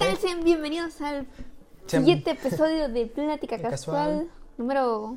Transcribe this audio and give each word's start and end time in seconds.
tal? 0.00 0.18
Sean 0.18 0.44
bienvenidos 0.44 1.00
al 1.00 1.26
Sean- 1.86 2.02
siguiente 2.04 2.30
episodio 2.32 2.88
de 2.88 3.06
Plática 3.06 3.58
Casual. 3.62 3.70
Casual, 3.70 4.30
número... 4.58 5.16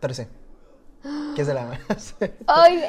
13. 0.00 0.28
¿Qué 1.34 1.40
es 1.42 1.46
de 1.46 1.54
la? 1.54 1.78
¡Ay! 2.46 2.82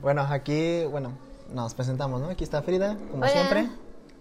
bueno, 0.00 0.22
aquí, 0.22 0.84
bueno, 0.90 1.12
nos 1.52 1.74
presentamos, 1.74 2.20
¿no? 2.20 2.28
Aquí 2.30 2.42
está 2.44 2.62
Frida, 2.62 2.96
como 3.10 3.22
Hola. 3.22 3.28
siempre. 3.28 3.68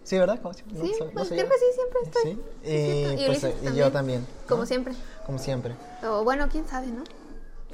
Sí, 0.04 0.18
¿verdad? 0.20 0.40
Como 0.42 0.54
siempre. 0.54 0.78
Sí, 0.82 0.94
No 1.00 1.10
pues 1.12 1.28
sé 1.30 1.36
creo 1.36 1.46
yo. 1.48 1.52
que 1.52 1.58
sí, 1.58 1.66
siempre 1.74 2.00
estoy. 2.04 2.24
Sí. 2.24 2.42
Sí, 2.64 2.72
Y. 2.72 3.24
Y 3.24 3.26
pues, 3.28 3.44
Ulises 3.44 3.74
y 3.74 3.76
yo 3.78 3.92
también. 3.92 4.28
Como 4.48 4.62
¿no? 4.62 4.68
siempre. 4.68 4.94
Como 5.26 5.40
siempre. 5.40 5.76
O 6.08 6.24
bueno, 6.24 6.48
quién 6.52 6.68
sabe, 6.68 6.88
¿no? 6.88 7.04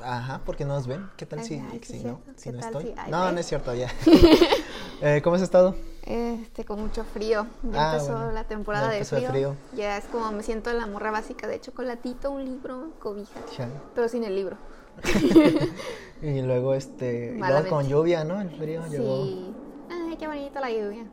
Ajá, 0.03 0.41
porque 0.45 0.63
no 0.63 0.75
nos 0.75 0.87
ven. 0.87 1.09
¿Qué 1.17 1.25
tal 1.25 1.39
Ay, 1.39 1.45
si, 1.45 1.55
ay, 1.55 1.81
si 1.83 2.03
no? 2.03 2.21
Si 2.37 2.49
¿Qué 2.49 2.51
no 2.55 2.59
estoy. 2.61 2.83
si- 2.85 3.11
no, 3.11 3.31
no 3.31 3.39
es 3.39 3.45
cierto, 3.45 3.73
ya. 3.73 3.91
eh, 5.01 5.21
¿Cómo 5.23 5.35
has 5.35 5.41
estado? 5.41 5.75
Este, 6.03 6.65
con 6.65 6.81
mucho 6.81 7.03
frío. 7.03 7.45
Ya 7.63 7.91
Ah, 7.91 7.93
empezó 7.93 8.13
bueno, 8.13 8.31
la 8.31 8.43
temporada 8.45 8.87
ya 8.91 8.97
de 8.99 9.05
frío. 9.05 9.29
frío. 9.29 9.55
Ya 9.75 9.97
es 9.97 10.05
como 10.05 10.31
me 10.31 10.43
siento 10.43 10.71
la 10.73 10.87
morra 10.87 11.11
básica 11.11 11.47
de 11.47 11.59
chocolatito, 11.61 12.31
un 12.31 12.45
libro, 12.45 12.89
cobija. 12.99 13.39
Ya. 13.57 13.69
Pero 13.95 14.07
sin 14.09 14.23
el 14.23 14.35
libro. 14.35 14.57
Y 16.23 16.41
luego, 16.43 16.75
este, 16.75 17.33
luego 17.35 17.67
con 17.67 17.87
lluvia, 17.87 18.23
¿no? 18.23 18.39
El 18.39 18.51
frío 18.51 18.85
llegó. 18.87 19.23
Sí. 19.25 19.55
Ay, 19.89 20.15
qué 20.17 20.27
bonita 20.27 20.59
la 20.61 20.69
lluvia. 20.69 21.05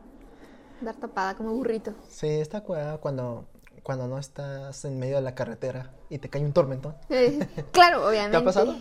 Dar 0.81 0.95
tapada 0.95 1.33
como 1.35 1.51
burrito. 1.53 1.93
Sí, 2.07 2.27
está 2.27 2.61
cuidado 2.61 2.99
cuando, 3.01 3.45
cuando 3.81 4.07
no 4.07 4.19
estás 4.19 4.85
en 4.85 4.99
medio 4.99 5.15
de 5.15 5.23
la 5.23 5.33
carretera 5.33 5.89
y 6.11 6.19
te 6.19 6.29
cae 6.29 6.45
un 6.45 6.53
tormentón. 6.53 6.95
Eh, 7.09 7.39
claro, 7.71 8.07
obviamente. 8.09 8.39
pasado? 8.41 8.75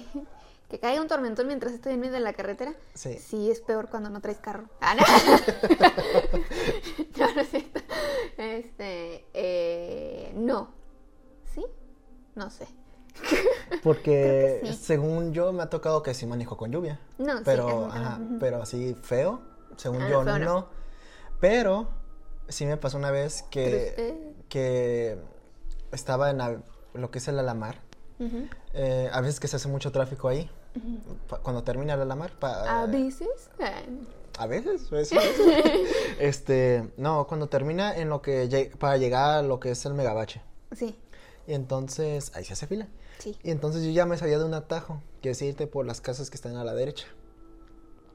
Que 0.68 0.78
caiga 0.78 1.00
un 1.00 1.08
tormentón 1.08 1.46
mientras 1.46 1.72
estoy 1.72 1.94
en 1.94 2.00
medio 2.00 2.12
de 2.14 2.20
la 2.20 2.34
carretera. 2.34 2.74
Sí. 2.94 3.18
Sí, 3.18 3.50
es 3.50 3.60
peor 3.60 3.88
cuando 3.88 4.10
no 4.10 4.20
traes 4.20 4.38
carro. 4.38 4.68
Ah, 4.80 4.94
no. 4.94 5.02
no, 7.18 7.34
no 7.34 7.40
es 7.40 7.48
cierto. 7.48 7.80
Este, 8.36 9.24
eh, 9.32 10.32
no. 10.34 10.70
¿Sí? 11.54 11.64
No 12.34 12.50
sé. 12.50 12.66
Porque 13.82 14.60
sí. 14.64 14.72
según 14.74 15.32
yo 15.32 15.52
me 15.52 15.62
ha 15.62 15.70
tocado 15.70 16.02
que 16.02 16.14
sí 16.14 16.26
manejo 16.26 16.56
con 16.56 16.70
lluvia. 16.70 17.00
No, 17.18 17.38
sí, 17.38 17.42
pero, 17.44 17.86
muy 17.86 17.96
ajá, 17.96 18.20
pero 18.38 18.62
así 18.62 18.94
feo, 19.02 19.40
según 19.76 20.02
Ah, 20.02 20.08
yo 20.10 20.22
feo 20.22 20.38
no. 20.38 20.44
no. 20.44 20.68
Pero 21.40 21.88
sí 22.48 22.66
me 22.66 22.76
pasó 22.76 22.98
una 22.98 23.10
vez 23.10 23.42
que, 23.50 24.32
que 24.48 25.18
estaba 25.92 26.30
en 26.30 26.62
lo 26.94 27.10
que 27.10 27.18
es 27.18 27.28
el 27.28 27.38
Alamar. 27.38 27.80
Eh, 28.74 29.08
a 29.12 29.20
veces 29.20 29.40
que 29.40 29.48
se 29.48 29.56
hace 29.56 29.68
mucho 29.68 29.92
tráfico 29.92 30.28
ahí. 30.28 30.50
Cuando 31.42 31.62
termina 31.64 31.94
el 31.94 32.00
Alamar. 32.02 32.32
pa- 32.38 32.82
A 32.82 32.86
veces. 32.86 33.50
A 34.38 34.46
veces, 34.46 34.92
a 34.92 34.94
veces. 34.94 35.18
este, 36.20 36.88
no, 36.96 37.26
cuando 37.26 37.48
termina 37.48 37.96
en 37.96 38.08
lo 38.08 38.22
que 38.22 38.48
lleg- 38.48 38.76
para 38.76 38.96
llegar 38.96 39.38
a 39.38 39.42
lo 39.42 39.58
que 39.60 39.70
es 39.72 39.84
el 39.86 39.94
Megabache. 39.94 40.40
Sí, 40.76 40.96
Y 41.46 41.54
entonces 41.54 42.30
ahí 42.34 42.44
se 42.44 42.52
hace 42.52 42.66
fila. 42.66 42.86
sí. 43.18 43.36
Y 43.42 43.50
entonces 43.50 43.82
yo 43.82 43.90
ya 43.90 44.06
me 44.06 44.16
sabía 44.16 44.38
de 44.38 44.44
un 44.44 44.54
atajo, 44.54 45.02
que 45.22 45.30
es 45.30 45.42
irte 45.42 45.66
por 45.66 45.86
las 45.86 46.00
casas 46.00 46.30
que 46.30 46.36
están 46.36 46.56
a 46.56 46.64
la 46.64 46.74
derecha. 46.74 47.06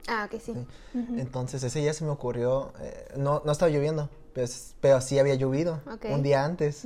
Ah, 0.08 0.28
que 0.30 0.40
sí. 0.40 0.54
Entonces 0.94 1.64
ese 1.64 1.80
día 1.80 1.94
se 1.94 2.04
me 2.06 2.12
ocurrió, 2.12 2.74
eh, 2.80 3.08
no, 3.18 3.42
no 3.46 3.52
estaba 3.52 3.72
lloviendo, 3.72 4.10
pues, 4.34 4.76
pero 4.82 5.00
sí 5.02 5.18
había 5.20 5.36
llovido 5.36 5.80
un 6.10 6.24
día 6.24 6.44
antes. 6.46 6.86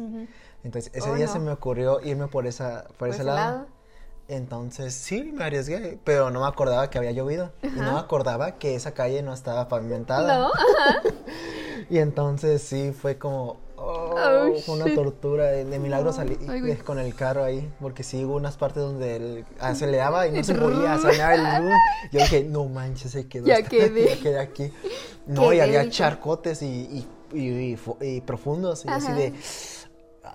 Entonces 0.64 0.92
ese 0.95 1.10
Oh, 1.12 1.16
día 1.16 1.26
no. 1.28 1.34
se 1.34 1.40
me 1.40 1.52
ocurrió 1.52 2.00
irme 2.02 2.28
por 2.28 2.45
esa, 2.48 2.86
por, 2.98 3.10
ese, 3.10 3.23
lado. 3.23 3.68
Entonces 4.30 4.94
sí, 4.94 5.31
me 5.33 5.45
arriesgué, 5.45 5.97
pero 6.03 6.30
no 6.31 6.42
me 6.42 6.47
acordaba 6.47 6.89
que 6.89 6.97
había 6.97 7.11
llovido. 7.11 7.52
Y 7.64 7.80
no 7.80 7.94
me 7.94 8.00
acordaba 8.00 8.58
que 8.58 8.75
esa 8.75 8.92
calle 8.92 9.22
no 9.22 9.33
estaba 9.33 9.67
pavimentada. 9.70 10.38
No, 10.38 10.52
Y 11.89 12.00
entonces 12.00 12.61
sí 12.61 12.92
fue 12.92 13.17
como, 13.17 13.58
oh, 13.77 14.16
Oh, 14.17 14.54
fue 14.66 14.76
una 14.76 14.93
tortura. 14.93 15.45
De, 15.45 15.64
de 15.64 15.80
milagro 15.80 16.11
salí 16.11 16.37
Ay, 16.49 16.60
de- 16.60 16.77
con 16.80 16.99
el 16.99 17.16
carro 17.16 17.43
ahí, 17.45 17.71
porque 17.80 18.04
sí 18.04 18.26
hubo 18.26 18.36
unas 18.36 18.58
partes 18.58 18.83
donde 18.83 19.16
él 19.16 19.45
aceleraba 19.61 20.27
y 20.27 20.32
no 20.33 20.43
se 20.43 20.55
podía, 20.55 20.98
sonaba 20.98 21.36
el 21.36 21.64
boom. 21.64 21.73
Yo 22.11 22.20
dije, 22.20 22.43
no 22.43 22.66
manches, 22.66 23.11
se 23.11 23.27
quedó. 23.30 23.45
Ya 23.48 23.61
quedé. 23.61 24.10
ya 24.16 24.21
quedé 24.21 24.39
aquí. 24.39 24.71
No, 25.27 25.52
y 25.52 25.60
había 25.60 25.89
charcotes 25.89 26.61
y, 26.61 26.66
y, 26.66 27.08
y- 27.37 27.71
y 27.71 27.76
fu- 27.76 27.98
y 27.99 28.21
profundos, 28.21 28.86
y 28.86 28.87
así 28.89 29.08
Ajá. 29.08 29.16
de, 29.17 29.33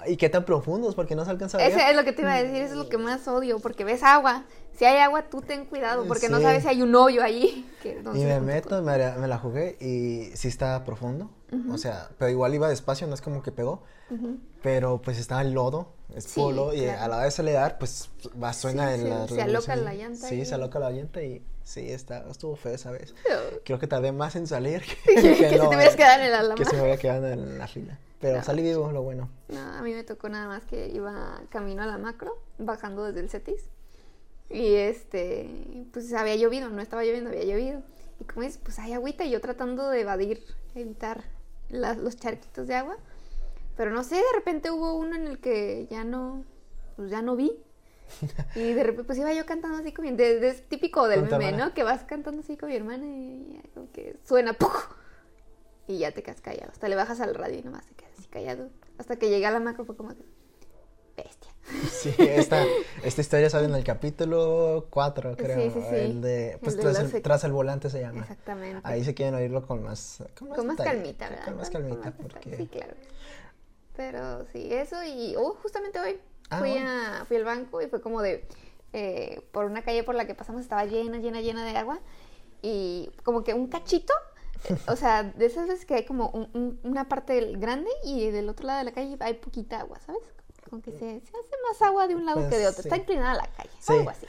¿y 0.06 0.16
qué 0.16 0.28
tan 0.28 0.44
profundos? 0.44 0.94
Porque 0.94 1.14
no 1.14 1.24
se 1.24 1.30
alcanza 1.30 1.58
a 1.58 1.60
ver. 1.62 1.70
Ese 1.72 1.90
es 1.90 1.96
lo 1.96 2.04
que 2.04 2.12
te 2.12 2.22
iba 2.22 2.32
a 2.34 2.42
decir, 2.42 2.62
eso 2.62 2.72
es 2.72 2.78
lo 2.78 2.88
que 2.88 2.98
más 2.98 3.26
odio, 3.28 3.58
porque 3.60 3.84
ves 3.84 4.02
agua. 4.02 4.44
Si 4.78 4.84
hay 4.86 4.98
agua, 4.98 5.22
tú 5.28 5.42
ten 5.42 5.66
cuidado, 5.66 6.06
porque 6.06 6.28
no 6.30 6.40
sabes 6.40 6.62
si 6.62 6.68
hay 6.68 6.82
un 6.82 6.94
hoyo 6.94 7.22
allí. 7.22 7.68
que 7.82 7.96
no 8.02 8.16
Y 8.16 8.24
me 8.24 8.40
meto, 8.40 8.80
me, 8.82 8.96
la- 8.98 9.16
me 9.16 9.28
la 9.28 9.38
jugué 9.38 9.76
y 9.80 10.34
sí 10.36 10.48
estaba 10.48 10.84
profundo. 10.84 11.30
O 11.70 11.76
sea, 11.76 12.08
pero 12.18 12.30
igual 12.30 12.54
iba 12.54 12.68
despacio, 12.68 13.06
no 13.06 13.14
es 13.14 13.20
como 13.20 13.42
que 13.42 13.52
pegó. 13.52 13.82
Pero 14.62 15.00
pues 15.02 15.18
estaba 15.18 15.40
el 15.42 15.52
lodo, 15.52 15.88
es 16.14 16.24
Sí, 16.24 16.40
polo, 16.40 16.72
y 16.74 16.80
claro. 16.82 17.00
a 17.02 17.08
la 17.08 17.14
hora 17.16 17.22
de 17.22 17.28
acelerar, 17.28 17.78
pues 17.78 18.10
va, 18.42 18.52
suena 18.52 18.94
Sí, 18.94 19.02
se- 19.02 19.08
la 19.08 19.28
se 19.28 19.42
aloca 19.42 19.76
la 19.76 19.94
llanta 19.94 20.28
Sí, 20.28 20.34
ahí. 20.36 20.46
se 20.46 20.54
aloca 20.54 20.78
la 20.78 20.90
llanta 20.90 21.22
y 21.22 21.42
sí, 21.64 21.90
está, 21.90 22.24
estuvo 22.30 22.54
feo 22.56 22.74
esa 22.74 22.90
vez. 22.90 23.14
Creo 23.64 23.78
que 23.78 23.86
tardé 23.86 24.12
más 24.12 24.36
en 24.36 24.46
salir 24.46 24.82
Que 25.04 25.14
que, 25.14 25.50
si 25.50 25.58
te 25.58 25.66
hubieras 25.66 25.96
quedado 25.96 26.20
en 26.20 26.26
el 26.28 26.34
Alamar. 26.34 26.58
Que 26.58 26.64
se 26.64 26.76
me 26.76 26.82
había 26.82 26.96
quedado 26.98 27.26
en 27.28 27.58
la 27.58 27.66
fila. 27.68 27.98
Pero 28.22 28.38
No. 28.38 28.44
salí 28.44 28.62
vivo, 28.62 28.90
lo 28.92 29.02
bueno. 29.02 29.28
No, 29.48 29.60
a 29.60 29.82
mí 29.82 29.92
me 29.92 30.04
tocó 30.04 30.28
nada 30.30 30.46
más 30.48 30.64
que 30.64 30.88
iba 30.88 31.42
camino 31.50 31.82
a 31.82 31.86
la 31.86 31.98
macro, 31.98 32.38
bajando 32.56 33.04
desde 33.04 33.20
el 33.20 33.28
CETIS. 33.28 33.64
Y 34.48 34.74
este, 34.76 35.86
pues 35.92 36.10
había 36.14 36.36
llovido, 36.36 36.70
no 36.70 36.80
estaba 36.80 37.04
lloviendo, 37.04 37.30
había 37.30 37.44
llovido. 37.44 37.82
Y 38.20 38.24
como 38.24 38.44
es, 38.44 38.56
pues 38.58 38.78
hay 38.78 38.92
agüita 38.94 39.24
y 39.24 39.30
yo 39.30 39.40
tratando 39.40 39.90
de 39.90 40.00
evadir, 40.02 40.42
evitar 40.74 41.24
las- 41.68 41.98
los 41.98 42.16
charquitos 42.16 42.66
de 42.68 42.76
agua. 42.76 42.96
Pero 43.76 43.90
no 43.90 44.04
sé, 44.04 44.16
de 44.16 44.22
repente 44.36 44.70
hubo 44.70 44.94
uno 44.94 45.16
en 45.16 45.26
el 45.26 45.38
que 45.40 45.86
ya 45.90 46.04
no, 46.04 46.44
pues 46.96 47.10
ya 47.10 47.20
no 47.22 47.34
vi. 47.36 47.52
Y 48.54 48.72
de 48.74 48.82
repente 48.84 49.04
pues 49.04 49.18
iba 49.18 49.32
yo 49.32 49.46
cantando 49.46 49.78
así 49.78 49.92
con 49.92 50.04
mi, 50.04 50.12
de- 50.12 50.38
de- 50.38 50.48
es 50.50 50.68
típico 50.68 51.08
del 51.08 51.22
meme, 51.22 51.46
hermana. 51.46 51.66
¿no? 51.66 51.74
Que 51.74 51.82
vas 51.82 52.04
cantando 52.04 52.40
así 52.42 52.56
con 52.56 52.68
mi 52.68 52.76
hermana 52.76 53.04
y 53.06 53.60
como 53.74 53.90
que 53.90 54.16
suena 54.24 54.52
¡puf! 54.52 54.72
Y 55.86 55.98
ya 55.98 56.12
te 56.12 56.22
quedas 56.22 56.40
callado. 56.40 56.70
Hasta 56.72 56.88
le 56.88 56.96
bajas 56.96 57.20
al 57.20 57.34
radio 57.34 57.58
y 57.58 57.62
nomás 57.62 57.86
te 57.86 57.94
quedas 57.94 58.12
así 58.18 58.28
callado. 58.28 58.68
Hasta 58.98 59.16
que 59.16 59.28
llegué 59.30 59.46
a 59.46 59.50
la 59.50 59.60
macro 59.60 59.84
fue 59.84 59.96
como 59.96 60.10
que, 60.10 60.24
bestia. 61.16 61.50
Sí, 61.90 62.14
esta, 62.18 62.64
esta 63.04 63.20
historia 63.20 63.48
sale 63.48 63.66
en 63.66 63.74
el 63.74 63.84
capítulo 63.84 64.86
4, 64.90 65.36
creo. 65.36 65.60
Sí, 65.60 65.70
sí, 65.74 65.86
sí. 65.88 65.94
El 65.96 66.20
de, 66.20 66.58
pues 66.60 66.74
El 66.74 66.78
de 66.78 66.82
tras, 66.82 67.02
los 67.02 67.14
el, 67.14 67.22
tras 67.22 67.44
el 67.44 67.52
volante 67.52 67.90
se 67.90 68.00
llama. 68.00 68.22
Exactamente. 68.22 68.80
Ahí 68.84 69.04
se 69.04 69.14
quieren 69.14 69.34
oírlo 69.34 69.66
con 69.66 69.82
más. 69.82 70.22
Con 70.38 70.48
más, 70.48 70.58
Con 70.58 70.66
más 70.66 70.76
calmita, 70.76 71.28
¿verdad? 71.28 71.44
Con 71.44 71.56
más 71.56 71.70
Con 71.70 71.82
calmita, 71.82 72.10
más 72.10 72.14
porque. 72.20 72.56
Sí, 72.56 72.66
claro. 72.66 72.94
Pero 73.96 74.46
sí, 74.52 74.72
eso 74.72 74.96
y 75.04 75.34
oh, 75.36 75.54
justamente 75.62 76.00
hoy 76.00 76.18
Ah, 76.52 76.58
fui, 76.58 76.70
bueno. 76.72 76.90
a, 76.90 77.24
fui 77.24 77.36
al 77.38 77.44
banco 77.44 77.80
y 77.80 77.86
fue 77.86 78.02
como 78.02 78.20
de, 78.20 78.46
eh, 78.92 79.40
por 79.52 79.64
una 79.64 79.82
calle 79.82 80.02
por 80.02 80.14
la 80.14 80.26
que 80.26 80.34
pasamos 80.34 80.60
estaba 80.60 80.84
llena, 80.84 81.18
llena, 81.18 81.40
llena 81.40 81.64
de 81.64 81.76
agua 81.78 81.98
y 82.60 83.10
como 83.24 83.42
que 83.42 83.54
un 83.54 83.68
cachito, 83.68 84.12
o 84.88 84.96
sea, 84.96 85.22
de 85.24 85.46
esas 85.46 85.68
veces 85.68 85.84
que 85.86 85.94
hay 85.94 86.04
como 86.04 86.28
un- 86.30 86.48
un- 86.54 86.80
una 86.84 87.08
parte 87.08 87.40
grande 87.56 87.90
y 88.04 88.30
del 88.30 88.48
otro 88.48 88.66
lado 88.66 88.78
de 88.78 88.84
la 88.84 88.92
calle 88.92 89.16
hay 89.20 89.34
poquita 89.34 89.80
agua, 89.80 89.98
¿sabes? 90.06 90.22
Como 90.70 90.80
que 90.82 90.92
se, 90.92 90.98
se 90.98 91.16
hace 91.16 91.56
más 91.68 91.82
agua 91.82 92.06
de 92.08 92.14
un 92.14 92.24
lado 92.24 92.38
Pues, 92.40 92.50
que 92.50 92.58
de 92.58 92.66
otro, 92.68 92.82
sí. 92.82 92.88
está 92.88 92.96
inclinada 92.96 93.34
la 93.34 93.46
calle, 93.56 93.70
Sí. 93.80 93.92
algo 93.92 94.10
así. 94.10 94.26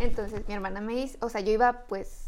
Entonces 0.00 0.46
mi 0.48 0.54
hermana 0.54 0.80
me 0.80 0.94
dice, 0.94 1.18
o 1.20 1.28
sea, 1.28 1.40
yo 1.40 1.52
iba 1.52 1.84
pues 1.88 2.24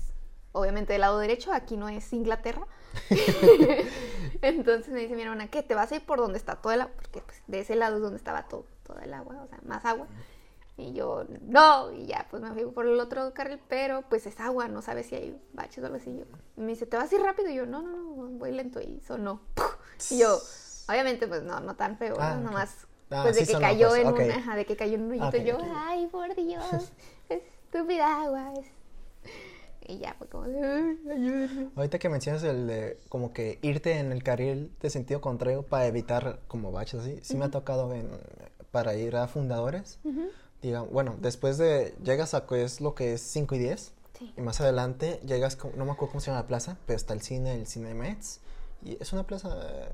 obviamente 0.53 0.93
del 0.93 1.01
lado 1.01 1.19
derecho, 1.19 1.53
aquí 1.53 1.77
no 1.77 1.89
es 1.89 2.13
Inglaterra. 2.13 2.65
Entonces 4.43 4.93
me 4.93 5.01
dice 5.01 5.17
mi 5.17 5.23
hermana, 5.23 5.49
¿qué? 5.49 5.63
¿Te 5.63 5.75
vas 5.75 5.91
a 5.93 5.97
ir 5.97 6.05
por 6.07 6.19
donde 6.19 6.39
está 6.39 6.57
todo 6.57 6.73
el 6.73 6.83
agua? 6.83 6.95
Porque 6.95 7.21
pues, 7.23 7.43
de 7.47 7.61
ese 7.61 7.75
lado 7.75 7.97
es 7.97 8.03
donde 8.03 8.19
estaba 8.19 8.47
todo, 8.47 8.67
todo 8.85 8.99
el 9.01 9.13
agua, 9.15 9.43
o 9.43 9.49
sea, 9.49 9.59
más 9.65 9.85
agua. 9.85 10.07
Y 10.77 10.93
yo, 10.93 11.25
no, 11.43 11.93
y 11.93 12.07
ya, 12.07 12.27
pues 12.31 12.43
me 12.43 12.51
fui 12.53 12.65
por 12.65 12.87
el 12.87 12.99
otro 12.99 13.33
carril, 13.33 13.61
pero 13.69 14.03
pues 14.09 14.27
es 14.27 14.41
agua, 14.41 14.67
no 14.67 14.83
sabes 14.83 15.07
si 15.07 15.15
hay 15.15 15.41
baches 15.53 15.83
o 15.83 15.87
algo 15.87 15.99
así. 15.99 16.17
Yo, 16.17 16.25
y 16.57 16.61
me 16.63 16.69
dice, 16.69 16.85
¿te 16.87 16.97
vas 16.97 17.13
a 17.13 17.15
ir 17.15 17.23
rápido? 17.23 17.49
Y 17.49 17.55
yo, 17.55 17.65
no, 17.67 17.81
no, 17.83 17.93
no, 17.97 18.27
voy 18.39 18.51
lento. 18.51 18.81
Y 18.81 19.01
sonó. 19.07 19.41
Y 20.11 20.19
yo, 20.19 20.41
obviamente, 20.89 21.29
pues 21.29 21.43
no, 21.45 21.61
no 21.61 21.77
tan 21.77 21.97
feo, 21.97 22.17
Ah, 22.19 22.35
nomás, 22.35 22.87
Ah, 23.11 23.23
pues 23.23 23.37
de 23.37 23.43
sí 23.43 23.47
que 23.47 23.53
sonó, 23.53 23.69
cayó 23.69 23.89
pues, 23.89 24.01
en 24.01 24.07
ok. 24.09 24.21
un, 24.21 24.31
ajá, 24.33 24.57
de 24.57 24.67
que 24.67 24.77
cayó 24.77 24.95
en 24.95 25.03
un 25.05 25.11
hoyito. 25.13 25.29
Ok, 25.29 25.37
yo, 25.45 25.59
ay, 25.87 26.07
por 26.09 26.35
Dios, 26.35 26.63
estúpida 27.29 28.23
agua. 28.25 28.53
es-". 28.59 28.73
Y 29.87 29.99
ya 29.99 30.15
fue 30.15 30.27
como, 30.27 30.45
de, 30.45 30.59
"Ay, 30.59 30.99
ayúdenme". 31.13 31.71
Ahorita 31.77 31.99
que 32.01 32.09
mencionas 32.09 32.43
el 32.43 32.67
de 32.67 32.99
como 33.09 33.33
que 33.33 33.59
irte 33.63 33.99
en 33.99 34.11
el 34.11 34.23
carril 34.25 34.73
de 34.81 34.91
sentido 34.91 35.21
contrario 35.21 35.63
para 35.63 35.87
evitar 35.87 36.41
como 36.49 36.73
baches 36.73 37.01
así, 37.01 37.21
sí 37.23 37.37
me 37.37 37.45
ha 37.45 37.51
tocado 37.51 37.93
en, 37.95 38.09
para 38.71 38.97
ir 38.97 39.15
a 39.17 39.29
fundadores. 39.29 39.99
Ujú. 40.05 40.31
Diga, 40.65 40.81
bueno, 40.81 41.17
después 41.21 41.59
de 41.59 41.95
llegas 42.03 42.33
a 42.33 42.47
que 42.47 42.65
es 42.65 42.81
lo 42.81 42.95
que 42.95 43.13
es 43.13 43.21
5 43.21 43.55
y 43.55 43.59
10 43.59 43.93
Sí. 44.19 44.33
y 44.35 44.41
más 44.41 44.61
adelante 44.63 45.21
llegas, 45.27 45.57
con- 45.57 45.77
no 45.77 45.85
me 45.85 45.93
acuerdo 45.93 46.13
cómo 46.13 46.21
se 46.21 46.29
llama 46.29 46.41
la 46.41 46.47
plaza, 46.47 46.79
pero 46.87 46.97
está 46.97 47.13
el 47.13 47.21
cine, 47.21 47.55
el 47.55 47.67
Cinemex 47.67 48.41
y 48.83 48.97
es 48.99 49.13
una 49.13 49.27
plaza, 49.27 49.49
eh, 49.63 49.89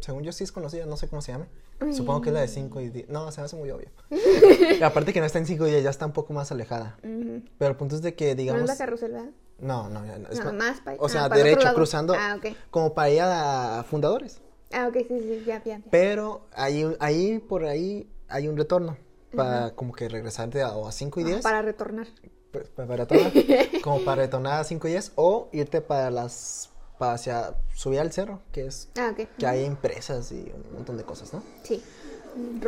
según 0.00 0.22
yo 0.22 0.32
sí 0.32 0.44
es 0.44 0.52
conocida, 0.52 0.84
no 0.84 0.98
sé 0.98 1.08
cómo 1.08 1.22
se 1.22 1.32
llama. 1.32 1.46
Supongo 1.92 2.20
que 2.20 2.28
es 2.28 2.34
la 2.34 2.40
de 2.42 2.48
5 2.48 2.80
y 2.80 2.90
10. 2.90 3.08
No, 3.08 3.32
se 3.32 3.40
me 3.40 3.46
hace 3.46 3.56
muy 3.56 3.70
obvio. 3.70 3.88
Aparte 4.84 5.12
que 5.14 5.20
no 5.20 5.26
está 5.26 5.38
en 5.38 5.46
5 5.46 5.66
y 5.66 5.70
10, 5.70 5.82
ya 5.82 5.90
está 5.90 6.04
un 6.06 6.12
poco 6.12 6.32
más 6.34 6.52
alejada. 6.52 6.96
Ujú. 7.02 7.42
Pero 7.58 7.70
el 7.70 7.76
punto 7.76 7.96
es 7.96 8.02
de 8.02 8.14
que, 8.14 8.26
No 8.26 8.30
es 8.32 8.36
digamos... 8.36 8.66
la 8.68 8.76
carrusel, 8.76 9.12
¿verdad? 9.12 9.30
No, 9.58 9.88
no, 9.88 10.02
no, 10.04 10.28
es 10.28 10.44
No, 10.44 10.52
más 10.52 10.80
pa- 10.80 10.94
O 10.98 11.06
ah, 11.06 11.08
sea, 11.08 11.28
para 11.28 11.40
el 11.40 11.46
otro 11.48 11.60
derecho, 11.62 11.74
cruzando. 11.74 12.14
Ah, 12.16 12.36
ok. 12.36 12.54
Como 12.70 12.92
para 12.94 13.10
ir 13.10 13.20
a 13.22 13.84
fundadores. 13.88 14.40
Ah, 14.72 14.86
ok, 14.88 14.94
sí, 15.08 15.20
sí, 15.20 15.42
ya, 15.46 15.62
ya. 15.64 15.78
ya. 15.78 15.82
Pero 15.90 16.42
ahí, 16.52 16.84
ahí 17.00 17.38
por 17.38 17.64
ahí 17.64 18.08
hay 18.28 18.46
un 18.48 18.56
retorno. 18.56 18.96
Para 19.34 19.70
como 19.72 19.92
que 19.92 20.08
regresarte 20.08 20.62
a, 20.62 20.76
o 20.76 20.86
a 20.86 20.92
5 20.92 21.20
y 21.20 21.24
10. 21.24 21.42
Para 21.42 21.62
retornar. 21.62 22.06
pues, 22.50 22.68
para 22.68 22.96
retornar. 22.96 23.32
como 23.82 24.00
para 24.04 24.22
retornar 24.22 24.60
a 24.60 24.64
5 24.64 24.88
y 24.88 24.90
10. 24.92 25.12
O 25.16 25.48
irte 25.52 25.80
para 25.80 26.10
las. 26.10 26.70
Para 26.98 27.14
hacia. 27.14 27.54
Subir 27.74 28.00
al 28.00 28.12
cerro, 28.12 28.42
que 28.52 28.66
es. 28.66 28.88
Ah, 28.98 29.10
ok. 29.12 29.28
Que 29.38 29.46
hay 29.46 29.64
empresas 29.64 30.30
y 30.32 30.52
un 30.54 30.74
montón 30.74 30.96
de 30.96 31.04
cosas, 31.04 31.32
¿no? 31.32 31.42
Sí. 31.62 31.82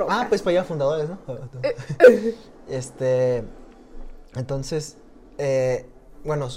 Ah, 0.09 0.27
pues 0.29 0.43
para 0.43 0.59
allá 0.59 0.65
fundadores, 0.65 1.09
¿no? 1.09 1.19
este. 2.69 3.45
Entonces. 4.35 4.97
eh, 5.39 5.87
bueno, 6.25 6.49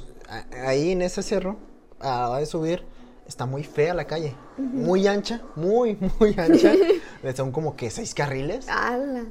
ahí 0.65 0.91
en 0.91 1.01
ese 1.01 1.21
cerro, 1.21 1.57
a 1.99 2.07
la 2.21 2.29
hora 2.29 2.39
de 2.39 2.45
subir, 2.45 2.83
está 3.27 3.45
muy 3.45 3.63
fea 3.63 3.93
la 3.93 4.05
calle. 4.05 4.33
Muy 4.57 5.05
ancha, 5.07 5.41
muy, 5.55 5.97
muy 6.19 6.35
ancha. 6.37 6.73
Son 7.35 7.51
como 7.51 7.75
que 7.75 7.89
seis 7.89 8.13
carriles. 8.13 8.67
¡Hala! 8.69 9.25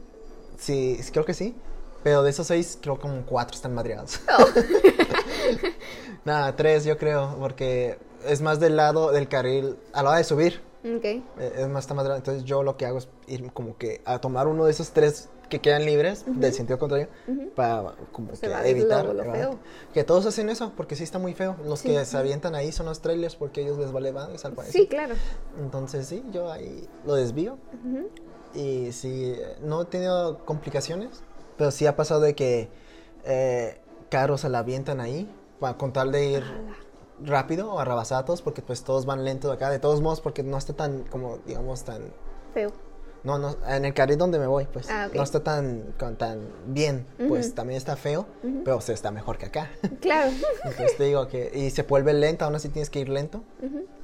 Sí, 0.57 0.99
creo 1.13 1.25
que 1.25 1.35
sí. 1.35 1.55
Pero 2.03 2.23
de 2.23 2.31
esos 2.31 2.47
seis, 2.47 2.79
creo 2.81 2.99
como 3.01 3.25
cuatro 3.27 3.55
están 3.57 3.75
madreados. 3.75 4.21
Nada, 6.25 6.55
tres 6.57 6.85
yo 6.85 6.97
creo, 6.99 7.37
porque 7.39 7.99
es 8.27 8.41
más 8.41 8.61
del 8.61 8.77
lado 8.77 9.13
del 9.13 9.29
carril 9.29 9.77
a 9.93 10.03
la 10.03 10.11
hora 10.11 10.19
de 10.19 10.25
subir. 10.25 10.61
Ok. 10.85 11.05
eh, 11.05 11.23
Es 11.57 11.69
más 11.69 11.85
está 11.85 11.95
madreado. 11.95 12.17
Entonces 12.19 12.45
yo 12.45 12.63
lo 12.63 12.77
que 12.77 12.87
hago 12.87 12.99
es 12.99 13.09
ir 13.27 13.53
como 13.53 13.77
que 13.77 14.01
a 14.05 14.21
tomar 14.21 14.47
uno 14.47 14.65
de 14.65 14.71
esos 14.71 14.91
tres 14.93 15.29
que 15.49 15.61
quedan 15.61 15.85
libres 15.85 16.25
del 16.27 16.53
sentido 16.53 16.77
contrario 16.77 17.07
para 17.55 17.95
como 18.11 18.35
Se 18.35 18.41
que 18.43 18.49
va 18.49 18.67
evitar 18.67 19.05
lo- 19.07 19.23
feo. 19.33 19.59
que 19.95 20.03
todos 20.03 20.27
hacen 20.27 20.49
eso 20.49 20.73
porque 20.77 20.97
sí 20.97 21.05
está 21.05 21.21
muy 21.21 21.35
feo 21.35 21.55
los 21.65 21.79
Sí. 21.81 21.89
que 21.91 22.05
se 22.05 22.17
avientan 22.19 22.57
ahí 22.57 22.73
son 22.73 22.87
los 22.87 23.01
trailers 23.01 23.37
porque 23.37 23.61
ellos 23.63 23.79
les 23.79 23.93
vale 23.93 24.11
madres 24.13 24.45
al 24.45 24.55
parecer 24.55 24.81
Sí, 24.81 24.89
claro. 24.89 25.15
entonces 25.61 26.09
sí 26.09 26.25
yo 26.33 26.51
ahí 26.51 26.89
lo 27.05 27.15
desvío 27.15 27.59
y 28.57 28.93
sí 28.93 29.37
no 29.63 29.83
he 29.83 29.85
tenido 29.85 30.45
complicaciones 30.45 31.23
pero 31.59 31.71
sí 31.71 31.87
ha 31.87 31.95
pasado 31.97 32.21
de 32.21 32.35
que 32.35 32.69
eh, 33.25 33.79
carros 34.11 34.41
se 34.43 34.49
la 34.49 34.59
avientan 34.61 35.01
ahí 35.01 35.31
para 35.61 35.77
con 35.79 35.93
tal 35.93 36.13
de 36.13 36.25
ir 36.27 36.45
rápido 37.25 37.73
o 37.73 37.79
arrabasados 37.79 38.43
porque 38.43 38.63
pues 38.63 38.83
todos 38.85 39.07
van 39.07 39.25
lento 39.25 39.51
acá 39.53 39.71
de 39.71 39.79
todos 39.79 40.01
modos 40.01 40.21
porque 40.21 40.43
no 40.43 40.59
está 40.59 40.75
tan 40.75 41.05
como 41.05 41.39
digamos 41.47 41.83
tan 41.85 42.13
Feo. 42.53 42.73
no, 43.25 43.39
no, 43.39 43.57
en 43.69 43.85
el 43.85 43.93
carril 43.95 44.19
donde 44.19 44.39
me 44.39 44.47
voy, 44.47 44.67
pues 44.73 44.89
Ah, 44.91 45.09
no 45.13 45.23
está 45.23 45.43
tan, 45.43 45.95
con- 45.99 46.17
tan 46.17 46.41
bien, 46.67 47.07
pues 47.29 47.55
también 47.55 47.77
está 47.77 47.97
feo, 47.97 48.27
pero 48.65 48.81
se 48.81 48.93
está 48.93 49.11
mejor 49.11 49.37
que 49.39 49.47
acá. 49.47 49.71
Claro. 50.01 50.31
Entonces 50.65 50.97
te 50.97 51.05
digo 51.05 51.27
que, 51.29 51.51
y 51.55 51.71
se 51.71 51.83
vuelve 51.83 52.13
lenta, 52.15 52.45
aún 52.47 52.55
así 52.55 52.69
tienes 52.71 52.89
que 52.89 53.01
ir 53.01 53.09
lento, 53.09 53.43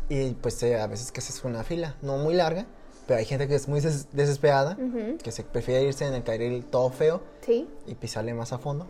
y 0.09 0.33
pues 0.33 0.63
eh, 0.65 0.79
a 0.81 0.87
veces 0.87 1.13
que 1.13 1.21
haces 1.21 1.43
una 1.45 1.63
fila, 1.65 1.95
no 2.03 2.17
muy 2.19 2.35
larga, 2.35 2.67
pero 3.07 3.19
hay 3.19 3.25
gente 3.25 3.49
que 3.49 3.55
es 3.55 3.69
muy 3.69 3.81
des- 3.81 4.09
desesperada, 4.13 4.77
que 5.23 5.31
se 5.33 5.43
prefiere 5.43 5.83
irse 5.85 6.07
en 6.07 6.15
el 6.15 6.23
carril 6.23 6.65
todo 6.65 6.91
feo 6.91 7.21
Sí. 7.41 7.69
y 7.87 7.95
pisarle 7.95 8.35
más 8.35 8.53
a 8.53 8.59
fondo, 8.59 8.87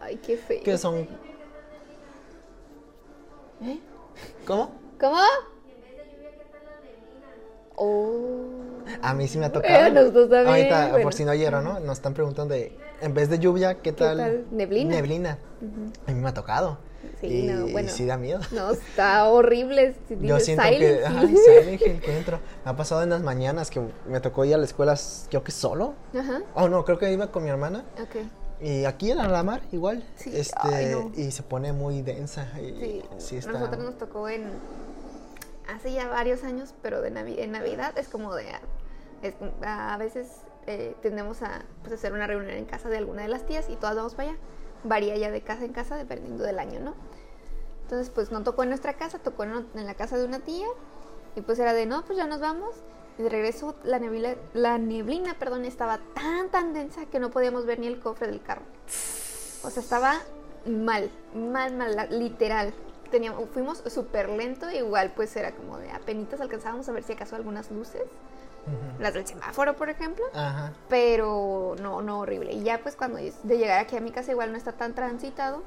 Ay, 0.00 0.16
qué 0.16 0.36
feo. 0.36 0.62
que 0.62 0.76
son... 0.78 1.06
¿Eh? 3.62 3.78
¿Cómo? 4.46 4.70
¿Cómo? 5.00 5.18
Oh. 7.76 8.44
A 9.02 9.14
mí 9.14 9.26
sí 9.26 9.38
me 9.38 9.46
ha 9.46 9.48
Eh, 9.48 9.52
tocado. 9.52 9.90
nosotros 9.92 10.30
también, 10.30 10.48
Ahorita, 10.48 10.88
bueno. 10.90 11.02
por 11.02 11.14
si 11.14 11.24
no 11.24 11.32
oyeron, 11.32 11.64
¿no? 11.64 11.80
Nos 11.80 11.98
están 11.98 12.14
preguntando 12.14 12.54
de, 12.54 12.76
en 13.00 13.14
vez 13.14 13.28
de 13.28 13.38
lluvia, 13.38 13.74
¿qué 13.80 13.92
tal? 13.92 14.18
tal? 14.18 14.44
Neblina. 14.52 14.94
Neblina. 14.94 15.38
A 16.06 16.12
mí 16.12 16.20
me 16.20 16.28
ha 16.28 16.34
tocado. 16.34 16.78
Sí, 17.28 17.38
y, 17.40 17.42
no, 17.46 17.66
bueno. 17.68 17.88
y 17.88 17.90
sí 17.92 18.04
da 18.06 18.16
miedo. 18.16 18.40
No, 18.52 18.70
está 18.70 19.24
horrible. 19.28 19.94
Si 20.08 20.16
Yo 20.20 20.38
siento 20.40 20.62
Silent 20.64 20.80
que, 20.80 21.10
Hill. 21.10 21.16
ay, 21.18 21.36
Silent 21.36 21.82
Hill, 21.82 22.00
que 22.00 22.16
entro. 22.18 22.40
Me 22.64 22.70
ha 22.70 22.76
pasado 22.76 23.02
en 23.02 23.10
las 23.10 23.22
mañanas 23.22 23.70
que 23.70 23.80
me 24.08 24.20
tocó 24.20 24.44
ir 24.44 24.54
a 24.54 24.58
la 24.58 24.64
escuela, 24.64 24.94
creo 25.30 25.42
que 25.44 25.52
solo. 25.52 25.94
Ajá. 26.18 26.42
Oh, 26.54 26.68
no, 26.68 26.84
creo 26.84 26.98
que 26.98 27.12
iba 27.12 27.30
con 27.30 27.44
mi 27.44 27.50
hermana. 27.50 27.84
Ok. 28.02 28.16
Y 28.60 28.84
aquí 28.84 29.10
en 29.10 29.18
la 29.18 29.42
mar, 29.42 29.60
igual. 29.72 30.04
Sí, 30.16 30.30
este, 30.34 30.56
ay, 30.62 30.86
no. 30.92 31.10
Y 31.16 31.30
se 31.32 31.42
pone 31.42 31.72
muy 31.72 32.02
densa. 32.02 32.46
Y 32.60 32.78
Sí. 32.78 33.02
sí 33.18 33.36
está. 33.36 33.52
Nosotros 33.52 33.84
nos 33.84 33.98
tocó 33.98 34.28
en. 34.28 34.44
Hace 35.74 35.92
ya 35.92 36.08
varios 36.08 36.44
años, 36.44 36.74
pero 36.82 37.00
de 37.00 37.10
Navi- 37.12 37.38
en 37.38 37.52
Navidad 37.52 37.96
es 37.98 38.08
como 38.08 38.34
de. 38.34 38.46
es- 39.22 39.34
a 39.62 39.96
veces 39.96 40.28
eh, 40.66 40.94
tendemos 41.02 41.42
a 41.42 41.62
pues, 41.82 41.92
hacer 41.94 42.12
una 42.12 42.26
reunión 42.26 42.52
en 42.56 42.64
casa 42.64 42.88
de 42.88 42.96
alguna 42.98 43.22
de 43.22 43.28
las 43.28 43.44
tías 43.44 43.66
y 43.68 43.76
todas 43.76 43.96
vamos 43.96 44.14
para 44.14 44.30
allá. 44.30 44.38
Varía 44.84 45.16
ya 45.16 45.30
de 45.30 45.40
casa 45.42 45.64
en 45.64 45.72
casa 45.72 45.96
dependiendo 45.96 46.44
del 46.44 46.58
año, 46.58 46.80
¿no? 46.80 46.94
Entonces, 47.82 48.10
pues 48.10 48.30
no 48.30 48.42
tocó 48.42 48.62
en 48.62 48.70
nuestra 48.70 48.94
casa, 48.94 49.18
tocó 49.18 49.44
en, 49.44 49.66
la 49.74 49.94
casa 49.94 50.16
de 50.16 50.24
una 50.24 50.40
tía. 50.40 50.66
Y 51.36 51.40
pues 51.40 51.58
era 51.58 51.72
de, 51.72 51.86
no, 51.86 52.04
pues 52.04 52.16
ya 52.16 52.26
nos 52.26 52.40
vamos. 52.40 52.74
Y 53.18 53.22
de 53.22 53.28
regreso 53.28 53.74
la 53.84 53.98
neblina, 53.98 54.34
la 54.54 54.78
neblina 54.78 55.38
perdón, 55.38 55.64
estaba 55.64 55.98
tan, 56.14 56.48
tan 56.48 56.72
densa 56.72 57.06
que 57.06 57.20
no 57.20 57.30
podíamos 57.30 57.66
ver 57.66 57.78
ni 57.78 57.86
el 57.86 58.00
cofre 58.00 58.26
del 58.26 58.42
carro. 58.42 58.62
O 59.62 59.70
sea, 59.70 59.82
estaba 59.82 60.20
mal, 60.66 61.10
mal, 61.34 61.74
mal, 61.76 62.08
literal. 62.10 62.72
Teníamos, 63.10 63.48
fuimos 63.50 63.82
súper 63.86 64.28
lento, 64.30 64.70
igual 64.70 65.12
pues 65.14 65.36
era 65.36 65.52
como 65.52 65.78
de 65.78 65.90
apenitas 65.90 66.40
alcanzábamos 66.40 66.88
a 66.88 66.92
ver 66.92 67.04
si 67.04 67.12
acaso 67.12 67.36
algunas 67.36 67.70
luces. 67.70 68.02
Las 68.98 69.14
del 69.14 69.26
semáforo, 69.26 69.76
por 69.76 69.90
ejemplo. 69.90 70.24
Ajá. 70.32 70.72
Pero 70.88 71.76
no, 71.80 72.02
no 72.02 72.20
horrible. 72.20 72.52
Y 72.52 72.62
ya 72.62 72.80
pues 72.82 72.96
cuando 72.96 73.18
de 73.18 73.58
llegar 73.58 73.80
aquí 73.80 73.96
a 73.96 74.00
mi 74.00 74.10
casa 74.10 74.32
igual 74.32 74.52
no 74.52 74.58
está 74.58 74.72
tan 74.72 74.94
transitado. 74.94 75.62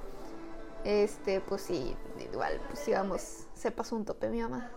Este, 0.83 1.41
pues 1.41 1.63
sí, 1.63 1.95
igual 2.31 2.61
pues 2.69 2.87
íbamos, 2.87 3.47
se 3.53 3.71
pasó 3.71 3.95
un 3.95 4.05
tope 4.05 4.29
mi 4.29 4.41
mamá. 4.41 4.71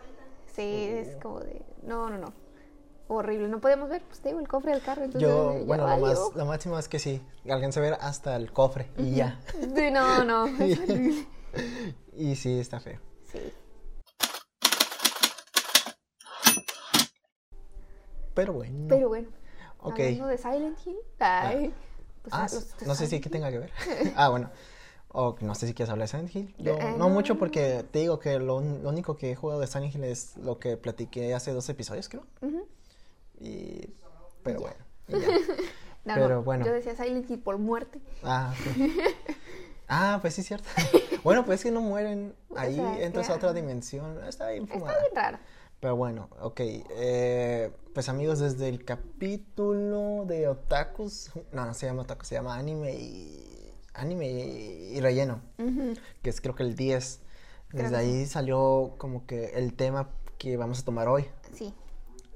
Sí, 0.46 0.88
es 0.90 1.16
como 1.22 1.40
de, 1.40 1.62
no, 1.82 2.10
no, 2.10 2.18
no. 2.18 2.32
Horrible, 3.06 3.48
no 3.48 3.60
podíamos 3.60 3.88
ver, 3.88 4.02
pues 4.02 4.20
te 4.20 4.28
digo, 4.28 4.40
el 4.40 4.46
cofre 4.46 4.72
del 4.72 4.82
carro. 4.82 5.02
Entonces, 5.02 5.28
Yo, 5.28 5.58
ya 5.58 5.64
bueno, 5.64 5.86
lo, 5.86 5.98
más, 5.98 6.18
lo 6.34 6.44
máximo 6.46 6.78
es 6.78 6.88
que 6.88 6.98
sí, 6.98 7.20
alcancé 7.48 7.80
a 7.80 7.82
ver 7.82 7.98
hasta 8.00 8.36
el 8.36 8.52
cofre 8.52 8.90
y 8.96 9.16
ya. 9.16 9.40
Sí, 9.52 9.90
no, 9.90 10.24
no, 10.24 10.46
es 10.60 10.78
horrible. 10.78 11.26
Y 12.16 12.36
sí, 12.36 12.58
está 12.58 12.78
feo. 12.80 13.00
Sí. 13.24 13.52
Pero 18.40 18.52
bueno. 18.54 18.86
Pero 18.88 19.08
bueno, 19.08 19.28
Ok. 19.80 19.98
hablando 20.00 20.26
de 20.26 20.38
Silent 20.38 20.78
Hill, 20.86 20.96
ay, 21.18 21.74
pues, 22.22 22.34
Ah, 22.34 22.42
los 22.52 22.86
no 22.86 22.94
sé 22.94 23.06
si 23.06 23.20
que 23.20 23.30
tenga 23.30 23.50
que 23.50 23.58
ver. 23.58 23.70
ah, 24.16 24.28
bueno. 24.28 24.50
O 25.12 25.34
no 25.40 25.54
sé 25.56 25.66
si 25.66 25.74
quieres 25.74 25.90
hablar 25.90 26.06
de 26.06 26.10
Silent 26.12 26.34
Hill. 26.34 26.54
Yo 26.58 26.74
Eh, 26.74 26.94
no 26.96 27.08
mucho 27.08 27.36
porque 27.36 27.84
te 27.90 27.98
digo 27.98 28.20
que 28.20 28.38
lo, 28.38 28.60
lo 28.60 28.88
único 28.88 29.16
que 29.16 29.32
he 29.32 29.34
jugado 29.34 29.60
de 29.60 29.66
Silent 29.66 29.94
Hill 29.94 30.04
es 30.04 30.36
lo 30.36 30.58
que 30.60 30.76
platiqué 30.76 31.34
hace 31.34 31.52
dos 31.52 31.68
episodios, 31.68 32.08
creo. 32.08 32.24
Ujú. 32.42 32.66
Y. 33.40 33.90
Pero 34.42 34.60
bueno. 34.60 34.76
No, 36.02 36.14
Pero 36.14 36.28
no, 36.36 36.42
bueno. 36.42 36.64
Yo 36.64 36.72
decía 36.72 36.94
Silent 36.96 37.28
Hill 37.30 37.40
por 37.40 37.58
muerte. 37.58 38.00
Ah, 38.22 38.54
ok. 38.58 38.90
Ah, 39.92 40.18
pues 40.22 40.34
sí, 40.34 40.42
cierto. 40.44 40.68
bueno, 41.24 41.44
pues 41.44 41.58
es 41.60 41.64
que 41.64 41.70
no 41.72 41.80
mueren. 41.80 42.34
Ahí 42.56 42.78
O 42.78 42.82
sea, 42.94 43.02
entras 43.04 43.26
ya. 43.26 43.34
a 43.34 43.36
otra 43.36 43.52
dimensión. 43.52 44.22
Está 44.24 44.48
bien 44.50 44.62
Está 44.62 44.74
fumada. 44.78 44.98
bien 45.00 45.14
raro. 45.16 45.38
Pero 45.80 45.96
bueno, 45.96 46.28
ok. 46.40 46.60
eh, 46.60 47.72
pues 47.94 48.08
amigos, 48.08 48.38
desde 48.38 48.68
el 48.68 48.84
capítulo 48.84 50.24
de 50.26 50.46
Otakus. 50.48 51.30
No, 51.52 51.64
no 51.66 51.74
se 51.74 51.86
llama 51.86 52.02
Otakus, 52.02 52.28
se 52.28 52.34
llama 52.34 52.56
Anime 52.56 52.94
y. 52.94 53.46
Anime 53.94 54.28
y 54.28 55.00
relleno. 55.00 55.40
Que 56.22 56.30
es 56.30 56.40
creo 56.40 56.54
que 56.54 56.62
el 56.62 56.76
10. 56.76 57.20
Creo 57.68 57.82
Desde 57.82 57.94
que 57.96 58.00
ahí 58.00 58.26
salió 58.26 58.94
como 58.98 59.26
que 59.26 59.46
el 59.58 59.74
tema 59.74 60.10
que 60.38 60.56
vamos 60.56 60.80
a 60.80 60.84
tomar 60.84 61.08
hoy. 61.08 61.26
Sí. 61.54 61.74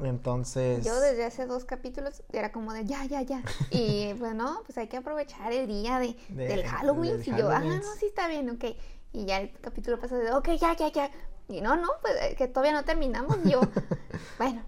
Entonces. 0.00 0.84
Yo 0.84 0.98
desde 1.00 1.24
hace 1.24 1.46
dos 1.46 1.64
capítulos 1.64 2.22
era 2.32 2.50
como 2.50 2.72
de 2.72 2.84
ya, 2.84 3.04
ya, 3.04 3.22
ya. 3.22 3.42
Y 3.70 4.12
bueno, 4.18 4.62
pues 4.66 4.76
hay 4.78 4.88
que 4.88 4.96
aprovechar 4.96 5.52
el 5.52 5.66
día 5.68 5.98
de, 6.00 6.16
De- 6.28 6.48
del 6.48 6.64
Halloween. 6.66 7.18
del 7.18 7.28
y 7.28 7.38
yo, 7.38 7.48
ah, 7.50 7.56
Halloween. 7.58 7.80
no, 7.80 7.92
sí 7.98 8.06
está 8.06 8.26
bien, 8.26 8.50
ok. 8.50 8.64
Y 9.12 9.26
ya 9.26 9.40
el 9.40 9.52
capítulo 9.60 9.98
pasó 10.00 10.16
de, 10.16 10.32
ok, 10.32 10.48
ya, 10.60 10.76
ya, 10.76 10.90
ya. 10.90 11.10
Y 11.48 11.60
no, 11.60 11.76
no, 11.76 11.88
pues 12.00 12.14
eh, 12.22 12.34
que 12.36 12.48
todavía 12.48 12.72
no 12.72 12.84
terminamos. 12.84 13.36
Y 13.44 13.50
yo, 13.50 13.60
bueno. 14.38 14.62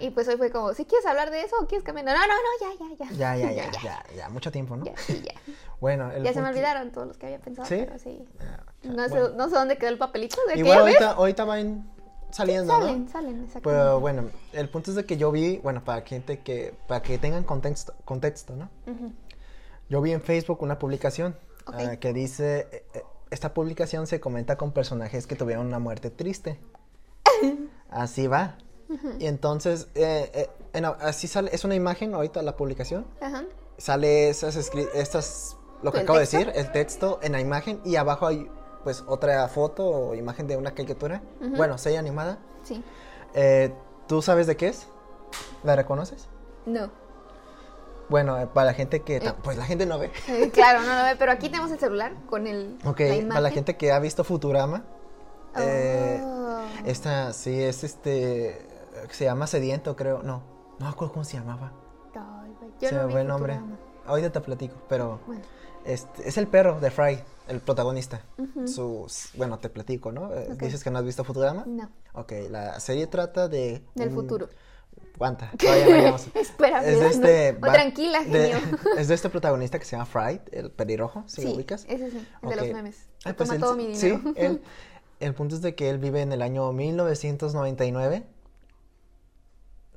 Y 0.00 0.10
pues 0.10 0.28
hoy 0.28 0.36
fue 0.36 0.50
como, 0.50 0.72
¿sí 0.74 0.84
quieres 0.84 1.06
hablar 1.06 1.30
de 1.30 1.42
eso 1.42 1.56
o 1.60 1.66
quieres 1.66 1.84
cambiar? 1.84 2.06
No, 2.06 2.12
no, 2.12 2.26
no, 2.26 2.34
ya, 2.60 2.68
ya, 2.78 3.04
ya. 3.04 3.10
Ya, 3.16 3.36
ya, 3.36 3.52
ya, 3.52 3.70
ya, 3.82 4.04
ya, 4.16 4.28
mucho 4.28 4.50
tiempo, 4.50 4.76
¿no? 4.76 4.84
Ya, 4.84 4.96
sí, 4.96 5.22
ya. 5.24 5.34
Bueno, 5.80 6.10
el 6.10 6.24
Ya 6.24 6.32
se 6.32 6.40
me 6.40 6.48
olvidaron 6.48 6.90
todos 6.90 7.06
los 7.06 7.18
que 7.18 7.26
había 7.26 7.38
pensado, 7.38 7.68
¿Sí? 7.68 7.76
pero 7.78 7.98
sí. 7.98 8.24
Ah, 8.40 8.64
No 8.82 9.08
sé, 9.08 9.20
bueno. 9.20 9.36
no 9.36 9.48
sé 9.48 9.54
dónde 9.54 9.78
quedó 9.78 9.90
el 9.90 9.98
papelito 9.98 10.36
de 10.48 10.58
Igual 10.58 10.76
ya 10.76 10.80
ahorita, 10.80 11.10
ahorita 11.12 11.44
van 11.44 11.88
saliendo, 12.30 12.72
Salen, 12.72 13.04
¿no? 13.04 13.10
salen, 13.10 13.44
exactamente. 13.44 13.60
Pero 13.62 14.00
bueno, 14.00 14.30
el 14.52 14.68
punto 14.68 14.90
es 14.90 14.96
de 14.96 15.04
que 15.04 15.16
yo 15.16 15.30
vi, 15.30 15.58
bueno, 15.58 15.84
para 15.84 16.02
gente 16.02 16.40
que, 16.40 16.74
para 16.86 17.02
que 17.02 17.18
tengan 17.18 17.44
contexto, 17.44 17.94
contexto, 18.04 18.56
¿no? 18.56 18.68
Yo 19.88 20.02
vi 20.02 20.12
en 20.12 20.20
Facebook 20.20 20.62
una 20.62 20.78
publicación 20.78 21.36
ah, 21.66 21.96
que 21.96 22.12
dice, 22.12 22.68
eh, 22.72 22.84
eh, 22.94 23.02
esta 23.30 23.54
publicación 23.54 24.06
se 24.06 24.20
comenta 24.20 24.56
con 24.56 24.72
personajes 24.72 25.26
que 25.26 25.36
tuvieron 25.36 25.66
una 25.66 25.78
muerte 25.78 26.10
triste. 26.10 26.58
Así 27.90 28.26
va. 28.26 28.56
Y 29.18 29.26
entonces, 29.26 29.88
eh, 29.94 30.30
eh, 30.34 30.50
en- 30.72 30.86
así 30.86 31.28
sale, 31.28 31.50
es 31.52 31.64
una 31.64 31.74
imagen 31.74 32.14
ahorita 32.14 32.40
la 32.40 32.56
publicación. 32.56 33.06
Ajá. 33.20 33.44
Sale 33.76 34.30
esas, 34.30 34.56
estas, 34.56 35.58
lo 35.82 35.92
que 35.92 35.98
¿El 35.98 36.04
acabo 36.04 36.18
de 36.18 36.24
decir, 36.24 36.50
el 36.54 36.72
texto 36.72 37.18
en 37.22 37.32
la 37.32 37.40
imagen 37.40 37.80
y 37.84 37.96
abajo 37.96 38.26
hay 38.26 38.50
pues 38.84 39.04
otra 39.06 39.46
foto 39.48 39.84
o 39.86 40.14
imagen 40.14 40.46
de 40.46 40.56
una 40.56 40.70
caricatura, 40.74 41.20
bueno, 41.56 41.76
serie 41.76 41.98
animada. 41.98 42.38
Sí. 42.64 42.82
Eh, 43.34 43.74
¿Tú 44.06 44.22
sabes 44.22 44.46
de 44.46 44.56
qué 44.56 44.68
es? 44.68 44.86
¿La 45.64 45.76
reconoces? 45.76 46.26
No. 46.64 46.90
Bueno, 48.08 48.38
eh, 48.38 48.46
para 48.46 48.66
la 48.66 48.74
gente 48.74 49.00
que... 49.02 49.16
Eh. 49.18 49.32
Pues 49.42 49.56
la 49.58 49.64
gente 49.64 49.84
no 49.86 49.98
ve. 49.98 50.10
Eh, 50.28 50.50
claro, 50.50 50.80
no 50.82 50.94
lo 50.96 51.02
ve, 51.04 51.16
pero 51.18 51.32
aquí 51.32 51.48
tenemos 51.48 51.70
el 51.70 51.78
celular 51.78 52.12
con 52.28 52.46
el. 52.46 52.78
Ok, 52.84 53.00
la 53.00 53.28
para 53.28 53.40
la 53.40 53.50
gente 53.50 53.76
que 53.76 53.92
ha 53.92 53.98
visto 53.98 54.24
Futurama, 54.24 54.84
eh, 55.56 56.20
Oh. 56.24 56.60
esta 56.86 57.32
sí 57.32 57.60
es 57.62 57.84
este... 57.84 58.66
Se 59.10 59.24
llama 59.24 59.46
Sediento, 59.46 59.94
creo. 59.96 60.22
No, 60.22 60.42
no 60.78 60.86
me 60.86 60.88
acuerdo 60.88 61.12
cómo 61.14 61.24
se 61.24 61.36
llamaba. 61.36 61.72
Yo 62.80 62.88
se 62.88 62.94
no 62.94 63.06
me 63.06 63.12
fue 63.12 63.20
el 63.22 63.28
nombre. 63.28 63.54
Futurama. 63.54 63.78
Ahorita 64.06 64.30
te 64.32 64.40
platico, 64.40 64.74
pero... 64.88 65.20
Bueno. 65.26 65.42
Este, 65.84 66.28
es 66.28 66.36
el 66.36 66.48
perro 66.48 66.80
de 66.80 66.90
Fry, 66.90 67.18
el 67.46 67.60
protagonista. 67.60 68.20
Ujú. 68.36 68.66
Sus, 68.68 69.30
bueno, 69.34 69.58
te 69.58 69.68
platico, 69.70 70.12
¿no? 70.12 70.32
Eh, 70.34 70.48
Ok. 70.52 70.58
Dices 70.62 70.82
que 70.84 70.90
no 70.90 70.98
has 70.98 71.04
visto 71.04 71.24
Futurama. 71.24 71.64
No, 71.66 71.88
Ok, 72.14 72.32
la 72.50 72.78
serie 72.80 73.06
trata 73.06 73.48
de... 73.48 73.82
del 73.94 74.08
un- 74.08 74.14
futuro. 74.14 74.48
¿Cuánta? 75.18 75.50
Todavía 75.58 75.84
no 75.84 75.90
llegamos. 75.96 76.28
Espera, 76.34 76.84
Es 76.84 77.00
de 77.00 77.06
este... 77.08 77.58
Oh, 77.60 77.72
tranquila, 77.72 78.20
de- 78.24 78.52
genio. 78.54 78.78
es 78.98 79.08
de 79.08 79.14
este 79.14 79.28
protagonista 79.28 79.78
que 79.78 79.84
se 79.84 79.92
llama 79.96 80.06
Fry, 80.06 80.40
el 80.52 80.70
pelirrojo, 80.70 81.24
si 81.26 81.42
lo 81.42 81.48
sí, 81.50 81.54
ubicas. 81.56 81.84
ese 81.88 82.10
sí, 82.10 82.26
el 82.42 82.48
de 82.48 82.56
los 82.56 82.68
memes. 82.68 83.06
Ah, 83.24 83.34
pues 83.36 83.48
toma 83.50 83.54
él 83.56 83.60
todo 83.60 83.74
sí- 83.74 83.78
mi 83.86 83.94
sí, 83.96 84.06
dinero. 84.10 84.32
él- 84.36 84.62
el 85.20 85.34
punto 85.34 85.56
es 85.56 85.62
de 85.62 85.74
que 85.74 85.90
él 85.90 85.98
vive 85.98 86.22
en 86.22 86.32
el 86.32 86.40
año 86.42 86.72
1999. 86.72 88.24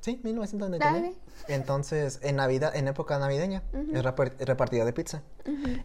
Sí, 0.01 0.19
1999. 0.23 1.13
Entonces, 1.47 2.19
en 2.23 2.37
Navidad, 2.37 2.75
en 2.75 2.87
época 2.87 3.19
navideña, 3.19 3.61
es 3.93 4.03
repar- 4.03 4.35
repartidor 4.39 4.85
de 4.87 4.93
pizza. 4.93 5.21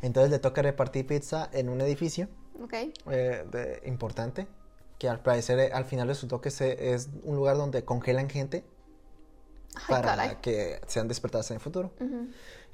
Entonces 0.00 0.30
le 0.30 0.38
toca 0.38 0.62
repartir 0.62 1.06
pizza 1.06 1.50
en 1.52 1.68
un 1.68 1.82
edificio 1.82 2.28
Ok. 2.62 2.72
eh, 3.10 3.44
de- 3.50 3.82
importante, 3.84 4.46
que 4.98 5.10
al 5.10 5.20
parecer 5.20 5.58
eh, 5.58 5.70
al 5.74 5.84
final 5.84 6.08
resultó 6.08 6.40
que 6.40 6.50
se, 6.50 6.94
es 6.94 7.10
un 7.24 7.36
lugar 7.36 7.58
donde 7.58 7.84
congelan 7.84 8.30
gente 8.30 8.64
para 9.88 10.40
que 10.40 10.80
sean 10.86 11.08
despertadas 11.08 11.50
en 11.50 11.56
el 11.56 11.60
futuro. 11.60 11.90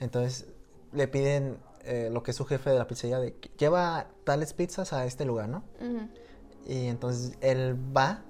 Entonces 0.00 0.46
le 0.92 1.08
piden 1.08 1.58
eh, 1.84 2.10
lo 2.12 2.22
que 2.22 2.30
es 2.32 2.36
su 2.36 2.44
jefe 2.44 2.70
de 2.70 2.78
la 2.78 2.86
pizzería 2.86 3.18
de 3.18 3.32
lleva 3.58 4.06
tales 4.24 4.52
pizzas 4.52 4.92
a 4.92 5.04
este 5.06 5.24
lugar, 5.24 5.48
¿no? 5.48 5.64
Y 6.66 6.86
entonces 6.86 7.36
él 7.40 7.76
va, 7.96 8.22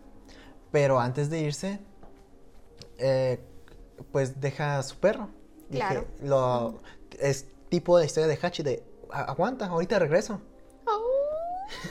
pero 0.70 0.98
antes 1.00 1.28
de 1.30 1.40
irse, 1.40 1.80
eh, 2.98 3.40
pues 4.10 4.40
deja 4.40 4.78
a 4.78 4.82
su 4.82 4.96
perro. 4.98 5.28
Dije, 5.68 5.86
Claro. 5.86 6.06
lo, 6.22 6.80
es 7.18 7.46
tipo 7.68 7.98
de 7.98 8.06
historia 8.06 8.26
de 8.26 8.38
Hachi 8.40 8.62
de 8.62 8.82
"A- 9.10 9.24
aguanta, 9.24 9.66
ahorita 9.66 9.98
regreso. 9.98 10.40
Oh, 10.86 11.02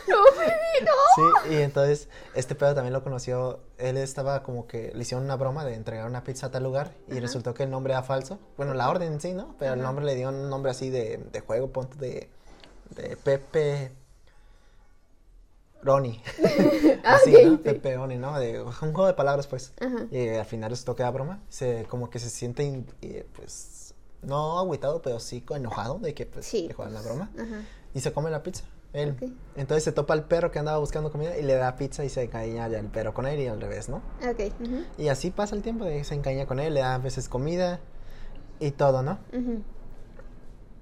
no, 0.07 0.15
baby, 0.37 0.85
no. 0.85 1.43
Sí, 1.47 1.53
y 1.53 1.61
entonces 1.61 2.07
este 2.35 2.55
pedo 2.55 2.73
también 2.75 2.93
lo 2.93 3.03
conoció. 3.03 3.59
Él 3.77 3.97
estaba 3.97 4.43
como 4.43 4.67
que 4.67 4.91
le 4.93 5.01
hicieron 5.01 5.25
una 5.25 5.35
broma 5.35 5.65
de 5.65 5.73
entregar 5.75 6.07
una 6.07 6.23
pizza 6.23 6.47
a 6.47 6.51
tal 6.51 6.63
lugar 6.63 6.93
y 7.07 7.13
Ajá. 7.13 7.21
resultó 7.21 7.53
que 7.53 7.63
el 7.63 7.69
nombre 7.69 7.93
era 7.93 8.03
falso. 8.03 8.39
Bueno, 8.57 8.73
la 8.73 8.89
orden 8.89 9.13
en 9.13 9.21
sí, 9.21 9.33
¿no? 9.33 9.55
Pero 9.59 9.73
el 9.73 9.81
nombre 9.81 10.05
le 10.05 10.15
dio 10.15 10.29
un 10.29 10.49
nombre 10.49 10.71
así 10.71 10.89
de, 10.89 11.17
de 11.17 11.39
juego, 11.41 11.71
ponte 11.71 11.97
de, 11.97 12.29
de 12.95 13.17
Pepe. 13.17 13.91
Roni. 15.83 16.21
así, 17.03 17.35
Ok, 17.35 17.41
¿no? 17.43 17.51
sí. 17.51 17.57
Pepe 17.63 17.95
Roni, 17.95 18.17
¿no? 18.17 18.39
De, 18.39 18.61
un 18.61 18.71
juego 18.71 19.07
de 19.07 19.13
palabras, 19.13 19.47
pues. 19.47 19.73
Ajá. 19.81 20.05
Y 20.11 20.29
al 20.29 20.45
final 20.45 20.69
resultó 20.69 20.95
que 20.95 21.01
era 21.01 21.09
broma. 21.11 21.41
Se, 21.49 21.85
como 21.89 22.09
que 22.09 22.19
se 22.19 22.29
siente, 22.29 22.63
in- 22.63 22.85
eh, 23.01 23.25
pues, 23.35 23.95
no 24.21 24.59
agüitado, 24.59 25.01
pero 25.01 25.19
sí 25.19 25.43
enojado 25.49 25.97
de 25.97 26.13
que, 26.13 26.27
pues, 26.27 26.45
Sí. 26.45 26.67
le 26.67 26.73
juegan 26.75 26.93
la 26.93 27.01
broma. 27.01 27.31
Ajá. 27.35 27.63
Y 27.95 28.01
se 28.01 28.13
come 28.13 28.29
la 28.29 28.43
pizza. 28.43 28.63
Él. 28.93 29.15
Entonces 29.55 29.83
se 29.85 29.91
topa 29.93 30.13
al 30.13 30.25
perro 30.25 30.51
que 30.51 30.59
andaba 30.59 30.77
buscando 30.79 31.11
comida 31.11 31.37
y 31.37 31.43
le 31.43 31.53
da 31.55 31.75
pizza 31.77 32.03
y 32.03 32.09
se 32.09 32.23
encariña 32.23 32.67
ya 32.67 32.79
el 32.79 32.87
perro 32.87 33.13
con 33.13 33.25
él 33.25 33.39
y 33.39 33.47
al 33.47 33.61
revés, 33.61 33.87
¿no? 33.87 34.01
Ok. 34.29 34.53
Y 34.97 35.07
así 35.07 35.31
pasa 35.31 35.55
el 35.55 35.61
tiempo, 35.61 35.85
de 35.85 36.03
se 36.03 36.13
encariña 36.13 36.45
con 36.45 36.59
él, 36.59 36.73
le 36.73 36.81
da 36.81 36.95
a 36.95 36.97
veces 36.97 37.29
comida 37.29 37.79
y 38.59 38.71
todo, 38.71 39.01
¿no? 39.01 39.19
ujú. 39.33 39.63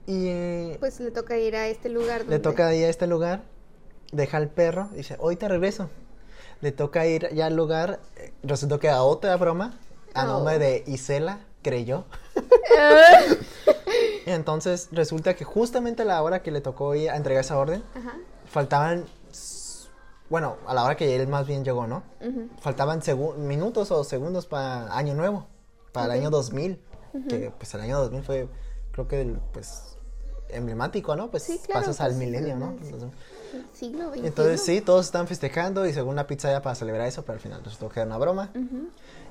Y 0.07 0.75
Pues 0.79 0.99
le 0.99 1.11
toca 1.11 1.37
ir 1.37 1.55
a 1.55 1.67
este 1.67 1.87
lugar. 1.89 2.25
le 2.27 2.39
toca 2.39 2.73
ir 2.73 2.85
a 2.85 2.89
este 2.89 3.05
lugar, 3.05 3.43
deja 4.11 4.37
al 4.37 4.49
perro 4.49 4.89
y 4.93 4.97
dice, 4.97 5.15
hoy 5.19 5.35
te 5.35 5.47
regreso. 5.47 5.89
Le 6.61 6.71
toca 6.71 7.05
ir 7.05 7.29
ya 7.33 7.45
al 7.45 7.55
lugar, 7.55 7.99
resultó 8.41 8.79
que 8.79 8.89
a 8.89 9.03
otra 9.03 9.37
broma, 9.37 9.77
a 10.15 10.23
Oh. 10.25 10.27
nombre 10.29 10.57
de 10.57 10.83
Isela, 10.87 11.45
creyó. 11.61 12.05
Entonces 14.33 14.89
resulta 14.91 15.33
que 15.33 15.43
justamente 15.45 16.03
a 16.03 16.05
la 16.05 16.21
hora 16.21 16.41
que 16.43 16.51
le 16.51 16.61
tocó 16.61 16.93
ir 16.95 17.09
a 17.09 17.17
entregar 17.17 17.41
esa 17.41 17.57
orden, 17.57 17.83
Ajá. 17.95 18.13
faltaban, 18.45 19.05
bueno, 20.29 20.57
a 20.67 20.73
la 20.73 20.83
hora 20.83 20.95
que 20.95 21.15
él 21.15 21.27
más 21.27 21.47
bien 21.47 21.63
llegó, 21.63 21.87
¿no? 21.87 22.03
ujú. 22.21 22.49
faltaban 22.61 23.01
segu- 23.01 23.35
minutos 23.35 23.91
o 23.91 24.03
segundos 24.03 24.45
para 24.45 24.95
Año 24.95 25.15
Nuevo, 25.15 25.47
para 25.91 26.05
el 26.07 26.11
año 26.21 26.29
2000, 26.29 26.79
que 27.27 27.51
pues 27.57 27.73
el 27.73 27.81
año 27.81 27.97
2000 27.99 28.23
fue, 28.23 28.47
creo 28.91 29.07
que, 29.07 29.21
el, 29.21 29.39
pues, 29.51 29.95
emblemático, 30.49 31.15
¿no? 31.15 31.29
Pues 31.31 31.43
Sí, 31.43 31.59
claro, 31.65 31.81
pasas 31.81 31.99
al 32.01 32.09
pues, 32.11 32.17
milenio, 32.19 32.55
¿no? 32.55 32.75
Entonces, 32.81 33.09
siglo 33.73 34.09
XXI. 34.11 34.25
entonces, 34.27 34.61
sí, 34.61 34.81
todos 34.81 35.05
están 35.07 35.27
festejando 35.27 35.85
y 35.87 35.93
según 35.93 36.15
la 36.15 36.27
pizza 36.27 36.51
ya 36.51 36.61
para 36.61 36.75
celebrar 36.75 37.07
eso, 37.07 37.23
pero 37.23 37.33
al 37.33 37.39
final 37.39 37.63
resultó 37.63 37.89
que 37.89 37.99
era 37.99 38.07
una 38.07 38.17
broma. 38.17 38.51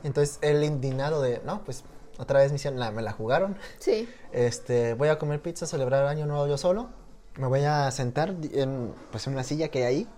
Entonces, 0.02 0.38
él 0.43 0.62
indignado 0.64 1.23
de, 1.23 1.40
no, 1.45 1.62
pues, 1.64 1.85
otra 2.18 2.40
vez 2.40 2.50
me, 2.52 2.56
hicieron 2.56 2.78
la- 2.78 2.90
me 2.90 3.02
la 3.02 3.12
jugaron, 3.12 3.56
Sí. 3.78 4.08
este, 4.32 4.94
voy 4.94 5.08
a 5.08 5.18
comer 5.18 5.40
pizza, 5.40 5.66
celebrar 5.66 6.02
el 6.02 6.08
año 6.08 6.26
nuevo 6.26 6.46
yo 6.46 6.58
solo, 6.58 6.90
me 7.37 7.46
voy 7.46 7.64
a 7.64 7.90
sentar 7.90 8.34
en, 8.52 8.92
pues, 9.10 9.26
en 9.26 9.32
una 9.34 9.44
silla 9.44 9.68
que 9.68 9.78
hay 9.78 9.84
ahí, 9.84 10.08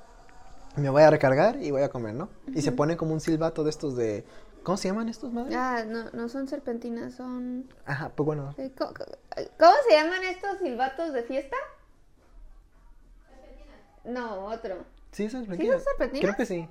me 0.76 0.88
voy 0.90 1.02
a 1.02 1.11
recargar 1.11 1.62
y 1.62 1.71
voy 1.71 1.83
a 1.83 1.90
comer, 1.90 2.14
¿no? 2.14 2.28
Y 2.54 2.62
se 2.62 2.73
pone 2.73 2.97
como 2.97 3.12
un 3.12 3.21
silbato 3.21 3.64
de 3.64 3.71
estos 3.71 3.97
de, 3.97 4.25
¿cómo 4.62 4.76
se 4.78 4.88
llaman 4.88 5.09
estos, 5.09 5.33
madre? 5.33 5.54
Ah, 5.54 5.85
no, 5.87 6.11
no 6.12 6.28
son 6.28 6.49
serpentinas, 6.49 7.14
son... 7.14 7.69
Ajá, 7.85 8.11
pues 8.14 8.25
bueno, 8.25 8.54
eh, 8.57 8.71
¿Cómo, 8.78 8.92
cómo 9.59 9.73
se 9.88 9.95
llaman 9.97 10.23
estos 10.25 10.59
silbatos 10.59 11.12
de 11.12 11.23
fiesta? 11.25 11.57
No, 14.04 14.47
otro. 14.47 14.76
sí 15.12 15.25
¿Sí 15.25 15.30
son 15.30 15.40
serpentinas? 15.47 15.85
Creo 16.21 16.37
que 16.37 16.47
sí. 16.47 16.69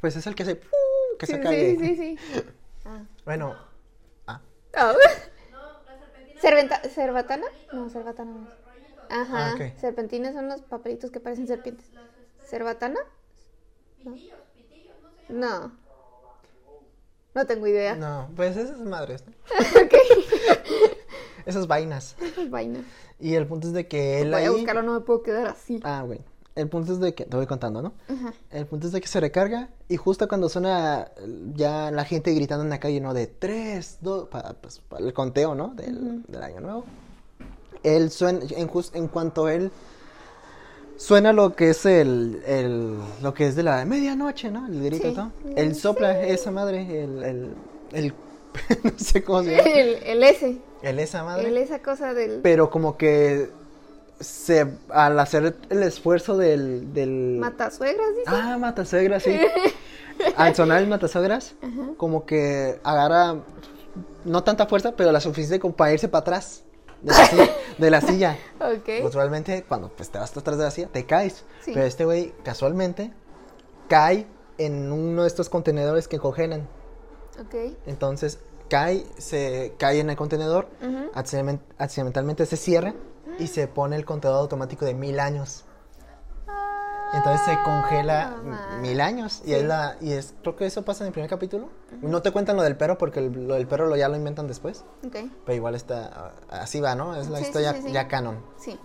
Pues 0.00 0.16
es 0.16 0.26
el 0.26 0.34
que 0.34 0.42
hace, 0.44 0.60
que 1.18 1.26
sí, 1.26 1.32
se 1.32 1.38
sí, 1.38 1.42
cae. 1.42 1.76
sí, 1.78 1.96
sí. 1.96 2.18
Ah. 2.84 3.00
Bueno, 3.24 3.54
Ah. 4.74 4.94
¿Serventa- 6.40 6.80
¿Cerbatana? 6.88 7.46
No, 7.72 7.88
cerbatana 7.90 8.32
no. 8.32 8.48
es. 8.48 8.62
Ajá. 9.10 9.54
Ah. 9.58 9.72
Serpentinas 9.80 10.34
son 10.34 10.48
los 10.48 10.62
papelitos 10.62 11.10
que 11.10 11.20
parecen 11.20 11.46
serpientes. 11.46 11.90
¿Cerbatana? 12.46 12.98
No. 14.04 14.16
No. 15.28 15.72
No 17.34 17.46
tengo 17.46 17.66
idea. 17.66 17.94
no, 17.94 18.28
pues 18.36 18.56
esas 18.56 18.80
madres, 18.80 19.24
¿no? 19.26 19.32
ok. 19.84 19.94
Esas 21.46 21.66
vainas. 21.66 22.16
Esas 22.20 22.50
vainas. 22.50 22.84
Y 23.18 23.34
el 23.36 23.46
punto 23.46 23.68
es 23.68 23.72
de 23.72 23.88
que 23.88 24.20
él 24.20 24.30
Voy 24.30 24.40
ahí... 24.40 24.46
a 24.46 24.50
buscarlo, 24.50 24.82
no 24.82 24.94
me 24.94 25.00
puedo 25.00 25.22
quedar 25.22 25.46
así. 25.48 25.80
Ah, 25.82 26.02
bueno. 26.06 26.24
El 26.54 26.68
punto 26.68 26.92
es 26.92 27.00
de 27.00 27.14
que, 27.14 27.24
te 27.24 27.34
voy 27.36 27.46
contando, 27.46 27.80
¿no? 27.80 27.92
El 28.50 28.66
punto 28.66 28.86
es 28.86 28.92
de 28.92 29.00
que 29.00 29.08
se 29.08 29.20
recarga 29.20 29.70
y 29.88 29.96
justo 29.96 30.28
cuando 30.28 30.48
suena 30.50 31.10
ya 31.54 31.90
la 31.90 32.04
gente 32.04 32.32
gritando 32.34 32.62
en 32.62 32.68
la 32.70 32.78
calle, 32.78 33.00
¿no? 33.00 33.14
De 33.14 33.26
tres, 33.26 33.96
dos, 34.02 34.28
para, 34.28 34.52
pues, 34.54 34.80
para 34.80 35.02
el 35.04 35.14
conteo, 35.14 35.54
¿no? 35.54 35.68
Del, 35.74 36.22
año 36.42 36.60
nuevo. 36.60 36.84
Él 37.82 38.10
suena, 38.10 38.40
en, 38.50 38.68
jus- 38.68 38.90
en 38.94 39.08
cuanto 39.08 39.48
él 39.48 39.70
suena 40.96 41.32
lo 41.32 41.56
que 41.56 41.70
es 41.70 41.84
el, 41.86 42.42
el, 42.46 42.96
lo 43.22 43.34
que 43.34 43.46
es 43.46 43.56
de 43.56 43.62
la 43.62 43.84
medianoche, 43.86 44.50
¿no? 44.50 44.66
El 44.66 44.82
grito, 44.84 45.08
Sí. 45.08 45.14
¿no? 45.16 45.32
Él 45.56 45.74
sopla 45.74 46.20
esa 46.22 46.50
madre, 46.50 47.02
el, 47.02 47.22
el, 47.22 47.54
el 47.92 48.14
no 48.84 48.92
sé 48.98 49.24
cómo 49.24 49.42
se 49.42 49.56
llama, 49.56 49.68
El, 49.70 50.02
el 50.02 50.22
S. 50.22 50.58
el 50.82 50.98
esa 50.98 51.24
madre. 51.24 51.48
El 51.48 51.56
esa 51.56 51.80
cosa 51.80 52.12
del. 52.14 52.40
Pero 52.42 52.68
como 52.70 52.96
que 52.98 53.50
se, 54.22 54.66
al 54.88 55.18
hacer 55.18 55.56
el 55.68 55.82
esfuerzo 55.82 56.36
del, 56.36 56.92
del 56.92 57.38
Matasuegras, 57.38 58.08
dice. 58.16 58.24
Ah, 58.26 58.56
matasuegras, 58.58 59.22
sí. 59.22 59.38
Al 60.36 60.54
sonar 60.54 60.80
el 60.82 60.88
matasuegras, 60.88 61.54
como 61.96 62.26
que 62.26 62.78
agarra 62.84 63.36
no 64.24 64.44
tanta 64.44 64.66
fuerza, 64.66 64.92
pero 64.94 65.10
la 65.10 65.20
suficiente 65.20 65.58
como 65.58 65.74
para 65.74 65.92
irse 65.92 66.06
para 66.06 66.20
atrás 66.20 66.62
de 67.00 67.12
la 67.12 67.26
silla. 67.26 67.50
de 67.78 67.90
la 67.90 68.00
silla. 68.00 68.38
Ok. 68.60 69.04
Usualmente, 69.04 69.64
cuando 69.66 69.88
pues, 69.88 70.10
te 70.10 70.18
vas 70.18 70.36
atrás 70.36 70.58
de 70.58 70.64
la 70.64 70.70
silla, 70.70 70.88
te 70.88 71.04
caes. 71.06 71.44
Sí. 71.64 71.72
Pero 71.74 71.86
este 71.86 72.04
güey, 72.04 72.32
casualmente, 72.44 73.12
cae 73.88 74.26
en 74.58 74.92
uno 74.92 75.22
de 75.22 75.28
estos 75.28 75.48
contenedores 75.48 76.06
que 76.06 76.18
congelan. 76.18 76.68
Ok. 77.40 77.74
Entonces, 77.86 78.38
cae, 78.68 79.04
se 79.18 79.74
cae 79.78 80.00
en 80.00 80.10
el 80.10 80.16
contenedor, 80.16 80.68
accidentalmente 81.14 82.46
se 82.46 82.56
cierra 82.56 82.94
y 83.38 83.46
se 83.46 83.66
pone 83.68 83.96
el 83.96 84.04
contador 84.04 84.38
automático 84.40 84.84
de 84.84 84.94
mil 84.94 85.18
años. 85.20 85.64
Entonces 87.14 87.44
se 87.44 87.62
congela 87.62 88.34
Ah, 88.52 88.78
mil 88.80 88.98
años. 89.00 89.42
Y 89.44 89.48
Sí. 89.48 89.54
es 89.54 89.64
la. 89.64 89.96
Y 90.00 90.12
es, 90.12 90.34
creo 90.40 90.56
que 90.56 90.64
eso 90.64 90.82
pasa 90.82 91.04
en 91.04 91.08
el 91.08 91.12
primer 91.12 91.28
capítulo. 91.28 91.68
No 92.00 92.22
te 92.22 92.30
cuentan 92.30 92.56
lo 92.56 92.62
del 92.62 92.76
perro 92.76 92.96
porque 92.96 93.20
el- 93.20 93.46
lo 93.48 93.54
del 93.54 93.66
perro 93.66 93.86
lo, 93.86 93.96
ya 93.96 94.08
lo 94.08 94.16
inventan 94.16 94.48
después. 94.48 94.84
Ok. 95.06 95.16
Pero 95.44 95.54
igual 95.54 95.74
está. 95.74 96.32
Así 96.48 96.80
va, 96.80 96.94
¿no? 96.94 97.14
Es 97.16 97.28
la 97.28 97.38
Sí, 97.38 97.44
historia 97.44 97.74
sí, 97.74 97.92
ya 97.92 98.08
canon. 98.08 98.42
Sí. 98.58 98.78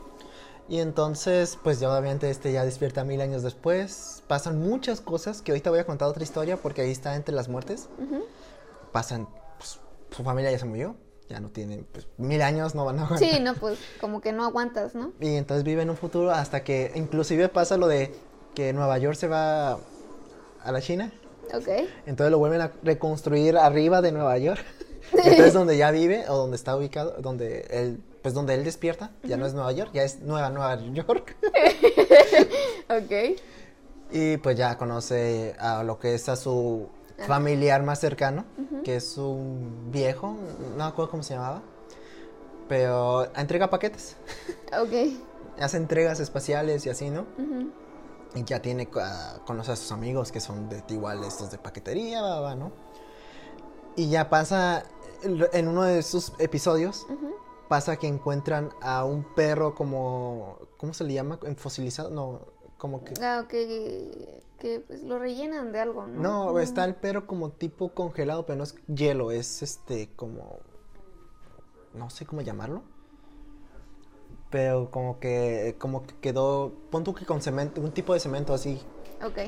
Y 0.68 0.82
entonces, 0.82 1.58
pues 1.63 1.80
ya 1.80 1.89
obviamente 1.89 2.30
este 2.30 2.51
ya 2.51 2.66
despierta 2.66 3.06
mil 3.06 3.22
años 3.22 3.44
después. 3.44 4.24
Pasan 4.27 4.60
muchas 4.60 5.00
cosas 5.00 5.42
que 5.42 5.54
ahorita 5.54 5.70
voy 5.70 5.80
a 5.80 5.86
contar 5.86 6.10
otra 6.10 6.24
historia 6.24 6.58
porque 6.58 6.82
ahí 6.82 6.92
está 6.92 7.16
entre 7.16 7.34
las 7.34 7.48
muertes. 7.48 7.88
Pasan, 8.92 9.30
pues, 9.58 9.80
su 10.12 10.24
familia 10.25 10.51
ya 10.51 10.60
se 10.60 10.66
murió. 10.66 10.98
Ya 11.30 11.40
no 11.40 11.50
tienen, 11.50 11.86
pues, 11.92 12.08
mil 12.18 12.42
años, 12.42 12.74
no 12.74 12.86
van 12.86 13.00
a 13.00 13.04
aguantar. 13.04 13.30
Sí, 13.30 13.40
no, 13.42 13.54
pues 13.56 13.80
como 14.00 14.22
que 14.22 14.32
no 14.32 14.46
aguantas, 14.46 14.96
¿no? 14.96 15.12
Y 15.20 15.36
entonces 15.36 15.66
vive 15.66 15.82
en 15.82 15.90
un 15.90 15.98
futuro 15.98 16.32
hasta 16.32 16.64
que 16.64 16.92
inclusive 16.96 17.50
pasa 17.50 17.76
lo 17.76 17.88
de 17.88 18.14
que 18.56 18.72
Nueva 18.72 18.98
York 18.98 19.16
se 19.18 19.28
va 19.28 19.74
a 20.64 20.72
la 20.72 20.82
China. 20.82 21.12
Ok. 21.54 21.68
Entonces 22.06 22.32
lo 22.32 22.40
vuelven 22.40 22.62
a 22.62 22.72
reconstruir 22.84 23.58
arriba 23.58 24.02
de 24.02 24.12
Nueva 24.12 24.38
York. 24.38 24.64
Entonces 25.14 25.54
donde 25.54 25.78
ya 25.78 25.92
vive 25.92 26.26
o 26.30 26.38
donde 26.38 26.56
está 26.56 26.76
ubicado, 26.76 27.16
donde 27.20 27.68
él, 27.70 28.02
pues 28.22 28.34
donde 28.34 28.54
él 28.54 28.64
despierta, 28.64 29.12
ya 29.24 29.38
no 29.38 29.46
es 29.46 29.54
Nueva 29.54 29.72
York, 29.72 29.92
ya 29.94 30.04
es 30.04 30.20
Nueva 30.22 30.50
Nueva 30.50 30.80
York. 30.94 31.36
Ok. 32.90 33.38
Y 34.12 34.38
pues 34.38 34.56
ya 34.56 34.78
conoce 34.78 35.56
a 35.60 35.84
lo 35.84 36.00
que 36.00 36.16
es 36.16 36.30
a 36.30 36.38
su 36.38 36.88
familiar 37.26 37.82
más 37.84 38.00
cercano, 38.00 38.46
que 38.84 38.96
es 38.98 39.18
un 39.18 39.90
viejo, 39.92 40.36
no 40.72 40.78
me 40.78 40.84
acuerdo 40.84 41.12
cómo 41.12 41.24
se 41.24 41.34
llamaba, 41.34 41.62
pero 42.68 43.26
entrega 43.36 43.70
paquetes, 43.70 44.16
Ok. 44.80 45.18
hace 45.60 45.78
entregas 45.78 46.20
espaciales 46.20 46.86
y 46.86 46.90
así, 46.90 47.10
¿no? 47.10 47.26
Y 48.36 48.44
ya 48.44 48.62
tiene, 48.62 48.88
ah, 49.02 49.40
conoce 49.46 49.72
a 49.72 49.76
sus 49.76 49.92
amigos 49.92 50.32
que 50.32 50.40
son 50.40 50.70
de 50.70 50.84
igual 50.90 51.24
estos 51.24 51.50
de 51.50 51.58
paquetería, 51.58 52.22
va, 52.22 52.56
¿no? 52.56 52.72
Y 53.96 54.10
ya 54.10 54.30
pasa, 54.30 54.84
en 55.24 55.68
uno 55.68 55.84
de 55.84 56.04
sus 56.04 56.34
episodios, 56.38 57.08
pasa 57.68 57.96
que 57.96 58.06
encuentran 58.08 58.70
a 58.82 59.04
un 59.06 59.24
perro 59.34 59.74
como, 59.74 60.60
¿cómo 60.78 60.94
se 60.94 61.04
le 61.04 61.14
llama? 61.14 61.40
En 61.44 61.56
fosilizado, 61.56 62.12
no, 62.12 62.42
como 62.78 63.04
que... 63.04 63.14
Ah, 63.22 63.42
ok. 63.44 63.54
Que 64.60 64.80
pues 64.80 65.04
lo 65.04 65.20
rellenan 65.20 65.72
de 65.72 65.80
algo, 65.80 66.08
¿no? 66.08 66.22
No, 66.54 66.60
está 66.60 66.84
el 66.86 66.96
perro 66.96 67.28
como 67.28 67.52
tipo 67.52 67.90
congelado, 67.94 68.46
pero 68.46 68.58
no 68.58 68.64
es 68.64 68.76
hielo, 68.88 69.32
es 69.32 69.62
este 69.62 70.10
como... 70.16 70.60
No 71.94 72.10
sé 72.10 72.26
cómo 72.26 72.42
llamarlo. 72.42 72.82
Pero 74.50 74.90
como 74.92 75.20
que, 75.20 75.76
como 75.78 76.04
que 76.06 76.16
quedó, 76.22 76.74
pon 76.90 77.04
tú 77.04 77.14
que 77.14 77.26
con 77.26 77.42
cemento, 77.42 77.82
un 77.82 77.92
tipo 77.92 78.14
de 78.14 78.20
cemento 78.20 78.54
así. 78.54 78.82
Ok. 79.24 79.40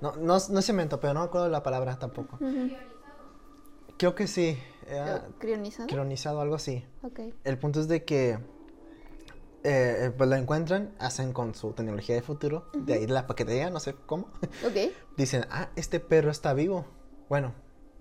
No, 0.00 0.14
no, 0.16 0.36
es- 0.36 0.48
no 0.50 0.58
es 0.60 0.64
cemento, 0.66 1.00
pero 1.00 1.12
no 1.14 1.20
me 1.20 1.26
acuerdo 1.26 1.48
la 1.48 1.62
palabra 1.62 1.98
tampoco. 1.98 2.36
Ujú. 2.36 2.70
Creo 3.98 4.14
que 4.14 4.26
sí, 4.26 4.58
era 4.86 5.26
¿Crionizado? 5.38 5.88
cronizado, 5.88 6.40
algo 6.40 6.54
así. 6.56 6.84
Ok. 7.02 7.20
El 7.44 7.58
punto 7.58 7.80
es 7.80 7.88
de 7.88 8.04
que 8.04 8.38
eh, 9.64 10.10
pues 10.16 10.28
lo 10.28 10.36
encuentran, 10.36 10.94
hacen 10.98 11.32
con 11.32 11.54
su 11.54 11.72
tecnología 11.72 12.14
de 12.14 12.22
futuro, 12.22 12.66
de 12.74 12.94
ahí 12.94 13.06
de 13.06 13.12
la 13.12 13.26
paquetería, 13.26 13.70
no 13.70 13.80
sé 13.80 13.94
cómo. 14.06 14.28
Dicen, 15.16 15.44
ah, 15.50 15.70
este 15.76 16.00
perro 16.00 16.30
está 16.30 16.52
vivo. 16.54 16.84
Bueno, 17.28 17.54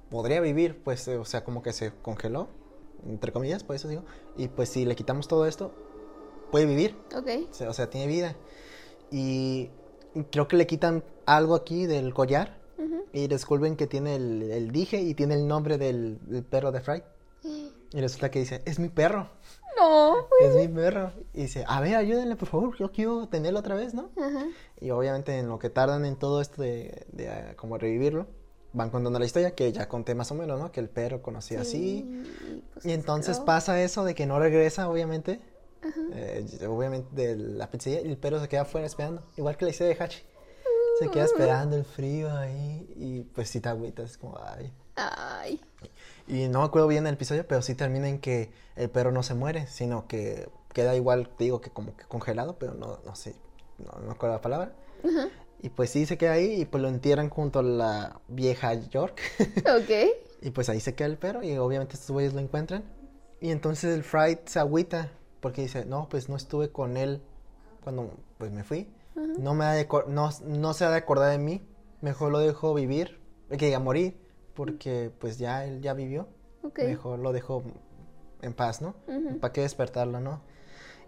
podría 0.09 0.41
vivir, 0.41 0.81
pues, 0.83 1.07
eh, 1.07 1.17
o 1.17 1.25
sea, 1.25 1.43
como 1.43 1.61
que 1.61 1.71
se 1.73 1.91
congeló, 2.01 2.49
entre 3.05 3.31
comillas, 3.31 3.63
por 3.63 3.75
eso 3.75 3.87
digo. 3.87 4.03
Y 4.37 4.47
pues 4.47 4.69
si 4.69 4.85
le 4.85 4.95
quitamos 4.95 5.27
todo 5.27 5.45
esto, 5.45 5.71
puede 6.51 6.65
vivir, 6.65 6.97
Ok. 7.15 7.27
o 7.49 7.53
sea, 7.53 7.69
o 7.69 7.73
sea, 7.73 7.89
tiene 7.89 8.07
vida. 8.07 8.35
Y 9.11 9.69
creo 10.31 10.47
que 10.47 10.57
le 10.57 10.67
quitan 10.67 11.03
algo 11.25 11.55
aquí 11.55 11.85
del 11.85 12.13
collar 12.13 12.57
Ujú. 12.77 13.05
y 13.13 13.27
descubren 13.27 13.75
que 13.75 13.87
tiene 13.87 14.15
el, 14.15 14.41
el 14.51 14.71
dije 14.71 15.01
y 15.01 15.13
tiene 15.13 15.35
el 15.35 15.47
nombre 15.47 15.77
del, 15.77 16.19
del 16.27 16.43
perro 16.43 16.71
de 16.71 16.81
Fry. 16.81 17.03
Y 17.93 17.99
resulta 17.99 18.31
que 18.31 18.39
dice, 18.39 18.61
es 18.63 18.79
mi 18.79 18.87
perro. 18.87 19.29
No. 19.77 20.27
Es 20.41 20.55
mi 20.55 20.67
perro. 20.67 21.11
Y 21.33 21.43
dice, 21.43 21.63
a 21.67 21.79
ver, 21.81 21.95
ayúdenle, 21.95 22.35
por 22.35 22.47
favor, 22.49 22.77
yo 22.77 22.91
quiero 22.91 23.27
tenerlo 23.27 23.59
otra 23.59 23.75
vez, 23.75 23.93
¿no? 23.93 24.09
Ajá. 24.17 24.45
Y 24.79 24.89
obviamente 24.91 25.37
en 25.37 25.47
lo 25.47 25.59
que 25.59 25.69
tardan 25.69 26.05
en 26.05 26.15
todo 26.15 26.41
esto 26.41 26.61
de, 26.61 27.05
de 27.11 27.29
ah, 27.29 27.53
como 27.55 27.77
revivirlo, 27.77 28.27
van 28.74 28.89
contando 28.89 29.19
la 29.19 29.25
historia 29.25 29.53
que 29.55 29.72
ya 29.72 29.87
conté 29.87 30.15
más 30.15 30.31
o 30.31 30.35
menos, 30.35 30.59
¿no? 30.59 30.72
Que 30.72 30.79
el 30.79 30.89
perro 30.89 31.22
conocía 31.22 31.61
así. 31.61 32.00
Y, 32.00 32.63
pues, 32.74 32.85
Y 32.85 32.91
entonces 32.91 33.39
pasa 33.39 33.81
eso 33.81 34.03
de 34.03 34.15
que 34.15 34.25
no 34.25 34.39
regresa, 34.39 34.89
obviamente. 34.89 35.39
Ajá. 35.83 36.00
eh, 36.13 36.46
obviamente 36.67 37.09
de 37.15 37.35
la 37.35 37.72
pizzería 37.72 38.01
y 38.01 38.07
el 38.11 38.17
perro 38.17 38.39
se 38.39 38.48
queda 38.48 38.61
afuera 38.61 38.85
esperando. 38.85 39.24
Igual 39.35 39.57
que 39.57 39.65
la 39.65 39.72
historia 39.72 39.96
de 39.96 40.03
Hachi. 40.03 40.24
Se 41.00 41.09
queda 41.09 41.24
esperando 41.25 41.75
el 41.75 41.85
frío 41.85 42.31
ahí 42.31 42.93
y 42.96 43.22
pues 43.22 43.50
si 43.50 43.59
te 43.59 43.69
agüitas, 43.69 44.17
como, 44.17 44.37
ay. 44.43 44.72
Ay. 44.96 45.59
Y 46.27 46.48
no 46.48 46.60
me 46.60 46.66
acuerdo 46.66 46.88
bien 46.88 47.07
el 47.07 47.16
episodio, 47.16 47.46
pero 47.48 47.62
sí 47.62 47.75
termina 47.75 48.07
en 48.07 48.20
que 48.20 48.51
el 48.75 48.90
perro 48.90 49.12
no 49.12 49.24
se 49.24 49.34
muere, 49.34 49.68
sino 49.68 50.07
que 50.07 50.50
queda 50.74 50.96
igual, 50.96 51.29
te 51.29 51.46
digo 51.46 51.62
que 51.62 51.70
como 51.70 51.96
que 51.96 52.05
congelado, 52.05 52.57
pero 52.57 52.74
no, 52.74 53.00
no 53.05 53.16
sé, 53.16 53.36
no, 53.77 54.00
no 54.00 54.07
me 54.07 54.12
acuerdo 54.12 54.36
la 54.36 54.42
palabra. 54.42 54.74
Y 55.62 55.70
pues 55.70 55.90
sí 55.90 56.05
se 56.05 56.18
queda 56.18 56.34
ahí 56.34 56.62
y 56.62 56.66
pues 56.66 56.81
lo 56.81 56.90
entierran 56.90 57.29
junto 57.29 57.60
a 57.60 57.64
la 57.64 58.20
vieja 58.27 58.74
York. 58.74 59.20
Ok. 59.62 60.14
y 60.42 60.50
pues 60.51 60.70
ahí 60.70 60.79
se 60.79 60.96
queda 60.96 61.07
el 61.07 61.18
perro 61.18 61.44
y 61.44 61.57
obviamente 61.57 61.96
estos 61.96 62.12
güeyes 62.12 62.34
lo 62.34 62.40
encuentran. 62.40 62.84
Y 63.40 63.51
entonces 63.51 63.94
el 63.94 64.03
Fried 64.03 64.40
se 64.46 64.60
agüita 64.60 65.12
porque 65.40 65.64
dice, 65.64 65.86
no, 65.86 66.07
pues 66.10 66.29
no 66.29 66.36
estuve 66.36 66.72
con 66.72 66.98
él 66.98 67.22
cuando 67.84 68.12
pues 68.38 68.51
me 68.51 68.64
fui. 68.64 68.88
no, 69.16 69.53
me 69.53 69.66
ha 69.66 69.72
de 69.74 69.88
no, 70.07 70.29
no 70.46 70.74
se 70.74 70.86
ha 70.86 70.92
de 70.92 70.98
acordar 70.98 71.31
de 71.31 71.40
mí. 71.40 71.62
Mejor 72.01 72.31
lo 72.31 72.40
dejo 72.40 72.74
vivir, 72.74 73.20
que 73.50 73.66
diga 73.66 73.79
morir, 73.79 74.18
porque 74.61 75.11
pues 75.17 75.39
ya 75.39 75.65
él 75.65 75.81
ya 75.81 75.95
vivió. 75.95 76.27
Ok. 76.61 76.77
Mejor 76.83 77.17
lo 77.17 77.33
dejo 77.33 77.63
en 78.43 78.53
paz, 78.53 78.79
¿no? 78.79 78.93
¿Para 79.39 79.51
qué 79.51 79.61
despertarlo, 79.61 80.19
no? 80.19 80.43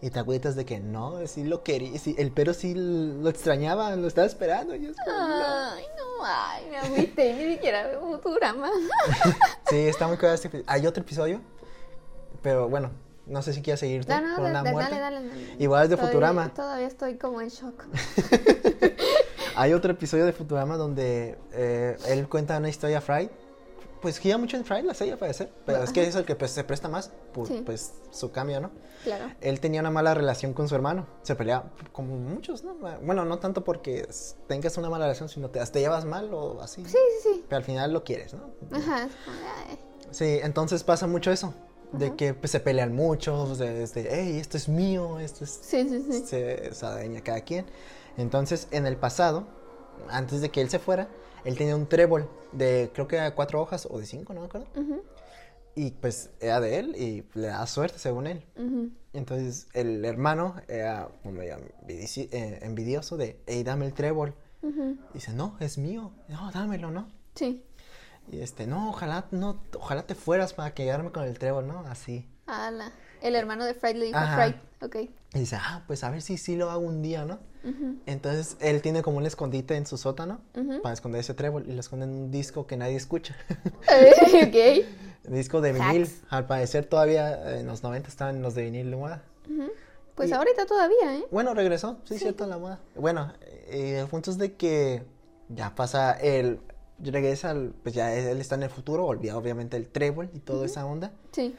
Y 0.01 0.09
te 0.09 0.17
agüitas 0.17 0.55
de 0.55 0.65
que 0.65 0.79
no, 0.79 1.25
sí 1.27 1.43
lo 1.43 1.61
quería, 1.61 1.99
sí, 1.99 2.15
el 2.17 2.31
perro 2.31 2.55
sí 2.55 2.73
lo 2.73 3.29
extrañaba, 3.29 3.95
lo 3.95 4.07
estaba 4.07 4.25
esperando. 4.25 4.73
y 4.75 4.87
es 4.87 4.95
como, 5.05 5.15
no. 5.19 5.43
Ay, 5.71 5.83
no, 5.95 6.25
ay, 6.25 6.67
me 6.71 6.77
agüité, 6.77 7.33
ni 7.35 7.53
siquiera 7.53 7.85
veo 7.85 8.01
Futurama. 8.19 8.71
Sí, 9.69 9.77
está 9.87 10.07
muy 10.07 10.17
cagado 10.17 10.33
este. 10.33 10.63
Hay 10.65 10.87
otro 10.87 11.03
episodio, 11.03 11.39
pero 12.41 12.67
bueno, 12.69 12.89
no 13.27 13.43
sé 13.43 13.53
si 13.53 13.61
quieres 13.61 13.81
seguir 13.81 14.09
No, 14.09 14.19
no, 14.19 14.35
con 14.35 14.45
una 14.45 14.63
dale, 14.63 14.71
muerte. 14.71 14.99
dale, 14.99 15.27
dale. 15.27 15.55
Igual 15.59 15.83
es 15.83 15.89
de 15.91 15.97
Futurama. 15.97 16.51
Todavía 16.55 16.87
estoy 16.87 17.19
como 17.19 17.39
en 17.39 17.49
shock. 17.49 17.85
Hay 19.55 19.73
otro 19.73 19.91
episodio 19.91 20.25
de 20.25 20.33
Futurama 20.33 20.75
donde 20.77 21.37
eh, 21.51 21.95
él 22.07 22.27
cuenta 22.27 22.57
una 22.57 22.69
historia 22.69 22.97
a 22.97 23.01
Fry. 23.01 23.29
Pues 24.03 24.19
gira 24.19 24.37
mucho 24.37 24.57
en 24.57 24.65
Fry 24.65 24.83
la 24.83 24.93
serie, 24.93 25.17
parece. 25.17 25.49
Pero 25.65 25.81
es 25.81 25.91
que 25.91 26.03
es 26.03 26.13
el 26.15 26.25
que 26.25 26.35
pues, 26.35 26.51
se 26.51 26.63
presta 26.63 26.89
más 26.89 27.09
por 27.33 27.47
Sí. 27.47 27.63
pues, 27.65 27.93
su 28.11 28.31
cambio, 28.31 28.59
¿no? 28.59 28.69
Claro. 29.03 29.31
Él 29.41 29.59
tenía 29.59 29.79
una 29.79 29.89
mala 29.89 30.13
relación 30.13 30.53
con 30.53 30.67
su 30.69 30.75
hermano. 30.75 31.07
Se 31.23 31.35
peleaba 31.35 31.71
como 31.93 32.17
muchos, 32.17 32.63
¿no? 32.63 32.75
Bueno, 33.01 33.23
no 33.25 33.39
tanto 33.39 33.63
porque 33.63 34.07
tengas 34.47 34.77
una 34.77 34.89
mala 34.89 35.05
relación, 35.05 35.29
sino 35.29 35.49
te, 35.49 35.65
te 35.65 35.79
llevas 35.79 36.03
mal 36.05 36.33
o 36.33 36.61
así. 36.61 36.83
Sí, 36.85 36.91
sí, 36.91 37.29
sí. 37.33 37.45
Pero 37.47 37.57
al 37.57 37.63
final 37.63 37.93
lo 37.93 38.03
quieres, 38.03 38.33
¿no? 38.33 38.51
Ajá. 38.71 39.07
Sí, 40.11 40.39
entonces 40.43 40.83
pasa 40.83 41.07
mucho 41.07 41.31
eso. 41.31 41.53
De 41.93 42.15
que 42.15 42.33
pues, 42.33 42.51
se 42.51 42.59
pelean 42.59 42.93
muchos, 42.93 43.57
de, 43.57 43.87
de, 43.87 44.07
hey, 44.11 44.37
esto 44.39 44.57
es 44.57 44.67
mío, 44.67 45.19
esto 45.19 45.43
es... 45.45 45.51
Sí, 45.61 45.87
sí, 45.87 46.05
sí. 46.11 46.23
Se, 46.25 46.73
se 46.73 46.85
adueña 46.85 47.21
cada 47.21 47.41
quien. 47.41 47.65
Entonces, 48.17 48.67
en 48.71 48.85
el 48.85 48.97
pasado, 48.97 49.45
antes 50.09 50.41
de 50.41 50.49
que 50.49 50.59
él 50.61 50.69
se 50.69 50.79
fuera, 50.79 51.07
él 51.45 51.57
tenía 51.57 51.75
un 51.75 51.87
trébol 51.87 52.29
de, 52.51 52.91
creo 52.93 53.07
que 53.07 53.17
de 53.17 53.31
cuatro 53.33 53.61
hojas 53.61 53.87
o 53.89 53.99
de 53.99 54.05
cinco, 54.05 54.33
no 54.33 54.41
me 54.41 54.47
acuerdo. 54.47 54.67
Y 55.75 55.91
pues 55.91 56.29
era 56.39 56.59
de 56.59 56.77
él 56.79 56.95
y 56.95 57.25
le 57.33 57.47
da 57.47 57.65
suerte, 57.65 57.97
según 57.97 58.27
él. 58.27 58.43
Entonces, 59.13 59.67
el 59.73 60.03
hermano 60.05 60.55
era 60.67 61.09
medio 61.23 61.57
eh, 61.87 62.59
envidioso 62.61 63.17
de, 63.17 63.39
hey, 63.47 63.63
dame 63.63 63.85
el 63.85 63.93
trébol. 63.93 64.35
Ujú. 64.61 64.97
Dice, 65.13 65.33
no, 65.33 65.57
es 65.59 65.77
mío. 65.77 66.11
No, 66.29 66.51
dámelo, 66.51 66.91
¿no? 66.91 67.09
Sí. 67.35 67.63
Y 68.31 68.39
este, 68.39 68.67
no, 68.67 68.89
ojalá, 68.89 69.25
no, 69.31 69.61
ojalá 69.77 70.07
te 70.07 70.15
fueras 70.15 70.53
para 70.53 70.73
quedarme 70.73 71.11
con 71.11 71.23
el 71.23 71.37
trébol, 71.37 71.67
¿no? 71.67 71.79
Así. 71.81 72.29
Ala. 72.45 72.91
El 73.23 73.35
hermano 73.35 73.65
de 73.65 73.73
Fried 73.73 73.95
le 73.95 74.05
dijo 74.05 74.17
Ajá. 74.17 74.35
Fried. 74.43 74.55
Ok. 74.81 74.95
Y 75.33 75.39
dice, 75.39 75.55
ah, 75.59 75.81
pues 75.87 76.03
a 76.03 76.11
ver 76.11 76.21
si 76.21 76.37
sí 76.37 76.55
lo 76.57 76.69
hago 76.69 76.81
un 76.85 77.01
día, 77.01 77.25
¿no? 77.25 77.39
Entonces 78.05 78.57
él 78.59 78.81
tiene 78.81 79.01
como 79.01 79.17
un 79.17 79.25
escondite 79.25 79.75
en 79.77 79.85
su 79.87 79.97
sótano 79.97 80.41
para 80.83 80.93
esconder 80.93 81.21
ese 81.21 81.33
trébol 81.33 81.63
y 81.67 81.71
lo 81.71 81.79
esconde 81.79 82.05
en 82.05 82.11
un 82.11 82.31
disco 82.31 82.67
que 82.67 82.75
nadie 82.75 82.97
escucha. 82.97 83.35
ok. 83.87 84.85
Disco 85.29 85.61
de 85.61 85.71
vinil. 85.71 86.09
Al 86.29 86.45
parecer 86.45 86.85
todavía 86.85 87.53
eh, 87.55 87.59
en 87.61 87.67
los 87.67 87.81
90 87.81 88.09
estaban 88.09 88.41
los 88.41 88.55
de 88.55 88.63
vinil 88.63 88.91
de 88.91 88.97
moda. 88.97 89.23
Pues 90.15 90.29
Y- 90.29 90.33
ahorita 90.33 90.65
todavía, 90.65 91.15
¿eh? 91.15 91.23
Bueno, 91.31 91.53
regresó, 91.53 91.99
sí, 92.03 92.19
cierto, 92.19 92.45
la 92.45 92.57
moda. 92.57 92.79
Bueno, 92.95 93.31
eh, 93.41 93.99
el 94.01 94.07
punto 94.07 94.29
es 94.31 94.37
de 94.37 94.53
que 94.55 95.03
ya 95.47 95.73
pasa 95.73 96.11
el... 96.11 96.59
Regresa, 96.99 97.55
pues 97.81 97.95
ya 97.95 98.13
él 98.13 98.39
está 98.39 98.55
en 98.55 98.63
el 98.63 98.69
futuro, 98.69 99.05
olvida 99.05 99.35
obviamente 99.37 99.75
el 99.77 99.87
trébol 99.89 100.29
y 100.33 100.39
toda 100.39 100.65
esa 100.65 100.85
onda. 100.85 101.11
Sí. 101.31 101.55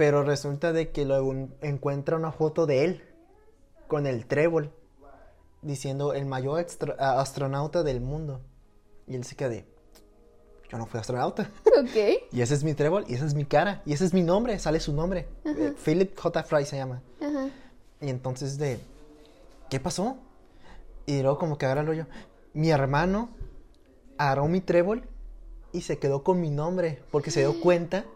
Pero 0.00 0.22
resulta 0.22 0.72
de 0.72 0.88
que 0.92 1.04
un- 1.04 1.54
encuentra 1.60 2.16
una 2.16 2.32
foto 2.32 2.64
de 2.64 2.84
él 2.86 3.04
con 3.86 4.06
el 4.06 4.24
trébol 4.24 4.72
diciendo 5.60 6.14
el 6.14 6.24
mayor 6.24 6.58
extra- 6.58 6.94
astronauta 7.20 7.82
del 7.82 8.00
mundo. 8.00 8.40
Y 9.06 9.14
él 9.14 9.24
se 9.24 9.36
queda 9.36 9.50
de, 9.50 9.66
yo 10.70 10.78
no 10.78 10.86
fui 10.86 10.98
astronauta. 11.00 11.50
Ok. 11.66 12.22
y 12.32 12.40
ese 12.40 12.54
es 12.54 12.64
mi 12.64 12.72
trébol 12.72 13.04
y 13.08 13.14
esa 13.14 13.26
es 13.26 13.34
mi 13.34 13.44
cara 13.44 13.82
y 13.84 13.92
ese 13.92 14.06
es 14.06 14.14
mi 14.14 14.22
nombre, 14.22 14.58
sale 14.58 14.80
su 14.80 14.94
nombre. 14.94 15.28
Eh, 15.44 15.74
Philip 15.84 16.18
J. 16.18 16.44
Fry 16.44 16.64
se 16.64 16.76
llama. 16.78 17.02
Y 18.00 18.08
entonces 18.08 18.56
de, 18.56 18.80
¿qué 19.68 19.80
pasó? 19.80 20.16
Y 21.04 21.20
luego 21.20 21.36
como 21.38 21.58
que 21.58 21.66
agarra 21.66 21.82
el 21.82 21.86
rollo. 21.88 22.06
Mi 22.54 22.70
hermano 22.70 23.28
agarró 24.16 24.48
mi 24.48 24.62
trébol 24.62 25.02
y 25.72 25.82
se 25.82 25.98
quedó 25.98 26.24
con 26.24 26.40
mi 26.40 26.48
nombre 26.48 27.02
porque 27.10 27.30
se 27.30 27.40
dio 27.40 27.60
cuenta 27.62 28.06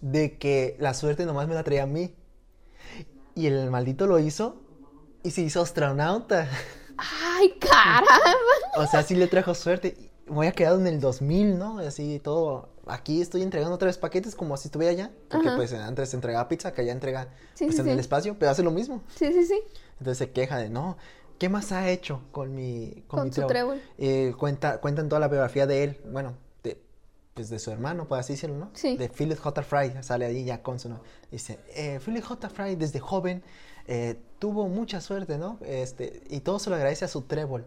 de 0.00 0.38
que 0.38 0.76
la 0.78 0.94
suerte 0.94 1.26
nomás 1.26 1.48
me 1.48 1.54
la 1.54 1.64
traía 1.64 1.84
a 1.84 1.86
mí. 1.86 2.14
Y 3.34 3.46
el 3.46 3.70
maldito 3.70 4.06
lo 4.06 4.18
hizo 4.18 4.56
y 5.22 5.30
se 5.30 5.42
hizo 5.42 5.60
astronauta. 5.62 6.48
¡Ay, 6.96 7.54
caramba! 7.58 8.08
O 8.76 8.86
sea, 8.86 9.02
sí 9.02 9.14
le 9.14 9.26
trajo 9.26 9.54
suerte. 9.54 10.10
Me 10.26 10.38
había 10.38 10.52
quedado 10.52 10.78
en 10.78 10.86
el 10.86 11.00
2000, 11.00 11.58
¿no? 11.58 11.78
Así 11.78 12.20
todo. 12.22 12.68
Aquí 12.86 13.20
estoy 13.20 13.42
entregando 13.42 13.78
tres 13.78 13.98
paquetes 13.98 14.34
como 14.34 14.56
si 14.56 14.68
estuviera 14.68 14.92
allá. 14.92 15.10
Porque 15.28 15.48
Ajá. 15.48 15.56
pues 15.56 15.72
antes 15.72 16.12
entregaba 16.14 16.48
pizza, 16.48 16.72
que 16.72 16.82
allá 16.82 16.92
entrega 16.92 17.28
Sí, 17.54 17.64
pues, 17.66 17.76
sí, 17.76 17.80
en 17.80 17.86
sí. 17.86 17.92
el 17.92 17.98
espacio, 18.00 18.36
pero 18.38 18.50
hace 18.50 18.62
lo 18.62 18.70
mismo. 18.70 19.02
Sí, 19.16 19.32
sí, 19.32 19.44
sí. 19.44 19.60
Entonces 19.98 20.18
se 20.18 20.30
queja 20.30 20.58
de, 20.58 20.68
no, 20.70 20.96
¿qué 21.38 21.48
más 21.48 21.72
ha 21.72 21.88
hecho 21.88 22.22
con 22.32 22.54
mi, 22.54 23.04
con 23.06 23.20
Con 23.20 23.28
mi 23.28 23.34
su 23.34 23.46
trébol. 23.46 23.80
Eh, 23.98 24.34
cuenta, 24.38 24.80
cuentan 24.80 25.08
toda 25.08 25.20
la 25.20 25.28
biografía 25.28 25.66
de 25.66 25.84
él, 25.84 26.00
bueno, 26.10 26.34
pues 27.40 27.48
de 27.48 27.58
su 27.58 27.70
hermano, 27.70 28.06
por 28.06 28.18
así 28.18 28.34
decirlo, 28.34 28.56
¿no? 28.56 28.70
Sí. 28.74 28.98
De 28.98 29.08
Philip 29.08 29.38
J. 29.38 29.62
Fry, 29.62 29.94
sale 30.02 30.26
ahí 30.26 30.44
ya 30.44 30.62
con 30.62 30.78
su 30.78 30.90
nombre. 30.90 31.08
Dice, 31.30 31.58
eh, 31.74 31.98
Philip 32.04 32.22
J. 32.22 32.50
Fry 32.50 32.76
desde 32.76 33.00
joven 33.00 33.42
eh, 33.86 34.20
tuvo 34.38 34.68
mucha 34.68 35.00
suerte, 35.00 35.38
¿no? 35.38 35.58
Este, 35.62 36.22
y 36.28 36.40
todo 36.40 36.58
se 36.58 36.68
lo 36.68 36.76
agradece 36.76 37.06
a 37.06 37.08
su 37.08 37.22
trébol. 37.22 37.64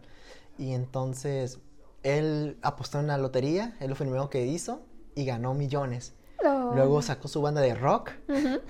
Y 0.59 0.73
entonces 0.73 1.57
él 2.03 2.59
apostó 2.61 2.99
en 2.99 3.07
la 3.07 3.17
lotería, 3.17 3.75
él 3.79 3.95
fue 3.95 4.05
el 4.05 4.11
primero 4.11 4.29
que 4.29 4.45
hizo 4.45 4.83
y 5.15 5.25
ganó 5.25 5.55
millones. 5.55 6.13
Luego 6.75 7.01
sacó 7.01 7.27
su 7.27 7.41
banda 7.41 7.61
de 7.61 7.73
rock. 7.73 8.11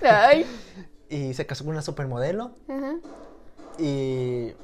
¡Ay! 0.00 0.46
y 1.10 1.34
se 1.34 1.44
casó 1.44 1.64
con 1.64 1.72
una 1.74 1.82
supermodelo 1.82 2.52
Ajá. 2.66 2.94
y, 3.78 4.54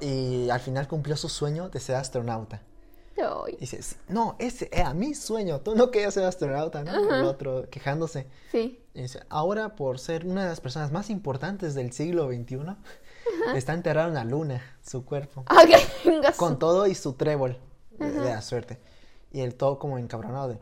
y 0.00 0.48
al 0.48 0.60
final 0.60 0.86
cumplió 0.86 1.16
su 1.16 1.28
sueño 1.28 1.70
de 1.70 1.80
ser 1.80 1.96
astronauta. 1.96 2.62
Y 3.48 3.56
dices, 3.56 3.96
no, 4.08 4.36
ese 4.38 4.68
era 4.72 4.94
mi 4.94 5.14
sueño, 5.14 5.60
tú 5.60 5.74
no 5.74 5.90
querías 5.90 6.14
ser 6.14 6.24
astronauta, 6.24 6.84
¿no? 6.84 7.14
El 7.14 7.24
otro 7.24 7.68
quejándose. 7.70 8.26
Sí. 8.52 8.80
Y 8.94 9.02
dice, 9.02 9.20
ahora 9.28 9.74
por 9.76 9.98
ser 9.98 10.24
una 10.26 10.42
de 10.44 10.48
las 10.48 10.60
personas 10.60 10.92
más 10.92 11.10
importantes 11.10 11.74
del 11.74 11.92
siglo 11.92 12.28
XXI, 12.28 12.58
está 13.54 13.74
enterrado 13.74 14.08
en 14.08 14.14
la 14.14 14.24
luna, 14.24 14.62
su 14.86 15.04
cuerpo, 15.04 15.44
¡Ay, 15.46 15.66
que 15.68 15.76
venga 16.08 16.32
su- 16.32 16.38
con 16.38 16.58
todo 16.58 16.86
y 16.86 16.94
su 16.94 17.12
trébol 17.14 17.58
de, 17.98 18.10
de 18.10 18.24
la 18.30 18.40
suerte. 18.42 18.78
Y 19.32 19.40
él 19.40 19.54
todo 19.54 19.78
como 19.78 19.98
encabronado 19.98 20.48
de, 20.48 20.58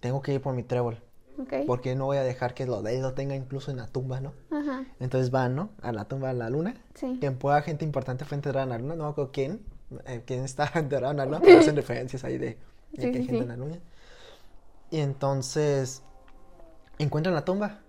tengo 0.00 0.20
que 0.22 0.32
ir 0.34 0.40
por 0.42 0.54
mi 0.54 0.62
trébol, 0.62 1.00
Ok. 1.38 1.52
porque 1.66 1.94
no 1.94 2.06
voy 2.06 2.16
a 2.16 2.22
dejar 2.22 2.54
que 2.54 2.66
lo 2.66 2.82
de 2.82 2.96
él 2.96 3.02
lo 3.02 3.12
tenga 3.14 3.34
incluso 3.36 3.70
en 3.70 3.76
la 3.76 3.86
tumba, 3.86 4.20
¿no? 4.20 4.32
Ajá. 4.50 4.84
Entonces 5.00 5.30
van, 5.30 5.54
¿no? 5.54 5.70
A 5.82 5.92
la 5.92 6.06
tumba 6.06 6.28
de 6.28 6.34
la 6.34 6.50
luna. 6.50 6.74
Sí. 6.94 7.18
Quien 7.20 7.36
pueda 7.38 7.62
gente 7.62 7.84
importante 7.84 8.24
fue 8.24 8.36
enterrada 8.36 8.64
en 8.64 8.70
la 8.70 8.78
luna. 8.78 8.96
No 8.96 9.04
me 9.04 9.10
acuerdo 9.10 9.30
quién. 9.32 9.60
Eh, 10.06 10.22
quién 10.26 10.44
está 10.44 10.70
enterrado 10.74 11.12
en 11.12 11.16
la 11.18 11.24
luna. 11.26 11.40
Pero 11.40 11.58
hacen 11.58 11.76
referencias 11.82 12.24
ahí 12.24 12.38
de, 12.38 12.46
de 12.46 12.56
Sí, 13.02 13.10
que 13.12 13.18
hay 13.18 13.24
gente 13.26 13.42
en 13.42 13.48
la 13.48 13.56
luna. 13.56 13.78
Y 14.90 15.00
entonces 15.00 16.02
encuentran 16.98 17.34
la 17.34 17.44
tumba. 17.44 17.80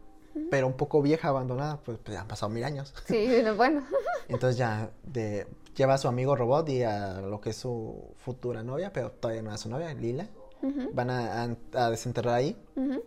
Pero 0.49 0.65
un 0.67 0.73
poco 0.73 1.01
vieja, 1.01 1.27
abandonada. 1.27 1.77
Pues, 1.83 1.97
pues, 2.03 2.17
han 2.17 2.27
pasado 2.27 2.49
mil 2.49 2.63
años. 2.63 2.93
Sí, 3.05 3.27
bueno. 3.57 3.83
Entonces 4.29 4.57
ya 4.57 4.89
de, 5.03 5.45
lleva 5.75 5.95
a 5.95 5.97
su 5.97 6.07
amigo 6.07 6.37
robot 6.37 6.69
y 6.69 6.83
a 6.83 7.19
lo 7.19 7.41
que 7.41 7.49
es 7.49 7.57
su 7.57 8.13
futura 8.17 8.63
novia. 8.63 8.93
Pero 8.93 9.11
todavía 9.11 9.41
no 9.41 9.53
es 9.53 9.59
su 9.59 9.69
novia, 9.69 9.93
Lila. 9.93 10.27
Ujú, 10.61 10.89
Van 10.93 11.09
a, 11.09 11.43
a- 11.43 11.85
a 11.85 11.89
desenterrar 11.89 12.35
ahí. 12.35 12.55
ujú. 12.77 13.03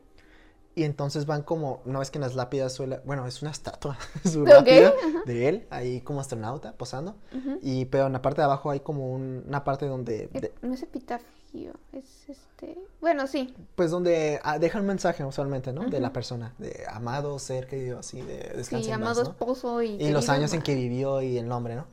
Y 0.76 0.82
entonces 0.82 1.24
van 1.26 1.42
como, 1.42 1.82
no 1.84 2.02
es 2.02 2.10
que 2.10 2.18
en 2.18 2.22
las 2.22 2.34
lápidas 2.34 2.72
suele, 2.72 3.00
bueno, 3.04 3.26
es 3.26 3.42
una 3.42 3.52
estatua, 3.52 3.96
su 4.24 4.42
Ok, 4.42 4.48
lápida 4.48 4.92
de 5.24 5.48
él, 5.48 5.66
ahí 5.70 6.00
como 6.00 6.20
astronauta, 6.20 6.72
posando. 6.72 7.14
Y 7.62 7.84
pero 7.84 8.06
en 8.08 8.12
la 8.12 8.22
parte 8.22 8.40
de 8.40 8.46
abajo 8.46 8.70
hay 8.70 8.80
como 8.80 9.12
un- 9.12 9.44
una 9.46 9.62
parte 9.62 9.86
donde, 9.86 10.28
de- 10.32 10.50
Ep- 10.50 10.52
No 10.62 10.74
es 10.74 10.82
epitafio, 10.82 11.74
es 11.92 12.28
este. 12.28 12.76
Bueno, 13.00 13.28
sí. 13.28 13.54
pues 13.76 13.92
donde 13.92 14.40
ah, 14.42 14.58
deja 14.58 14.80
un 14.80 14.86
mensaje 14.86 15.24
usualmente, 15.24 15.72
¿no? 15.72 15.88
De 15.88 16.00
la 16.00 16.12
persona, 16.12 16.54
de 16.58 16.84
amado 16.90 17.38
ser 17.38 17.68
querido, 17.68 18.00
así, 18.00 18.20
de 18.22 18.38
descansa 18.56 18.84
Sí, 18.86 18.90
amado 18.90 19.22
¿no? 19.22 19.30
esposo 19.30 19.80
y. 19.80 19.90
Y 20.02 20.10
los 20.10 20.28
años 20.28 20.52
en 20.54 20.62
que 20.62 20.74
vivió 20.74 21.22
y 21.22 21.38
el 21.38 21.46
nombre, 21.46 21.76
¿no? 21.76 21.86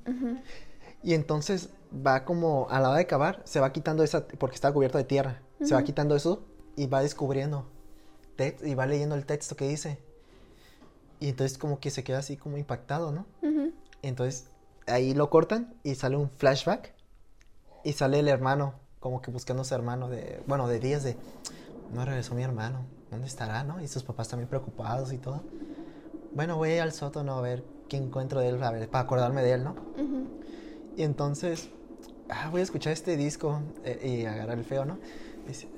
Y 1.04 1.14
entonces 1.14 1.70
va 1.94 2.26
como, 2.26 2.68
a 2.72 2.80
la 2.80 2.90
hora 2.90 2.98
de 2.98 3.06
cavar, 3.08 3.42
se 3.44 3.60
va 3.60 3.72
quitando 3.74 4.04
esa, 4.04 4.26
porque 4.28 4.56
está 4.56 4.72
cubierto 4.72 4.98
de 4.98 5.04
tierra, 5.04 5.42
se 5.62 5.74
va 5.76 5.84
quitando 5.84 6.16
eso 6.16 6.44
y 6.76 6.88
va 6.88 7.02
descubriendo, 7.02 7.66
y 8.64 8.76
va 8.76 8.86
leyendo 8.86 9.16
el 9.16 9.26
texto 9.26 9.56
que 9.56 9.68
dice. 9.68 10.00
Y 11.20 11.30
entonces 11.30 11.58
como 11.58 11.80
que 11.80 11.92
se 11.92 12.04
queda 12.04 12.20
así 12.20 12.38
como 12.38 12.58
impactado, 12.58 13.12
¿no? 13.12 13.26
Entonces 14.02 14.46
ahí 14.88 15.14
lo 15.14 15.30
cortan 15.30 15.74
y 15.84 15.96
sale 15.96 16.18
un 16.18 16.30
flashback 16.30 16.94
y 17.84 17.94
sale 17.94 18.20
el 18.20 18.28
hermano, 18.28 18.74
como 19.00 19.22
que 19.22 19.32
buscando 19.32 19.62
a 19.62 19.66
su 19.66 19.74
hermano 19.76 20.10
de, 20.10 20.42
bueno, 20.48 20.68
de 20.68 20.80
días 20.80 21.04
de, 21.04 21.16
no 21.94 22.06
regresó 22.06 22.36
mi 22.36 22.44
hermano, 22.44 22.86
¿dónde 23.10 23.28
estará, 23.28 23.64
no? 23.64 23.82
Y 23.82 23.88
sus 23.88 24.04
papás 24.04 24.28
también 24.28 24.48
preocupados 24.48 25.14
y 25.14 25.18
todo. 25.18 25.44
Bueno, 26.34 26.58
voy 26.58 26.78
al 26.78 26.94
sótano 26.94 27.34
a 27.34 27.42
ver 27.42 27.64
qué 27.90 27.98
encuentro 27.98 28.40
de 28.40 28.50
él, 28.50 28.64
a 28.64 28.72
ver, 28.72 28.90
para 28.90 29.04
acordarme 29.04 29.42
de 29.42 29.54
él, 29.54 29.64
¿no? 29.64 29.76
Y 30.96 31.04
entonces, 31.04 31.70
ah, 32.30 32.50
voy 32.50 32.62
a 32.62 32.64
escuchar 32.64 32.94
este 32.94 33.18
disco 33.18 33.62
eh, 33.84 34.22
y 34.22 34.26
agarrar 34.26 34.58
el 34.58 34.66
feo, 34.66 34.86
¿no? 34.86 34.98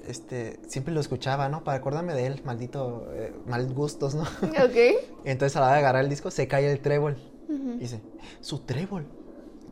Este, 0.07 0.59
siempre 0.67 0.93
lo 0.93 0.99
escuchaba, 0.99 1.49
¿no? 1.49 1.63
Para 1.63 1.77
acordarme 1.77 2.13
de 2.13 2.27
él, 2.27 2.41
maldito, 2.45 3.07
eh, 3.13 3.33
mal 3.45 3.71
gustos, 3.73 4.15
¿no? 4.15 4.23
Ok. 4.23 4.77
Entonces 5.25 5.55
a 5.55 5.61
la 5.61 5.67
hora 5.67 5.75
de 5.75 5.79
agarrar 5.79 6.03
el 6.03 6.09
disco 6.09 6.31
se 6.31 6.47
cae 6.47 6.71
el 6.71 6.79
trébol. 6.79 7.17
Y 7.49 7.77
dice, 7.79 8.01
su 8.41 8.59
trébol, 8.59 9.05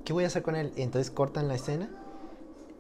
¿qué 0.06 0.14
voy 0.14 0.24
a 0.24 0.28
hacer 0.28 0.44
con 0.44 0.56
él? 0.56 0.72
Y 0.76 0.84
entonces 0.84 1.10
cortan 1.10 1.48
la 1.48 1.56
escena 1.56 1.90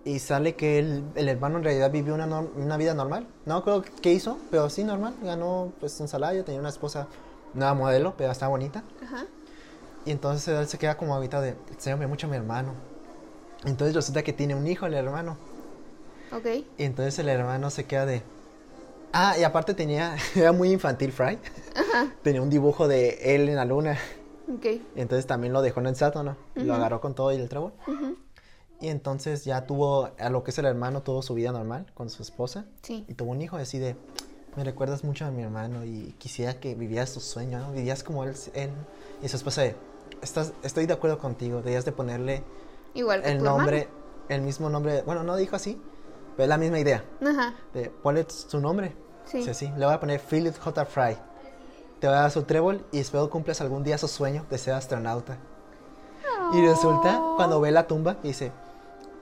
y 0.05 0.19
sale 0.19 0.55
que 0.55 0.77
el, 0.77 1.03
el 1.15 1.27
hermano 1.27 1.57
en 1.57 1.63
realidad 1.63 1.91
vivió 1.91 2.13
una, 2.13 2.25
una 2.25 2.77
vida 2.77 2.93
normal. 2.93 3.27
No 3.45 3.63
creo 3.63 3.83
qué 4.01 4.13
hizo, 4.13 4.37
pero 4.51 4.69
sí 4.69 4.83
normal. 4.83 5.15
Ganó 5.23 5.73
pues 5.79 5.99
un 5.99 6.07
salario, 6.07 6.43
tenía 6.43 6.59
una 6.59 6.69
esposa, 6.69 7.07
nueva 7.53 7.73
modelo, 7.73 8.13
pero 8.15 8.31
estaba 8.31 8.49
bonita. 8.49 8.83
Ajá. 9.03 9.25
Y 10.05 10.11
entonces 10.11 10.47
él 10.47 10.67
se 10.67 10.77
queda 10.77 10.97
como 10.97 11.15
habitado 11.15 11.43
de, 11.43 11.51
extraño 11.71 12.07
mucho 12.07 12.27
a 12.27 12.29
mi 12.29 12.35
hermano. 12.35 12.73
Entonces 13.65 13.95
resulta 13.95 14.23
que 14.23 14.33
tiene 14.33 14.55
un 14.55 14.65
hijo 14.65 14.87
el 14.87 14.95
hermano. 14.95 15.37
Ok. 16.33 16.45
Y 16.77 16.83
entonces 16.83 17.17
el 17.19 17.29
hermano 17.29 17.69
se 17.69 17.85
queda 17.85 18.05
de... 18.05 18.21
Ah, 19.13 19.35
y 19.37 19.43
aparte 19.43 19.73
tenía, 19.73 20.15
era 20.35 20.51
muy 20.51 20.71
infantil 20.71 21.11
Fry. 21.11 21.37
Tenía 22.23 22.41
un 22.41 22.49
dibujo 22.49 22.87
de 22.87 23.35
él 23.35 23.49
en 23.49 23.55
la 23.55 23.65
luna. 23.65 23.97
Ok. 24.53 24.65
Y 24.65 24.81
entonces 25.01 25.25
también 25.27 25.53
lo 25.53 25.61
dejó 25.61 25.79
en 25.81 25.87
el 25.87 25.95
sátano. 25.95 26.37
y 26.55 26.61
Lo 26.61 26.73
Ujú. 26.73 26.73
agarró 26.73 27.01
con 27.01 27.13
todo 27.15 27.31
y 27.31 27.35
el 27.35 27.49
trébol. 27.49 27.73
Ujú. 27.87 28.17
Y 28.79 28.87
entonces 28.87 29.45
ya 29.45 29.65
tuvo, 29.67 30.09
a 30.17 30.29
lo 30.29 30.43
que 30.43 30.51
es 30.51 30.57
el 30.57 30.65
hermano, 30.65 31.01
tuvo 31.01 31.21
su 31.21 31.33
vida 31.35 31.51
normal 31.51 31.85
con 31.93 32.09
su 32.09 32.23
esposa. 32.23 32.65
Sí. 32.81 33.05
Y 33.07 33.13
tuvo 33.13 33.31
un 33.31 33.41
hijo 33.41 33.57
así 33.57 33.77
de, 33.77 33.95
me 34.55 34.63
recuerdas 34.63 35.03
mucho 35.03 35.25
a 35.25 35.31
mi 35.31 35.43
hermano 35.43 35.85
y 35.85 36.15
quisiera 36.17 36.59
que 36.59 36.73
vivieras 36.75 37.13
tu 37.13 37.19
sueño, 37.19 37.59
¿no? 37.59 37.71
Vivías 37.73 38.03
como 38.03 38.23
él. 38.23 38.33
él. 38.53 38.71
Y 39.21 39.27
su 39.27 39.37
esposa 39.37 39.61
de, 39.61 39.75
Estás, 40.21 40.53
estoy 40.61 40.85
de 40.85 40.93
acuerdo 40.93 41.17
contigo, 41.17 41.57
deberías 41.57 41.83
de 41.85 41.91
ponerle 41.91 42.43
Igual 42.93 43.23
que 43.23 43.31
el 43.31 43.39
tu 43.39 43.45
nombre, 43.45 43.87
el 44.29 44.41
mismo 44.41 44.69
nombre, 44.69 45.01
bueno, 45.03 45.23
no 45.23 45.35
dijo 45.35 45.55
así, 45.55 45.81
pero 46.41 46.45
es 46.45 46.49
la 46.49 46.57
misma 46.57 46.79
idea. 46.79 47.03
Ajá. 47.23 47.53
De, 47.71 47.91
ponle 47.91 48.25
su 48.27 48.59
nombre. 48.59 48.95
Sí. 49.25 49.45
Le 49.77 49.85
voy 49.85 49.93
a 49.93 49.99
poner 49.99 50.19
Philip 50.19 50.57
J. 50.57 50.85
Fry. 50.85 51.15
Te 51.99 52.07
voy 52.07 52.15
a 52.15 52.21
dar 52.21 52.31
su 52.31 52.41
trébol 52.41 52.83
y 52.91 52.97
espero 52.97 53.29
cumplas 53.29 53.61
algún 53.61 53.83
día 53.83 53.99
su 53.99 54.07
sueño 54.07 54.43
de 54.49 54.57
ser 54.57 54.73
astronauta. 54.73 55.37
Y 56.51 56.65
resulta, 56.65 57.19
Oh. 57.21 57.35
cuando 57.35 57.61
ve 57.61 57.69
la 57.69 57.85
tumba, 57.85 58.15
dice, 58.23 58.51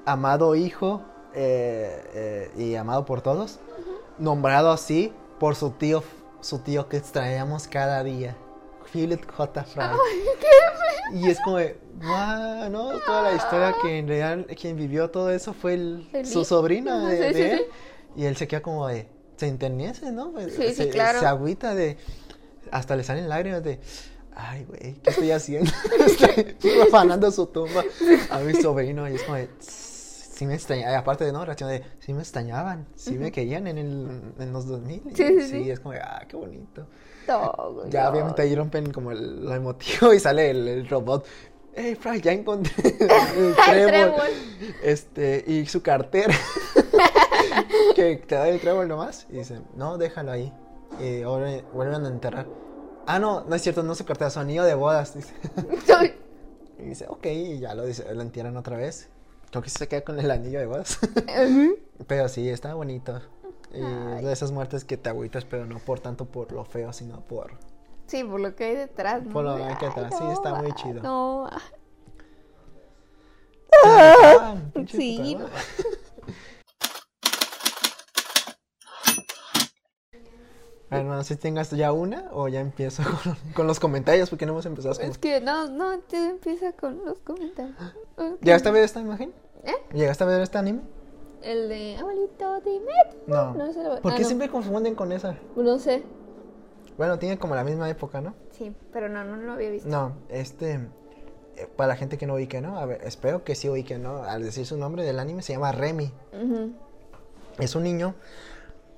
amado 0.05 0.55
hijo 0.55 1.01
eh, 1.34 2.10
eh, 2.13 2.51
y 2.55 2.75
amado 2.75 3.03
por 3.03 3.19
todos, 3.19 3.60
nombrado 4.17 4.71
así 4.71 5.12
por 5.41 5.58
su 5.58 5.71
tío, 5.71 6.03
su 6.39 6.60
tío 6.60 6.88
que 6.88 6.95
extrañamos 6.95 7.67
cada 7.67 8.01
día, 8.01 8.38
Philip 8.91 9.25
J. 9.32 9.63
Fry. 9.63 9.84
Y 11.13 11.30
es 11.30 11.39
como 11.41 11.58
de, 11.58 11.78
wow, 12.02 12.69
¿no? 12.69 12.99
Toda 12.99 13.23
la 13.23 13.34
historia 13.36 13.75
que 13.82 13.97
en 13.97 14.08
realidad 14.08 14.45
quien 14.60 14.75
vivió 14.78 15.10
todo 15.10 15.32
eso 15.32 15.54
fue 15.54 15.73
el, 15.73 16.10
El 16.13 16.25
su 16.28 16.43
Ajá, 16.93 17.08
de, 17.10 17.17
sí, 17.17 17.23
de 17.23 17.34
sí, 17.34 17.41
él. 17.41 17.58
sí. 17.60 17.65
Y 18.21 18.25
él 18.25 18.36
se 18.38 18.47
queda 18.47 18.62
como 18.62 18.88
de, 18.88 19.08
se 19.38 19.47
enternece, 19.47 20.12
¿no? 20.12 20.32
Pues, 20.32 20.54
Sí, 20.56 20.69
sí, 20.69 20.73
se, 20.75 20.89
claro. 20.89 21.19
Se 21.19 21.25
agüita 21.25 21.73
de, 21.73 21.97
hasta 22.71 22.95
le 22.95 23.04
salen 23.04 23.28
lágrimas 23.30 23.63
de, 23.63 23.80
ay, 24.36 24.65
güey, 24.65 24.95
¿qué 25.02 25.10
estoy 25.10 25.32
haciendo? 25.32 25.71
estoy 26.06 26.56
profanando 26.78 27.32
su 27.32 27.47
tumba 27.47 27.84
a 28.30 28.39
mi 28.39 28.54
sobrino. 28.54 29.10
Y 29.10 29.15
es 29.15 29.23
como 29.23 29.38
de, 29.38 29.47
"Tss, 29.47 29.88
sí 30.39 30.47
me 30.47 30.56
extrañaban, 30.56 30.95
aparte 30.95 31.25
de 31.25 31.34
no, 31.34 31.43
reacción 31.43 31.69
de, 31.69 31.84
sí 31.99 32.13
me 32.13 32.21
extrañaban, 32.21 32.88
sí 32.95 33.17
me 33.17 33.30
querían 33.30 33.67
en, 33.67 33.78
el, 33.78 34.21
en 34.39 34.54
los 34.54 34.67
2000. 34.67 35.04
Y 35.06 35.15
Sí, 35.15 35.41
sí, 35.41 35.49
sí. 35.49 35.69
es 35.69 35.82
como 35.82 35.95
ah, 36.02 36.23
qué 36.30 36.38
bonito. 36.38 36.88
Ya 37.89 38.04
no. 38.04 38.10
obviamente 38.10 38.41
ahí 38.41 38.56
rompen 38.56 38.89
como 38.93 39.12
el, 39.12 39.43
lo 39.43 39.54
emotivo 39.54 40.13
y 40.13 40.19
sale 40.19 40.52
el, 40.52 40.65
el 40.65 40.88
robot. 40.88 41.25
Hey, 41.75 41.95
Fry, 41.95 42.21
ya 42.21 42.32
encontré 42.32 42.73
el 42.88 43.56
trébol. 43.65 44.30
Este, 44.82 45.43
y 45.45 45.65
su 45.65 45.82
cartera. 45.82 46.34
que 47.95 48.15
te 48.25 48.36
da 48.36 48.47
el 48.47 48.62
trébol 48.62 48.88
nomás. 48.88 49.28
Y 49.30 49.39
dice, 49.39 49.60
no, 49.75 49.97
déjalo 49.97 50.32
ahí. 50.32 50.54
Y 51.02 51.21
ahora 51.23 51.52
vuelven 51.73 52.06
a 52.06 52.08
enterrar. 52.08 52.47
Ah, 53.06 53.19
no, 53.19 53.43
no 53.43 53.56
es 53.56 53.62
cierto, 53.62 53.84
no 53.84 53.93
su 53.93 54.06
cartera, 54.06 54.30
su 54.30 54.39
anillo 54.39 54.63
de 54.63 54.73
bodas. 54.73 55.15
Dice. 55.15 55.34
Y 56.80 56.84
dice, 56.84 57.08
ok, 57.10 57.25
y 57.25 57.60
ya 57.60 57.75
lo, 57.75 57.86
dice, 57.86 58.06
lo 58.15 58.21
entierran 58.21 58.56
otra 58.56 58.78
vez. 58.78 59.10
Creo 59.51 59.63
que 59.63 59.69
se 59.69 59.88
queda 59.88 60.01
con 60.01 60.19
el 60.19 60.29
anillo 60.29 60.59
de 60.59 60.65
bodas. 60.65 60.99
pero 62.07 62.29
sí, 62.29 62.49
está 62.49 62.73
bonito. 62.73 63.21
Y 63.73 63.81
es 64.17 64.23
de 64.23 64.31
esas 64.31 64.51
muertes 64.51 64.83
que 64.83 64.97
te 64.97 65.09
agüitas, 65.09 65.45
pero 65.45 65.65
no 65.65 65.79
por 65.79 65.99
tanto 65.99 66.25
por 66.25 66.51
lo 66.51 66.65
feo, 66.65 66.91
sino 66.93 67.21
por... 67.21 67.51
Sí, 68.07 68.23
por 68.23 68.39
lo 68.39 68.55
que 68.55 68.63
hay 68.63 68.75
detrás, 68.75 69.23
¿no? 69.23 69.31
Por 69.31 69.43
lo 69.45 69.55
que 69.57 69.63
hay 69.63 69.75
Ay, 69.79 69.88
detrás, 69.88 70.17
sí, 70.17 70.23
está 70.31 70.55
muy 70.55 70.71
chido. 70.73 71.03
No. 71.03 71.47
Ah, 73.85 74.55
pinche 74.73 74.97
Sí, 74.97 75.35
no. 75.35 75.45
Bueno, 80.89 81.15
no 81.15 81.23
sé 81.23 81.36
si 81.36 81.39
tengas 81.39 81.69
ya 81.71 81.91
una 81.91 82.25
o 82.32 82.47
ya 82.47 82.60
empiezo 82.60 83.04
con, 83.23 83.36
con 83.54 83.67
los 83.67 83.80
comentarios 83.80 84.30
porque 84.30 84.45
no 84.45 84.54
hemos 84.54 84.65
empezado 84.65 84.95
con... 84.95 85.06
Es 85.06 85.17
que 85.17 85.39
no, 85.41 85.67
no, 85.69 85.99
te 85.99 86.17
empieza 86.30 86.71
con 86.73 87.04
los 87.06 87.19
comentarios. 87.19 87.75
Ok. 88.17 88.41
¿Llegaste 88.41 88.69
a 88.69 88.71
ver 88.71 88.84
esta 88.84 88.99
imagen? 88.99 89.32
¿Eh? 89.63 89.73
¿Llegaste 89.93 90.23
a 90.23 90.28
ver 90.28 90.41
este 90.41 90.58
anime? 90.58 90.82
El 91.43 91.69
de 91.69 91.95
abuelito, 91.97 92.60
dime. 92.62 92.91
No. 93.28 93.54
No, 93.54 93.65
ese 93.67 93.84
lo- 93.84 94.02
¿Por 94.02 94.12
ah, 94.12 94.15
qué 94.15 94.23
no. 94.23 94.28
siempre 94.28 94.49
confunden 94.49 94.95
con 94.95 95.12
esa? 95.12 95.36
No 95.56 95.78
sé. 95.80 96.04
Bueno, 96.97 97.17
tiene 97.19 97.38
como 97.38 97.56
la 97.56 97.63
misma 97.63 97.89
época, 97.89 98.19
¿no? 98.19 98.34
Sí, 98.52 98.75
pero 98.91 99.08
no, 99.08 99.23
no 99.23 99.38
lo 99.38 99.54
había 99.54 99.69
visto. 99.69 99.88
No, 99.88 100.13
este... 100.28 100.73
eh, 101.56 101.67
Para 101.78 101.89
la 101.89 101.95
gente 101.95 102.17
que 102.17 102.25
no 102.25 102.34
ubique, 102.34 102.60
¿no? 102.62 102.78
A 102.78 102.86
ver, 102.86 103.02
espero 103.06 103.43
que 103.45 103.56
sí 103.56 103.69
ubique, 103.69 103.97
¿no? 103.99 104.23
Al 104.23 104.43
decir 104.43 104.65
su 104.65 104.75
nombre 104.75 105.04
del 105.04 105.19
anime 105.19 105.41
se 105.43 105.54
llama 105.54 105.71
Remy. 105.71 106.12
Es 107.58 107.75
un 107.75 107.84
niño 107.84 108.15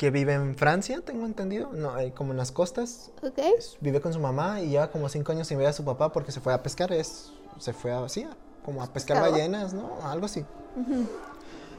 que 0.01 0.09
vive 0.09 0.33
en 0.33 0.55
Francia, 0.55 0.99
tengo 1.05 1.27
entendido, 1.27 1.71
no, 1.73 1.93
como 2.15 2.31
en 2.31 2.37
las 2.37 2.51
costas. 2.51 3.11
Ok. 3.21 3.37
Es- 3.37 3.77
Vive 3.81 4.01
con 4.01 4.11
su 4.13 4.19
mamá 4.19 4.59
y 4.59 4.69
lleva 4.69 4.89
como 4.89 5.07
cinco 5.09 5.31
años 5.31 5.47
sin 5.47 5.59
ver 5.59 5.67
a 5.67 5.73
su 5.73 5.85
papá 5.85 6.11
porque 6.11 6.31
se 6.31 6.41
fue 6.41 6.53
a 6.53 6.63
pescar. 6.63 6.91
Es, 6.91 7.31
se 7.59 7.71
fue 7.71 7.91
a, 7.91 8.09
sí, 8.09 8.23
a- 8.23 8.35
como 8.65 8.81
a 8.81 8.87
pescar 8.91 9.21
ballenas, 9.21 9.75
¿no? 9.75 10.01
Algo 10.01 10.25
así. 10.25 10.43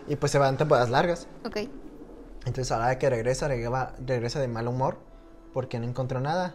Y 0.06 0.14
pues 0.14 0.30
se 0.30 0.38
va 0.38 0.48
en 0.48 0.56
temporadas 0.56 0.88
largas. 0.88 1.26
Ok. 1.44 1.56
Entonces 2.46 2.70
ahora 2.70 2.90
de 2.90 2.98
que 2.98 3.11
regresa, 3.11 3.48
regresa, 3.48 3.96
regresa 4.06 4.38
de 4.38 4.46
mal 4.46 4.68
humor 4.68 4.98
porque 5.52 5.80
no 5.80 5.87
encontró 5.88 6.20
nada 6.20 6.54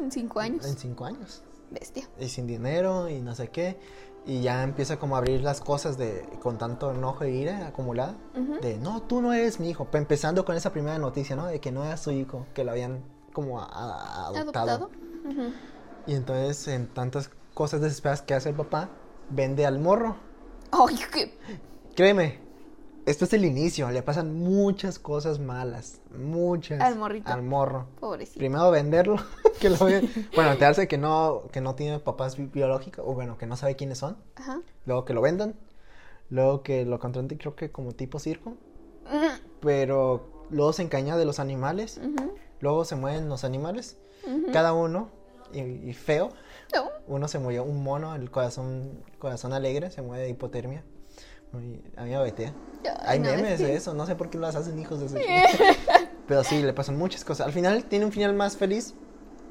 En 0.00 0.10
cinco 0.10 0.40
años. 0.40 0.66
en 0.66 0.76
cinco 0.76 1.04
años. 1.04 1.44
Bestia. 1.70 2.08
Y 2.18 2.28
sin 2.28 2.48
dinero 2.48 3.08
y 3.08 3.20
no 3.20 3.36
sé 3.36 3.50
qué. 3.50 3.78
Y 4.26 4.42
ya 4.42 4.62
empieza 4.62 4.98
como 4.98 5.14
a 5.14 5.18
abrir 5.18 5.40
las 5.42 5.60
cosas 5.60 5.96
de 5.96 6.28
con 6.42 6.58
tanto 6.58 6.90
enojo 6.92 7.24
e 7.24 7.30
ira 7.30 7.68
acumulada. 7.68 8.14
De, 8.60 8.76
no, 8.76 9.00
tú 9.02 9.22
no 9.22 9.32
eres 9.32 9.58
mi 9.58 9.70
hijo. 9.70 9.86
Pe- 9.86 9.98
Empezando 9.98 10.44
con 10.44 10.54
esa 10.56 10.70
primera 10.72 10.98
noticia, 10.98 11.34
¿no? 11.34 11.46
De 11.46 11.60
que 11.60 11.72
no 11.72 11.84
era 11.84 11.96
su 11.96 12.10
hijo, 12.10 12.46
que 12.54 12.62
lo 12.64 12.72
habían 12.72 13.02
como 13.32 13.60
a- 13.60 13.64
a- 13.64 14.26
adoptado. 14.28 14.70
¿Adoptado? 14.70 14.90
Y 16.06 16.14
entonces, 16.14 16.68
en 16.68 16.88
tantas 16.88 17.30
cosas 17.54 17.80
desesperadas 17.80 18.22
que 18.22 18.34
hace 18.34 18.50
el 18.50 18.54
papá, 18.54 18.88
vende 19.30 19.64
al 19.66 19.78
morro. 19.78 20.16
Ay, 20.70 20.98
qué. 21.12 21.38
Créeme, 21.94 22.38
esto 23.10 23.24
es 23.24 23.32
el 23.32 23.44
inicio. 23.44 23.90
Le 23.90 24.02
pasan 24.02 24.34
muchas 24.38 24.98
cosas 24.98 25.38
malas. 25.38 26.00
Muchas. 26.16 26.80
Al 26.80 26.96
morrito. 26.96 27.32
Al 27.32 27.42
morro. 27.42 27.86
Pobrecito. 28.00 28.38
Primero 28.38 28.70
venderlo, 28.70 29.16
que 29.60 29.70
lo 29.70 29.76
ve- 29.84 30.08
Bueno, 30.34 30.52
enterarse 30.52 30.86
que 30.88 30.98
no, 30.98 31.42
que 31.52 31.60
no 31.60 31.74
tiene 31.74 31.98
papás 31.98 32.36
bi- 32.36 32.46
biológicos, 32.46 33.04
o 33.06 33.14
bueno, 33.14 33.38
que 33.38 33.46
no 33.46 33.56
sabe 33.56 33.76
quiénes 33.76 33.98
son. 33.98 34.16
Ajá. 34.36 34.60
Luego 34.86 35.04
que 35.04 35.14
lo 35.14 35.20
vendan. 35.22 35.54
Luego 36.30 36.62
que 36.62 36.84
lo 36.84 36.98
contraten, 36.98 37.38
creo 37.38 37.56
que 37.56 37.72
como 37.72 37.92
tipo 37.92 38.18
circo. 38.18 38.50
Ujú. 39.06 39.28
Pero 39.60 40.46
luego 40.50 40.72
se 40.72 40.82
encaña 40.82 41.16
de 41.16 41.24
los 41.24 41.38
animales. 41.40 41.98
Ujú. 42.02 42.34
Luego 42.60 42.84
se 42.84 42.96
mueren 42.96 43.28
los 43.28 43.44
animales. 43.44 43.96
Ujú. 44.26 44.52
Cada 44.52 44.72
uno. 44.72 45.08
Y, 45.52 45.60
y 45.60 45.94
feo. 45.94 46.28
No. 46.74 46.90
Uno 47.06 47.26
se 47.28 47.38
murió, 47.38 47.64
un 47.64 47.82
mono, 47.82 48.14
el 48.14 48.30
corazón, 48.30 49.02
corazón 49.18 49.54
alegre, 49.54 49.90
se 49.90 50.02
muere 50.02 50.24
de 50.24 50.28
hipotermia. 50.30 50.84
A 51.52 51.56
mí 52.04 52.10
me 52.10 52.16
batea. 52.18 52.52
Ay, 52.84 52.92
Hay 53.06 53.18
no, 53.20 53.30
memes 53.30 53.52
es 53.52 53.58
que- 53.60 53.66
de 53.66 53.74
eso, 53.76 53.94
no 53.94 54.06
sé 54.06 54.14
por 54.16 54.30
qué 54.30 54.38
las 54.38 54.54
hacen 54.54 54.78
hijos 54.78 55.00
de 55.00 55.06
eso. 55.06 55.16
pero 56.26 56.44
sí, 56.44 56.62
le 56.62 56.72
pasan 56.72 56.96
muchas 56.98 57.24
cosas. 57.24 57.46
Al 57.46 57.52
final 57.52 57.84
tiene 57.84 58.04
un 58.04 58.12
final 58.12 58.34
más 58.34 58.56
feliz, 58.56 58.94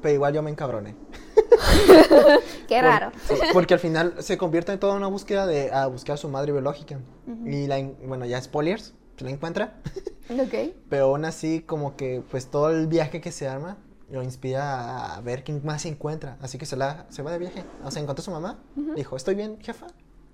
pero 0.00 0.14
igual 0.14 0.32
yo 0.34 0.42
me 0.42 0.50
encabroné. 0.50 0.94
Qué 2.68 2.82
raro. 2.82 3.10
porque 3.52 3.74
al 3.74 3.80
final 3.80 4.14
se 4.20 4.36
convierte 4.38 4.72
en 4.72 4.78
toda 4.78 4.94
una 4.94 5.06
búsqueda 5.06 5.46
de 5.46 5.72
a 5.72 5.86
buscar 5.86 6.14
a 6.14 6.16
su 6.16 6.28
madre 6.28 6.52
biológica. 6.52 6.98
Y 7.44 7.66
la, 7.66 7.78
en- 7.78 7.96
bueno, 8.06 8.24
ya 8.26 8.40
spoilers, 8.40 8.94
se 9.16 9.24
la 9.24 9.30
encuentra. 9.30 9.74
Ok. 10.30 10.74
Pero 10.90 11.06
aún 11.06 11.24
así, 11.24 11.62
como 11.62 11.96
que 11.96 12.22
pues 12.30 12.48
todo 12.50 12.68
el 12.68 12.86
viaje 12.86 13.22
que 13.22 13.32
se 13.32 13.48
arma 13.48 13.78
lo 14.10 14.22
inspira 14.22 15.14
a 15.14 15.20
ver 15.22 15.42
quién 15.42 15.62
más 15.64 15.80
se 15.80 15.88
encuentra. 15.88 16.36
Así 16.42 16.58
que 16.58 16.66
se, 16.66 16.76
la, 16.76 17.06
se 17.08 17.22
va 17.22 17.30
de 17.32 17.38
viaje. 17.38 17.64
O 17.82 17.90
sea, 17.90 18.02
encontró 18.02 18.20
a 18.20 18.24
su 18.26 18.30
mamá. 18.30 18.58
Dijo, 18.94 19.16
estoy 19.16 19.34
bien, 19.36 19.56
jefa. 19.62 19.86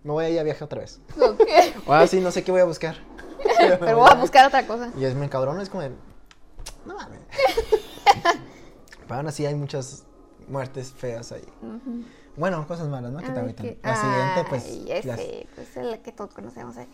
Me 0.04 0.12
voy 0.12 0.24
a 0.26 0.30
ir 0.30 0.38
a 0.38 0.42
viaje 0.44 0.62
otra 0.62 0.80
vez. 0.80 1.00
Ok. 1.20 1.40
Ahora 1.86 2.06
sí, 2.06 2.20
no 2.20 2.30
sé 2.30 2.44
qué 2.44 2.52
voy 2.52 2.60
a 2.60 2.64
buscar. 2.64 2.96
Pero 3.80 3.98
voy 3.98 4.08
a 4.10 4.14
buscar 4.14 4.46
otra 4.46 4.66
cosa. 4.66 4.90
Y 4.96 5.04
es 5.04 5.14
me 5.14 5.28
cabrón, 5.28 5.60
es 5.60 5.68
como 5.68 5.82
de, 5.82 5.90
no 6.86 6.94
mames. 6.94 7.20
Pero 9.02 9.14
aún 9.16 9.26
así 9.26 9.44
hay 9.46 9.54
muchas 9.54 10.04
muertes 10.48 10.92
feas 10.92 11.32
ahí. 11.32 11.44
Bueno, 12.36 12.66
cosas 12.66 12.88
malas, 12.88 13.12
¿no? 13.12 13.18
Que 13.20 13.30
te 13.30 13.38
agüitan. 13.38 13.66
que- 13.66 13.78
La 13.82 13.96
siguiente, 13.96 14.44
pues, 14.48 14.64
Ay, 14.66 14.86
ese, 14.92 15.08
las- 15.08 15.20
pues 15.54 15.76
es 15.76 15.84
la 15.84 15.98
que 16.02 16.12
todos 16.12 16.34
conocemos. 16.34 16.76
eh. 16.76 16.88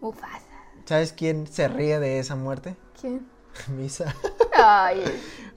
Mufasa. 0.00 0.40
¿sabes 0.84 1.12
quién 1.12 1.46
se 1.46 1.68
ríe 1.68 2.00
de 2.00 2.18
esa 2.18 2.34
muerte? 2.36 2.76
¿Quién? 3.00 3.28
Misa. 3.68 4.14
Ay. 4.56 5.04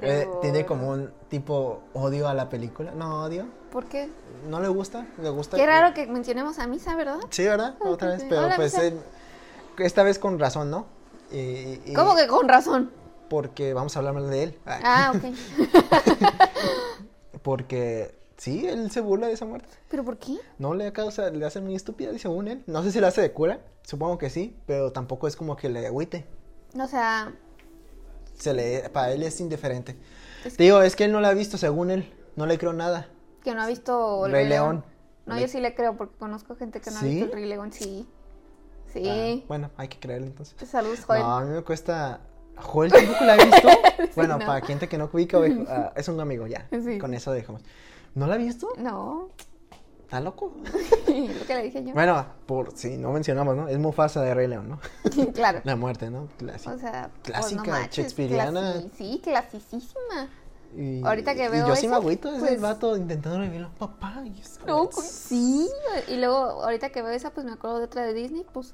Eh, 0.01 0.27
tiene 0.41 0.65
como 0.65 0.89
un 0.89 1.11
tipo 1.29 1.81
odio 1.93 2.27
a 2.27 2.33
la 2.33 2.47
película. 2.49 2.91
No, 2.91 3.23
odio. 3.23 3.47
¿Por 3.75 3.87
qué? 3.87 4.07
No 4.49 4.61
le 4.61 4.69
gusta, 4.69 5.05
le 5.21 5.29
gusta. 5.31 5.57
Qué 5.57 5.65
raro 5.65 5.93
que 5.93 6.07
mencionemos 6.07 6.59
a 6.59 6.65
Misa, 6.65 6.95
¿verdad? 6.95 7.17
Sí, 7.29 7.43
¿verdad? 7.43 7.75
Ay, 7.83 7.91
Otra 7.91 8.11
vez, 8.11 8.23
pero 8.29 8.45
Hola, 8.45 8.55
pues 8.55 8.73
eh, 8.75 8.93
esta 9.79 10.01
vez 10.03 10.17
con 10.17 10.39
razón, 10.39 10.71
¿no? 10.71 10.85
Y- 11.29 11.81
y- 11.85 11.93
¿Cómo 11.93 12.15
que 12.15 12.25
con 12.25 12.47
razón? 12.47 12.89
Porque 13.29 13.73
vamos 13.73 13.93
a 13.93 13.99
hablar 13.99 14.13
más 14.13 14.29
de 14.29 14.43
él. 14.43 14.59
Ay, 14.65 14.81
Ah, 14.81 15.13
ok. 15.13 15.23
Porque 17.43 18.15
sí, 18.37 18.65
él 18.65 18.89
se 18.91 19.01
burla 19.01 19.27
de 19.27 19.33
esa 19.33 19.43
muerte. 19.43 19.67
¿Pero 19.89 20.05
por 20.05 20.19
qué? 20.19 20.37
No 20.57 20.73
le 20.73 20.93
causa, 20.93 21.29
le 21.31 21.45
hace 21.45 21.59
muy 21.59 21.75
estúpida, 21.75 22.17
según 22.17 22.47
él. 22.47 22.63
No 22.67 22.81
sé 22.81 22.93
si 22.93 23.01
le 23.01 23.07
hace 23.07 23.19
de 23.19 23.33
cura, 23.33 23.59
supongo 23.83 24.17
que 24.17 24.29
sí, 24.29 24.55
pero 24.65 24.93
tampoco 24.93 25.27
es 25.27 25.35
como 25.35 25.57
que 25.57 25.67
le 25.67 25.85
agüite. 25.85 26.25
O 26.79 26.87
sea, 26.87 27.33
Se 28.39 28.53
le, 28.53 28.87
para 28.87 29.11
él 29.11 29.21
es 29.23 29.41
indiferente. 29.41 29.97
Es 30.45 30.55
Te 30.55 30.63
digo, 30.63 30.81
es 30.81 30.95
que 30.95 31.03
él 31.03 31.11
no 31.11 31.19
la 31.19 31.27
ha 31.27 31.33
visto, 31.33 31.57
según 31.57 31.91
él. 31.91 32.13
No 32.37 32.45
le 32.45 32.57
creo 32.57 32.71
nada. 32.71 33.09
Que 33.45 33.53
no 33.53 33.61
ha 33.61 33.67
visto 33.67 34.25
el 34.25 34.31
Rey 34.31 34.47
León. 34.49 34.83
No, 35.27 35.39
yo 35.39 35.47
sí 35.47 35.59
le 35.61 35.73
creo 35.75 35.95
porque 35.95 36.17
conozco 36.17 36.55
gente 36.55 36.81
que 36.81 36.91
no 36.91 36.99
¿Sí? 36.99 37.05
ha 37.05 37.09
visto 37.09 37.25
el 37.25 37.31
Rey 37.31 37.45
León. 37.45 37.71
Sí. 37.71 38.07
Sí. 38.91 39.07
Ah, 39.07 39.45
bueno, 39.47 39.69
hay 39.77 39.87
que 39.87 39.99
creerle 39.99 40.27
entonces. 40.27 40.55
Saludos, 40.67 41.05
Joel. 41.05 41.21
No, 41.21 41.37
a 41.37 41.41
mí 41.45 41.53
me 41.53 41.61
cuesta. 41.61 42.21
Joel 42.57 42.91
tampoco 42.91 43.23
la 43.23 43.35
he 43.35 43.45
visto. 43.45 43.67
bueno, 44.15 44.37
no. 44.39 44.45
para 44.45 44.65
gente 44.65 44.87
que 44.87 44.97
no 44.97 45.09
ubica, 45.11 45.37
ah, 45.67 45.93
es 45.95 46.07
un 46.07 46.19
amigo 46.19 46.47
ya. 46.47 46.67
Sí. 46.71 46.97
Con 46.97 47.13
eso 47.13 47.31
dejamos. 47.31 47.61
¿No 48.15 48.27
la 48.27 48.35
ha 48.35 48.37
visto? 48.37 48.69
No. 48.77 49.29
¿Está 50.03 50.21
loco? 50.21 50.53
Lo 51.07 51.45
que 51.45 51.55
le 51.55 51.63
dije 51.63 51.83
yo. 51.83 51.93
Bueno, 51.93 52.25
por 52.45 52.75
si 52.77 52.97
no 52.97 53.11
mencionamos, 53.11 53.55
¿no? 53.55 53.67
Es 53.67 53.77
Mufasa 53.77 54.21
de 54.21 54.33
Rey 54.33 54.47
León, 54.47 54.69
¿no? 54.69 54.79
claro. 55.33 55.61
La 55.65 55.75
muerte, 55.75 56.09
¿no? 56.09 56.29
Clásica. 56.37 56.73
O 56.73 56.77
sea, 56.79 57.09
pues, 57.21 57.23
Clásica, 57.23 57.63
no 57.63 57.71
manches, 57.71 57.97
shakespeariana. 58.05 58.75
clasi- 58.75 58.91
sí, 58.97 59.21
clasicísima. 59.23 60.29
Y, 60.77 61.03
ahorita 61.05 61.35
que 61.35 61.45
y 61.45 61.47
veo 61.47 61.67
yo 61.67 61.75
sí 61.75 61.87
me 61.87 61.93
eso, 61.93 62.01
agüito 62.01 62.29
ese 62.29 62.39
pues- 62.39 62.61
vato 62.61 62.97
intentando 62.97 63.39
revivirlo. 63.39 63.69
Papá, 63.77 64.21
y 64.25 64.39
es- 64.39 64.59
No, 64.65 64.89
pues, 64.89 65.07
sí. 65.07 65.69
Y 66.07 66.15
luego, 66.17 66.35
ahorita 66.63 66.89
que 66.89 67.01
veo 67.01 67.11
esa, 67.11 67.31
pues 67.31 67.45
me 67.45 67.53
acuerdo 67.53 67.79
de 67.79 67.85
otra 67.85 68.03
de 68.03 68.13
Disney, 68.13 68.45
pues 68.51 68.73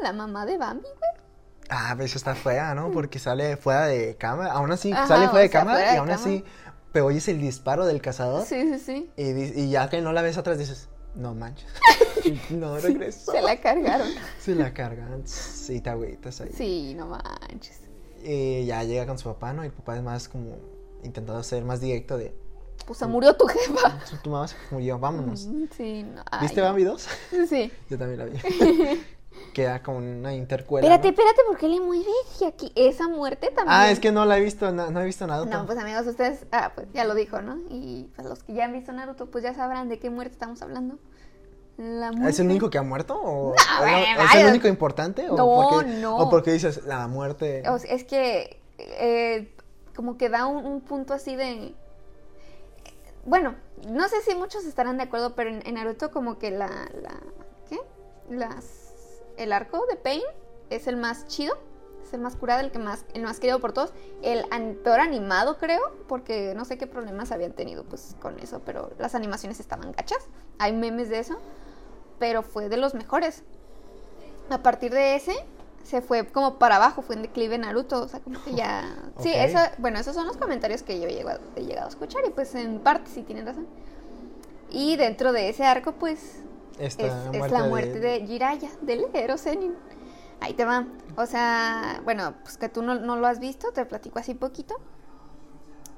la 0.00 0.12
mamá 0.12 0.44
de 0.46 0.58
Bambi, 0.58 0.82
güey. 0.82 1.26
Ah, 1.68 1.92
pero 1.96 2.04
eso 2.04 2.18
está 2.18 2.34
fea, 2.34 2.74
¿no? 2.74 2.90
Porque 2.92 3.18
sale 3.18 3.56
fuera 3.56 3.86
de 3.86 4.16
cámara. 4.16 4.52
Aún 4.52 4.70
así, 4.70 4.92
Ajá, 4.92 5.06
sale 5.08 5.28
fuera 5.28 5.42
de 5.42 5.48
sea, 5.48 5.60
cámara 5.60 5.78
fuera 5.78 5.94
y 5.94 5.96
aún 5.98 6.10
así, 6.10 6.44
pero 6.92 7.06
oyes 7.06 7.26
el 7.28 7.40
disparo 7.40 7.86
del 7.86 8.00
cazador. 8.00 8.44
Sí, 8.44 8.62
sí, 8.72 8.78
sí. 8.78 9.10
Y, 9.16 9.62
y 9.62 9.70
ya 9.70 9.88
que 9.88 10.00
no 10.00 10.12
la 10.12 10.22
ves 10.22 10.38
atrás 10.38 10.58
dices, 10.58 10.88
no 11.14 11.34
manches. 11.34 11.68
no 12.50 12.78
regresó. 12.78 13.32
Se 13.32 13.40
la 13.42 13.56
cargaron. 13.60 14.08
Se 14.40 14.54
la 14.54 14.72
cargan. 14.72 15.26
Sí, 15.26 15.80
te 15.80 15.90
agüitas 15.90 16.40
ahí. 16.40 16.50
Sí, 16.54 16.94
no 16.94 17.06
manches. 17.06 17.80
Y 18.22 18.66
ya 18.66 18.82
llega 18.84 19.06
con 19.06 19.18
su 19.18 19.28
papá, 19.28 19.52
¿no? 19.52 19.62
Y 19.64 19.66
el 19.66 19.72
papá 19.72 19.96
es 19.96 20.02
más 20.02 20.28
como 20.28 20.56
intentando 21.06 21.42
ser 21.42 21.64
más 21.64 21.80
directo 21.80 22.18
de, 22.18 22.34
Pues 22.86 22.98
se 22.98 23.06
murió 23.06 23.34
tu 23.36 23.46
jefa. 23.46 23.98
tu, 24.22 24.30
mamá 24.30 24.48
se 24.48 24.56
murió, 24.70 24.98
vámonos. 24.98 25.46
Mm, 25.46 25.64
Sí, 25.76 26.02
no. 26.02 26.22
ay, 26.30 26.40
¿Viste. 26.42 26.60
Bambi 26.60 26.84
2? 26.84 27.08
Sí. 27.48 27.72
Yo 27.90 27.98
también 27.98 28.18
la 28.18 28.24
vi. 28.26 28.38
Queda 29.52 29.82
como 29.82 29.98
una 29.98 30.34
intercuela. 30.34 30.86
Espérate, 30.86 31.08
¿no? 31.08 31.12
espérate, 31.12 31.40
¿por 31.46 31.56
qué 31.58 31.68
le 31.68 31.80
muere 31.80 32.10
y 32.40 32.44
aquí 32.44 32.72
esa 32.74 33.08
muerte 33.08 33.48
también? 33.48 33.68
Ah, 33.68 33.90
es 33.90 34.00
que 34.00 34.10
no 34.12 34.24
la 34.24 34.38
he 34.38 34.40
visto, 34.40 34.70
no, 34.72 34.90
no 34.90 35.00
he 35.00 35.04
visto 35.04 35.26
nada. 35.26 35.44
No, 35.44 35.66
pues 35.66 35.78
amigos, 35.78 36.06
ustedes, 36.06 36.46
ah, 36.52 36.72
pues 36.74 36.86
ya 36.94 37.04
lo 37.04 37.14
dijo, 37.14 37.40
¿no? 37.42 37.58
Y 37.70 38.08
pues 38.16 38.26
los 38.28 38.42
que 38.42 38.54
ya 38.54 38.64
han 38.64 38.72
visto 38.72 38.92
Naruto, 38.92 39.26
pues 39.26 39.44
ya 39.44 39.54
sabrán 39.54 39.88
de 39.88 39.98
qué 39.98 40.08
muerte 40.10 40.32
estamos 40.32 40.62
hablando. 40.62 40.98
La 41.76 42.12
muerte. 42.12 42.30
¿Es 42.30 42.40
el 42.40 42.46
único 42.46 42.70
que 42.70 42.78
ha 42.78 42.82
muerto? 42.82 43.20
¿O 43.20 43.54
No, 43.54 43.86
¿es, 43.86 44.16
güey, 44.16 44.26
¿Es 44.26 44.34
el 44.36 44.46
único 44.48 44.68
importante? 44.68 45.28
¿O 45.28 45.36
No, 45.36 45.70
porque, 45.70 45.90
no. 46.00 46.16
¿O 46.16 46.30
porque 46.30 46.52
dices 46.52 46.84
la 46.86 47.06
muerte? 47.06 47.62
O 47.68 47.78
sea, 47.78 47.94
es 47.94 48.04
que 48.04 48.60
eh, 48.78 49.54
como 49.96 50.18
que 50.18 50.28
da 50.28 50.46
un, 50.46 50.64
un 50.64 50.80
punto 50.82 51.14
así 51.14 51.34
de... 51.34 51.74
bueno, 53.24 53.56
no 53.88 54.08
sé 54.08 54.20
si 54.20 54.34
muchos 54.34 54.64
estarán 54.64 54.98
de 54.98 55.04
acuerdo, 55.04 55.34
pero 55.34 55.50
en, 55.50 55.74
Naruto 55.74 56.10
como 56.10 56.38
que 56.38 56.50
la, 56.50 56.68
la, 57.00 57.18
¿qué? 57.68 57.80
Las, 58.28 58.92
el 59.36 59.52
arco 59.52 59.84
de 59.86 59.96
Pain 59.96 60.22
es 60.70 60.86
el 60.86 60.96
más 60.96 61.26
chido, 61.26 61.56
es 62.02 62.12
el 62.12 62.20
más 62.20 62.36
curado, 62.36 62.60
el 62.60 62.70
que 62.70 62.78
más, 62.78 63.04
el 63.14 63.22
más 63.22 63.40
querido 63.40 63.58
por 63.58 63.72
todos, 63.72 63.92
el 64.22 64.44
peor 64.84 65.00
animado 65.00 65.58
creo, 65.58 65.80
porque 66.06 66.54
no 66.54 66.64
sé 66.64 66.78
qué 66.78 66.86
problemas 66.86 67.32
habían 67.32 67.52
tenido 67.52 67.84
pues 67.84 68.16
con 68.20 68.38
eso, 68.38 68.60
pero 68.64 68.90
las 68.98 69.14
animaciones 69.14 69.58
estaban 69.60 69.92
gachas, 69.92 70.28
hay 70.58 70.72
memes 70.72 71.08
de 71.08 71.18
eso, 71.18 71.38
pero 72.18 72.42
fue 72.42 72.68
de 72.68 72.76
los 72.76 72.94
mejores. 72.94 73.42
A 74.50 74.62
partir 74.62 74.92
de 74.92 75.16
ese 75.16 75.34
se 75.86 76.02
fue 76.02 76.26
como 76.26 76.58
para 76.58 76.76
abajo, 76.76 77.00
fue 77.00 77.14
en 77.14 77.22
declive 77.22 77.56
Naruto, 77.58 78.02
o 78.02 78.08
sea, 78.08 78.20
como 78.20 78.42
que 78.42 78.54
ya... 78.54 78.96
Sí, 79.20 79.30
eso, 79.32 79.58
bueno, 79.78 79.98
esos 79.98 80.14
son 80.14 80.26
los 80.26 80.36
comentarios 80.36 80.82
que 80.82 81.00
yo 81.00 81.06
he 81.06 81.14
llegado, 81.14 81.40
he 81.54 81.62
llegado 81.62 81.86
a 81.86 81.90
escuchar 81.90 82.22
y 82.26 82.30
pues 82.30 82.54
en 82.54 82.80
parte 82.80 83.10
sí 83.10 83.22
tienen 83.22 83.46
razón. 83.46 83.66
Y 84.70 84.96
dentro 84.96 85.32
de 85.32 85.48
ese 85.48 85.64
arco, 85.64 85.92
pues, 85.92 86.40
es, 86.78 86.98
la 86.98 87.64
muerte 87.68 88.00
de, 88.00 88.26
Jiraiya, 88.26 88.70
del 88.82 89.06
héroe 89.14 89.38
Zenin. 89.38 89.74
Ahí 90.40 90.52
te 90.52 90.64
va. 90.64 90.86
O 91.16 91.24
sea, 91.24 92.02
bueno, 92.04 92.34
pues 92.42 92.58
que 92.58 92.68
tú 92.68 92.82
no, 92.82 92.96
no, 92.96 93.16
lo 93.16 93.26
has 93.26 93.38
visto, 93.38 93.72
te 93.72 93.86
platico 93.86 94.18
así 94.18 94.34
poquito. 94.34 94.74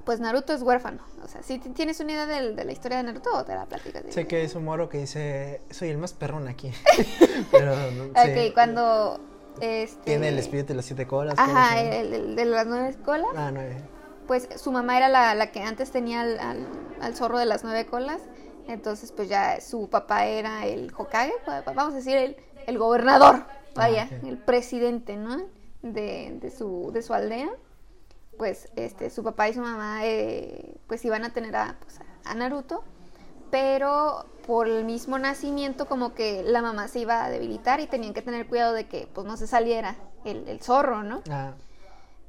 Pues 0.04 0.20
Naruto 0.20 0.52
es 0.52 0.62
huérfano. 0.62 1.02
O 1.24 1.28
sea, 1.28 1.42
si 1.42 1.58
tienes 1.58 1.98
una 2.00 2.12
idea 2.12 2.26
de, 2.26 2.54
de 2.54 2.64
la 2.64 2.72
historia 2.72 2.98
de 2.98 3.04
Naruto, 3.04 3.34
o 3.34 3.44
te 3.44 3.54
la 3.54 3.66
platicas. 3.66 4.04
Sé 4.10 4.28
que 4.28 4.44
es 4.44 4.54
un 4.54 4.64
moro 4.64 4.88
que 4.88 4.98
dice, 4.98 5.62
soy 5.70 5.88
el 5.88 5.98
más 5.98 6.12
perrón 6.12 6.46
aquí. 6.46 6.70
Pero, 7.50 7.72
ok, 7.72 8.54
cuando 8.54 9.18
este, 9.60 10.02
Tiene 10.04 10.28
el 10.28 10.38
espíritu 10.38 10.68
de 10.68 10.74
las 10.74 10.84
siete 10.84 11.06
colas. 11.06 11.34
Ajá, 11.38 11.80
el, 11.80 12.36
de 12.36 12.44
las 12.44 12.66
nueve 12.66 12.96
colas. 13.04 13.30
Ah, 13.36 13.50
nueve. 13.52 13.76
Pues 14.26 14.48
su 14.56 14.72
mamá 14.72 14.96
era 14.96 15.08
la, 15.08 15.34
la 15.34 15.50
que 15.52 15.62
antes 15.62 15.90
tenía 15.90 16.20
al, 16.20 16.66
al, 17.00 17.14
zorro 17.14 17.38
de 17.38 17.46
las 17.46 17.64
nueve 17.64 17.86
colas. 17.86 18.20
Entonces, 18.66 19.12
pues 19.12 19.28
ya 19.28 19.60
su 19.60 19.88
papá 19.88 20.26
era 20.26 20.66
el 20.66 20.92
Hokage, 20.94 21.32
vamos 21.74 21.94
a 21.94 21.96
decir, 21.96 22.16
el, 22.16 22.36
el 22.66 22.78
gobernador, 22.78 23.46
vaya, 23.74 24.08
ah, 24.12 24.26
el 24.26 24.36
presidente, 24.36 25.16
¿no? 25.16 25.38
De, 25.80 26.36
de, 26.40 26.50
su, 26.50 26.90
de 26.92 27.00
su 27.00 27.14
aldea. 27.14 27.48
Pues 28.36 28.68
este, 28.76 29.08
su 29.08 29.24
papá 29.24 29.48
y 29.48 29.54
su 29.54 29.60
mamá, 29.60 30.04
eh, 30.04 30.76
pues 30.86 31.04
iban 31.04 31.24
a 31.24 31.32
tener 31.32 31.56
a, 31.56 31.76
pues, 31.80 31.98
a 32.24 32.34
Naruto 32.34 32.84
pero 33.50 34.26
por 34.46 34.66
el 34.66 34.84
mismo 34.84 35.18
nacimiento 35.18 35.86
como 35.86 36.14
que 36.14 36.42
la 36.42 36.62
mamá 36.62 36.88
se 36.88 37.00
iba 37.00 37.24
a 37.24 37.30
debilitar 37.30 37.80
y 37.80 37.86
tenían 37.86 38.14
que 38.14 38.22
tener 38.22 38.46
cuidado 38.46 38.72
de 38.72 38.88
que 38.88 39.08
pues 39.12 39.26
no 39.26 39.36
se 39.36 39.46
saliera 39.46 39.96
el, 40.24 40.60
zorro, 40.62 41.02
¿no? 41.02 41.22
Ah. 41.30 41.52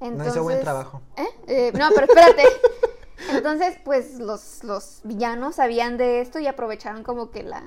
Entonces, 0.02 0.28
no 0.28 0.34
hizo 0.34 0.44
buen 0.44 0.60
trabajo. 0.62 1.02
¿eh? 1.18 1.28
¿eh? 1.48 1.72
no, 1.78 1.90
pero 1.94 2.08
espérate. 2.08 2.44
Entonces, 3.32 3.78
pues 3.84 4.20
los, 4.20 4.64
los 4.64 5.02
villanos 5.04 5.56
sabían 5.56 5.98
de 5.98 6.22
esto 6.22 6.40
y 6.40 6.48
aprovecharon 6.48 7.04
como 7.04 7.32
que 7.32 7.44
la, 7.44 7.64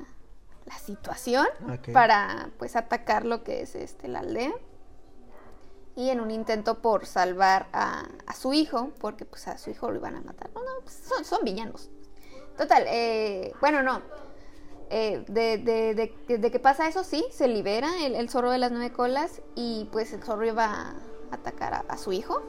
la 0.66 0.78
situación 0.78 1.46
para 1.92 2.50
pues 2.58 2.76
atacar 2.76 3.24
lo 3.24 3.44
que 3.44 3.62
es 3.62 3.74
este 3.74 4.08
la 4.08 4.20
aldea. 4.20 4.52
Y 5.94 6.08
en 6.08 6.20
un 6.20 6.30
intento 6.30 6.80
por 6.80 7.04
salvar 7.04 7.68
a, 7.72 8.04
a 8.26 8.34
su 8.34 8.54
hijo, 8.54 8.92
porque 8.98 9.26
pues 9.26 9.46
a 9.48 9.58
su 9.58 9.70
hijo 9.70 9.90
lo 9.90 9.96
iban 9.96 10.16
a 10.16 10.22
matar. 10.22 10.50
No, 10.54 10.62
no, 10.62 10.80
pues, 10.82 11.02
son, 11.06 11.24
son 11.24 11.40
villanos. 11.44 11.90
Total, 12.56 12.84
eh, 12.88 13.52
bueno, 13.60 13.82
no. 13.82 14.02
Eh, 14.90 15.24
de, 15.26 15.56
de, 15.56 16.38
de, 16.38 16.50
que 16.50 16.58
pasa 16.58 16.86
eso, 16.86 17.02
sí, 17.02 17.24
se 17.30 17.48
libera 17.48 17.88
el, 18.04 18.28
zorro 18.28 18.50
de 18.50 18.58
las 18.58 18.72
nueve 18.72 18.92
colas 18.92 19.40
y 19.54 19.88
pues 19.90 20.12
el 20.12 20.22
zorro 20.22 20.44
iba 20.44 20.66
a 20.66 20.94
atacar 21.30 21.86
a, 21.88 21.96
su 21.96 22.12
hijo. 22.12 22.42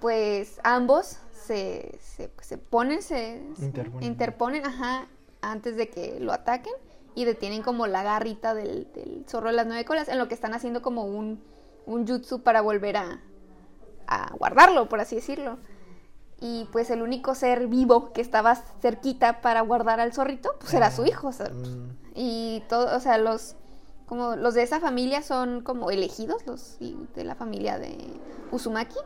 Pues 0.00 0.60
ambos 0.62 1.18
se, 1.32 1.98
se, 2.00 2.30
se 2.40 2.58
ponen, 2.58 3.02
se 3.02 3.42
interponen. 4.00 4.66
ajá, 4.66 5.08
antes 5.42 5.76
de 5.76 5.88
que 5.88 6.20
lo 6.20 6.32
ataquen 6.32 6.74
y 7.16 7.24
detienen 7.24 7.62
como 7.62 7.88
la 7.88 8.04
garrita 8.04 8.54
del, 8.54 8.86
zorro 9.26 9.48
de 9.48 9.56
las 9.56 9.66
nueve 9.66 9.84
colas, 9.84 10.08
en 10.08 10.18
lo 10.18 10.28
que 10.28 10.34
están 10.34 10.54
haciendo 10.54 10.80
como 10.80 11.06
un, 11.06 11.42
un 11.86 12.06
jutsu 12.06 12.42
para 12.44 12.60
volver 12.60 12.98
a, 12.98 13.20
a 14.06 14.32
guardarlo, 14.38 14.88
por 14.88 15.00
así 15.00 15.16
decirlo 15.16 15.58
y 16.40 16.68
pues 16.70 16.90
el 16.90 17.02
único 17.02 17.34
ser 17.34 17.66
vivo 17.66 18.12
que 18.12 18.20
estaba 18.20 18.54
cerquita 18.54 19.40
para 19.40 19.60
guardar 19.62 20.00
al 20.00 20.12
zorrito, 20.12 20.54
pues 20.60 20.72
era 20.74 20.90
su 20.90 21.02
ah, 21.02 21.08
hijo. 21.08 21.30
Mm. 21.30 21.90
Y 22.14 22.62
todo, 22.68 22.96
o 22.96 23.00
sea, 23.00 23.18
los 23.18 23.56
como 24.06 24.36
los 24.36 24.54
de 24.54 24.62
esa 24.62 24.80
familia 24.80 25.22
son 25.22 25.60
como 25.62 25.90
elegidos, 25.90 26.46
los 26.46 26.78
de 26.78 27.24
la 27.24 27.34
familia 27.34 27.78
de 27.78 27.94
Uzumaki, 28.50 28.96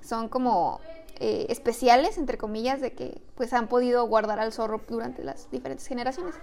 son 0.00 0.28
como 0.28 0.80
eh, 1.20 1.46
especiales, 1.50 2.16
entre 2.16 2.38
comillas, 2.38 2.80
de 2.80 2.92
que 2.92 3.20
pues 3.34 3.52
han 3.52 3.68
podido 3.68 4.06
guardar 4.06 4.40
al 4.40 4.52
zorro 4.52 4.80
durante 4.88 5.22
las 5.22 5.50
diferentes 5.50 5.86
generaciones. 5.86 6.34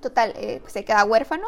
Total, 0.00 0.32
eh, 0.36 0.60
pues 0.62 0.72
se 0.72 0.84
queda 0.84 1.04
huérfano. 1.04 1.46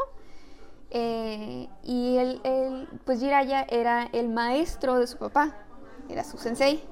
Eh, 0.91 1.69
y 1.85 2.17
él, 2.17 2.89
pues 3.05 3.21
Jiraya 3.21 3.63
era 3.63 4.09
el 4.13 4.29
maestro 4.29 4.99
de 4.99 5.07
su 5.07 5.17
papá, 5.17 5.57
era 6.09 6.25
su 6.25 6.37
sensei. 6.37 6.83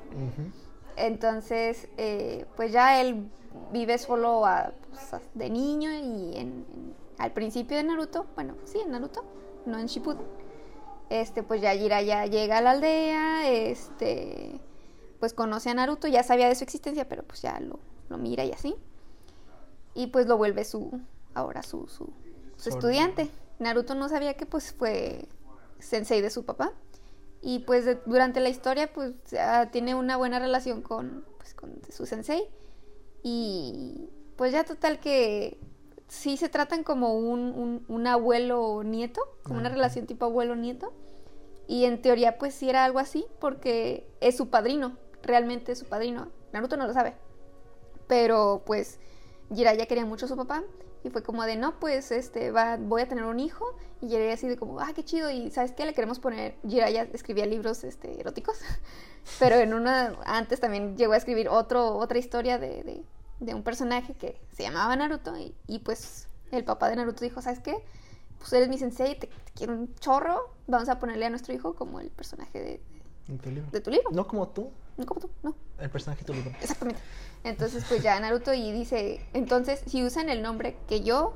Entonces, 0.98 1.88
eh, 1.96 2.44
pues 2.56 2.72
ya 2.72 3.00
él 3.00 3.28
vive 3.72 3.98
solo 3.98 4.42
pues, 4.90 5.22
de 5.34 5.50
niño 5.50 5.90
y 5.92 6.52
al 7.18 7.32
principio 7.32 7.76
de 7.76 7.84
Naruto, 7.84 8.26
bueno, 8.34 8.54
sí, 8.64 8.78
en 8.80 8.90
Naruto, 8.90 9.24
no 9.66 9.78
en 9.78 9.86
Shippuden. 9.86 10.26
Este, 11.10 11.42
pues 11.42 11.60
ya 11.60 11.74
Jiraiya 11.74 12.26
llega 12.26 12.58
a 12.58 12.60
la 12.60 12.72
aldea, 12.72 13.48
este, 13.48 14.60
pues 15.20 15.32
conoce 15.32 15.70
a 15.70 15.74
Naruto, 15.74 16.06
ya 16.06 16.22
sabía 16.22 16.48
de 16.48 16.54
su 16.54 16.64
existencia, 16.64 17.08
pero 17.08 17.22
pues 17.22 17.42
ya 17.42 17.58
lo, 17.60 17.78
mira 18.18 18.44
y 18.44 18.52
así. 18.52 18.76
Y 19.94 20.08
pues 20.08 20.26
lo 20.26 20.36
vuelve 20.36 20.64
su, 20.64 21.00
ahora 21.34 21.62
su, 21.62 21.88
su, 21.88 22.12
su 22.56 22.68
estudiante. 22.68 23.30
Naruto 23.58 23.94
no 23.94 24.08
sabía 24.08 24.34
que 24.34 24.46
pues 24.46 24.72
fue 24.72 25.26
sensei 25.78 26.20
de 26.20 26.30
su 26.30 26.44
papá. 26.44 26.72
Y 27.40 27.60
pues 27.60 27.86
durante 28.06 28.40
la 28.40 28.48
historia 28.48 28.92
pues 28.92 29.12
tiene 29.70 29.94
una 29.94 30.16
buena 30.16 30.38
relación 30.38 30.82
con, 30.82 31.24
pues, 31.38 31.54
con 31.54 31.80
su 31.90 32.06
sensei. 32.06 32.42
Y 33.22 34.10
pues 34.36 34.52
ya 34.52 34.64
total 34.64 35.00
que 35.00 35.58
sí 36.08 36.36
se 36.36 36.48
tratan 36.48 36.82
como 36.82 37.14
un, 37.14 37.84
un, 37.86 38.06
abuelo 38.06 38.82
nieto, 38.82 39.20
como 39.42 39.58
una 39.58 39.68
relación 39.68 40.06
tipo 40.06 40.24
abuelo 40.24 40.56
nieto. 40.56 40.92
Y 41.66 41.84
en 41.84 42.00
teoría 42.00 42.38
pues 42.38 42.54
sí 42.54 42.68
era 42.68 42.84
algo 42.84 42.98
así 42.98 43.26
porque 43.40 44.08
es 44.20 44.36
su 44.36 44.48
padrino, 44.48 44.96
realmente 45.22 45.72
es 45.72 45.78
su 45.78 45.86
padrino. 45.86 46.28
Naruto 46.52 46.76
no 46.76 46.86
lo 46.86 46.92
sabe. 46.92 47.14
Pero 48.06 48.62
pues 48.64 48.98
Jiraiya 49.54 49.86
quería 49.86 50.06
mucho 50.06 50.26
a 50.26 50.28
su 50.28 50.36
papá 50.36 50.64
y 51.04 51.10
fue 51.10 51.22
como 51.22 51.44
de, 51.44 51.56
no, 51.56 51.78
pues, 51.78 52.10
este, 52.10 52.50
va, 52.50 52.76
voy 52.76 53.02
a 53.02 53.08
tener 53.08 53.24
un 53.24 53.40
hijo. 53.40 53.64
Y 54.00 54.08
Jiraiya 54.08 54.34
así 54.34 54.48
de 54.48 54.56
como, 54.56 54.80
ah, 54.80 54.92
qué 54.94 55.04
chido. 55.04 55.30
Y 55.30 55.50
¿sabes 55.50 55.72
qué? 55.72 55.84
Le 55.86 55.94
queremos 55.94 56.18
poner, 56.18 56.56
Jiraiya 56.66 57.08
escribía 57.12 57.46
libros, 57.46 57.84
este, 57.84 58.20
eróticos. 58.20 58.58
Pero 59.38 59.56
en 59.56 59.74
una, 59.74 60.16
antes 60.24 60.60
también 60.60 60.96
llegó 60.96 61.12
a 61.12 61.16
escribir 61.16 61.48
otro, 61.48 61.96
otra 61.96 62.18
historia 62.18 62.58
de, 62.58 63.04
de, 63.40 63.54
un 63.54 63.62
personaje 63.62 64.14
que 64.14 64.40
se 64.52 64.64
llamaba 64.64 64.96
Naruto. 64.96 65.34
Y, 65.66 65.78
pues 65.80 66.28
el 66.50 66.64
papá 66.64 66.88
de 66.88 66.96
Naruto 66.96 67.24
dijo, 67.24 67.42
¿sabes 67.42 67.60
qué? 67.60 67.76
Pues 68.38 68.52
eres 68.52 68.68
mi 68.68 68.78
sensei, 68.78 69.18
te, 69.18 69.28
quiero 69.54 69.74
un 69.74 69.94
chorro. 69.96 70.50
Vamos 70.66 70.88
a 70.88 70.98
ponerle 70.98 71.26
a 71.26 71.30
nuestro 71.30 71.54
hijo 71.54 71.74
como 71.74 72.00
el 72.00 72.10
personaje 72.10 72.58
de, 72.60 72.80
de 73.26 73.80
tu 73.80 73.90
libro. 73.90 74.10
No 74.10 74.26
como 74.26 74.48
tú. 74.48 74.70
No 74.98 75.06
como 75.06 75.20
tú, 75.20 75.30
no. 75.42 75.54
El 75.78 75.90
personaje 75.90 76.20
de 76.20 76.26
tu 76.26 76.34
libro. 76.34 76.50
Exactamente. 76.60 77.00
Entonces, 77.44 77.84
pues 77.88 78.02
ya 78.02 78.18
Naruto 78.18 78.52
y 78.52 78.72
dice, 78.72 79.24
entonces, 79.32 79.80
si 79.86 80.04
usan 80.04 80.28
el 80.28 80.42
nombre 80.42 80.76
que 80.88 81.02
yo 81.02 81.34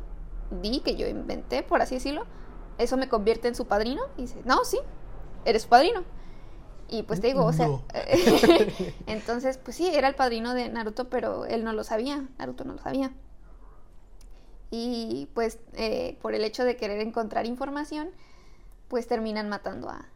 di, 0.60 0.80
que 0.80 0.96
yo 0.96 1.06
inventé, 1.06 1.62
por 1.62 1.80
así 1.80 1.94
decirlo, 1.94 2.26
eso 2.76 2.96
me 2.96 3.08
convierte 3.08 3.48
en 3.48 3.54
su 3.54 3.66
padrino. 3.66 4.02
Y 4.16 4.22
dice, 4.22 4.42
no, 4.44 4.64
sí, 4.64 4.78
eres 5.44 5.62
su 5.62 5.68
padrino. 5.68 6.02
Y 6.88 7.04
pues 7.04 7.20
te 7.20 7.28
digo, 7.28 7.44
o 7.44 7.52
sea, 7.52 7.68
entonces, 9.06 9.58
pues 9.58 9.76
sí, 9.76 9.88
era 9.94 10.08
el 10.08 10.14
padrino 10.14 10.54
de 10.54 10.68
Naruto, 10.68 11.08
pero 11.08 11.46
él 11.46 11.64
no 11.64 11.72
lo 11.72 11.84
sabía, 11.84 12.26
Naruto 12.38 12.64
no 12.64 12.74
lo 12.74 12.78
sabía. 12.80 13.12
Y 14.70 15.28
pues 15.34 15.58
eh, 15.74 16.18
por 16.20 16.34
el 16.34 16.44
hecho 16.44 16.64
de 16.64 16.76
querer 16.76 17.00
encontrar 17.00 17.46
información, 17.46 18.10
pues 18.88 19.06
terminan 19.06 19.48
matando 19.48 19.88
a, 19.88 20.08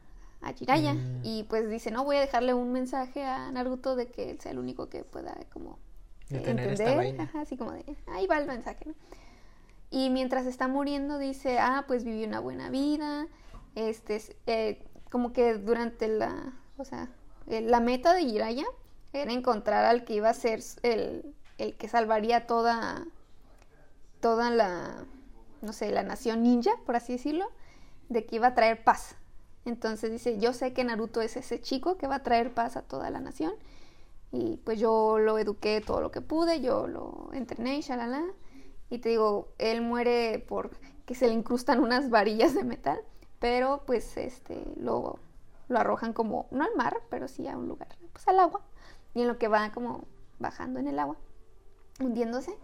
a 0.47 0.53
Jiraiya. 0.53 0.95
Mm. 0.95 1.21
Y 1.25 1.43
pues 1.45 1.69
dice, 1.69 1.91
no, 1.91 2.05
voy 2.05 2.17
a 2.17 2.21
dejarle 2.21 2.55
un 2.55 2.73
mensaje 2.73 3.25
a 3.25 3.51
Naruto 3.51 3.97
de 3.97 4.09
que 4.09 4.31
él 4.31 4.41
sea 4.41 4.53
el 4.53 4.59
único 4.59 4.89
que 4.89 5.05
pueda 5.05 5.37
como 5.53 5.79
entender. 6.31 7.29
así 7.35 7.57
como 7.57 7.73
de, 7.73 7.85
ahí 8.09 8.27
va 8.27 8.39
el 8.39 8.47
mensaje, 8.47 8.95
Y 9.91 10.11
mientras 10.11 10.47
está 10.47 10.69
muriendo 10.69 11.19
dice, 11.19 11.59
ah, 11.59 11.85
pues 11.87 12.05
viví 12.05 12.25
una 12.25 12.41
buena 12.41 12.71
vida. 12.71 13.27
Este, 13.75 14.23
eh, 14.47 14.83
como 15.11 15.33
que 15.33 15.55
durante 15.55 16.09
la, 16.09 16.53
o 16.79 16.85
sea, 16.85 17.09
eh, 17.47 17.61
la 17.61 17.81
meta 17.81 18.15
de 18.15 18.25
Jiraiya 18.25 18.67
era 19.13 19.33
encontrar 19.33 19.85
al 19.85 20.05
que 20.05 20.15
iba 20.15 20.29
a 20.29 20.35
ser 20.35 20.61
el, 20.83 21.35
el 21.59 21.77
que 21.77 21.89
salvaría 21.89 22.47
toda, 22.47 23.07
toda 24.21 24.51
la, 24.51 25.05
no 25.63 25.73
sé, 25.73 25.91
la 25.91 26.03
nación 26.03 26.43
ninja, 26.43 26.73
por 26.85 26.97
así 26.97 27.13
decirlo, 27.13 27.51
de 28.09 28.25
que 28.25 28.37
iba 28.37 28.49
a 28.49 28.55
traer 28.55 28.83
paz 28.83 29.17
entonces 29.71 30.11
dice, 30.11 30.39
yo 30.39 30.53
sé 30.53 30.73
que 30.73 30.85
Naruto 30.85 31.21
es 31.21 31.37
ese 31.37 31.61
chico 31.61 31.97
que 31.97 32.07
va 32.07 32.17
a 32.17 32.23
traer 32.23 32.55
paz 32.55 32.77
a 32.77 32.83
toda 32.83 33.11
la 33.11 33.21
nación 33.21 33.53
Y 34.33 34.59
pues 34.59 34.79
yo 34.81 35.19
lo 35.19 35.39
eduqué 35.39 35.81
todo 35.81 36.01
lo 36.01 36.11
que 36.11 36.21
pude, 36.21 36.61
yo 36.61 36.87
lo 36.87 37.31
entrené 37.33 37.79
y 37.79 37.81
shalala. 37.83 38.25
Y 38.91 38.99
te 38.99 39.11
digo, 39.11 39.49
él 39.59 39.83
muere 39.83 40.45
por 40.49 40.71
que 41.07 41.15
se 41.15 41.29
le 41.29 41.35
incrustan 41.35 41.81
unas 41.81 42.11
varillas 42.11 42.55
de 42.55 42.65
metal, 42.65 43.01
pero 43.39 43.83
pues 43.87 44.17
este 44.17 44.63
lo, 44.77 45.19
lo 45.69 45.79
arrojan 45.79 46.13
como, 46.13 46.47
no 46.51 46.65
al 46.65 46.75
mar, 46.77 47.01
pero 47.11 47.29
sí 47.29 47.47
a 47.49 47.57
un 47.57 47.69
lugar, 47.69 47.89
pues 48.13 48.27
al 48.29 48.41
agua. 48.41 48.61
Y 49.15 49.23
en 49.23 49.29
lo 49.29 49.39
que 49.39 49.49
va 49.49 49.73
como 49.73 50.05
bajando 50.39 50.81
en 50.81 50.89
el 50.89 50.99
agua, 50.99 51.17
hundiéndose, 52.01 52.57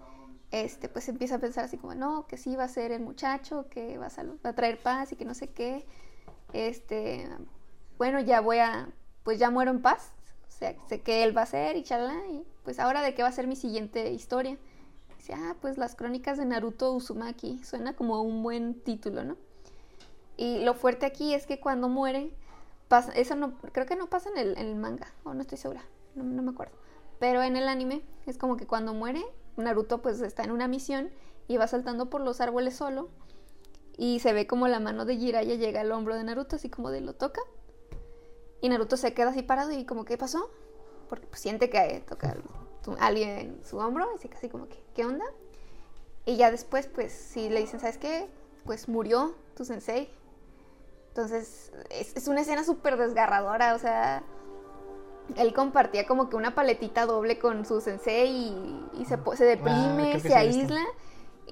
este, 0.50 0.88
pues 0.88 1.08
empieza 1.08 1.36
a 1.36 1.38
pensar 1.38 1.64
así 1.64 1.78
como, 1.78 1.94
no, 1.94 2.26
que 2.26 2.36
sí 2.36 2.56
va 2.56 2.64
a 2.64 2.68
ser 2.68 2.92
el 2.92 3.00
muchacho, 3.00 3.66
que 3.70 3.96
va 3.96 4.06
a, 4.06 4.24
va 4.44 4.50
a 4.50 4.54
traer 4.54 4.78
paz 4.78 5.12
y 5.12 5.16
que 5.16 5.24
no 5.24 5.34
sé 5.34 5.48
qué. 5.48 5.86
Este, 6.52 7.28
bueno, 7.98 8.20
ya 8.20 8.40
voy 8.40 8.58
a, 8.58 8.88
pues 9.22 9.38
ya 9.38 9.50
muero 9.50 9.70
en 9.70 9.80
paz, 9.80 10.12
o 10.48 10.50
sea, 10.50 10.74
sé 10.88 11.00
que 11.00 11.24
él 11.24 11.36
va 11.36 11.42
a 11.42 11.46
ser 11.46 11.76
y 11.76 11.82
chalá, 11.82 12.14
y 12.30 12.44
pues 12.64 12.78
ahora 12.78 13.02
de 13.02 13.14
qué 13.14 13.22
va 13.22 13.28
a 13.28 13.32
ser 13.32 13.46
mi 13.46 13.56
siguiente 13.56 14.10
historia. 14.10 14.58
Dice, 15.16 15.34
ah, 15.34 15.56
pues 15.60 15.78
las 15.78 15.94
crónicas 15.94 16.36
de 16.36 16.44
Naruto 16.44 16.92
Uzumaki, 16.92 17.62
suena 17.64 17.94
como 17.94 18.22
un 18.22 18.42
buen 18.42 18.80
título, 18.80 19.24
¿no? 19.24 19.36
Y 20.36 20.58
lo 20.64 20.74
fuerte 20.74 21.06
aquí 21.06 21.34
es 21.34 21.46
que 21.46 21.60
cuando 21.60 21.88
muere, 21.88 22.34
pasa, 22.88 23.12
eso 23.12 23.36
no, 23.36 23.56
creo 23.72 23.86
que 23.86 23.96
no 23.96 24.08
pasa 24.08 24.30
en 24.30 24.38
el, 24.38 24.58
en 24.58 24.66
el 24.66 24.74
manga, 24.74 25.12
o 25.24 25.34
no 25.34 25.40
estoy 25.40 25.58
segura, 25.58 25.82
no, 26.14 26.24
no 26.24 26.42
me 26.42 26.50
acuerdo. 26.50 26.74
Pero 27.18 27.42
en 27.42 27.56
el 27.56 27.68
anime 27.68 28.02
es 28.26 28.36
como 28.36 28.56
que 28.56 28.66
cuando 28.66 28.94
muere, 28.94 29.24
Naruto 29.56 30.02
pues 30.02 30.20
está 30.20 30.42
en 30.42 30.50
una 30.50 30.66
misión 30.66 31.10
y 31.46 31.56
va 31.56 31.66
saltando 31.66 32.10
por 32.10 32.20
los 32.20 32.40
árboles 32.40 32.74
solo 32.74 33.08
y 33.96 34.20
se 34.20 34.32
ve 34.32 34.46
como 34.46 34.68
la 34.68 34.80
mano 34.80 35.04
de 35.04 35.16
Jiraiya 35.16 35.54
llega 35.54 35.80
al 35.80 35.92
hombro 35.92 36.14
de 36.16 36.24
Naruto, 36.24 36.56
así 36.56 36.70
como 36.70 36.90
de 36.90 37.00
lo 37.00 37.14
toca. 37.14 37.40
Y 38.60 38.68
Naruto 38.68 38.96
se 38.96 39.12
queda 39.14 39.30
así 39.30 39.42
parado 39.42 39.72
y 39.72 39.84
como, 39.84 40.04
¿qué 40.04 40.16
pasó? 40.16 40.50
Porque 41.08 41.26
pues, 41.26 41.40
siente 41.40 41.68
que 41.68 42.04
toca 42.08 42.36
alguien 43.00 43.30
en 43.30 43.64
su 43.64 43.78
hombro, 43.78 44.08
y 44.22 44.34
así 44.34 44.48
como 44.48 44.68
que, 44.68 44.82
¿qué 44.94 45.04
onda? 45.04 45.24
Y 46.24 46.36
ya 46.36 46.50
después, 46.50 46.86
pues, 46.86 47.12
si 47.12 47.48
le 47.48 47.60
dicen, 47.60 47.80
¿sabes 47.80 47.98
qué? 47.98 48.28
Pues 48.64 48.88
murió 48.88 49.34
tu 49.56 49.64
sensei. 49.64 50.10
Entonces, 51.08 51.72
es, 51.90 52.16
es 52.16 52.28
una 52.28 52.40
escena 52.40 52.64
súper 52.64 52.96
desgarradora, 52.96 53.74
o 53.74 53.78
sea, 53.78 54.22
él 55.36 55.52
compartía 55.52 56.06
como 56.06 56.28
que 56.28 56.36
una 56.36 56.54
paletita 56.54 57.06
doble 57.06 57.38
con 57.38 57.64
su 57.64 57.80
sensei 57.80 58.54
y, 58.94 59.04
se, 59.04 59.18
se, 59.36 59.44
deprime, 59.44 60.18
se 60.20 60.34
aísla. 60.34 60.80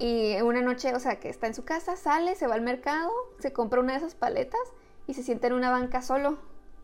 Y 0.00 0.40
una 0.40 0.62
noche, 0.62 0.94
o 0.94 0.98
sea, 0.98 1.20
que 1.20 1.28
está 1.28 1.46
en 1.46 1.52
su 1.52 1.64
casa, 1.64 1.94
sale, 1.94 2.34
se 2.34 2.46
va 2.46 2.54
al 2.54 2.62
mercado, 2.62 3.10
se 3.38 3.52
compra 3.52 3.80
una 3.80 3.92
de 3.92 3.98
esas 3.98 4.14
paletas 4.14 4.60
y 5.06 5.12
se 5.12 5.22
sienta 5.22 5.46
en 5.46 5.52
una 5.52 5.70
banca 5.70 6.00
solo 6.00 6.38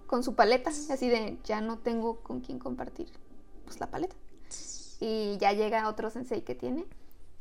con 0.07 0.23
su 0.23 0.35
paleta. 0.35 0.69
Así 0.69 1.09
de, 1.09 1.39
ya 1.43 1.63
no 1.63 1.79
tengo 1.79 2.21
con 2.21 2.41
quién 2.43 2.59
compartir 2.59 3.09
pues 3.65 3.81
la 3.81 3.91
paleta. 3.91 4.15
Y 5.01 5.39
ya 5.39 5.53
llega 5.53 5.89
otro 5.89 6.11
sensei 6.11 6.43
que 6.43 6.55
tiene. 6.55 6.85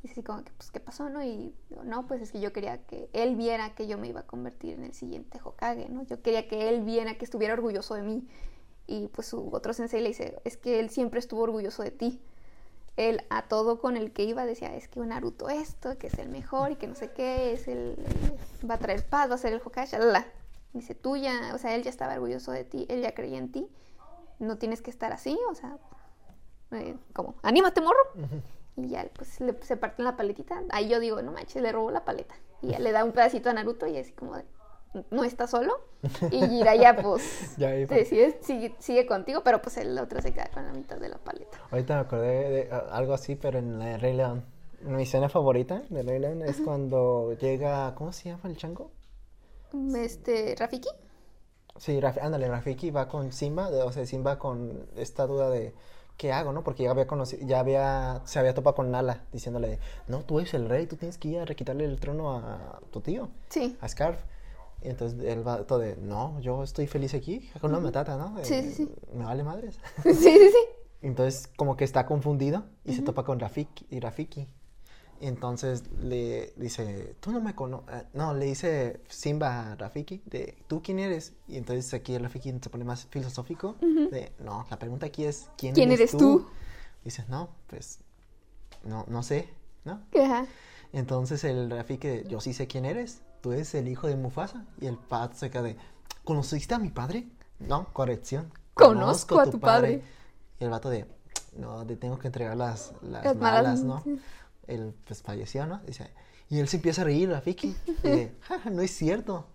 Y 0.01 0.09
así 0.09 0.23
como 0.23 0.45
que, 0.45 0.51
pues, 0.53 0.71
¿qué 0.71 0.80
pasó, 0.80 1.09
no? 1.09 1.21
Y 1.23 1.53
no, 1.84 2.07
pues 2.07 2.21
es 2.21 2.32
que 2.32 2.39
yo 2.39 2.53
quería 2.53 2.86
que 2.86 3.09
él 3.11 3.36
viera 3.36 3.76
que 3.76 3.86
yo 3.86 3.97
me 3.97 4.07
iba 4.07 4.21
a 4.21 4.28
convertir 4.28 4.76
en 4.76 4.86
el 4.86 4.93
siguiente 4.93 5.41
Hokage, 5.43 5.89
¿no? 5.89 6.03
Yo 6.03 6.21
quería 6.21 6.47
que 6.47 6.69
él 6.69 6.84
viera 6.84 7.17
que 7.17 7.26
estuviera 7.26 7.53
orgulloso 7.53 7.95
de 7.95 8.03
mí. 8.03 8.28
Y 8.88 9.07
pues 9.07 9.28
su 9.28 9.49
otro 9.51 9.73
sensei 9.73 10.01
le 10.01 10.09
dice, 10.09 10.39
es 10.45 10.55
que 10.55 10.80
él 10.80 10.89
siempre 10.89 11.19
estuvo 11.19 11.41
orgulloso 11.41 11.84
de 11.84 11.91
ti. 11.91 12.21
Él 12.98 13.24
a 13.30 13.43
todo 13.43 13.80
con 13.80 13.98
el 13.98 14.14
que 14.14 14.24
iba 14.24 14.46
decía, 14.46 14.74
es 14.76 14.88
que 14.88 15.02
un 15.02 15.10
Naruto 15.10 15.50
esto, 15.50 15.98
que 15.98 16.08
es 16.08 16.18
el 16.18 16.30
mejor 16.30 16.72
y 16.72 16.76
que 16.76 16.88
no 16.88 16.96
sé 16.96 17.12
qué, 17.12 17.54
es 17.54 17.68
el, 17.68 17.98
va 18.70 18.76
a 18.76 18.80
traer 18.80 19.06
paz, 19.06 19.30
va 19.30 19.36
a 19.36 19.38
ser 19.38 19.54
el 19.54 19.62
Hokage, 19.64 20.00
la. 20.00 20.26
Dice, 20.74 20.96
tú 20.96 21.16
ya, 21.16 21.54
o 21.54 21.58
sea, 21.58 21.76
él 21.76 21.84
ya 21.84 21.89
estaba 21.89 22.14
orgulloso 22.14 22.52
de 22.52 22.64
ti, 22.64 22.86
él 22.89 23.02
ya 23.02 23.14
creía 23.14 23.38
en 23.38 23.52
ti, 23.52 23.70
no 24.39 24.58
tienes 24.58 24.82
que 24.82 24.91
estar 24.91 25.12
así, 25.12 25.38
o 25.50 25.56
sea, 25.56 25.78
eh, 26.72 26.98
como, 27.14 27.36
anímate 27.43 27.82
morro. 27.82 28.04
Y 28.78 28.89
ya, 28.89 29.08
pues 29.16 29.39
le, 29.39 29.58
se 29.64 29.78
parte 29.78 30.04
la 30.04 30.18
paletita. 30.18 30.62
Ahí 30.70 30.89
yo 30.89 31.00
digo, 31.00 31.22
no 31.22 31.32
manches, 31.32 31.62
le 31.62 31.72
robó 31.72 31.91
la 31.91 32.04
paleta. 32.04 32.36
Y 32.62 32.70
ya 32.70 32.80
le 32.80 32.91
da 32.91 33.06
un 33.06 33.14
pedacito 33.14 33.50
a 33.50 33.54
Naruto 33.54 33.88
y 33.88 33.98
así 33.98 34.12
como 34.12 34.36
de, 34.36 34.43
no 35.12 35.24
está 35.24 35.48
solo. 35.48 35.74
Y 36.32 36.46
Jiraiya, 36.48 36.96
pues, 36.96 37.56
ya, 37.58 37.70
decide, 37.70 38.38
sigue, 38.41 38.76
sigue, 38.80 39.06
contigo, 39.06 39.41
pero 39.43 39.62
pues 39.62 39.78
el 39.78 39.98
otro 39.98 40.22
se 40.22 40.34
queda 40.34 40.50
con 40.54 40.66
la 40.66 40.74
mitad 40.74 40.98
de 40.98 41.10
la 41.10 41.18
paleta. 41.18 41.58
Ahorita 41.72 41.96
me 41.96 42.02
acordé 42.02 42.50
de 42.50 42.70
algo 42.91 43.14
así, 43.14 43.36
pero 43.36 43.60
en 43.60 43.80
la 43.80 43.86
de 43.86 43.98
Rey 43.98 44.14
León. 44.14 44.46
Mi 44.82 45.04
escena 45.04 45.30
favorita 45.30 45.82
de 45.89 46.04
Rey 46.04 46.20
León 46.20 46.41
es 46.43 46.62
cuando 46.62 47.34
llega, 47.34 47.96
¿cómo 47.96 48.12
se 48.12 48.30
llama 48.30 48.50
el 48.50 48.58
chango? 48.58 48.91
Este, 49.96 50.56
Rafiki. 50.58 50.89
Sí, 51.78 52.00
ándale, 52.22 52.48
Rafiki 52.48 52.91
va 52.91 53.08
con 53.08 53.32
Simba, 53.34 53.70
o 53.70 53.91
sea, 53.91 54.06
Simba 54.06 54.38
con 54.38 54.88
esta 54.96 55.26
duda 55.26 55.50
de 55.50 55.74
¿qué 56.18 56.32
hago, 56.32 56.54
no? 56.54 56.64
Porque 56.64 56.84
ya 56.84 56.91
había 56.91 57.08
conocido, 57.08 57.46
ya 57.46 57.60
había, 57.60 58.22
se 58.26 58.39
había 58.39 58.54
topado 58.54 58.76
con 58.76 58.91
Nala, 58.91 59.24
diciéndole, 59.32 59.80
no, 60.08 60.24
tú 60.24 60.39
eres 60.39 60.54
el 60.54 60.70
rey, 60.70 60.86
tú 60.88 60.96
tienes 60.96 61.18
que 61.18 61.30
ir 61.30 61.39
a 61.39 61.46
requitarle 61.46 61.86
el 61.86 62.00
trono 62.00 62.34
a 62.38 62.80
tu 62.91 63.02
tío. 63.02 63.30
Sí. 63.50 63.78
A 63.82 63.88
Scarf. 63.88 64.20
Y 64.86 64.90
entonces 64.90 65.20
él 65.26 65.46
va 65.46 65.66
todo 65.66 65.80
de, 65.80 65.98
no, 65.98 66.40
yo 66.42 66.62
estoy 66.62 66.86
feliz 66.86 67.16
aquí, 67.16 67.50
con 67.60 67.72
una 67.72 67.80
matata, 67.80 68.18
¿no? 68.18 68.36
Sí, 68.44 68.62
sí, 68.62 68.72
sí. 68.72 68.90
Me 69.14 69.26
vale 69.26 69.44
madres. 69.44 69.80
Sí, 70.04 70.14
sí, 70.14 70.50
sí. 70.52 70.58
Entonces 71.02 71.50
como 71.56 71.76
que 71.76 71.84
está 71.84 72.06
confundido 72.06 72.66
y 72.84 72.94
se 72.94 73.02
topa 73.02 73.24
con 73.24 73.40
Rafiki, 73.40 73.88
y 73.90 74.00
Rafiki. 74.00 74.48
Y 75.22 75.28
entonces 75.28 75.84
le 76.00 76.54
dice, 76.58 77.16
tú 77.20 77.32
no 77.32 77.42
me 77.42 77.56
conoces. 77.56 77.96
Eh, 77.96 78.06
no, 78.14 78.34
le 78.36 78.46
dice 78.46 79.02
Simba 79.08 79.72
a 79.72 79.76
Rafiki, 79.76 80.22
de, 80.26 80.56
¿tú 80.68 80.84
quién 80.84 81.00
eres? 81.00 81.34
Y 81.48 81.58
entonces 81.58 81.92
aquí 81.94 82.16
Rafiki 82.18 82.54
se 82.62 82.70
pone 82.70 82.84
más 82.84 83.08
filosófico, 83.08 83.76
de, 83.82 84.34
no, 84.40 84.68
la 84.70 84.78
pregunta 84.78 85.08
aquí 85.08 85.26
es, 85.26 85.50
¿quién, 85.58 85.76
eres, 85.92 86.12
tú? 86.12 86.46
dice, 87.04 87.26
no, 87.28 87.50
pues, 87.68 88.00
no, 88.84 89.06
no 89.08 89.24
sé, 89.24 89.50
¿no? 89.84 90.02
Ajá. 90.24 90.46
Entonces 90.94 91.44
el 91.44 91.72
Rafiki, 91.72 92.24
yo 92.28 92.40
sí 92.40 92.54
sé 92.54 92.68
quién 92.68 92.86
eres, 92.86 93.22
tú 93.46 93.52
eres 93.52 93.76
el 93.76 93.88
hijo 93.88 94.08
de 94.08 94.16
Mufasa. 94.16 94.66
Y 94.82 94.88
el 94.88 94.98
Pat 94.98 95.36
se 95.36 95.52
queda 95.52 95.62
de, 95.62 95.78
¿conociste 96.24 96.74
a 96.74 96.80
mi 96.80 96.89
padre? 96.89 97.28
No, 97.60 97.93
corrección. 97.93 98.52
Conozco, 98.74 99.39
a 99.39 99.46
tu 99.46 99.60
padre. 99.60 100.02
Y 100.60 100.64
el 100.64 100.72
vato 100.72 100.89
de, 100.89 101.06
no, 101.56 101.86
te 101.86 101.96
tengo 101.96 102.18
que 102.18 102.26
entregar 102.26 102.58
las, 102.58 102.93
las, 103.04 103.36
malas, 103.36 103.84
¿no? 103.84 104.04
él 104.66 104.96
pues 105.06 105.22
falleció, 105.22 105.68
¿no? 105.68 105.80
Dice, 105.86 106.10
y 106.50 106.58
él 106.58 106.68
se 106.68 106.78
empieza 106.78 107.04
a 107.04 107.06
reír, 107.06 107.30
Rafiki. 107.30 107.76
Y 107.86 107.91
dice, 107.91 108.36
no 108.72 108.82
es 108.82 108.89
cierto. 108.89 109.46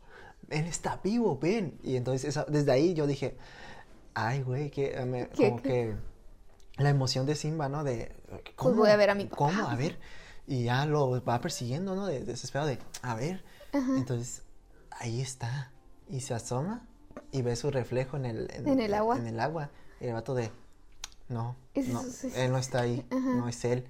Él 0.51 0.67
está 0.67 1.01
vivo, 1.03 1.37
ven. 1.43 1.77
Y 1.83 1.97
entonces 1.97 2.39
desde 2.47 2.71
ahí 2.71 2.95
yo 2.95 3.09
dije, 3.09 3.37
ay, 4.15 4.45
güey, 4.45 4.71
que 4.71 4.95
como 5.37 5.63
que 5.63 5.97
la 6.77 6.91
emoción 6.91 7.27
de 7.27 7.35
Simba, 7.35 7.69
¿no? 7.69 7.83
De, 7.83 8.15
pues 8.29 8.43
¿cómo? 8.55 8.77
voy 8.77 8.91
a 8.91 8.97
ver 8.97 9.11
a 9.11 9.17
mi 9.17 9.25
papá. 9.25 9.37
¿Cómo? 9.37 9.69
A 9.69 9.75
ver. 9.75 9.99
Y 10.47 10.63
ya 10.63 10.87
lo 10.87 11.21
va 11.25 11.41
persiguiendo, 11.41 11.97
¿no? 11.97 12.07
De, 12.07 12.21
desesperado 12.25 12.69
de, 12.69 12.79
a 13.03 13.17
ver. 13.17 13.43
Entonces, 13.73 14.43
ahí 14.91 15.21
está. 15.21 15.73
Y 16.09 16.21
se 16.21 16.35
asoma 16.35 16.87
y 17.33 17.43
ve 17.43 17.57
su 17.57 17.71
reflejo 17.71 18.17
en 18.17 18.27
el, 18.27 18.51
en, 18.53 18.81
el 18.81 18.95
agua. 18.95 19.19
En 19.19 19.27
el 19.27 19.41
agua. 19.41 19.71
Y 20.01 20.07
el 20.07 20.15
vato 20.15 20.35
de, 20.35 20.51
no, 21.29 21.57
no 21.77 22.03
él 22.35 22.53
no 22.53 22.59
está 22.59 22.81
ahí, 22.81 23.07
no 23.11 23.49
es 23.49 23.65
él. 23.65 23.87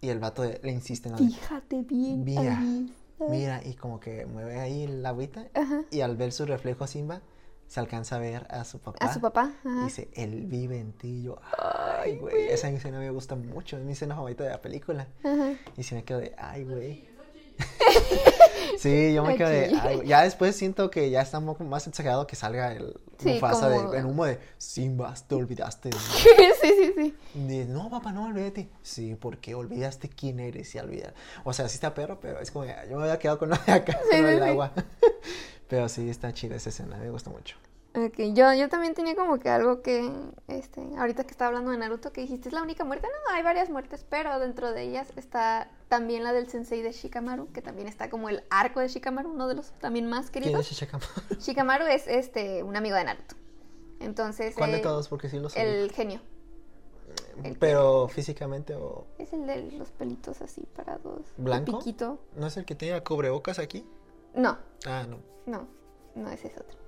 Y 0.00 0.08
el 0.08 0.18
vato 0.18 0.42
le 0.44 0.72
insiste, 0.72 1.10
¿no? 1.10 1.18
Fíjate 1.18 1.82
bien. 1.82 2.24
Mira, 2.24 2.60
mira, 3.28 3.62
y 3.64 3.74
como 3.74 4.00
que 4.00 4.26
mueve 4.26 4.58
ahí 4.58 4.86
la 4.88 5.10
agüita. 5.10 5.46
Y 5.90 6.00
al 6.00 6.16
ver 6.16 6.32
su 6.32 6.44
reflejo 6.44 6.88
Simba, 6.88 7.22
se 7.68 7.78
alcanza 7.78 8.16
a 8.16 8.18
ver 8.18 8.46
a 8.50 8.64
su 8.64 8.80
papá. 8.80 8.98
A 9.04 9.14
su 9.14 9.20
papá. 9.20 9.54
Dice, 9.84 10.10
él 10.14 10.46
vive 10.46 10.80
en 10.80 10.92
ti. 10.92 11.08
Y 11.08 11.22
yo, 11.22 11.38
ay, 11.56 12.18
güey. 12.18 12.48
Esa 12.48 12.68
escena 12.68 12.98
me 12.98 13.10
gusta 13.10 13.36
mucho. 13.36 13.78
Es 13.78 13.84
mi 13.84 13.92
escena 13.92 14.16
favorita 14.16 14.42
de 14.44 14.50
la 14.50 14.60
película. 14.60 15.06
Y 15.76 15.84
si 15.84 15.94
me 15.94 16.02
quedo 16.02 16.18
de, 16.18 16.34
ay, 16.36 16.64
güey. 16.64 17.08
sí, 18.78 19.12
yo 19.14 19.24
me 19.24 19.36
quedo 19.36 19.48
de. 19.48 20.02
ya 20.04 20.22
después 20.22 20.56
siento 20.56 20.90
que 20.90 21.10
ya 21.10 21.22
está 21.22 21.38
un 21.38 21.46
poco 21.46 21.64
más 21.64 21.86
exagerado 21.86 22.26
que 22.26 22.36
salga 22.36 22.72
el 22.72 22.94
sí, 23.18 23.34
Mufasa 23.34 23.68
de, 23.68 23.98
en 23.98 24.06
humo 24.06 24.24
de 24.24 24.38
Simba, 24.58 25.14
te 25.26 25.34
olvidaste 25.34 25.90
de 25.90 25.96
sí, 26.60 26.92
sí, 26.96 27.14
sí. 27.34 27.64
no, 27.68 27.90
papá, 27.90 28.12
no 28.12 28.26
olvídate. 28.26 28.68
Sí, 28.82 29.16
porque 29.18 29.54
olvidaste 29.54 30.08
quién 30.08 30.40
eres 30.40 30.74
y 30.74 30.78
olvidar. 30.78 31.14
O 31.44 31.52
sea, 31.52 31.68
sí 31.68 31.74
está 31.74 31.94
perro, 31.94 32.18
pero 32.20 32.40
es 32.40 32.50
como, 32.50 32.64
yo 32.64 32.96
me 32.96 33.04
había 33.04 33.18
quedado 33.18 33.38
con 33.38 33.50
lo 33.50 33.56
de 33.56 33.72
acá, 33.72 33.98
con 34.10 34.26
el 34.26 34.42
agua. 34.42 34.72
pero 35.68 35.88
sí, 35.88 36.08
está 36.08 36.32
chida 36.32 36.56
esa 36.56 36.70
escena, 36.70 36.96
me 36.96 37.10
gusta 37.10 37.30
mucho. 37.30 37.56
Ok, 37.94 38.14
yo, 38.32 38.54
yo 38.54 38.70
también 38.70 38.94
tenía 38.94 39.14
como 39.14 39.38
que 39.38 39.50
algo 39.50 39.82
que, 39.82 40.10
este, 40.48 40.80
ahorita 40.96 41.24
que 41.24 41.30
estaba 41.30 41.48
hablando 41.48 41.72
de 41.72 41.76
Naruto, 41.76 42.10
que 42.10 42.22
dijiste, 42.22 42.48
¿es 42.48 42.54
la 42.54 42.62
única 42.62 42.84
muerte? 42.84 43.06
No, 43.06 43.34
hay 43.34 43.42
varias 43.42 43.68
muertes, 43.68 44.06
pero 44.08 44.38
dentro 44.38 44.72
de 44.72 44.82
ellas 44.84 45.12
está 45.16 45.70
también 45.88 46.24
la 46.24 46.32
del 46.32 46.48
sensei 46.48 46.80
de 46.80 46.92
Shikamaru, 46.92 47.52
que 47.52 47.60
también 47.60 47.88
está 47.88 48.08
como 48.08 48.30
el 48.30 48.44
arco 48.48 48.80
de 48.80 48.88
Shikamaru, 48.88 49.30
uno 49.30 49.46
de 49.46 49.56
los 49.56 49.72
también 49.72 50.08
más 50.08 50.30
queridos. 50.30 50.66
¿Quién 50.66 50.72
es 50.72 50.80
Shikamaru? 50.80 51.10
Shikamaru 51.38 51.86
es, 51.86 52.06
este, 52.06 52.62
un 52.62 52.76
amigo 52.76 52.96
de 52.96 53.04
Naruto. 53.04 53.36
Entonces... 54.00 54.54
¿Cuál 54.56 54.72
de 54.72 54.78
todos? 54.78 55.08
Porque 55.08 55.28
sí 55.28 55.38
lo 55.38 55.50
sé. 55.50 55.60
El 55.60 55.92
genio. 55.92 56.20
¿Pero 57.58 58.08
físicamente 58.08 58.74
o...? 58.74 59.06
Es 59.18 59.34
el 59.34 59.46
de 59.46 59.70
los 59.72 59.90
pelitos 59.90 60.40
así 60.40 60.62
parados. 60.74 61.26
¿Blanco? 61.36 61.78
piquito. 61.78 62.20
¿No 62.36 62.46
es 62.46 62.56
el 62.56 62.64
que 62.64 62.74
tenía 62.74 63.04
cubrebocas 63.04 63.58
aquí? 63.58 63.84
No. 64.34 64.56
Ah, 64.86 65.04
no. 65.06 65.18
No, 65.44 65.66
no, 66.14 66.30
ese 66.30 66.48
es 66.48 66.56
otro. 66.56 66.81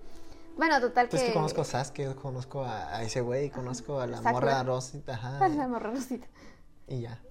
Bueno, 0.56 0.80
total 0.80 1.08
Pues 1.08 1.22
que... 1.22 1.28
es 1.28 1.32
que 1.32 1.38
conozco 1.38 1.62
a 1.62 1.64
Sasuke, 1.64 2.14
conozco 2.14 2.64
a, 2.64 2.96
a 2.96 3.02
ese 3.02 3.20
güey, 3.20 3.50
conozco 3.50 4.00
a 4.00 4.06
la 4.06 4.18
Sakura. 4.18 4.32
morra 4.32 4.62
Rosita, 4.62 5.14
ajá. 5.14 5.48
la 5.48 5.68
morra 5.68 5.90
rosita. 5.90 6.26
Y 6.88 7.00
ya. 7.02 7.20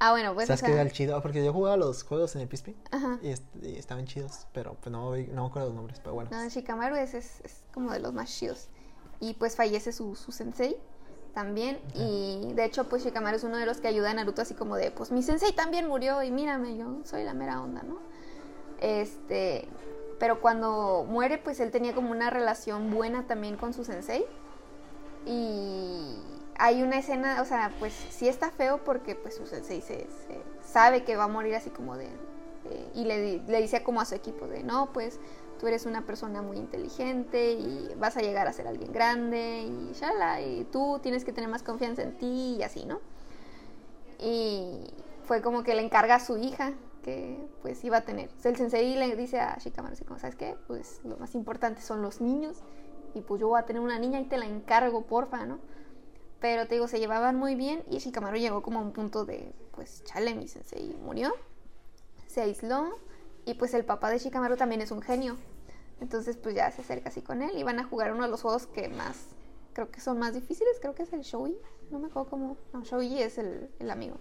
Ah, 0.00 0.12
bueno, 0.12 0.32
pues, 0.32 0.48
o 0.48 0.52
Sasuke 0.52 0.66
sea, 0.66 0.74
era 0.76 0.82
el 0.82 0.92
chido, 0.92 1.20
porque 1.20 1.44
yo 1.44 1.52
jugaba 1.52 1.76
los 1.76 2.04
juegos 2.04 2.36
en 2.36 2.42
el 2.42 2.48
PSP 2.48 2.68
Ajá. 2.92 3.18
y, 3.20 3.30
est- 3.30 3.42
y 3.60 3.74
estaban 3.74 4.06
chidos, 4.06 4.46
pero 4.52 4.74
pues 4.74 4.92
no, 4.92 5.10
me- 5.10 5.26
no 5.26 5.42
me 5.42 5.48
acuerdo 5.48 5.66
los 5.70 5.74
nombres, 5.76 5.98
pero 5.98 6.14
bueno. 6.14 6.30
No, 6.30 6.48
Shikamaru 6.48 6.94
es, 6.94 7.14
es, 7.14 7.40
es 7.42 7.64
como 7.74 7.90
de 7.90 7.98
los 7.98 8.12
más 8.12 8.30
chidos. 8.30 8.68
Y 9.18 9.34
pues 9.34 9.56
fallece 9.56 9.90
su, 9.90 10.14
su 10.14 10.30
sensei 10.30 10.76
también. 11.34 11.80
Y 11.96 12.52
de 12.54 12.64
hecho, 12.64 12.88
pues 12.88 13.02
Shikamaru 13.04 13.38
es 13.38 13.42
uno 13.42 13.56
de 13.56 13.66
los 13.66 13.78
que 13.78 13.88
ayuda 13.88 14.12
a 14.12 14.14
Naruto 14.14 14.40
así 14.40 14.54
como 14.54 14.76
de, 14.76 14.92
pues 14.92 15.10
mi 15.10 15.20
sensei 15.24 15.52
también 15.52 15.88
murió 15.88 16.22
y 16.22 16.30
mírame, 16.30 16.76
yo 16.76 17.00
soy 17.04 17.24
la 17.24 17.34
mera 17.34 17.60
onda, 17.60 17.82
¿no? 17.82 17.98
Este, 18.80 19.66
pero 20.18 20.40
cuando 20.40 21.04
muere, 21.08 21.38
pues 21.38 21.60
él 21.60 21.70
tenía 21.70 21.94
como 21.94 22.10
una 22.10 22.30
relación 22.30 22.90
buena 22.90 23.26
también 23.26 23.56
con 23.56 23.72
su 23.72 23.84
sensei. 23.84 24.24
Y 25.26 26.16
hay 26.56 26.82
una 26.82 26.98
escena, 26.98 27.40
o 27.40 27.44
sea, 27.44 27.72
pues 27.78 27.92
sí 28.10 28.28
está 28.28 28.50
feo 28.50 28.82
porque 28.84 29.14
pues 29.14 29.36
su 29.36 29.46
sensei 29.46 29.80
se, 29.80 30.06
sabe 30.64 31.04
que 31.04 31.16
va 31.16 31.24
a 31.24 31.28
morir 31.28 31.54
así 31.54 31.70
como 31.70 31.96
de... 31.96 32.08
y 32.94 33.04
le, 33.04 33.38
le 33.38 33.60
dice 33.60 33.82
como 33.82 34.00
a 34.00 34.04
su 34.04 34.14
equipo 34.14 34.46
de, 34.46 34.62
no, 34.62 34.92
pues 34.92 35.20
tú 35.58 35.66
eres 35.66 35.86
una 35.86 36.02
persona 36.02 36.42
muy 36.42 36.56
inteligente 36.56 37.52
y 37.52 37.90
vas 37.96 38.16
a 38.16 38.20
llegar 38.20 38.46
a 38.46 38.52
ser 38.52 38.66
alguien 38.66 38.92
grande 38.92 39.62
y 39.62 39.92
shala, 39.92 40.40
y 40.40 40.64
tú 40.64 40.98
tienes 41.02 41.24
que 41.24 41.32
tener 41.32 41.50
más 41.50 41.62
confianza 41.62 42.02
en 42.02 42.16
ti 42.16 42.56
y 42.58 42.62
así, 42.62 42.84
¿no? 42.86 43.00
Y 44.20 44.90
fue 45.24 45.42
como 45.42 45.62
que 45.62 45.74
le 45.74 45.82
encarga 45.82 46.16
a 46.16 46.20
su 46.20 46.38
hija 46.38 46.72
pues 47.62 47.82
iba 47.84 47.98
a 47.98 48.00
tener. 48.02 48.30
O 48.36 48.40
sea, 48.40 48.50
el 48.50 48.56
sensei 48.56 48.96
le 48.96 49.16
dice 49.16 49.40
a 49.40 49.58
Shikamaru 49.58 49.94
así 49.94 50.04
como, 50.04 50.18
¿sabes 50.18 50.36
qué? 50.36 50.56
Pues 50.66 51.00
lo 51.04 51.16
más 51.16 51.34
importante 51.34 51.80
son 51.82 52.02
los 52.02 52.20
niños 52.20 52.62
y 53.14 53.20
pues 53.20 53.40
yo 53.40 53.48
voy 53.48 53.60
a 53.60 53.66
tener 53.66 53.80
una 53.80 53.98
niña 53.98 54.20
y 54.20 54.24
te 54.24 54.38
la 54.38 54.46
encargo, 54.46 55.06
porfa, 55.06 55.46
¿no? 55.46 55.58
Pero 56.40 56.66
te 56.66 56.74
digo, 56.74 56.86
se 56.88 57.00
llevaban 57.00 57.36
muy 57.36 57.54
bien 57.54 57.82
y 57.90 57.98
Shikamaru 57.98 58.36
llegó 58.36 58.62
como 58.62 58.78
a 58.78 58.82
un 58.82 58.92
punto 58.92 59.24
de, 59.24 59.52
pues 59.72 60.04
chale, 60.04 60.34
mi 60.34 60.46
sensei 60.46 60.96
murió, 61.02 61.32
se 62.26 62.42
aisló 62.42 62.98
y 63.44 63.54
pues 63.54 63.74
el 63.74 63.84
papá 63.84 64.10
de 64.10 64.18
Shikamaru 64.18 64.56
también 64.56 64.80
es 64.80 64.90
un 64.90 65.02
genio. 65.02 65.36
Entonces 66.00 66.36
pues 66.36 66.54
ya 66.54 66.70
se 66.70 66.82
acerca 66.82 67.08
así 67.08 67.22
con 67.22 67.42
él 67.42 67.56
y 67.56 67.64
van 67.64 67.80
a 67.80 67.84
jugar 67.84 68.12
uno 68.12 68.22
de 68.22 68.30
los 68.30 68.42
juegos 68.42 68.66
que 68.68 68.88
más, 68.88 69.26
creo 69.72 69.90
que 69.90 70.00
son 70.00 70.18
más 70.18 70.34
difíciles, 70.34 70.78
creo 70.80 70.94
que 70.94 71.02
es 71.02 71.12
el 71.12 71.22
Shoei. 71.22 71.58
No 71.90 71.98
me 71.98 72.06
acuerdo 72.06 72.30
cómo, 72.30 72.56
no, 72.72 72.82
Shoei 72.82 73.22
es 73.22 73.38
el, 73.38 73.70
el 73.78 73.90
amigo. 73.90 74.16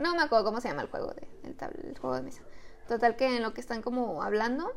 No 0.00 0.14
me 0.14 0.22
acuerdo 0.22 0.44
cómo 0.46 0.60
se 0.60 0.68
llama 0.68 0.82
el 0.82 0.88
juego 0.88 1.12
de, 1.12 1.28
el, 1.44 1.56
tabl- 1.56 1.84
el 1.84 1.98
juego 1.98 2.16
de 2.16 2.22
mesa. 2.22 2.42
Total 2.88 3.14
que 3.16 3.36
en 3.36 3.42
lo 3.42 3.54
que 3.54 3.60
están 3.60 3.82
como 3.82 4.22
hablando, 4.22 4.72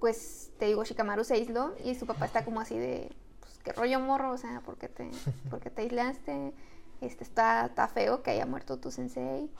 pues 0.00 0.50
te 0.58 0.66
digo, 0.66 0.84
Shikamaru 0.84 1.22
se 1.24 1.34
aisló 1.34 1.74
y 1.84 1.94
su 1.94 2.06
papá 2.06 2.24
está 2.26 2.44
como 2.44 2.60
así 2.60 2.78
de, 2.78 3.12
pues 3.40 3.58
qué 3.62 3.72
rollo 3.72 4.00
morro, 4.00 4.32
o 4.32 4.38
sea, 4.38 4.60
¿por 4.62 4.76
qué 4.76 4.88
te, 4.88 5.10
por 5.50 5.60
qué 5.60 5.70
te 5.70 5.82
aislaste? 5.82 6.52
Este, 7.00 7.22
está, 7.24 7.66
está 7.66 7.86
feo 7.88 8.22
que 8.22 8.30
haya 8.32 8.46
muerto 8.46 8.78
tu 8.78 8.90
sensei. 8.90 9.50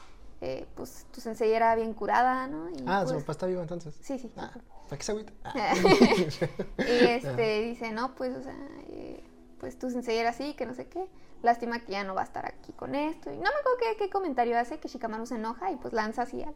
Eh, 0.41 0.67
pues 0.75 1.07
tu 1.13 1.21
sensei 1.21 1.53
era 1.53 1.75
bien 1.75 1.95
curada, 1.95 2.47
¿no? 2.49 2.69
Y, 2.71 2.85
Ah, 2.87 3.03
su 3.07 3.13
pues, 3.13 3.23
papá 3.23 3.33
está 3.33 3.47
vivo 3.47 3.63
entonces. 3.63 3.95
Sí, 4.03 4.19
sí. 4.19 4.31
Ah, 4.37 4.51
¿para 4.89 4.97
qué 4.99 5.03
se 5.05 5.13
agüita? 5.13 5.33
Ah. 5.45 5.55
y 6.79 7.05
este 7.07 7.63
dice, 7.63 7.93
no, 7.93 8.15
pues, 8.15 8.35
o 8.37 8.43
sea, 8.43 8.57
eh, 8.89 9.23
pues 9.65 9.79
tu 9.79 9.89
sensei 9.89 10.19
era 10.19 10.29
así, 10.29 10.53
que 10.53 10.67
no 10.67 10.75
sé 10.75 10.89
qué. 10.89 11.09
Lástima 11.43 11.79
que 11.81 11.93
ya 11.93 12.05
no 12.05 12.15
va 12.15 12.21
a 12.21 12.25
estar 12.25 12.45
aquí 12.45 12.73
con 12.75 12.95
esto. 12.95 13.31
Y 13.33 13.37
no 13.37 13.43
me 13.45 13.49
acuerdo 13.49 13.79
qué, 13.79 13.97
qué 13.97 14.11
comentario 14.11 14.59
hace, 14.59 14.79
que 14.79 14.89
Shikamaru 14.89 15.25
se 15.25 15.37
enoja 15.37 15.71
y 15.71 15.77
pues 15.77 15.95
lanza 15.95 16.23
así 16.23 16.43
al, 16.43 16.55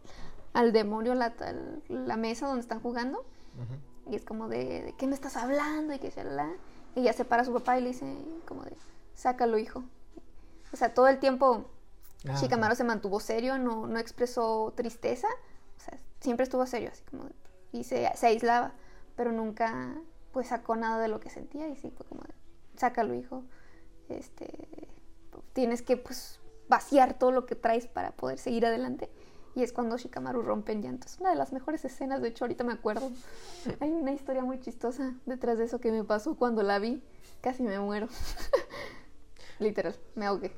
al 0.53 0.73
demonio 0.73 1.15
la, 1.15 1.33
al- 1.41 1.83
la 1.89 2.19
mesa 2.19 2.47
donde 2.47 2.61
están 2.61 2.81
jugando. 2.81 3.21
Ujú. 3.21 4.13
Y 4.13 4.17
es 4.17 4.25
como 4.27 4.49
de, 4.49 4.83
¿de 4.85 4.93
qué 4.93 5.07
me 5.07 5.15
estás 5.15 5.39
hablando? 5.39 5.95
Y 5.95 5.99
que 5.99 6.11
shalala. 6.11 6.51
Y 6.95 7.03
ya 7.05 7.15
se 7.15 7.25
para 7.25 7.45
su 7.45 7.53
papá 7.55 7.79
y 7.79 7.81
le 7.83 7.89
dice, 7.89 8.15
como 8.47 8.63
de, 8.65 8.77
sácalo, 9.15 9.57
hijo. 9.57 9.85
O 10.73 10.77
sea, 10.77 10.93
todo 10.93 11.09
el 11.09 11.19
tiempo 11.19 11.65
Ah, 12.29 12.35
Shikamaru 12.39 12.75
se 12.75 12.85
mantuvo 12.85 13.21
serio, 13.21 13.57
no, 13.59 13.87
no 13.87 13.99
expresó 13.99 14.75
tristeza. 14.77 15.29
O 15.79 15.81
sea, 15.81 15.97
siempre 16.21 16.45
estuvo 16.45 16.67
serio, 16.67 16.91
así 16.93 17.03
como 17.11 17.25
de, 17.25 17.33
y 17.73 17.85
se, 17.85 18.11
se 18.17 18.27
aislaba. 18.27 18.73
Pero 19.17 19.31
nunca, 19.33 19.95
pues, 20.33 20.49
sacó 20.49 20.75
nada 20.77 20.99
de 20.99 21.09
lo 21.09 21.21
que 21.21 21.31
sentía. 21.31 21.69
Y 21.69 21.77
sí, 21.77 21.91
fue 21.97 22.05
como 22.07 22.23
de, 22.23 22.35
sácalo, 22.79 23.15
hijo. 23.15 23.45
Este, 24.09 24.49
tienes 25.53 25.83
que, 25.83 25.97
pues, 25.97 26.41
vaciar 26.69 27.19
todo 27.19 27.33
lo 27.33 27.47
que 27.47 27.55
traes 27.55 27.87
para 27.87 28.13
poder 28.13 28.39
seguir 28.39 28.67
adelante. 28.67 29.11
Y 29.55 29.63
es 29.63 29.73
cuando 29.73 29.97
Shikamaru 29.97 30.43
rompe 30.43 30.73
en 30.73 30.83
llanto. 30.83 31.07
Es 31.07 31.19
una 31.19 31.31
de 31.31 31.37
las 31.37 31.53
mejores 31.53 31.85
escenas, 31.85 32.23
de 32.23 32.29
hecho, 32.29 32.45
ahorita 32.45 32.65
me 32.65 32.73
acuerdo. 32.73 33.11
Hay 33.81 33.91
una 33.91 34.13
historia 34.13 34.45
muy 34.45 34.61
chistosa 34.61 35.15
detrás 35.27 35.59
de 35.59 35.65
eso 35.65 35.81
que 35.81 35.91
me 35.91 36.05
pasó 36.05 36.37
cuando 36.37 36.63
la 36.63 36.79
vi. 36.79 37.03
Casi 37.41 37.63
me 37.63 37.79
muero. 37.79 38.09
Literal, 39.59 39.97
me 40.15 40.27
ahogué. 40.27 40.53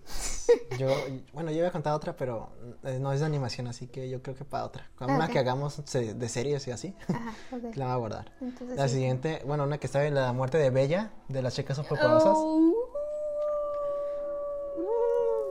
Yo, 0.78 0.88
bueno, 1.32 1.50
yo 1.50 1.58
iba 1.58 1.68
a 1.68 1.72
contar 1.72 1.94
otra, 1.94 2.14
pero 2.16 2.50
eh, 2.84 2.98
no 3.00 3.12
es 3.12 3.20
de 3.20 3.26
animación, 3.26 3.66
así 3.66 3.86
que 3.86 4.10
yo 4.10 4.22
creo 4.22 4.36
que 4.36 4.44
para 4.44 4.64
otra. 4.64 4.90
Ah, 4.98 5.06
una 5.06 5.28
que 5.28 5.38
hagamos 5.38 5.82
de 5.92 6.28
series 6.28 6.66
y 6.68 6.70
así, 6.70 6.94
Ajá, 7.08 7.32
la 7.76 7.84
voy 7.86 7.92
a 7.94 7.96
guardar. 7.96 8.32
Entonces, 8.40 8.76
La 8.76 8.88
sí. 8.88 8.94
siguiente, 8.96 9.42
bueno, 9.46 9.64
una 9.64 9.78
que 9.78 9.86
estaba 9.86 10.04
en 10.04 10.14
la 10.14 10.32
muerte 10.32 10.58
de 10.58 10.68
Bella, 10.70 11.12
de 11.28 11.40
las 11.42 11.54
chicas 11.54 11.76
superpoderosas. 11.78 12.34
Oh. 12.36 12.74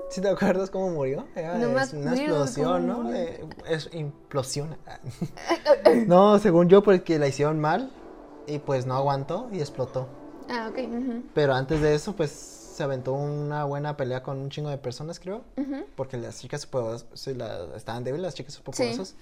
¿Sí 0.10 0.22
te 0.22 0.30
acuerdas 0.30 0.70
cómo 0.72 0.89
murió? 0.89 1.26
Era- 1.36 1.56
No 1.58 1.70
me 1.70 1.82
es 1.82 1.93
una 1.93 2.14
explosión, 2.16 2.88
¿no? 2.88 3.14
Eh, 3.14 3.45
es 3.68 3.89
implosión. 3.93 4.76
no, 6.08 6.39
según 6.39 6.68
yo, 6.68 6.82
porque 6.82 7.20
la 7.20 7.28
hicieron 7.28 7.60
mal 7.60 7.91
y 8.47 8.58
pues 8.60 8.86
no 8.88 8.95
aguantó 8.95 9.50
y 9.52 9.60
explotó. 9.60 10.08
Ah, 10.50 10.70
ok. 10.72 10.80
Pero 11.36 11.54
antes 11.54 11.80
de 11.82 11.93
eso, 11.93 12.16
pues 12.16 12.59
se 12.80 12.84
aventó 12.86 13.11
una 13.11 13.65
buena 13.65 13.97
pelea 13.97 14.23
con 14.23 14.38
un 14.38 14.49
chingo 14.49 14.69
de 14.69 14.77
personas, 14.77 15.19
creo. 15.19 15.43
Porque 15.97 16.15
las 16.15 16.39
chicas 16.39 16.65
sí, 17.13 17.34
la- 17.34 17.75
estaban 17.75 18.05
débiles, 18.05 18.23
las 18.23 18.36
chicas 18.36 18.53
superpoderosas. 18.53 19.15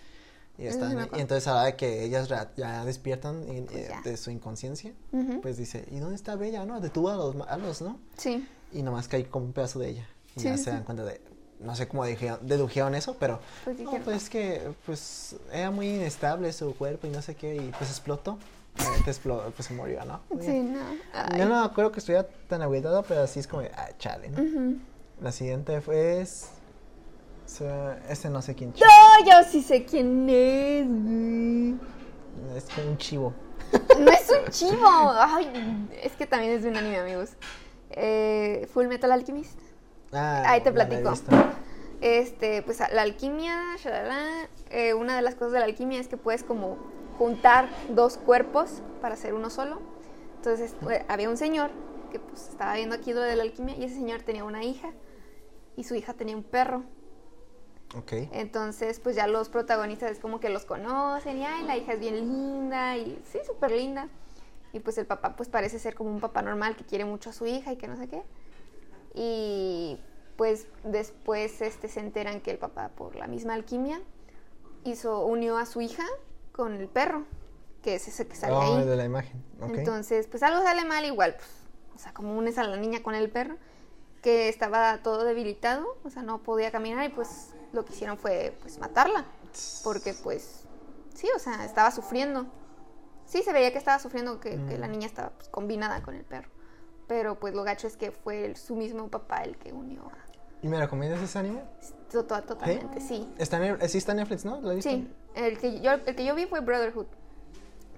Y, 0.60 0.62
sí 0.62 0.68
están, 0.68 0.95
me 0.95 1.10
y 1.18 1.22
entonces 1.22 1.47
ahora 1.47 1.76
que 1.76 2.03
ellas 2.03 2.30
ya 2.55 2.86
despiertan 2.86 3.43
y- 3.51 3.62
Pues 3.62 3.76
eh, 3.76 3.88
ya. 3.89 4.01
de 4.03 4.16
su 4.16 4.30
inconsciencia, 4.30 4.93
pues 5.41 5.58
dice, 5.58 5.88
¿y 5.91 5.97
dónde 5.97 6.16
está 6.16 6.36
Bella? 6.36 6.66
No, 6.66 6.80
detuvo 6.80 7.10
a 7.10 7.16
los 7.16 7.34
malos, 7.34 7.82
¿no? 7.82 7.99
Sí. 8.16 8.47
Y 8.72 8.84
nomás 8.84 9.08
cae 9.08 9.26
como 9.28 9.45
un 9.45 9.53
pedazo 9.53 9.80
de 9.80 9.89
ella. 9.89 10.08
Y 10.36 10.41
ya 10.41 10.55
se 10.55 10.70
dan 10.70 10.84
cuenta 10.84 11.03
de, 11.03 11.20
no 11.60 11.76
sé 11.76 11.88
cómo 11.88 12.05
dedujeron 12.05 12.93
eso, 12.93 13.16
pero 13.20 13.39
Pues 13.66 13.80
no, 13.80 13.89
pues 14.05 14.18
es 14.26 14.30
que 14.30 14.72
pues 14.86 15.36
era 15.51 15.72
muy 15.72 15.89
inestable 15.89 16.53
su 16.53 16.76
cuerpo 16.76 17.08
y 17.08 17.10
no 17.10 17.24
sé 17.24 17.34
qué, 17.34 17.55
y 17.55 17.72
pues 17.76 17.89
explotó. 17.89 18.38
Obviamente 18.80 19.10
explotó, 19.12 19.52
pues 19.52 19.68
se 19.68 19.74
murió, 19.74 20.04
¿no? 20.06 20.22
Sí, 20.42 20.60
no. 20.60 20.80
Ay. 21.14 21.40
Yo 21.40 21.48
no 21.48 21.60
me 21.62 21.66
acuerdo 21.66 21.92
que 21.92 22.00
estuviera 22.00 22.28
tan 22.48 22.62
agüitado, 22.62 23.04
pero 23.04 23.22
así 23.22 23.40
es 23.40 23.48
como, 23.48 23.64
ah, 23.76 23.90
chale. 23.98 24.30
La 25.22 25.32
siguiente 25.32 25.82
fue. 25.82 26.22
es- 26.22 26.50
o 27.46 27.50
sea, 27.50 28.00
este 28.10 28.30
no 28.30 28.42
sé 28.42 28.56
quién. 28.56 28.74
ch- 28.74 28.82
No, 28.82 29.26
yo 29.26 29.48
sí 29.50 29.62
sé 29.64 29.86
quién 29.86 30.28
es. 30.30 30.86
güey. 30.88 31.76
Es 32.58 32.66
como 32.76 32.90
un 32.92 32.98
chivo. 32.98 33.34
No 34.00 34.12
es 34.12 34.30
un 34.30 34.52
chivo. 34.52 34.86
Ay, 34.86 35.88
es 36.04 36.12
que 36.14 36.26
también 36.28 36.54
es 36.54 36.64
de 36.64 36.70
un 36.70 36.78
anime, 36.78 37.00
amigos. 37.00 37.32
Eh, 37.92 38.68
Full 38.74 38.88
Metal 38.88 39.12
Alchemist. 39.12 39.60
Ah, 40.14 40.44
Ahí 40.46 40.62
te 40.62 40.72
platico. 40.72 41.14
Este, 42.00 42.62
pues 42.62 42.80
la 42.80 43.02
alquimia, 43.02 43.60
shalala, 43.78 44.48
eh, 44.70 44.94
una 44.94 45.16
de 45.16 45.22
las 45.24 45.34
cosas 45.36 45.54
de 45.54 45.60
la 45.60 45.66
alquimia 45.66 46.00
es 46.00 46.08
que 46.08 46.16
puedes 46.16 46.44
como 46.44 46.78
juntar 47.18 47.70
dos 47.89 48.18
cuerpos 48.18 48.82
para 49.01 49.15
hacer 49.15 49.34
uno 49.34 49.49
solo. 49.49 49.80
Entonces 50.38 50.76
había 51.07 51.30
un 51.30 51.38
señor 51.38 51.72
que 52.11 52.20
pues 52.20 52.49
estaba 52.49 52.76
viendo 52.76 52.95
aquí 52.95 53.13
lo 53.13 53.22
de 53.22 53.36
la 53.36 53.43
alquimia 53.43 53.76
y 53.76 53.84
ese 53.84 53.95
señor 53.95 54.22
tenía 54.22 54.43
una 54.43 54.63
hija 54.63 54.91
y 55.76 55.84
su 55.84 55.95
hija 55.95 56.13
tenía 56.13 56.36
un 56.36 56.43
perro. 56.43 56.84
Ok. 57.95 58.13
Entonces 58.32 58.99
pues 58.99 59.15
ya 59.15 59.28
los 59.28 59.49
protagonistas 59.49 60.11
es 60.11 60.20
como 60.20 60.39
que 60.39 60.49
los 60.49 60.65
conocen 60.65 61.38
y 61.39 61.45
ay, 61.45 61.63
la 61.65 61.78
hija 61.78 61.93
es 61.93 61.99
bien 61.99 62.15
linda 62.15 62.97
y 62.97 63.22
sí, 63.32 63.39
súper 63.45 63.72
linda. 63.72 64.09
Y 64.74 64.80
pues 64.80 64.97
el 64.97 65.05
papá 65.05 65.36
pues 65.36 65.49
parece 65.49 65.80
ser 65.80 65.95
como 65.95 66.11
un 66.11 66.20
papá 66.20 66.41
normal 66.41 66.76
que 66.76 66.86
quiere 66.86 67.05
mucho 67.05 67.30
a 67.30 67.34
su 67.34 67.45
hija 67.45 67.74
y 67.74 67.78
que 67.78 67.88
no 67.88 67.97
sé 67.97 68.07
qué. 68.07 68.24
Y 69.13 69.99
pues 70.38 70.68
después 70.84 71.61
este, 71.61 71.88
se 71.88 71.99
enteran 71.99 72.41
que 72.41 72.51
el 72.51 72.59
papá, 72.59 72.89
por 72.89 73.15
la 73.15 73.28
misma 73.28 73.55
alquimia, 73.55 73.99
hizo, 74.84 75.26
unió 75.26 75.57
a 75.57 75.65
su 75.65 75.82
hija 75.82 76.05
con 76.58 76.74
el 76.74 76.89
perro, 76.89 77.24
que 77.82 77.95
es 77.95 78.08
ese 78.10 78.28
que 78.28 78.36
sale 78.36 78.53
Oh, 78.53 78.80
ahí. 78.80 78.86
de 78.86 78.95
la 78.97 79.05
imagen. 79.05 79.41
Entonces, 79.62 80.28
pues 80.28 80.43
algo 80.43 80.62
sale 80.64 80.84
mal 80.84 81.05
igual, 81.05 81.36
pues, 81.36 81.49
o 81.95 81.99
sea, 81.99 82.14
como 82.14 82.36
unes 82.38 82.58
a 82.58 82.64
la 82.64 82.76
niña 82.76 83.01
con 83.01 83.16
el 83.16 83.30
perro, 83.30 83.55
que 84.22 84.49
estaba 84.49 84.97
todo 85.03 85.24
debilitado, 85.24 85.97
o 86.03 86.10
sea, 86.10 86.24
no 86.24 86.39
podía 86.43 86.72
caminar 86.72 87.05
y 87.05 87.10
pues 87.10 87.51
lo 87.72 87.86
que 87.86 87.93
hicieron 87.93 88.18
fue 88.18 88.58
pues 88.62 88.78
matarla, 88.80 89.24
porque 89.84 90.14
pues, 90.24 90.66
sí, 91.14 91.30
o 91.36 91.39
sea, 91.39 91.64
estaba 91.64 91.91
sufriendo. 91.91 92.47
Sí, 93.26 93.43
se 93.43 93.53
veía 93.53 93.72
que 93.72 93.78
estaba 93.78 93.99
sufriendo, 93.99 94.39
que, 94.39 94.51
que 94.51 94.78
Mm. 94.78 94.80
la 94.80 94.88
niña 94.88 95.05
estaba 95.08 95.30
pues, 95.32 95.47
combinada 95.49 96.01
con 96.01 96.16
el 96.16 96.24
perro. 96.24 96.49
Pero 97.08 97.39
pues 97.39 97.53
lo 97.53 97.64
gacho 97.64 97.88
es 97.88 97.95
que 97.97 98.12
fue 98.12 98.45
el- 98.45 98.55
su 98.58 98.76
mismo 98.76 99.08
papá 99.10 99.43
el 99.43 99.58
que 99.58 99.72
unió 99.74 100.01
a... 100.08 100.18
¿Y 100.62 100.68
me 100.68 100.78
recomiendas 100.80 101.22
ese 101.22 101.38
anime? 101.39 101.62
To- 102.12 102.26
to- 102.26 102.41
Totalmente, 102.43 102.99
sí. 103.01 103.28
Está 103.38 103.66
en, 103.66 103.82
eh, 103.82 103.88
sí 103.89 103.97
está 103.97 104.12
en 104.14 104.18
Netflix, 104.20 104.45
¿no? 104.45 104.62
¿Lo 104.62 104.74
viste? 104.76 104.89
Sí, 104.89 105.08
el 105.36 105.58
que, 105.58 105.82
yo, 105.82 105.91
el 105.91 106.16
que 106.16 106.26
yo 106.26 106.36
vi 106.36 106.45
fue 106.45 106.60
Brotherhood. 106.62 107.08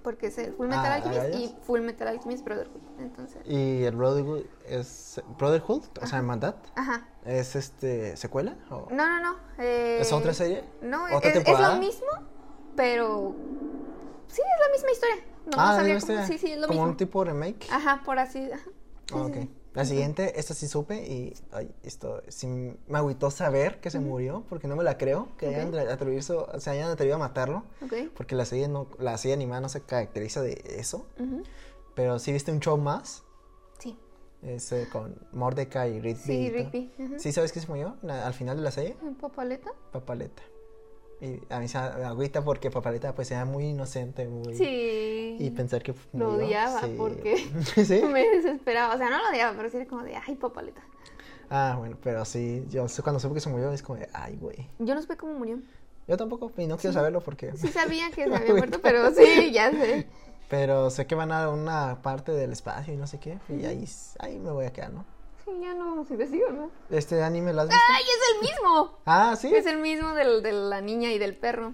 Porque 0.04 0.28
es 0.28 0.38
el 0.38 0.54
Full 0.54 0.68
Metal 0.68 0.86
Ah, 0.86 0.94
Alchemist 0.96 1.36
y. 1.36 1.56
Full 1.64 1.82
Metal 1.82 2.08
Alchemist 2.08 2.46
Brotherhood. 2.46 2.82
Entonces, 3.00 3.42
Y 3.46 3.84
el 3.84 3.96
Brotherhood 3.98 4.46
es. 4.66 5.22
Brotherhood, 5.38 5.84
o 6.02 6.08
sea, 6.08 6.20
Hermandad, 6.20 6.56
ajá. 6.76 7.06
¿es 7.26 7.56
este. 7.58 8.16
secuela? 8.16 8.56
¿O 8.70 8.88
No, 8.92 9.06
no, 9.08 9.20
no. 9.22 9.36
eh, 9.58 9.98
¿Es 10.00 10.14
otra 10.14 10.34
serie? 10.34 10.64
No, 10.82 11.04
¿Otra 11.14 11.30
es, 11.32 11.36
es 11.46 11.60
lo 11.60 11.76
mismo, 11.76 12.08
pero. 12.78 13.36
Sí, 14.30 14.42
es 14.42 14.68
la 14.68 14.72
misma 14.74 14.92
historia. 14.92 15.16
No, 15.48 15.52
ah, 15.58 15.82
misma 15.84 16.16
cómo-. 16.16 16.28
Sí, 16.28 16.38
sí, 16.38 16.52
es 16.54 16.58
lo 16.60 16.68
Como 16.68 16.80
mismo. 16.80 16.92
un 16.92 16.98
tipo 16.98 17.24
remake. 17.26 17.68
Ajá, 17.72 18.02
por 18.06 18.20
así. 18.20 18.50
Ajá. 18.52 18.64
Sí, 18.64 18.72
Ah, 19.16 19.24
sí, 19.26 19.32
ok. 19.32 19.34
sí. 19.34 19.50
La 19.80 19.86
siguiente, 19.86 20.40
esta 20.40 20.54
sí 20.54 20.68
supe 20.68 20.96
y 21.08 21.34
ay, 21.52 21.72
esto 21.84 22.22
sí 22.28 22.48
me 22.48 22.98
agüitó 22.98 23.32
saber 23.32 23.80
que 23.80 23.90
se 23.90 24.00
murió 24.00 24.44
porque 24.50 24.68
no 24.68 24.76
me 24.76 24.84
la 24.84 24.98
creo 24.98 25.30
que 25.38 25.48
hayan 25.48 25.70
Ok. 25.70 25.90
atrevido, 25.90 26.60
se 26.60 26.70
hayan 26.70 26.90
atrevido 26.92 27.16
a 27.16 27.20
matarlo 27.20 27.64
porque 28.16 28.36
la 28.36 28.46
serie 28.46 28.68
no 28.68 28.88
la 29.00 29.18
serie 29.18 29.34
animada 29.36 29.62
no 29.62 29.70
se 29.70 29.82
caracteriza 29.82 30.42
de 30.42 30.62
eso, 30.78 31.06
pero 31.96 32.20
sí 32.20 32.32
viste 32.34 32.52
un 32.52 32.60
show 32.60 32.78
más 32.78 33.24
Sí. 33.80 33.98
ese 34.42 34.90
con 34.90 35.16
Mordecai 35.32 35.96
y 35.96 36.00
Rigby. 36.02 36.20
Sí. 36.22 36.50
Rigby. 36.50 36.92
¿Sí 37.18 37.32
sabes 37.32 37.52
que 37.54 37.60
se 37.62 37.68
murió 37.68 37.96
al 38.08 38.34
final 38.34 38.58
de 38.58 38.64
la 38.64 38.72
serie? 38.72 38.98
¿En 39.02 39.16
Papaleta? 39.16 39.72
Papaleta. 39.94 40.44
Y 41.22 41.42
a 41.54 41.60
mí 41.60 41.68
se 41.68 41.78
me 41.78 42.06
agüita 42.06 42.42
porque 42.44 42.72
Papaleta 42.72 43.14
pues 43.14 43.30
era 43.32 43.44
muy 43.44 43.66
inocente, 43.66 44.28
muy 44.28 44.56
Sí. 44.56 45.36
y 45.38 45.50
pensar 45.52 45.84
que 45.84 45.94
Lo 46.14 46.30
murió, 46.32 46.46
odiaba 46.48 46.82
sí. 46.82 46.96
porque 46.98 47.36
¿Sí? 47.86 48.02
me 48.04 48.26
desesperaba. 48.30 48.96
O 48.96 48.98
sea, 48.98 49.10
no 49.10 49.18
lo 49.22 49.30
odiaba, 49.30 49.56
pero 49.58 49.70
sí 49.70 49.78
era 49.78 49.86
como 49.86 50.04
de, 50.04 50.16
ay, 50.16 50.36
Papaleta. 50.36 50.82
Ah, 51.50 51.76
bueno, 51.78 51.98
pero 52.02 52.24
sí, 52.26 52.64
yo 52.70 52.88
sé- 52.88 53.02
cuando 53.02 53.20
supe 53.20 53.34
que 53.36 53.42
se 53.42 53.50
murió 53.50 53.72
es 53.74 53.82
como 53.82 54.00
de, 54.00 54.08
ay, 54.14 54.38
güey. 54.38 54.70
Yo 54.80 54.96
no 54.96 55.02
supe 55.02 55.18
cómo 55.18 55.34
murió. 55.34 55.60
Yo 56.08 56.16
tampoco, 56.16 56.52
y 56.58 56.68
no 56.68 56.78
quiero 56.78 56.94
saberlo 56.94 57.22
porque... 57.22 57.52
Sí 57.58 57.68
sabía 57.68 58.10
que 58.12 58.26
se 58.26 58.36
había 58.36 58.54
muerto, 58.54 58.80
pero 58.82 59.14
sí, 59.14 59.52
ya 59.52 59.72
sé. 59.72 60.08
Pero 60.48 60.90
sé 60.90 61.06
que 61.06 61.16
van 61.16 61.32
a 61.32 61.50
una 61.50 62.02
parte 62.02 62.32
del 62.32 62.52
espacio 62.54 62.94
y 62.94 62.98
no 62.98 63.06
sé 63.08 63.20
qué, 63.20 63.38
y 63.50 63.66
ahí, 63.66 63.86
ahí 64.20 64.40
me 64.40 64.52
voy 64.52 64.66
a 64.66 64.74
quedar, 64.74 64.92
¿no? 64.94 65.06
Sí, 65.50 65.62
ya 65.62 65.74
no 65.74 65.86
vamos 65.86 66.10
a 66.10 66.14
investigar, 66.14 66.54
¿no? 66.54 66.72
¿Este 66.90 67.22
anime 67.24 67.54
lo 67.54 67.62
has 67.62 67.68
visto? 67.70 67.84
¡Ay, 67.94 68.04
es 68.04 68.36
el 68.36 68.42
mismo! 68.50 69.00
Ah, 69.06 69.36
¿sí? 69.36 69.54
Es 69.54 69.66
el 69.66 69.78
mismo 69.80 70.14
del, 70.14 70.44
de 70.44 70.52
la 70.52 70.82
niña 70.82 71.12
y 71.12 71.20
del 71.20 71.36
perro. 71.36 71.74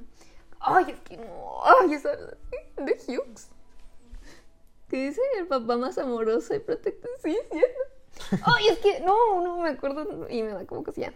Ay, 0.60 0.86
es 0.90 1.00
que 1.02 1.18
no. 1.18 1.60
Ay, 1.82 1.94
esa 1.94 2.12
de 2.16 2.98
Hughes. 3.08 3.50
¿Qué 4.90 5.08
dice? 5.08 5.22
El 5.38 5.48
papá 5.48 5.78
más 5.78 5.98
amoroso 5.98 6.54
y 6.56 6.60
protector. 6.60 7.10
Sí, 7.22 7.38
cierto. 7.52 8.42
Ay, 8.46 8.68
es 8.70 8.80
que 8.80 9.02
no, 9.02 9.42
no 9.42 9.58
me 9.58 9.70
acuerdo. 9.70 10.28
Y 10.30 10.42
me 10.44 10.54
da 10.54 10.66
como 10.66 10.84
cosilla. 10.84 11.14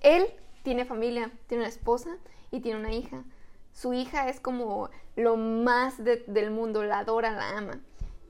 Él 0.00 0.26
tiene 0.62 0.84
familia, 0.84 1.30
tiene 1.46 1.62
una 1.64 1.68
esposa 1.68 2.18
y 2.50 2.60
tiene 2.60 2.78
una 2.80 2.92
hija. 2.92 3.24
Su 3.72 3.92
hija 3.94 4.28
es 4.28 4.38
como 4.40 4.90
lo 5.16 5.36
más 5.36 6.02
de- 6.04 6.24
del 6.26 6.50
mundo, 6.50 6.82
la 6.84 6.98
adora, 7.00 7.30
la 7.30 7.56
ama. 7.56 7.80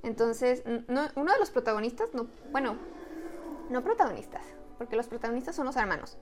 Entonces, 0.02 0.62
no- 0.88 1.08
uno 1.16 1.32
de 1.32 1.38
los 1.38 1.50
protagonistas, 1.50 2.12
no, 2.14 2.26
bueno, 2.50 2.76
no 3.72 3.82
protagonistas, 3.82 4.42
porque 4.78 4.96
los 4.96 5.08
protagonistas 5.08 5.56
son 5.56 5.66
los 5.66 5.76
hermanos. 5.76 6.18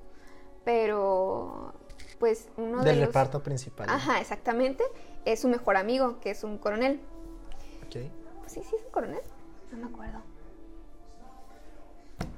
Pero, 0.65 1.75
pues, 2.19 2.49
uno 2.57 2.79
de 2.79 2.91
Del 2.91 3.01
los... 3.01 3.09
reparto 3.09 3.43
principal. 3.43 3.89
Ajá, 3.91 4.21
exactamente. 4.21 4.85
Es 5.25 5.41
su 5.41 5.49
mejor 5.49 5.77
amigo, 5.77 6.21
que 6.21 6.31
es 6.31 6.45
un 6.45 6.59
coronel. 6.59 7.01
Ok. 7.87 7.97
Sí, 8.47 8.63
sí, 8.63 8.77
es 8.77 8.85
un 8.85 8.91
coronel. 8.91 9.23
No 9.73 9.79
me 9.79 9.87
acuerdo. 9.87 10.21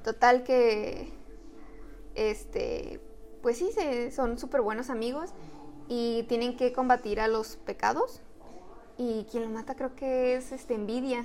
Total 0.04 0.44
que. 0.44 1.12
Este. 2.14 3.00
Pues 3.42 3.58
sí, 3.58 3.70
se, 3.72 4.10
son 4.12 4.38
súper 4.38 4.60
buenos 4.60 4.90
amigos. 4.90 5.30
Y 5.88 6.24
tienen 6.24 6.56
que 6.56 6.72
combatir 6.72 7.20
a 7.20 7.28
los 7.28 7.56
pecados. 7.56 8.20
Y 8.98 9.26
quien 9.30 9.44
lo 9.44 9.50
mata 9.50 9.74
creo 9.74 9.94
que 9.96 10.36
es 10.36 10.52
este 10.52 10.74
envidia. 10.74 11.24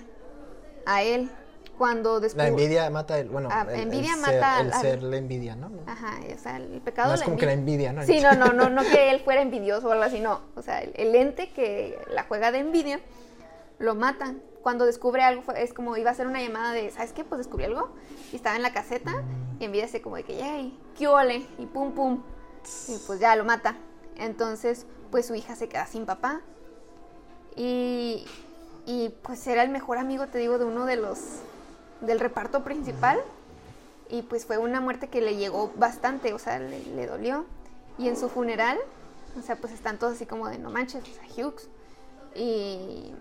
A 0.86 1.04
él. 1.04 1.30
Cuando 1.78 2.20
después. 2.20 2.44
La 2.44 2.48
envidia 2.50 2.90
mata 2.90 3.20
el, 3.20 3.30
bueno, 3.30 3.50
Ah, 3.52 3.66
el, 3.70 3.92
ser, 3.92 4.18
mata 4.18 4.62
el 4.62 4.74
al- 4.74 4.82
ser 4.82 5.04
la 5.04 5.18
envidia, 5.18 5.56
¿no? 5.56 5.70
Ajá, 5.86 6.16
o 6.36 6.40
sea, 6.40 6.58
el 6.58 6.82
pecado. 6.82 7.10
No 7.10 7.14
es 7.14 7.20
la 7.20 7.26
como 7.26 7.38
que 7.38 7.46
la 7.46 7.54
envidia, 7.54 7.94
¿no? 7.94 8.04
Sí, 8.04 8.20
no, 8.20 8.34
no, 8.34 8.52
no, 8.54 8.70
no 8.70 8.82
que 8.84 9.12
él 9.12 9.20
fuera 9.20 9.42
envidioso 9.42 9.88
o 9.88 9.92
algo 9.92 10.04
así, 10.04 10.20
no. 10.20 10.42
O 10.56 10.62
sea, 10.64 10.82
el, 10.82 10.92
el 10.96 11.14
ente 11.16 11.52
que 11.52 12.00
la 12.12 12.24
juega 12.24 12.52
de 12.52 12.60
envidia 12.60 13.00
lo 13.80 13.94
matan. 13.96 14.42
Cuando 14.64 14.86
descubre 14.86 15.22
algo, 15.24 15.54
es 15.54 15.72
como 15.74 15.96
iba 15.98 16.10
a 16.10 16.14
hacer 16.14 16.28
una 16.28 16.42
llamada 16.42 16.74
de, 16.74 16.90
¿sabes 16.92 17.14
qué? 17.14 17.24
Pues 17.24 17.38
descubrí 17.40 17.66
algo. 17.66 17.90
Y 18.34 18.36
estaba 18.36 18.56
en 18.56 18.64
la 18.64 18.74
caseta 18.74 19.24
y 19.60 19.66
envidia 19.66 19.86
así 19.86 20.00
como 20.02 20.16
de 20.18 20.24
que, 20.24 20.36
¡yay! 20.36 20.78
¡Qué 20.98 21.08
ole! 21.08 21.46
Y 21.58 21.68
pum, 21.68 21.94
pum. 21.94 22.22
Y 22.90 22.98
pues 23.06 23.20
ya 23.20 23.36
lo 23.36 23.46
mata. 23.46 23.78
Entonces, 24.18 24.86
pues 25.12 25.26
su 25.28 25.36
hija 25.36 25.56
se 25.56 25.70
queda 25.70 25.86
sin 25.86 26.06
papá. 26.06 26.42
Y, 27.56 28.26
y 28.86 29.10
pues 29.22 29.46
era 29.48 29.64
el 29.64 29.70
mejor 29.70 30.00
amigo, 30.00 30.28
te 30.28 30.38
digo, 30.38 30.58
de 30.58 30.66
uno 30.66 30.86
de 30.86 30.96
los 30.98 31.18
del 32.02 32.20
reparto 32.20 32.64
principal. 32.64 33.20
Y 34.10 34.22
pues 34.22 34.46
fue 34.46 34.58
una 34.58 34.80
muerte 34.80 35.10
que 35.10 35.20
le 35.22 35.36
llegó 35.36 35.72
bastante, 35.76 36.34
o 36.34 36.40
sea, 36.40 36.60
le, 36.60 36.82
le 36.84 37.08
dolió. 37.08 37.46
Y 37.98 38.08
en 38.08 38.16
su 38.16 38.30
funeral, 38.30 38.78
o 39.38 39.42
sea, 39.42 39.56
pues 39.58 39.74
están 39.74 39.98
todos 39.98 40.14
así 40.14 40.26
como 40.26 40.48
de 40.48 40.58
no 40.58 40.70
manches, 40.70 41.04
o 41.04 41.06
sea, 41.06 41.46
Hughes. 41.46 41.70
Y 42.36 43.14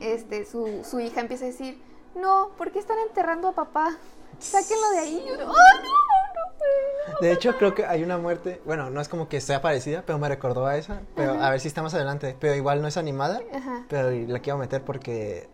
este, 0.00 0.44
su, 0.46 0.84
su 0.88 1.00
hija 1.00 1.20
empieza 1.20 1.44
a 1.44 1.48
decir, 1.48 1.80
no, 2.14 2.50
¿por 2.56 2.70
qué 2.72 2.78
están 2.78 2.98
enterrando 3.06 3.48
a 3.48 3.52
papá? 3.52 3.96
Sáquenlo 4.38 4.90
de 4.90 4.98
ahí. 4.98 5.24
Yo, 5.26 5.34
¡ay, 5.34 5.38
no, 5.38 5.44
no, 5.44 7.12
no, 7.12 7.18
De 7.20 7.32
hecho, 7.32 7.56
creo 7.58 7.74
que 7.74 7.84
hay 7.84 8.02
una 8.02 8.18
muerte, 8.18 8.60
bueno, 8.64 8.90
no 8.90 9.00
es 9.00 9.08
como 9.08 9.28
que 9.28 9.40
sea 9.40 9.60
parecida, 9.62 10.02
pero 10.06 10.18
me 10.18 10.28
recordó 10.28 10.66
a 10.66 10.76
esa, 10.76 11.02
pero 11.14 11.32
a 11.40 11.50
ver 11.50 11.60
si 11.60 11.68
está 11.68 11.82
más 11.82 11.94
adelante, 11.94 12.36
pero 12.38 12.54
igual 12.54 12.82
no 12.82 12.88
es 12.88 12.96
animada, 12.96 13.40
Ajá. 13.52 13.84
pero 13.88 14.10
la 14.10 14.40
quiero 14.40 14.58
meter 14.58 14.82
porque 14.84 15.48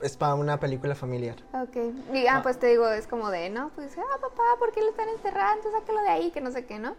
es 0.00 0.16
para 0.16 0.34
una 0.34 0.58
película 0.58 0.94
familiar. 0.94 1.36
Ok. 1.52 1.76
Y 2.12 2.26
ah, 2.26 2.40
pues 2.42 2.58
te 2.58 2.68
digo, 2.68 2.88
es 2.88 3.06
como 3.06 3.30
de, 3.30 3.50
no, 3.50 3.70
pues, 3.74 3.96
ah, 3.98 4.18
papá, 4.20 4.42
¿por 4.58 4.72
qué 4.72 4.80
lo 4.80 4.90
están 4.90 5.08
enterrando? 5.08 5.70
Sáquenlo 5.70 6.00
de 6.02 6.08
ahí, 6.08 6.30
que 6.30 6.40
no 6.40 6.50
sé 6.50 6.64
qué, 6.64 6.78
¿no? 6.78 6.96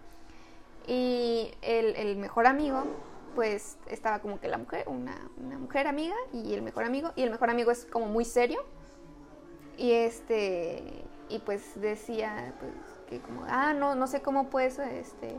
Y 0.87 1.51
el, 1.61 1.95
el 1.95 2.17
mejor 2.17 2.45
amigo, 2.45 2.83
pues, 3.35 3.77
estaba 3.87 4.19
como 4.19 4.39
que 4.39 4.47
la 4.47 4.57
mujer, 4.57 4.87
una, 4.87 5.15
una 5.37 5.57
mujer 5.57 5.87
amiga 5.87 6.15
y 6.31 6.53
el 6.53 6.61
mejor 6.61 6.83
amigo, 6.83 7.11
y 7.15 7.23
el 7.23 7.31
mejor 7.31 7.49
amigo 7.49 7.71
es 7.71 7.85
como 7.85 8.05
muy 8.05 8.25
serio. 8.25 8.63
Y 9.77 9.91
este, 9.93 11.03
y 11.29 11.39
pues 11.39 11.81
decía, 11.81 12.53
pues, 12.59 12.73
que 13.09 13.19
como, 13.19 13.43
ah, 13.47 13.73
no, 13.73 13.95
no 13.95 14.05
sé 14.05 14.21
cómo 14.21 14.49
puedes, 14.49 14.77
este, 14.77 15.35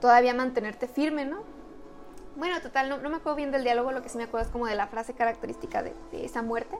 todavía 0.00 0.32
mantenerte 0.32 0.88
firme, 0.88 1.26
¿no? 1.26 1.57
Bueno, 2.38 2.60
total, 2.62 2.88
no, 2.88 2.98
no 2.98 3.10
me 3.10 3.16
acuerdo 3.16 3.34
bien 3.34 3.50
del 3.50 3.64
diálogo, 3.64 3.90
lo 3.90 4.00
que 4.00 4.08
sí 4.08 4.16
me 4.16 4.24
acuerdo 4.24 4.46
es 4.46 4.52
como 4.52 4.66
de 4.66 4.76
la 4.76 4.86
frase 4.86 5.12
característica 5.12 5.82
de, 5.82 5.92
de 6.12 6.24
esa 6.24 6.40
muerte. 6.40 6.78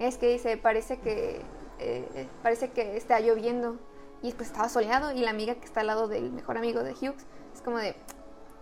Es 0.00 0.18
que 0.18 0.26
dice, 0.26 0.56
parece 0.56 0.98
que, 0.98 1.42
eh, 1.78 2.08
eh, 2.14 2.28
parece 2.42 2.70
que 2.70 2.96
está 2.96 3.20
lloviendo. 3.20 3.76
Y 4.22 4.32
pues 4.32 4.48
estaba 4.48 4.68
soleado 4.68 5.12
y 5.12 5.20
la 5.20 5.30
amiga 5.30 5.54
que 5.54 5.64
está 5.64 5.80
al 5.80 5.86
lado 5.86 6.08
del 6.08 6.30
mejor 6.32 6.58
amigo 6.58 6.82
de 6.82 6.92
Hughes 6.92 7.24
es 7.54 7.60
como 7.64 7.78
de, 7.78 7.94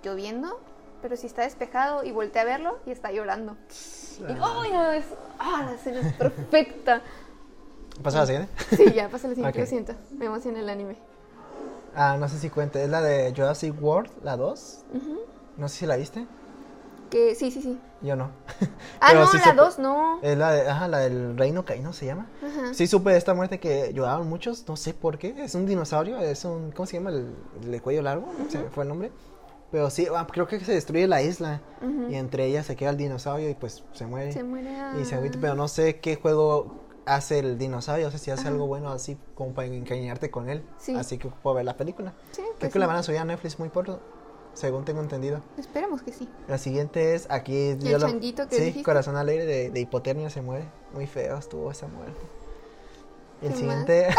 ¿lloviendo? 0.05 0.61
Pero 1.01 1.17
si 1.17 1.27
está 1.27 1.43
despejado 1.43 2.05
y 2.05 2.13
volteé 2.13 2.43
a 2.43 2.45
verlo 2.45 2.79
y 2.87 2.91
está 2.91 3.11
llorando. 3.11 3.57
Y, 4.21 4.25
¡ay, 4.41 4.71
no! 4.73 4.93
Es, 4.93 5.07
¡Ah, 5.39 5.65
la 5.67 5.75
escena 5.75 6.01
es 6.01 6.13
perfecta! 6.13 7.01
¿Pasa 8.03 8.19
la 8.19 8.27
siguiente? 8.27 8.53
Sí, 8.77 8.93
ya, 8.93 9.09
pasa 9.09 9.29
la 9.29 9.35
siguiente, 9.35 9.59
Ok. 9.63 9.65
lo 9.65 9.67
siento. 9.67 9.95
Me 10.13 10.27
emociona 10.27 10.61
el 10.61 10.69
anime. 10.69 10.97
Ah, 11.97 12.17
no 12.21 12.29
sé 12.29 12.39
si 12.39 12.51
cuente, 12.51 12.85
es 12.85 12.91
la 12.91 13.01
de 13.01 13.33
Jurassic 13.35 13.75
World, 13.83 14.11
la 14.23 14.37
2. 14.37 14.85
No 15.59 15.69
sé 15.69 15.77
si 15.81 15.87
la 15.87 15.97
viste. 15.97 16.27
Que, 17.11 17.35
sí, 17.35 17.51
sí, 17.51 17.63
sí. 17.63 17.79
Yo 18.03 18.17
no. 18.17 18.31
Ah, 19.01 19.15
no, 19.15 19.27
sí 19.27 19.39
la 19.39 19.45
supe- 19.45 19.57
2 19.57 19.79
no. 19.79 20.21
Es 20.23 20.37
la 20.37 20.53
de, 20.53 20.69
ajá, 20.69 20.89
la 20.89 20.99
del 20.99 21.37
Reino 21.39 21.65
Caíno 21.65 21.93
se 21.93 22.07
llama. 22.07 22.27
Ajá. 22.45 22.75
Sí 22.75 22.87
supe 22.87 23.11
de 23.11 23.17
esta 23.17 23.35
muerte 23.35 23.59
que 23.61 23.93
lloraban 23.95 24.29
muchos, 24.29 24.65
no 24.69 24.77
sé 24.77 24.93
por 24.95 25.19
qué. 25.19 25.35
Es 25.43 25.55
un 25.55 25.67
dinosaurio, 25.67 26.19
es 26.19 26.45
un, 26.45 26.71
¿cómo 26.73 26.87
se 26.87 26.99
llama? 26.99 27.11
El, 27.11 27.35
el 27.65 27.83
cuello 27.83 28.03
largo, 28.03 28.27
se 28.49 28.59
me 28.59 28.69
fue 28.71 28.85
el 28.85 28.89
nombre. 28.89 29.11
Pero 29.71 29.91
sí, 29.91 30.07
ah, 30.15 30.27
creo 30.31 30.47
que 30.47 30.61
se 30.61 30.73
destruye 30.73 31.07
la 31.07 31.21
isla 31.23 31.61
y 32.09 32.15
entre 32.15 32.47
ellas 32.47 32.65
se 32.67 32.75
queda 32.77 32.91
el 32.91 32.97
dinosaurio 32.97 33.51
y 33.51 33.55
pues 33.55 33.85
se 33.93 34.07
muere. 34.07 34.33
Se 34.33 34.43
muere. 34.43 34.71
Y 35.01 35.05
se 35.05 35.15
agüita, 35.15 35.37
ah. 35.39 35.41
pero 35.43 35.55
no 35.55 35.69
sé 35.69 36.01
qué 36.01 36.17
juego 36.17 36.85
hace 37.05 37.39
el 37.39 37.59
dinosaurio, 37.59 38.09
o 38.09 38.11
sea, 38.11 38.19
si 38.19 38.31
hace 38.31 38.49
algo 38.49 38.67
bueno 38.67 38.91
así 38.91 39.19
como 39.35 39.53
para 39.55 39.67
encariñarte 39.69 40.31
con 40.31 40.49
él. 40.49 40.63
Sí. 40.79 40.95
Así 40.95 41.19
que 41.19 41.29
puedo 41.29 41.57
ver 41.57 41.65
la 41.67 41.77
película. 41.77 42.13
Sí, 42.33 42.43
Creo 42.43 42.55
pues 42.59 42.73
que 42.73 42.79
la 42.79 42.85
sí. 42.87 42.89
van 42.89 42.97
a 42.97 43.03
subir 43.03 43.19
a 43.19 43.25
Netflix 43.25 43.59
muy 43.59 43.69
pronto, 43.71 44.01
según 44.55 44.85
tengo 44.85 45.01
entendido. 45.01 45.41
Esperemos 45.57 46.03
que 46.03 46.13
sí. 46.13 46.29
La 46.49 46.59
siguiente 46.59 47.15
es 47.15 47.27
aquí. 47.31 47.71
el 47.71 47.79
yo 47.81 47.99
lo- 47.99 48.07
changuito 48.07 48.49
que 48.49 48.57
Sí, 48.57 48.63
dijiste? 48.63 48.83
corazón 48.85 49.17
alegre 49.17 49.45
de, 49.47 49.71
de 49.71 49.81
hipotermia 49.81 50.31
se 50.31 50.43
muere. 50.43 50.65
Muy 50.93 51.07
feo 51.07 51.39
estuvo 51.39 51.71
esa 51.71 51.87
muerte. 51.87 52.21
Y 53.43 53.47
el 53.47 53.53
¿Qué 53.53 53.59
siguiente. 53.59 54.09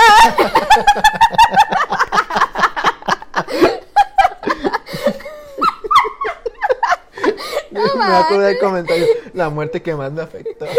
me 7.72 7.82
acuerdo 8.16 8.40
del 8.46 8.60
comentario. 8.60 9.06
La 9.34 9.50
muerte 9.50 9.82
que 9.82 9.96
más 9.96 10.12
me 10.12 10.22
afectó. 10.22 10.66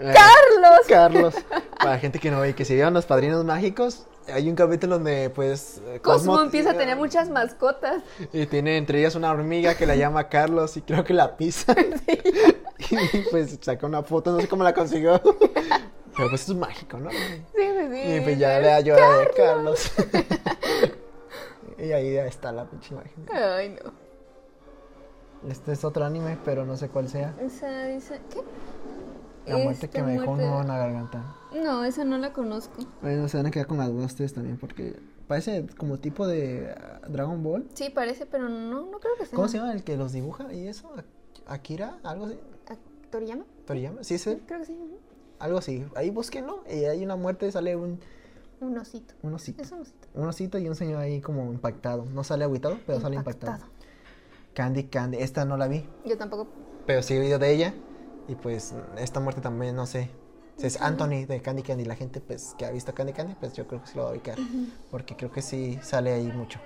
Eh, 0.00 0.12
¡Carlos! 0.12 0.86
Carlos. 0.88 1.34
Para 1.78 1.92
la 1.92 1.98
gente 2.00 2.18
que 2.18 2.28
no 2.28 2.40
ve, 2.40 2.52
que 2.56 2.64
si 2.64 2.74
vieron 2.74 2.92
los 2.94 3.06
padrinos 3.06 3.44
mágicos, 3.44 4.06
hay 4.32 4.48
un 4.48 4.56
capítulo 4.56 4.96
donde 4.96 5.30
pues 5.30 5.80
eh, 5.86 6.00
Cosmo 6.00 6.40
empieza 6.40 6.70
a 6.70 6.74
tener 6.76 6.96
muchas 6.96 7.30
mascotas. 7.30 8.02
y 8.32 8.46
tiene 8.46 8.76
entre 8.76 9.00
ellas 9.00 9.14
una 9.14 9.30
hormiga 9.30 9.74
que 9.74 9.86
la 9.86 9.96
llama 9.96 10.28
Carlos 10.28 10.76
y 10.76 10.82
creo 10.82 11.04
que 11.04 11.14
la 11.14 11.36
pisa. 11.36 11.74
Y 13.12 13.22
pues 13.30 13.58
saca 13.60 13.86
una 13.86 14.02
foto, 14.02 14.32
no 14.32 14.40
sé 14.40 14.48
cómo 14.48 14.64
la 14.64 14.74
consiguió. 14.74 15.20
Pero 16.16 16.28
pues 16.28 16.48
es 16.48 16.54
mágico, 16.54 16.98
¿no? 16.98 17.10
Sí, 17.10 17.18
sí, 17.56 17.88
sí. 17.92 18.14
Y 18.14 18.20
pues 18.20 18.38
ya 18.38 18.60
le 18.60 18.68
da 18.68 18.80
llora 18.80 19.18
de 19.18 19.30
Carlos. 19.36 19.92
y 21.76 21.90
ahí 21.90 22.16
está 22.18 22.52
la 22.52 22.66
pinche 22.66 22.94
imagen. 22.94 23.26
Ay, 23.32 23.70
no. 23.70 23.92
Este 25.50 25.72
es 25.72 25.84
otro 25.84 26.04
anime, 26.04 26.38
pero 26.44 26.64
no 26.64 26.76
sé 26.76 26.88
cuál 26.88 27.08
sea. 27.08 27.34
Esa 27.40 27.86
dice. 27.86 28.20
¿Qué? 28.32 28.42
La 29.46 29.58
muerte 29.58 29.86
Esta 29.86 29.88
que 29.98 30.02
me 30.02 30.12
dejó 30.12 30.30
un 30.32 30.36
muerte- 30.38 30.46
nudo 30.50 30.60
en 30.62 30.68
la 30.68 30.78
garganta. 30.78 31.36
No, 31.54 31.84
esa 31.84 32.04
no 32.04 32.18
la 32.18 32.32
conozco. 32.32 32.82
Bueno, 33.02 33.28
se 33.28 33.36
van 33.36 33.46
a 33.46 33.50
quedar 33.50 33.66
con 33.66 33.78
las 33.78 33.88
dudas 33.88 34.12
ustedes 34.12 34.32
también, 34.34 34.56
porque 34.58 34.98
parece 35.28 35.66
como 35.76 35.98
tipo 35.98 36.26
de 36.26 36.74
ah, 36.76 37.00
Dragon 37.08 37.42
Ball. 37.42 37.68
Sí, 37.74 37.90
parece, 37.90 38.26
pero 38.26 38.48
no, 38.48 38.86
no 38.86 38.98
creo 39.00 39.12
que 39.18 39.26
sea. 39.26 39.36
¿Cómo 39.36 39.48
se 39.48 39.58
llama 39.58 39.72
el 39.72 39.84
que 39.84 39.96
los 39.96 40.12
dibuja 40.12 40.52
y 40.52 40.66
eso? 40.66 40.90
¿Akira? 41.46 41.98
¿Algo 42.02 42.26
así? 42.26 42.38
¿A- 42.68 43.10
¿Toriyama? 43.10 43.44
¿Toriyama? 43.66 44.02
¿Sí 44.02 44.14
es 44.14 44.26
él? 44.26 44.42
Creo 44.46 44.60
que 44.60 44.66
sí. 44.66 44.78
Algo 45.38 45.58
así. 45.58 45.84
Ahí 45.94 46.10
búsquenlo. 46.10 46.64
Y 46.68 46.84
hay 46.84 47.04
una 47.04 47.16
muerte, 47.16 47.50
sale 47.52 47.76
un, 47.76 48.00
Un 48.60 48.78
osito. 48.78 49.14
un 49.22 49.34
osito. 49.34 49.62
Es 49.62 49.70
un 49.72 49.80
osito. 49.82 50.08
Un 50.14 50.26
osito 50.26 50.58
y 50.58 50.68
un 50.68 50.74
señor 50.74 51.00
ahí 51.02 51.20
como 51.20 51.52
impactado. 51.52 52.06
No 52.14 52.24
sale 52.24 52.44
agüitado, 52.44 52.78
pero 52.86 53.00
sale 53.00 53.16
impactado. 53.16 53.62
Candy 54.54 54.84
Candy. 54.84 55.18
Esta 55.18 55.44
no 55.44 55.56
la 55.56 55.68
vi, 55.68 55.84
Yo 56.04 56.16
tampoco. 56.16 56.46
pero 56.86 57.02
sí 57.02 57.14
he 57.14 57.20
oído 57.20 57.38
de 57.38 57.52
ella. 57.52 57.74
Y 58.28 58.34
pues 58.34 58.74
esta 58.98 59.20
muerte 59.20 59.40
también, 59.40 59.76
no 59.76 59.86
sé. 59.86 60.10
Es 60.58 60.80
Anthony 60.80 61.26
de 61.26 61.40
Candy 61.42 61.62
Candy. 61.62 61.84
La 61.84 61.96
gente 61.96 62.20
pues 62.20 62.54
que 62.56 62.64
ha 62.64 62.70
visto 62.70 62.94
Candy 62.94 63.12
Candy, 63.12 63.34
pues 63.34 63.52
yo 63.54 63.66
creo 63.66 63.82
que 63.82 63.88
sí 63.88 63.96
lo 63.96 64.04
va 64.04 64.10
a 64.10 64.12
ubicar. 64.12 64.36
Porque 64.90 65.16
creo 65.16 65.30
que 65.32 65.42
sí 65.42 65.78
sale 65.82 66.12
ahí 66.12 66.26
mucho. 66.28 66.60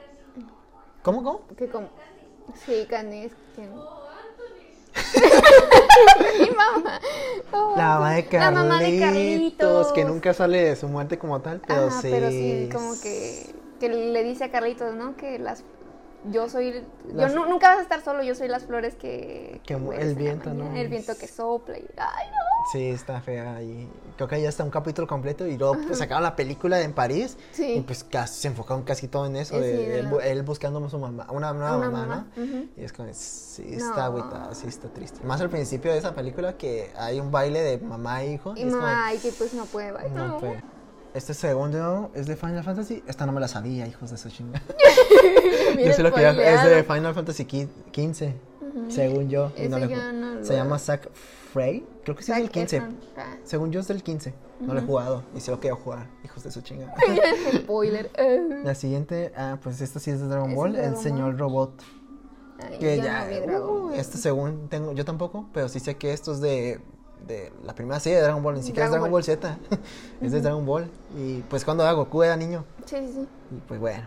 ¿Cómo, 1.03 1.23
cómo? 1.23 1.41
Que 1.57 1.69
como. 1.69 1.89
Sí, 2.67 2.87
Candy 2.89 3.25
es 3.25 3.33
quien. 3.55 3.71
Mi 6.41 6.51
mamá. 6.51 7.01
Oh, 7.53 7.75
La 7.77 7.85
mamá 7.99 8.15
de 8.15 8.27
La 8.33 8.51
mamá 8.51 8.79
de 8.81 8.99
Carlitos, 8.99 9.87
que 9.89 9.93
Carlitos. 10.01 10.13
nunca 10.15 10.35
sale 10.35 10.65
de 10.65 10.77
su 10.77 10.89
muerte 10.89 11.19
como 11.19 11.41
tal, 11.41 11.61
pero 11.67 11.87
Ajá, 11.87 12.03
sí. 12.03 12.09
pero 12.11 12.31
sí, 12.31 12.69
como 12.73 13.01
que, 13.01 13.55
que 13.81 13.89
le 13.89 14.23
dice 14.25 14.45
a 14.45 14.51
Carlitos, 14.51 14.95
¿no? 14.95 15.17
Que 15.17 15.39
las 15.39 15.63
yo 16.25 16.49
soy 16.49 16.85
Las- 17.13 17.33
yo 17.33 17.39
nu- 17.41 17.49
nunca 17.49 17.69
vas 17.69 17.79
a 17.79 17.83
estar 17.83 18.03
solo, 18.03 18.23
yo 18.23 18.35
soy 18.35 18.49
las 18.49 18.65
flores 18.65 18.95
que, 18.97 19.61
el 19.99 20.15
viento, 20.15 20.53
¿no? 20.53 20.75
El 20.75 20.89
viento 20.89 21.17
que 21.17 21.27
sopla 21.29 21.79
y 21.79 21.85
ay, 21.97 22.27
no. 22.31 22.37
Sí, 22.73 22.89
está 22.91 23.21
fea 23.23 23.63
y 23.63 23.89
creo 24.17 24.29
que 24.29 24.43
ya 24.43 24.49
está 24.49 24.63
un 24.65 24.71
capítulo 24.71 25.07
completo 25.07 25.47
y 25.47 25.57
luego 25.57 25.77
pues, 25.87 25.99
sacaron 25.99 26.23
la 26.23 26.37
película 26.37 26.81
en 26.83 26.93
París 26.93 27.39
Sí. 27.53 27.75
y 27.77 27.81
pues 27.81 28.05
casi, 28.05 28.41
se 28.43 28.49
enfocaron 28.49 28.83
casi 28.83 29.09
todo 29.09 29.27
en 29.27 29.37
eso, 29.37 29.59
de, 29.59 29.71
sí, 29.71 29.77
de 29.87 29.99
él, 30.01 30.11
la- 30.11 30.27
él 30.27 30.43
buscando 30.43 30.85
a 30.85 30.91
su 30.91 30.99
mamá, 30.99 31.27
una 31.31 31.53
nueva 31.55 31.77
Una 31.79 31.91
mamá, 31.91 32.07
mamá, 32.07 32.27
¿no? 32.37 32.43
ujú. 32.43 32.69
Y 32.77 32.85
es 32.85 32.93
como, 32.93 33.09
sí, 33.15 33.65
está 33.75 33.97
No. 33.97 34.03
agüitada, 34.03 34.55
sí 34.55 34.67
está 34.67 34.89
triste. 34.89 35.21
Más 35.25 35.41
al 35.41 35.49
principio 35.51 35.93
de 35.93 35.99
esa 35.99 36.15
película 36.15 36.59
que 36.59 36.91
hay 36.99 37.21
un 37.21 37.31
baile 37.31 37.61
de 37.63 37.79
mamá 37.79 38.23
e 38.25 38.33
hijo. 38.33 38.55
Y 38.57 38.65
como, 38.65 38.77
mamá, 38.77 39.15
y 39.15 39.19
que 39.19 39.31
pues 39.33 39.55
no 39.55 39.65
puede 39.65 39.93
bailar. 39.93 40.13
no, 40.13 40.39
pues, 40.39 40.63
Este 41.19 41.35
segundo 41.35 42.13
es 42.15 42.29
de 42.29 42.37
Final 42.37 42.63
Fantasy. 42.63 43.03
Esta 43.09 43.27
no 43.27 43.33
me 43.33 43.41
la 43.41 43.49
sabía, 43.49 43.89
hijos 43.89 44.09
de 44.13 44.17
su 44.17 44.31
chingada. 44.31 44.63
Yo 45.85 45.93
sé 45.93 46.03
lo 46.05 46.13
que 46.15 46.21
ya- 46.23 46.31
es 46.31 46.65
de. 46.65 46.85
Final 46.85 47.13
Fantasy 47.13 47.43
XV, 47.43 48.35
según 48.89 49.29
yo. 49.29 49.51
y 49.57 49.69
no 49.69 49.81
le 49.81 49.89
yo 49.89 50.13
no 50.13 50.45
Se 50.45 50.55
llama 50.55 50.79
Zack 50.79 51.11
Frey. 51.53 51.85
Creo 52.05 52.15
que 52.15 52.23
sí 52.23 52.31
es 52.31 52.39
del 52.39 52.51
15. 52.51 52.77
Efron. 52.77 52.97
Ah, 53.17 53.37
Según 53.43 53.73
yo 53.73 53.81
es 53.81 53.89
del 53.89 54.03
15. 54.05 54.33
No 54.61 54.75
lo 54.75 54.81
he 54.81 54.85
jugado 54.85 55.25
y 55.37 55.41
se 55.41 55.51
lo 55.51 55.59
quiero 55.59 55.75
jugar, 55.75 56.07
hijos 56.25 56.45
de 56.45 56.53
su 56.53 56.61
chingada. 56.63 56.95
Spoiler. 57.57 58.11
La 58.65 58.77
siguiente, 58.77 59.33
ah, 59.37 59.59
pues 59.61 59.81
esta 59.81 59.99
sí 59.99 60.13
es 60.13 60.21
de 60.21 60.29
Dragon 60.29 60.51
Es 60.51 60.57
Ball, 60.57 60.77
el 60.77 60.97
señor 60.97 61.31
Ball. 61.33 61.39
robot. 61.39 61.83
Ay, 62.61 62.79
Que 62.79 62.97
ya, 62.99 63.25
no 63.25 63.29
vi 63.31 63.41
Dragon 63.41 63.85
uh, 63.87 63.93
este 63.95 64.19
según 64.19 64.69
tengo, 64.69 64.93
yo 64.93 65.05
tampoco, 65.05 65.49
pero 65.53 65.69
sí 65.69 65.81
sé 65.81 65.97
que 65.97 66.13
esto 66.13 66.31
es 66.33 66.41
de, 66.41 66.81
de 67.27 67.53
la 67.65 67.75
primera 67.75 68.01
serie 68.01 68.19
de 68.19 68.25
Dragon 68.25 68.43
Ball, 68.43 68.55
ni 68.55 68.63
siquiera 68.63 68.87
es 68.87 68.91
Dragon 68.91 69.11
Ball 69.11 69.25
Z, 69.25 69.59
es 70.21 70.33
de 70.33 70.41
Dragon 70.41 70.65
Ball. 70.65 70.91
Y 71.17 71.41
pues 71.43 71.65
cuando 71.65 71.83
era 71.83 71.93
Goku 71.93 72.23
era 72.23 72.37
niño, 72.37 72.65
Sí, 72.87 72.97
sí, 72.99 73.13
sí. 73.13 73.29
y 73.57 73.61
pues 73.67 73.79
bueno, 73.81 74.07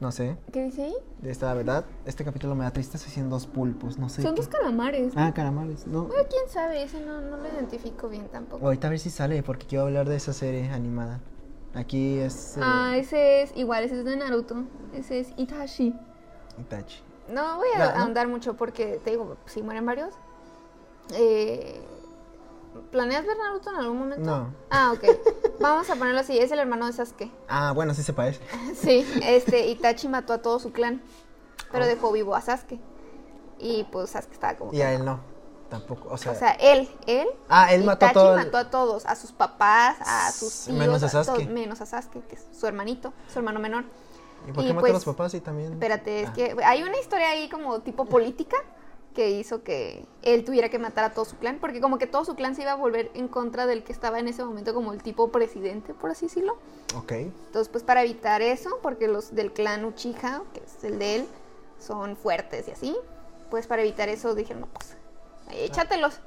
no 0.00 0.12
sé, 0.12 0.36
¿Qué 0.52 0.62
dice 0.64 0.84
ahí? 0.84 0.94
de 1.20 1.30
esta 1.30 1.52
verdad, 1.54 1.84
este 2.06 2.24
capítulo 2.24 2.54
me 2.54 2.62
da 2.64 2.70
tristeza, 2.70 3.10
son 3.10 3.28
dos 3.30 3.46
pulpos, 3.48 3.98
no 3.98 4.08
sé. 4.08 4.22
Son 4.22 4.34
qué- 4.34 4.42
dos 4.42 4.48
calamares. 4.48 5.12
Ah, 5.16 5.32
calamares, 5.34 5.86
no. 5.88 6.04
Bueno, 6.04 6.22
quién 6.30 6.48
sabe, 6.48 6.84
ese 6.84 7.00
no, 7.04 7.20
no 7.20 7.36
lo 7.36 7.46
identifico 7.48 8.08
bien 8.08 8.28
tampoco. 8.28 8.64
Ahorita 8.64 8.86
a 8.86 8.90
ver 8.90 9.00
si 9.00 9.10
sale, 9.10 9.42
porque 9.42 9.66
quiero 9.66 9.84
hablar 9.86 10.08
de 10.08 10.14
esa 10.16 10.32
serie 10.32 10.70
animada. 10.70 11.18
Aquí 11.74 12.18
es 12.18 12.56
eh, 12.56 12.60
Ah, 12.62 12.94
ese 12.96 13.42
es 13.42 13.52
igual, 13.56 13.82
ese 13.84 13.98
es 13.98 14.04
de 14.04 14.16
Naruto. 14.16 14.64
Ese 14.94 15.18
es 15.20 15.32
Itachi. 15.36 15.94
Itachi. 16.60 17.02
No 17.28 17.56
voy 17.56 17.68
a 17.76 17.78
¿no? 17.94 18.00
ahondar 18.02 18.26
mucho 18.28 18.54
porque 18.56 19.00
te 19.04 19.10
digo, 19.10 19.36
si 19.46 19.62
mueren 19.62 19.84
varios. 19.84 20.14
Eh, 21.14 21.80
¿Planeas 22.90 23.26
ver 23.26 23.36
Naruto 23.36 23.70
en 23.70 23.76
algún 23.76 23.98
momento? 23.98 24.24
No. 24.24 24.54
Ah, 24.70 24.92
ok. 24.94 25.04
Vamos 25.60 25.90
a 25.90 25.96
ponerlo 25.96 26.20
así, 26.20 26.38
es 26.38 26.50
el 26.52 26.58
hermano 26.58 26.86
de 26.86 26.92
Sasuke. 26.92 27.30
Ah, 27.48 27.72
bueno, 27.72 27.92
sí 27.94 28.02
se 28.02 28.12
parece. 28.12 28.40
Sí, 28.74 29.04
este, 29.24 29.66
Itachi 29.68 30.08
mató 30.08 30.32
a 30.32 30.38
todo 30.38 30.58
su 30.58 30.72
clan, 30.72 31.02
pero 31.72 31.84
Oh. 31.84 31.88
dejó 31.88 32.12
vivo 32.12 32.34
a 32.34 32.40
Sasuke. 32.40 32.78
Y 33.58 33.84
pues 33.90 34.10
Sasuke 34.10 34.32
estaba 34.32 34.56
como... 34.56 34.72
Y 34.72 34.76
que 34.76 34.84
a 34.84 34.92
él 34.94 35.04
no, 35.04 35.20
tampoco, 35.68 36.08
o 36.10 36.16
sea... 36.16 36.32
O 36.32 36.34
sea, 36.34 36.52
él, 36.52 36.88
él. 37.06 37.26
ah, 37.48 37.72
él 37.74 37.84
mató 37.84 38.06
a 38.06 38.10
Itachi 38.10 38.14
todo 38.24 38.38
el- 38.38 38.44
mató 38.44 38.56
a 38.58 38.70
todos, 38.70 39.04
a 39.06 39.16
sus 39.16 39.32
papás, 39.32 39.96
a 40.00 40.30
sus 40.30 40.64
tíos. 40.66 40.78
Menos 40.78 41.02
a 41.02 41.10
todos, 41.10 41.26
Sasuke. 41.26 41.48
menos 41.48 41.80
a 41.80 41.86
Sasuke, 41.86 42.22
que 42.26 42.36
es 42.36 42.46
su 42.58 42.66
hermanito, 42.66 43.12
su 43.32 43.38
hermano 43.40 43.58
menor. 43.60 43.84
¿Y 44.46 44.52
por 44.52 44.62
y 44.62 44.68
qué 44.68 44.72
mató 44.72 44.80
pues- 44.82 44.90
a 44.92 44.94
los 44.94 45.04
papás 45.04 45.34
y 45.34 45.40
también...? 45.40 45.72
Espérate, 45.72 46.22
es 46.22 46.28
Ah. 46.28 46.32
que 46.32 46.56
hay 46.64 46.82
una 46.84 46.98
historia 46.98 47.30
ahí 47.30 47.48
como 47.48 47.80
tipo 47.80 48.04
política 48.06 48.56
que 49.14 49.30
hizo 49.30 49.62
que 49.62 50.06
él 50.22 50.44
tuviera 50.44 50.68
que 50.68 50.78
matar 50.78 51.04
a 51.04 51.12
todo 51.12 51.24
su 51.24 51.36
clan, 51.36 51.58
porque 51.60 51.80
como 51.80 51.98
que 51.98 52.06
todo 52.06 52.24
su 52.24 52.34
clan 52.36 52.54
se 52.54 52.62
iba 52.62 52.72
a 52.72 52.76
volver 52.76 53.10
en 53.14 53.28
contra 53.28 53.66
del 53.66 53.82
que 53.82 53.92
estaba 53.92 54.18
en 54.18 54.28
ese 54.28 54.44
momento 54.44 54.74
como 54.74 54.92
el 54.92 55.02
tipo 55.02 55.32
presidente, 55.32 55.94
por 55.94 56.10
así 56.10 56.26
decirlo. 56.26 56.58
Ok. 56.96 57.12
Entonces, 57.12 57.68
pues 57.68 57.82
para 57.82 58.02
evitar 58.02 58.42
eso, 58.42 58.78
porque 58.82 59.08
los 59.08 59.34
del 59.34 59.52
clan 59.52 59.84
Uchiha, 59.84 60.42
que 60.54 60.60
es 60.60 60.84
el 60.84 60.98
de 60.98 61.16
él, 61.16 61.28
son 61.78 62.16
fuertes 62.16 62.68
y 62.68 62.70
así, 62.70 62.96
pues 63.50 63.66
para 63.66 63.82
evitar 63.82 64.08
eso 64.08 64.34
dijeron, 64.34 64.62
no, 64.62 64.66
pues, 64.68 64.96
échatelos. 65.52 66.20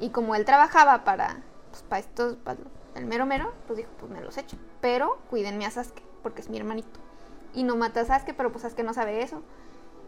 Y 0.00 0.10
como 0.10 0.34
él 0.34 0.44
trabajaba 0.44 1.04
para, 1.04 1.42
pues, 1.70 1.82
para 1.82 2.00
estos, 2.00 2.36
para 2.36 2.58
el 2.94 3.06
mero 3.06 3.26
mero, 3.26 3.52
pues 3.66 3.78
dijo, 3.78 3.90
pues 3.98 4.10
me 4.10 4.20
los 4.20 4.36
echo. 4.36 4.56
Pero 4.80 5.18
cuídenme 5.30 5.66
a 5.66 5.70
Sasuke, 5.70 6.02
porque 6.22 6.40
es 6.40 6.48
mi 6.48 6.58
hermanito. 6.58 7.00
Y 7.54 7.62
no 7.62 7.76
mata 7.76 8.00
a 8.00 8.04
Sasuke, 8.04 8.34
pero 8.34 8.50
pues 8.50 8.62
Sasuke 8.62 8.84
no 8.84 8.94
sabe 8.94 9.22
eso. 9.22 9.42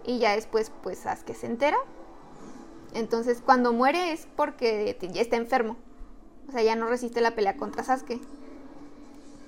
Y 0.05 0.19
ya 0.19 0.33
después, 0.33 0.71
pues 0.83 0.99
Sasuke 0.99 1.35
se 1.35 1.47
entera. 1.47 1.79
Entonces, 2.95 3.41
cuando 3.45 3.73
muere 3.73 4.13
es 4.13 4.27
porque 4.37 4.97
ya 5.13 5.21
está 5.23 5.37
enfermo. 5.37 5.77
O 6.49 6.53
sea, 6.53 6.63
ya 6.63 6.77
no 6.77 6.89
resiste 6.89 7.21
la 7.21 7.35
pelea 7.35 7.57
contra 7.57 7.85
Sasuke. 7.85 8.21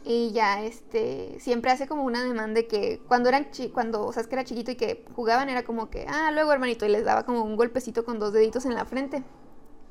Y 0.02 0.32
ya 0.32 0.64
este 0.64 1.38
siempre 1.40 1.70
hace 1.70 1.86
como 1.86 2.04
una 2.04 2.22
demanda 2.24 2.54
de 2.60 2.66
que 2.66 3.00
cuando 3.06 3.28
eran 3.28 3.50
chi- 3.50 3.68
cuando 3.68 4.10
Sasuke 4.12 4.32
era 4.32 4.44
chiquito 4.44 4.70
y 4.70 4.76
que 4.76 5.04
jugaban 5.14 5.50
era 5.50 5.62
como 5.62 5.90
que, 5.90 6.06
ah, 6.08 6.30
luego 6.32 6.52
hermanito, 6.52 6.86
y 6.86 6.88
les 6.88 7.04
daba 7.04 7.24
como 7.24 7.42
un 7.44 7.54
golpecito 7.56 8.04
con 8.04 8.18
dos 8.18 8.32
deditos 8.32 8.64
en 8.64 8.74
la 8.74 8.86
frente. 8.86 9.22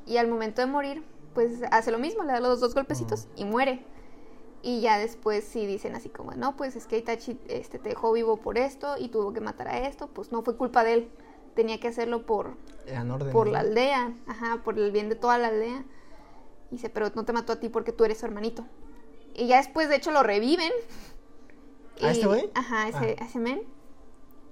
Y 0.08 0.18
al 0.18 0.28
momento 0.28 0.62
de 0.62 0.68
morir, 0.68 1.04
pues 1.36 1.62
hace 1.72 1.92
lo 1.92 2.00
mismo, 2.00 2.24
le 2.24 2.34
da 2.34 2.40
los 2.42 2.60
dos 2.60 2.76
golpecitos 2.76 3.28
y 3.36 3.46
muere. 3.46 3.84
Y 4.64 4.82
ya 4.82 4.98
después 5.00 5.46
sí 5.46 5.66
dicen 5.68 5.96
así 5.96 6.10
como, 6.10 6.32
no, 6.34 6.58
pues 6.58 6.76
es 6.76 6.88
que 6.88 6.98
Itachi 6.98 7.40
este, 7.48 7.80
te 7.80 7.90
dejó 7.90 8.12
vivo 8.14 8.38
por 8.38 8.58
esto 8.58 8.96
y 9.00 9.10
tuvo 9.10 9.34
que 9.34 9.42
matar 9.42 9.70
a 9.70 9.88
esto, 9.88 10.08
pues 10.08 10.32
no 10.32 10.44
fue 10.44 10.58
culpa 10.58 10.84
de 10.84 10.94
él, 10.94 11.10
tenía 11.56 11.80
que 11.80 11.88
hacerlo 11.90 12.26
por, 12.26 12.56
Eran 12.90 13.18
por 13.32 13.48
la 13.48 13.60
aldea, 13.60 14.14
ajá, 14.28 14.62
por 14.64 14.78
el 14.80 14.92
bien 14.92 15.10
de 15.10 15.16
toda 15.16 15.38
la 15.38 15.48
aldea. 15.48 15.84
Y 16.72 16.76
dice, 16.76 16.90
pero 16.90 17.10
no 17.16 17.26
te 17.26 17.34
mató 17.34 17.54
a 17.54 17.60
ti 17.60 17.70
porque 17.70 17.92
tú 17.92 18.04
eres 18.06 18.20
su 18.20 18.26
hermanito. 18.26 18.66
Y 19.36 19.48
ya 19.48 19.58
después, 19.58 19.90
de 19.90 19.96
hecho, 19.96 20.12
lo 20.12 20.24
reviven. 20.24 20.72
¿A 22.02 22.08
Y- 22.08 22.12
este 22.12 22.28
güey? 22.28 22.50
Ajá, 22.56 22.88
ese, 22.88 23.16
Ah. 23.20 23.26
ese 23.26 23.40
men. 23.40 23.62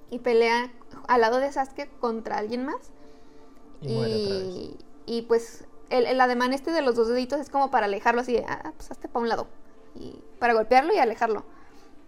Y 0.09 0.19
pelea 0.19 0.71
al 1.07 1.21
lado 1.21 1.39
de 1.39 1.51
Sasuke 1.51 1.89
contra 1.99 2.37
alguien 2.37 2.65
más. 2.65 2.91
Y 3.81 3.93
muere 3.93 4.15
otra 4.15 4.35
vez. 4.37 4.43
Y, 4.45 4.77
y, 5.05 5.21
pues 5.23 5.65
el, 5.89 6.05
el 6.05 6.19
ademán 6.21 6.53
este 6.53 6.71
de 6.71 6.81
los 6.81 6.95
dos 6.95 7.07
deditos 7.07 7.39
es 7.39 7.49
como 7.49 7.69
para 7.71 7.85
alejarlo 7.85 8.21
así 8.21 8.33
de, 8.33 8.45
ah, 8.47 8.73
pues 8.75 8.89
hazte 8.91 9.07
para 9.07 9.23
un 9.23 9.29
lado. 9.29 9.47
Y 9.95 10.21
para 10.39 10.53
golpearlo 10.53 10.93
y 10.93 10.97
alejarlo. 10.97 11.43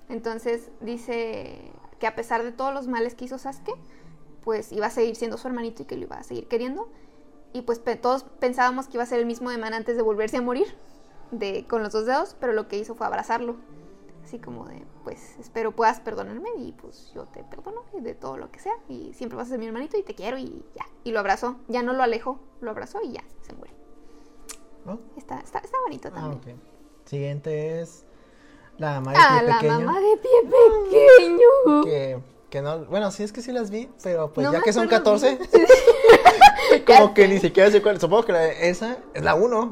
Entonces 0.10 0.70
dice 0.82 1.72
que 2.00 2.08
a 2.08 2.16
pesar 2.16 2.44
de 2.44 2.52
todos 2.52 2.74
los 2.74 2.88
males 2.88 3.14
que 3.16 3.26
hizo 3.26 3.38
Sasuke, 3.38 3.74
pues 4.44 4.72
iba 4.72 4.88
a 4.88 4.90
seguir 4.90 5.16
siendo 5.16 5.38
su 5.38 5.48
hermanito 5.48 5.84
y 5.84 5.86
que 5.86 5.96
lo 5.98 6.04
iba 6.04 6.18
a 6.18 6.24
seguir 6.24 6.48
queriendo. 6.48 6.90
Y 7.54 7.62
pues 7.64 7.80
pe- 7.80 7.96
todos 7.96 8.24
pensábamos 8.40 8.88
que 8.88 8.98
iba 8.98 9.04
a 9.04 9.08
ser 9.08 9.20
el 9.20 9.26
mismo 9.26 9.50
ademán 9.50 9.74
antes 9.74 9.96
de 9.96 10.02
volverse 10.04 10.38
a 10.38 10.42
morir 10.42 10.68
de, 11.32 11.66
con 11.68 11.82
los 11.84 11.92
dos 11.94 12.06
dedos, 12.06 12.36
pero 12.40 12.54
lo 12.54 12.68
que 12.68 12.78
hizo 12.78 12.96
fue 12.96 13.08
abrazarlo. 13.08 13.56
Así 14.24 14.38
como 14.38 14.66
de, 14.68 14.84
pues 15.04 15.38
espero 15.40 15.72
puedas 15.76 16.00
perdonarme 16.02 16.50
y 16.58 16.74
pues 16.74 17.12
yo 17.16 17.26
te 17.26 17.44
perdono 17.44 17.84
y 17.98 18.02
de 18.02 18.14
todo 18.14 18.38
lo 18.38 18.52
que 18.52 18.60
sea. 18.60 18.74
Y 18.88 19.14
siempre 19.14 19.36
vas 19.38 19.48
a 19.48 19.52
ser 19.52 19.60
mi 19.60 19.66
hermanito 19.66 19.98
y 19.98 20.04
te 20.04 20.14
quiero 20.14 20.38
y 20.38 20.64
ya. 20.76 20.86
Y 21.04 21.12
lo 21.12 21.20
abrazó. 21.20 21.56
Ya 21.68 21.82
no 21.82 21.94
lo 21.94 22.04
alejó, 22.04 22.40
lo 22.62 22.70
abrazó 22.70 23.00
y 23.02 23.14
ya, 23.14 23.24
se. 23.42 23.54
¿No? 24.86 25.00
Está, 25.18 25.40
está, 25.40 25.60
está 25.60 25.78
bonito 25.84 26.08
Ah, 26.10 26.16
también. 26.16 26.60
Siguiente 27.06 27.82
es 27.82 28.06
La 28.78 29.00
mamá 29.02 29.12
de 29.12 29.18
Ah, 29.20 29.38
pie 29.40 29.48
la 29.50 29.60
pequeño. 29.60 29.80
mamá 29.86 30.00
de 30.00 30.18
pie 30.18 30.32
pequeño. 30.44 31.84
Que, 31.84 32.20
que 32.50 32.62
no, 32.62 32.86
bueno, 32.86 33.12
sí 33.12 33.24
es 33.24 33.32
que 33.32 33.42
sí 33.42 33.52
las 33.52 33.70
vi, 33.70 33.90
pero 34.04 34.32
pues 34.34 34.46
No 34.46 34.54
ya 34.54 34.62
que 34.62 34.74
son 34.74 34.86
acuerdo 34.86 35.04
14, 35.20 35.40
Ya 36.88 36.98
como 37.00 37.14
que 37.14 37.28
ni 37.28 37.40
siquiera 37.40 37.70
sé 37.72 37.82
cuál. 37.82 38.00
Supongo 38.00 38.26
que 38.26 38.32
la 38.34 38.40
de- 38.40 38.70
esa 38.70 38.98
es 39.14 39.24
la 39.24 39.36
1. 39.36 39.72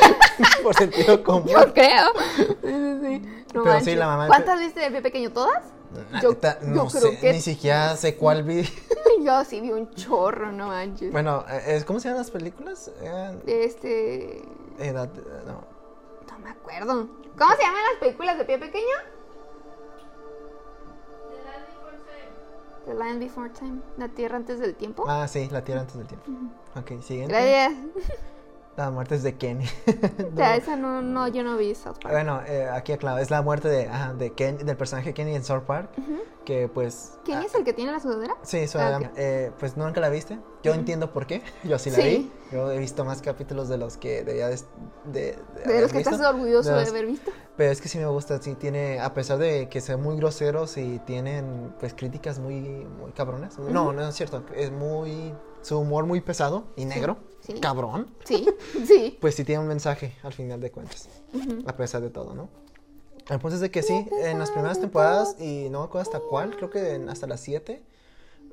Por 0.62 0.74
sentido 0.74 1.22
común. 1.24 1.48
Yo 1.48 1.72
creo. 1.74 2.06
Sí. 2.62 3.22
No 3.54 3.64
Pero 3.64 3.80
sí, 3.80 3.94
la 3.96 4.06
mamá 4.06 4.26
¿Cuántas 4.28 4.60
viste 4.60 4.80
de 4.80 4.90
pie 4.90 5.02
pequeño? 5.02 5.30
¿Todas? 5.32 5.64
Yo- 6.22 6.38
yo 6.40 6.54
no 6.62 6.86
creo 6.88 7.00
sé, 7.12 7.18
que 7.18 7.32
ni 7.32 7.40
siquiera 7.40 7.96
sé 7.96 8.16
cuál 8.16 8.42
vi. 8.42 8.62
Yo 9.24 9.44
sí 9.44 9.60
vi 9.60 9.72
un 9.72 9.90
chorro, 9.94 10.52
no 10.52 10.68
manches. 10.68 11.10
Bueno, 11.12 11.44
eh, 11.50 11.82
¿cómo 11.86 11.98
se 11.98 12.08
llaman 12.08 12.22
las 12.22 12.30
películas? 12.30 12.90
Eran 13.02 13.42
Este. 13.46 14.42
edad, 14.78 15.08
no. 15.46 15.64
No 16.30 16.38
me 16.40 16.50
acuerdo. 16.50 17.08
¿Cómo 17.38 17.56
se 17.56 17.62
llaman 17.62 17.82
las 17.92 18.00
películas 18.00 18.38
de 18.38 18.44
pie 18.44 18.58
pequeño? 18.58 18.84
The 22.88 22.94
Land 22.94 23.20
Before 23.20 23.50
Time. 23.50 23.82
La 23.98 24.08
Tierra 24.08 24.38
antes 24.38 24.58
del 24.60 24.74
tiempo. 24.74 25.04
Ah, 25.06 25.28
sí, 25.28 25.46
La 25.50 25.62
Tierra 25.62 25.82
antes 25.82 25.98
del 25.98 26.06
tiempo. 26.06 26.30
Ok, 26.74 27.02
siguiente. 27.02 27.34
Gracias. 27.34 27.74
La 28.78 28.92
muerte 28.92 29.16
es 29.16 29.24
de 29.24 29.36
Kenny. 29.36 29.64
Ya, 30.36 30.54
esa 30.54 30.76
no, 30.76 31.02
no, 31.02 31.26
yo 31.26 31.42
no 31.42 31.56
vi 31.56 31.74
South 31.74 31.96
Park. 32.00 32.12
Bueno, 32.12 32.40
eh, 32.46 32.68
aquí 32.72 32.92
aclaro, 32.92 33.18
es 33.18 33.28
la 33.28 33.42
muerte 33.42 33.66
de, 33.68 33.88
ajá, 33.88 34.14
de 34.14 34.32
Ken, 34.32 34.58
del 34.58 34.76
personaje 34.76 35.12
Kenny 35.12 35.34
en 35.34 35.42
South 35.42 35.62
Park, 35.66 35.90
que 36.44 36.68
pues... 36.68 37.18
¿Quién 37.24 37.38
ah, 37.38 37.44
es 37.44 37.54
el 37.56 37.64
que 37.64 37.72
tiene 37.72 37.90
la 37.90 37.98
sudadera? 37.98 38.36
Sí, 38.42 38.68
su 38.68 38.78
Ah, 38.78 39.00
eh, 39.16 39.50
pues 39.58 39.76
nunca 39.76 40.00
la 40.00 40.10
viste. 40.10 40.38
Yo 40.62 40.74
entiendo 40.74 41.12
por 41.12 41.26
qué. 41.26 41.42
Yo 41.64 41.76
sí 41.80 41.90
la 41.90 41.96
Sí. 41.96 42.02
vi. 42.02 42.32
Yo 42.52 42.70
he 42.70 42.78
visto 42.78 43.04
más 43.04 43.20
capítulos 43.20 43.68
de 43.68 43.78
los 43.78 43.96
que 43.96 44.22
debía 44.22 44.48
de, 44.48 44.60
de, 45.06 45.36
de 45.64 45.72
De 45.72 45.80
los 45.80 45.90
que 45.90 45.98
visto. 45.98 46.14
estás 46.14 46.26
orgulloso 46.32 46.72
De 46.72 46.86
haber 46.86 47.06
visto. 47.06 47.32
Pero 47.56 47.72
es 47.72 47.80
que 47.80 47.88
sí 47.88 47.98
me 47.98 48.06
gusta, 48.06 48.40
sí 48.40 48.54
tiene, 48.54 49.00
a 49.00 49.12
pesar 49.12 49.38
de 49.38 49.68
que 49.68 49.80
sean 49.80 50.00
muy 50.00 50.16
groseros 50.16 50.76
y 50.78 51.00
tienen 51.00 51.74
pues 51.80 51.94
críticas 51.94 52.38
muy, 52.38 52.60
muy 52.60 53.10
cabronas. 53.10 53.58
No, 53.58 53.92
no 53.92 54.08
es 54.08 54.14
cierto, 54.14 54.44
es 54.54 54.70
muy, 54.70 55.34
su 55.62 55.80
humor 55.80 56.06
muy 56.06 56.20
pesado 56.20 56.68
y 56.76 56.84
negro, 56.84 57.16
sí. 57.27 57.27
Cabrón. 57.54 58.08
Sí, 58.24 58.46
sí. 58.86 59.16
Pues 59.20 59.34
sí 59.34 59.44
tiene 59.44 59.60
un 59.62 59.68
mensaje 59.68 60.14
al 60.22 60.32
final 60.32 60.60
de 60.60 60.70
cuentas, 60.70 61.08
a 61.66 61.76
pesar 61.76 62.00
de 62.02 62.10
todo, 62.10 62.34
¿no? 62.34 62.48
El 63.28 63.38
punto 63.40 63.56
es 63.56 63.60
de 63.60 63.70
que 63.70 63.82
sí, 63.82 64.06
en 64.22 64.38
las 64.38 64.50
primeras 64.50 64.80
temporadas, 64.80 65.36
y 65.38 65.68
no 65.70 65.80
me 65.80 65.84
acuerdo 65.86 66.10
hasta 66.10 66.20
cuál, 66.20 66.56
creo 66.56 66.70
que 66.70 66.94
en- 66.94 67.08
hasta 67.10 67.26
las 67.26 67.40
7, 67.40 67.82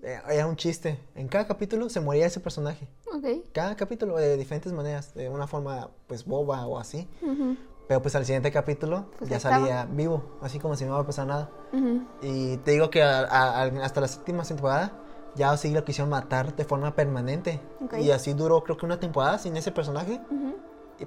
era 0.01 0.45
un 0.47 0.55
chiste. 0.57 0.99
En 1.15 1.27
cada 1.29 1.47
capítulo 1.47 1.89
se 1.89 1.99
moría 2.01 2.25
ese 2.25 2.39
personaje. 2.39 2.87
Ok. 3.13 3.25
Cada 3.53 3.75
capítulo 3.75 4.17
de 4.17 4.35
diferentes 4.37 4.71
maneras, 4.73 5.13
de 5.15 5.29
una 5.29 5.47
forma 5.47 5.89
pues 6.07 6.25
boba 6.25 6.65
o 6.67 6.77
así. 6.77 7.07
Ujú, 7.21 7.55
Pero 7.87 8.01
pues 8.01 8.15
al 8.15 8.25
siguiente 8.25 8.51
capítulo 8.51 9.05
Pues 9.17 9.29
ya 9.29 9.35
ahí 9.35 9.37
estaba. 9.37 9.55
salía 9.59 9.85
vivo, 9.89 10.37
así 10.41 10.59
como 10.59 10.75
si 10.75 10.83
no 10.85 10.91
iba 10.91 10.99
a 10.99 11.05
pasar 11.05 11.27
nada. 11.27 11.49
ujú. 11.71 12.01
Y 12.21 12.57
te 12.57 12.71
digo 12.71 12.89
que 12.89 13.01
a- 13.01 13.21
a- 13.21 13.61
a- 13.63 13.85
hasta 13.85 14.01
la 14.01 14.07
séptima 14.07 14.43
temporada 14.43 14.91
ya 15.35 15.55
sí 15.57 15.71
lo 15.71 15.83
quisieron 15.83 16.09
matar 16.09 16.55
de 16.55 16.63
forma 16.65 16.95
permanente. 16.95 17.59
Y 18.01 18.11
así 18.11 18.33
duró 18.33 18.63
creo 18.63 18.77
que 18.77 18.85
una 18.85 18.99
temporada 18.99 19.37
sin 19.37 19.55
ese 19.57 19.71
personaje. 19.71 20.19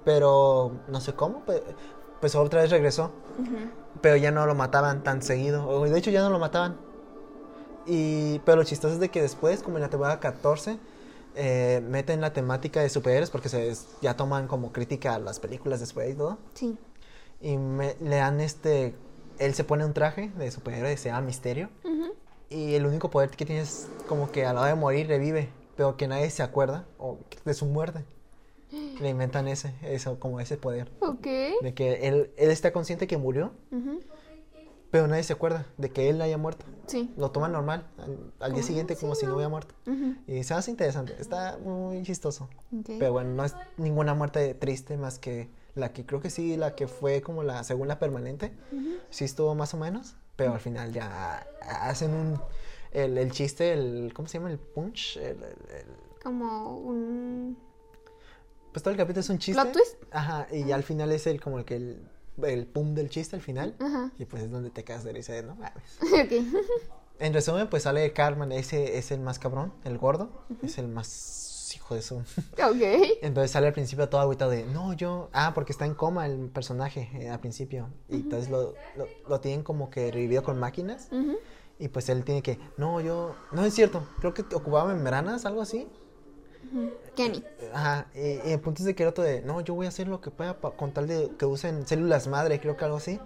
Pero 0.05 0.73
no 0.89 1.01
sé 1.01 1.15
cómo, 1.15 1.41
pues, 1.47 1.63
pues 2.21 2.35
otra 2.35 2.63
vez 2.63 2.71
regresó. 2.71 3.11
Pero 4.01 4.17
ya 4.17 4.31
no 4.31 4.45
lo 4.47 4.55
mataban 4.55 5.03
tan 5.03 5.23
seguido. 5.23 5.83
De 5.85 5.99
hecho 5.99 6.11
ya 6.11 6.21
no 6.23 6.31
lo 6.31 6.39
mataban. 6.39 6.77
Y, 7.87 8.41
pero 8.41 8.59
lo 8.59 8.65
chistoso 8.65 8.95
es 8.95 9.01
de 9.01 9.09
que 9.09 9.23
después, 9.23 9.63
como 9.63 9.79
en 9.79 9.83
la 9.83 9.89
temporada 9.89 10.21
14, 10.21 10.79
eh, 11.37 11.83
meten 11.89 12.21
la 12.21 12.33
temática 12.33 12.81
de 12.81 12.89
superhéroes 12.91 13.31
porque 13.31 13.49
se, 13.49 13.73
ya 14.03 14.15
toman 14.17 14.47
como 14.47 14.73
crítica 14.73 15.15
a 15.15 15.19
las 15.19 15.41
películas 15.41 15.81
después 15.81 16.11
y 16.11 16.15
todo. 16.15 16.37
Sí. 16.55 16.77
Y 17.41 17.57
me- 17.57 17.97
le 18.01 18.17
dan 18.17 18.41
este. 18.41 18.95
Él 19.39 19.55
se 19.55 19.63
pone 19.65 19.85
un 19.85 19.95
traje 19.95 20.31
de 20.37 20.51
superhéroe, 20.51 20.97
se 20.97 21.09
llama 21.11 21.23
Misterio. 21.23 21.71
Y 22.51 22.75
el 22.75 22.87
único 22.87 23.11
poder 23.11 23.31
que 23.31 23.45
tiene 23.45 23.61
es 23.63 23.89
como 24.09 24.31
que 24.33 24.47
a 24.47 24.53
la 24.53 24.61
hora 24.61 24.71
de 24.71 24.75
morir 24.77 25.07
revive. 25.09 25.51
Pero 25.77 25.97
que 25.97 26.09
nadie 26.09 26.29
se 26.31 26.43
acuerda 26.43 26.87
o 26.99 27.19
de 27.45 27.55
su 27.55 27.67
muerte. 27.67 28.05
Le 29.01 29.09
inventan 29.11 29.47
ese, 29.49 29.75
eso, 29.83 30.19
como 30.19 30.41
ese 30.41 30.57
poder. 30.57 30.91
Ok. 31.01 31.27
De 31.63 31.73
que 31.75 32.09
él, 32.09 32.31
él 32.37 32.51
está 32.51 32.73
consciente 32.73 33.07
que 33.07 33.17
murió, 33.17 33.53
Ujú. 33.71 34.01
pero 34.91 35.07
nadie 35.07 35.23
se 35.23 35.33
acuerda 35.35 35.67
de 35.77 35.91
que 35.91 36.09
él 36.11 36.21
haya 36.21 36.37
muerto. 36.37 36.65
Sí. 36.87 37.13
Lo 37.17 37.31
toma 37.31 37.49
normal, 37.49 37.87
al, 37.99 38.33
al 38.41 38.53
día 38.55 38.63
siguiente 38.63 38.95
sí, 38.97 39.03
como 39.03 39.15
si 39.15 39.25
no 39.27 39.31
¿no? 39.31 39.37
hubiera 39.37 39.49
muerto. 39.51 39.75
Ujú. 39.87 40.17
Y 40.27 40.43
se 40.43 40.55
hace 40.55 40.71
interesante, 40.71 41.15
está 41.21 41.59
muy 41.63 42.03
chistoso. 42.03 42.49
Ok. 42.77 42.91
Pero 42.99 43.13
bueno, 43.13 43.31
no 43.31 43.45
es 43.45 43.55
ninguna 43.77 44.15
muerte 44.15 44.55
triste 44.55 44.97
más 44.97 45.19
que 45.19 45.49
la 45.75 45.93
que 45.93 46.05
creo 46.05 46.21
que 46.21 46.31
sí, 46.31 46.57
la 46.57 46.75
que 46.75 46.89
fue 46.89 47.23
como 47.23 47.43
la 47.45 47.63
segunda 47.63 47.99
permanente. 48.01 48.53
Ujú. 48.73 48.97
Sí 49.11 49.25
estuvo 49.25 49.55
más 49.55 49.75
o 49.75 49.77
menos, 49.77 50.17
pero 50.39 50.55
al 50.55 50.61
final 50.61 50.93
ya 50.93 51.45
hacen 51.61 52.15
un... 52.15 52.41
El, 52.93 53.19
el 53.19 53.33
chiste, 53.33 53.73
el... 53.73 54.13
¿Cómo 54.15 54.29
se 54.29 54.39
llama? 54.39 54.53
El 54.53 54.59
punch. 54.59 55.17
El, 55.17 55.37
Como 56.23 56.79
un. 56.79 57.59
pues 58.73 58.83
todo 58.85 58.93
el 58.93 58.97
capítulo 58.97 59.21
es 59.21 59.31
un 59.31 59.39
chiste. 59.39 59.61
¿Plot 59.61 59.75
twist? 59.75 59.97
Ajá, 60.13 60.47
y 60.53 60.65
ya 60.65 60.77
al 60.77 60.85
final 60.85 61.11
es 61.11 61.27
el 61.27 61.41
como 61.41 61.59
el 61.59 61.65
que 61.65 61.75
el, 61.75 62.09
el 62.45 62.67
pum 62.67 62.95
del 62.95 63.11
chiste 63.11 63.35
al 63.35 63.43
final. 63.43 63.75
Ajá. 63.81 64.13
Y 64.17 64.27
pues 64.27 64.45
es 64.45 64.51
donde 64.51 64.71
te 64.71 64.85
quedas 64.85 65.03
de 65.03 65.13
risa, 65.13 65.33
de, 65.33 65.43
no 65.43 65.57
mames. 65.57 65.99
ok. 66.03 66.33
En 67.19 67.35
resumen, 67.35 67.69
pues 67.69 67.83
sale 67.83 68.13
Carmen, 68.13 68.53
ese 68.53 68.97
es 68.97 69.11
el 69.11 69.19
más 69.19 69.41
cabrón, 69.41 69.75
el 69.83 69.99
gordo, 69.99 70.31
es 70.63 70.79
el 70.79 70.87
más 70.87 71.48
hijo 71.75 71.95
de 71.95 72.03
su. 72.03 72.17
ok. 72.53 73.19
Entonces 73.23 73.51
sale 73.51 73.67
al 73.69 73.73
principio 73.73 74.09
todo 74.09 74.21
agüitado 74.21 74.51
de, 74.51 74.65
no, 74.67 74.93
yo, 74.95 75.29
ah, 75.33 75.53
porque 75.55 75.73
está 75.73 75.85
en 75.87 75.95
coma 75.95 76.27
el 76.27 76.49
personaje 76.51 77.09
eh, 77.15 77.29
al 77.31 77.41
principio. 77.41 77.89
Y 78.09 78.17
entonces 78.17 78.49
lo, 78.51 78.77
lo, 78.97 79.09
lo 79.29 79.41
tienen 79.41 79.63
como 79.63 79.91
que 79.91 80.11
revivido 80.11 80.43
con 80.43 80.59
máquinas. 80.59 81.09
Y 81.79 81.89
pues 81.89 82.09
él 82.09 82.25
tiene 82.25 82.43
que, 82.43 82.59
no, 82.77 83.01
yo, 83.01 83.37
no 83.53 83.65
es 83.65 83.73
cierto, 83.75 84.03
creo 84.19 84.35
que 84.35 84.43
ocupaba 84.55 84.93
membranas, 84.93 85.47
algo 85.47 85.63
así. 85.63 85.89
Kenny. 87.15 87.45
Ajá, 87.73 88.09
y, 88.15 88.49
y 88.49 88.53
el 88.53 88.61
punto 88.61 88.83
es 88.83 88.87
de 88.87 88.95
que 88.95 89.03
el 89.03 89.09
otro 89.09 89.25
de, 89.25 89.41
no, 89.43 89.61
yo 89.61 89.75
voy 89.75 89.87
a 89.87 89.89
hacer 89.89 90.09
lo 90.09 90.21
que 90.21 90.31
pueda 90.31 90.61
pa- 90.61 90.73
con 90.77 90.93
tal 90.93 91.07
de 91.07 91.31
que 91.39 91.47
usen 91.47 91.87
células 91.87 92.27
madre, 92.29 92.61
creo 92.61 92.77
que 92.77 92.85
algo 92.85 92.97
así, 92.99 93.21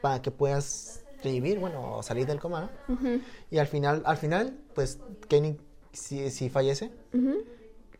para 0.00 0.22
que 0.22 0.30
puedas 0.30 1.00
revivir, 1.22 1.58
bueno, 1.58 1.96
o 1.96 2.02
salir 2.02 2.26
del 2.26 2.40
coma, 2.40 2.70
¿no? 2.88 2.94
Y 3.50 3.58
al 3.58 3.66
final, 3.66 4.02
al 4.06 4.16
final, 4.16 4.58
pues 4.74 4.98
Kenny 5.28 5.56
sí, 5.92 6.30
sí 6.30 6.48
fallece, 6.50 6.90
Ujú. 7.12 7.44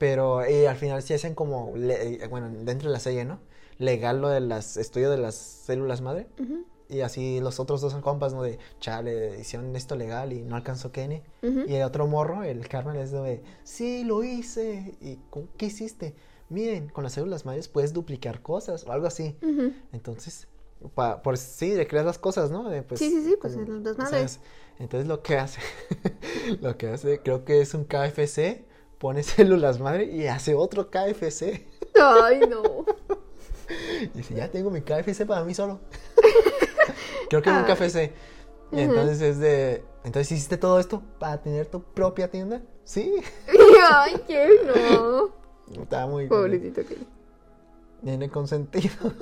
Pero 0.05 0.43
eh, 0.45 0.69
al 0.69 0.77
final 0.77 1.03
sí 1.03 1.15
hacen 1.15 1.35
como, 1.35 1.73
le- 1.75 2.23
eh, 2.23 2.29
bueno, 2.29 2.51
dentro 2.51 2.91
de 2.91 2.93
la 2.93 3.01
serie, 3.01 3.25
¿no? 3.25 3.39
Legal 3.79 4.21
lo 4.21 4.29
de 4.29 4.41
las 4.41 4.77
estudio 4.77 5.11
de 5.11 5.17
las 5.17 5.35
células 5.35 6.03
madre. 6.03 6.27
Ujú. 6.39 6.63
Y 6.91 7.01
así 7.01 7.41
los 7.41 7.59
otros 7.59 7.81
dos 7.81 7.93
son 7.93 8.03
compas, 8.03 8.35
¿no? 8.35 8.43
De, 8.43 8.59
chale, 8.81 9.41
hicieron 9.41 9.75
esto 9.75 9.97
legal 9.97 10.35
y 10.35 10.43
no 10.43 10.57
alcanzó 10.57 10.93
Kenny. 10.93 11.23
Ujú. 11.43 11.61
Y 11.67 11.77
el 11.77 11.85
otro 11.85 12.07
morro, 12.07 12.43
el 12.45 12.69
Carmen, 12.69 12.97
es 12.97 13.13
de, 13.13 13.43
sí, 13.63 14.05
lo 14.05 14.23
hice. 14.23 14.95
¿Y 15.01 15.19
qué 15.57 15.67
hiciste? 15.67 16.15
Miren, 16.51 16.91
con 16.91 17.03
las 17.03 17.15
células 17.15 17.47
madres 17.47 17.69
puedes 17.69 17.95
duplicar 17.95 18.43
cosas 18.43 18.85
o 18.87 18.93
algo 18.93 19.07
así. 19.07 19.39
Ujú. 19.41 19.73
Entonces, 19.95 20.49
pa- 20.95 21.23
por 21.23 21.39
sí, 21.39 21.71
de 21.71 21.87
crear 21.87 22.05
las 22.05 22.19
cosas, 22.19 22.51
¿no? 22.51 22.65
Pues, 22.87 23.01
Sí, 23.01 23.09
sí, 23.09 23.25
sí, 23.25 23.37
pues, 23.41 23.55
como, 23.55 23.65
el 23.65 23.83
desmadre. 23.83 24.11
¿sabes? 24.11 24.41
Entonces 24.79 25.09
lo 25.09 25.23
que 25.23 25.39
hace, 25.39 25.63
lo 26.61 26.77
que 26.77 26.89
hace, 26.89 27.21
creo 27.21 27.47
que 27.47 27.63
es 27.63 27.73
un 27.73 27.85
KFC, 27.85 28.67
pone 29.05 29.23
células 29.23 29.81
madre 29.81 30.05
y 30.07 30.27
hace 30.29 30.55
otro 30.55 30.91
KFC. 30.91 31.67
Ay, 32.01 32.41
no. 32.49 32.63
Y 34.01 34.19
dice, 34.19 34.35
ya 34.35 34.51
tengo 34.51 34.71
mi 34.71 34.83
KFC 34.83 35.25
para 35.27 35.43
mí 35.43 35.55
solo. 35.55 35.81
creo 37.31 37.41
que 37.41 37.49
es 37.49 37.57
un 37.57 37.65
Ay. 37.65 37.75
KFC. 37.75 38.13
Y 38.73 38.81
entonces 38.81 39.23
es 39.23 39.39
de, 39.39 39.83
entonces 40.05 40.33
hiciste 40.33 40.59
todo 40.59 40.79
esto 40.79 41.03
para 41.19 41.41
tener 41.41 41.67
tu 41.67 41.83
propia 41.83 42.31
tienda. 42.31 42.61
Sí. 42.85 43.15
Ay, 43.91 44.17
qué 44.27 44.49
no. 44.67 45.31
Estaba 45.83 46.07
muy... 46.07 46.27
Pobrecito 46.27 46.85
Kenny. 46.87 47.07
Nene 48.03 48.29
consentido. 48.29 49.15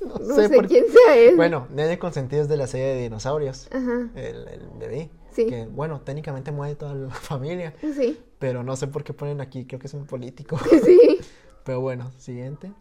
no, 0.00 0.18
No 0.18 0.34
sé, 0.34 0.48
sé, 0.48 0.54
por 0.54 0.66
quién 0.66 0.86
sea 0.88 1.16
él. 1.16 1.36
Bueno, 1.36 1.68
Nene 1.70 1.96
consentido 1.98 2.42
es 2.42 2.48
de 2.48 2.56
la 2.56 2.66
serie 2.66 2.86
de 2.88 3.02
dinosaurios. 3.02 3.68
Ajá. 3.70 4.08
El, 4.16 4.48
el 4.48 4.68
bebé. 4.80 5.10
Sí. 5.30 5.46
Que, 5.46 5.66
bueno, 5.66 6.00
técnicamente 6.00 6.50
muere 6.50 6.74
toda 6.74 6.94
la 6.94 7.10
familia. 7.10 7.72
Sí. 7.80 8.18
Pero 8.40 8.64
no 8.64 8.74
sé 8.74 8.88
por 8.88 9.04
qué 9.04 9.12
ponen 9.12 9.40
aquí, 9.40 9.66
creo 9.66 9.78
que 9.78 9.86
es 9.86 9.94
un 9.94 10.06
político. 10.06 10.58
Sí. 10.84 11.18
Pero 11.64 11.80
bueno, 11.80 12.10
siguiente. 12.18 12.72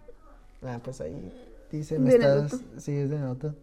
Ah, 0.63 0.79
pues 0.83 1.01
ahí 1.01 1.31
dice, 1.71 1.99
me 1.99 2.09
estás... 2.15 2.61
Sí, 2.77 2.95
es 2.95 3.09
de 3.11 3.19
Naruto. 3.19 3.53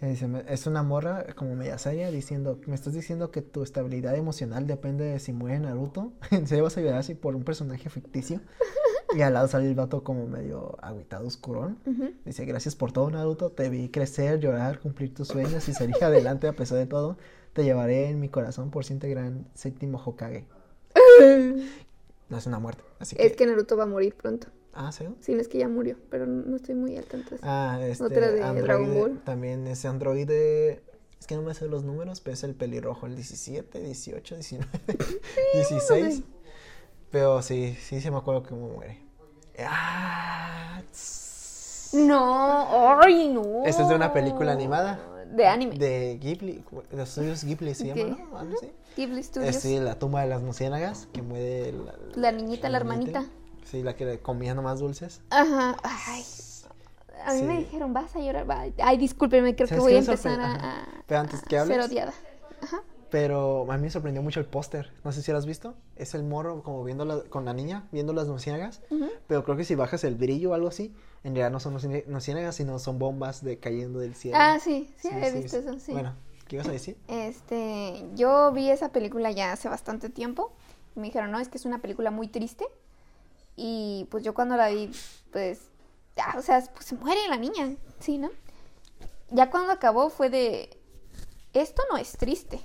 Eh, 0.00 0.08
dice, 0.10 0.26
me- 0.26 0.42
es 0.48 0.66
una 0.66 0.82
morra 0.82 1.24
como 1.36 1.54
media 1.54 1.78
seria 1.78 2.10
diciendo, 2.10 2.58
me 2.66 2.74
estás 2.74 2.92
diciendo 2.94 3.30
que 3.30 3.40
tu 3.42 3.62
estabilidad 3.62 4.14
emocional 4.16 4.66
depende 4.66 5.04
de 5.04 5.18
si 5.20 5.32
muere 5.32 5.60
Naruto. 5.60 6.12
¿En 6.30 6.46
serio 6.46 6.64
vas 6.64 6.76
a 6.78 6.80
llorar 6.80 6.98
así 6.98 7.14
por 7.14 7.36
un 7.36 7.44
personaje 7.44 7.88
ficticio? 7.90 8.40
Y 9.14 9.20
al 9.20 9.34
lado 9.34 9.48
sale 9.48 9.68
el 9.68 9.74
vato 9.74 10.02
como 10.02 10.26
medio 10.26 10.76
agüitado, 10.82 11.26
oscurón. 11.26 11.78
Dice, 12.24 12.44
gracias 12.44 12.74
por 12.74 12.92
todo, 12.92 13.08
Naruto. 13.10 13.50
Te 13.50 13.68
vi 13.70 13.88
crecer, 13.90 14.40
llorar, 14.40 14.80
cumplir 14.80 15.14
tus 15.14 15.28
sueños 15.28 15.68
y 15.68 15.72
salir 15.72 15.96
adelante 16.02 16.48
a 16.48 16.52
pesar 16.54 16.78
de 16.78 16.86
todo. 16.86 17.16
Te 17.52 17.64
llevaré 17.64 18.08
en 18.10 18.18
mi 18.20 18.28
corazón 18.28 18.70
por 18.70 18.84
siempre 18.84 19.08
gran 19.08 19.46
séptimo 19.54 20.02
Hokage. 20.04 20.44
No 22.28 22.38
es 22.38 22.46
una 22.46 22.58
muerte, 22.58 22.82
así 22.98 23.14
que... 23.14 23.24
Es 23.24 23.36
que 23.36 23.46
Naruto 23.46 23.76
va 23.76 23.84
a 23.84 23.86
morir 23.86 24.16
pronto. 24.16 24.48
Ah, 24.76 24.92
¿sí? 24.92 25.06
Si 25.20 25.32
no 25.32 25.40
es 25.40 25.48
que 25.48 25.58
ya 25.58 25.68
murió, 25.68 25.96
pero 26.10 26.26
no 26.26 26.54
estoy 26.56 26.74
muy 26.74 26.96
al 26.98 27.04
tanto. 27.04 27.36
Ah, 27.40 27.80
este. 27.82 28.04
Otra 28.04 28.30
de 28.30 28.40
Dragon 28.62 28.94
Ball. 28.94 29.20
También 29.24 29.66
ese 29.66 29.88
androide. 29.88 30.82
Es 31.18 31.26
que 31.26 31.34
no 31.34 31.42
me 31.42 31.54
sé 31.54 31.66
los 31.66 31.82
números, 31.82 32.20
pero 32.20 32.34
es 32.34 32.44
el 32.44 32.54
pelirrojo, 32.54 33.06
el 33.06 33.16
17, 33.16 33.80
18, 33.80 34.34
19, 34.34 34.68
16. 35.54 36.22
Pero 37.10 37.40
sí, 37.40 37.74
sí, 37.80 38.02
sí 38.02 38.10
me 38.10 38.18
acuerdo 38.18 38.42
cómo 38.42 38.68
muere. 38.68 39.00
Ah, 39.58 40.82
tss. 40.92 41.94
No, 41.94 43.00
ay, 43.00 43.28
no. 43.28 43.64
Esta 43.64 43.82
es 43.82 43.88
de 43.88 43.94
una 43.94 44.12
película 44.12 44.52
animada. 44.52 45.15
De 45.34 45.46
anime. 45.46 45.76
De 45.76 46.18
Ghibli, 46.20 46.62
de 46.90 46.96
los 46.96 47.08
estudios 47.08 47.44
Ghibli 47.44 47.74
se 47.74 47.90
Ok. 47.90 47.96
llama, 47.98 48.16
¿no? 48.30 48.38
Algo 48.38 48.54
así. 48.56 48.70
Ghibli 48.96 49.22
Studios. 49.22 49.56
sí, 49.56 49.78
la 49.78 49.98
tumba 49.98 50.22
de 50.22 50.28
las 50.28 50.42
luciérnagas, 50.42 51.08
que 51.12 51.22
muere 51.22 51.72
la, 51.72 51.94
La 52.14 52.32
niñita, 52.32 52.68
la 52.68 52.78
hermanita. 52.78 53.24
Sí, 53.64 53.82
la 53.82 53.94
que 53.96 54.20
comía 54.20 54.54
nomás 54.54 54.78
dulces. 54.80 55.20
Ajá. 55.30 55.76
Ay. 55.82 56.22
A 57.24 57.34
mí 57.34 57.42
me 57.42 57.56
Sí. 57.56 57.64
dijeron, 57.64 57.92
vas 57.92 58.14
a 58.14 58.20
llorar. 58.20 58.46
Ay, 58.78 58.96
discúlpenme, 58.98 59.54
creo 59.56 59.66
que 59.66 59.74
¿Sabes 59.74 59.82
voy 59.82 59.92
a 59.92 59.96
me 59.96 60.00
empezar 60.00 60.40
a, 60.40 60.54
a- 60.54 60.86
Pero 61.06 61.20
antes 61.20 61.42
que 61.42 61.58
a 61.58 61.64
ser 61.66 61.72
hables. 61.80 61.90
odiada. 61.90 62.12
Ajá. 62.62 62.82
Pero 63.18 63.64
a 63.72 63.76
mí 63.78 63.84
me 63.84 63.90
sorprendió 63.90 64.20
mucho 64.22 64.40
el 64.40 64.44
póster. 64.46 64.92
No 65.02 65.10
sé 65.10 65.22
si 65.22 65.32
lo 65.32 65.38
has 65.38 65.46
visto. 65.46 65.74
Es 65.96 66.14
el 66.14 66.22
morro 66.22 66.62
como 66.62 66.84
viendo 66.84 67.06
la- 67.06 67.22
con 67.22 67.46
la 67.46 67.54
niña, 67.54 67.88
viendo 67.90 68.12
las. 68.12 68.28
Ujú. 68.28 69.08
Pero 69.26 69.42
creo 69.42 69.56
que 69.56 69.64
si 69.64 69.74
bajas 69.74 70.04
el 70.04 70.16
brillo 70.16 70.50
o 70.50 70.52
algo 70.52 70.68
así, 70.68 70.94
en 71.24 71.34
realidad 71.34 71.50
no 71.50 71.58
son 71.58 71.72
luciérnagas, 71.72 72.56
sino 72.56 72.78
son 72.78 72.98
bombas 72.98 73.42
de 73.42 73.58
cayendo 73.58 74.00
del 74.00 74.14
cielo. 74.14 74.36
Ah, 74.38 74.58
sí, 74.62 74.92
sí, 75.00 75.08
he 75.08 75.30
sí, 75.30 75.38
visto 75.38 75.62
sí. 75.62 75.66
eso, 75.66 75.78
sí. 75.80 75.92
Bueno, 75.92 76.14
¿qué 76.46 76.56
ibas 76.56 76.68
a 76.68 76.72
decir? 76.72 76.98
Este, 77.08 78.04
yo 78.16 78.52
vi 78.52 78.68
esa 78.68 78.90
película 78.92 79.30
ya 79.30 79.52
hace 79.52 79.70
bastante 79.70 80.10
tiempo. 80.10 80.52
Me 80.94 81.04
dijeron, 81.04 81.30
no, 81.30 81.40
es 81.40 81.48
que 81.48 81.56
es 81.56 81.64
una 81.64 81.78
película 81.80 82.10
muy 82.10 82.28
triste. 82.28 82.66
Y 83.56 84.06
pues 84.10 84.24
yo 84.24 84.34
cuando 84.34 84.58
la 84.58 84.68
vi, 84.68 84.90
pues, 85.32 85.62
o 86.36 86.42
sea, 86.42 86.62
pues 86.74 86.84
se 86.84 86.96
muere 86.96 87.20
la 87.30 87.38
niña, 87.38 87.76
sí, 87.98 88.18
¿no? 88.18 88.28
Ya 89.30 89.50
cuando 89.50 89.72
acabó 89.72 90.10
fue 90.10 90.28
de, 90.28 90.68
esto 91.54 91.80
no 91.90 91.96
es 91.96 92.12
triste. 92.18 92.60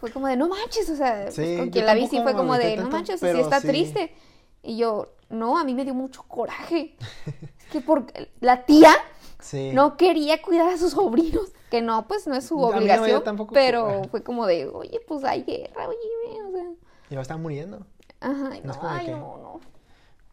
Fue 0.00 0.10
como 0.10 0.26
de, 0.28 0.36
no 0.36 0.48
manches, 0.48 0.88
o 0.90 0.96
sea, 0.96 1.22
pues, 1.24 1.34
Sí, 1.34 1.56
con 1.58 1.70
quien 1.70 1.86
la 1.86 1.94
vi 1.94 2.06
sí 2.08 2.20
fue 2.22 2.34
como 2.34 2.56
de, 2.56 2.76
no 2.76 2.88
manches, 2.88 3.20
pero 3.20 3.38
está 3.38 3.60
sí. 3.60 3.68
triste. 3.68 4.14
Y 4.62 4.76
yo, 4.76 5.08
no, 5.28 5.58
a 5.58 5.64
mí 5.64 5.74
me 5.74 5.84
dio 5.84 5.94
mucho 5.94 6.22
coraje. 6.24 6.96
es 7.26 7.66
que 7.70 7.80
por 7.80 8.06
la 8.40 8.64
tía 8.64 8.90
Sí. 9.40 9.70
no 9.72 9.96
quería 9.96 10.42
cuidar 10.42 10.68
a 10.70 10.76
sus 10.76 10.92
sobrinos, 10.92 11.52
que 11.70 11.80
no, 11.82 12.06
pues 12.08 12.26
no 12.26 12.34
es 12.34 12.44
su 12.46 12.58
A 12.66 12.70
no 12.72 12.76
obligación, 12.78 13.24
tampoco 13.24 13.54
pero 13.54 13.84
coraje. 13.84 14.08
fue 14.08 14.22
como 14.22 14.46
de, 14.46 14.66
oye, 14.68 15.00
pues 15.06 15.24
hay 15.24 15.44
guerra, 15.44 15.88
oye, 15.88 16.42
o 16.46 16.50
sea, 16.52 16.64
Y 17.10 17.14
lo 17.14 17.20
están 17.22 17.40
muriendo. 17.40 17.86
ajá, 18.20 18.56
y 18.56 18.60
No 18.62 18.74
no, 18.74 18.80
ay, 18.82 19.06
que- 19.06 19.12
no, 19.12 19.38
no. 19.38 19.60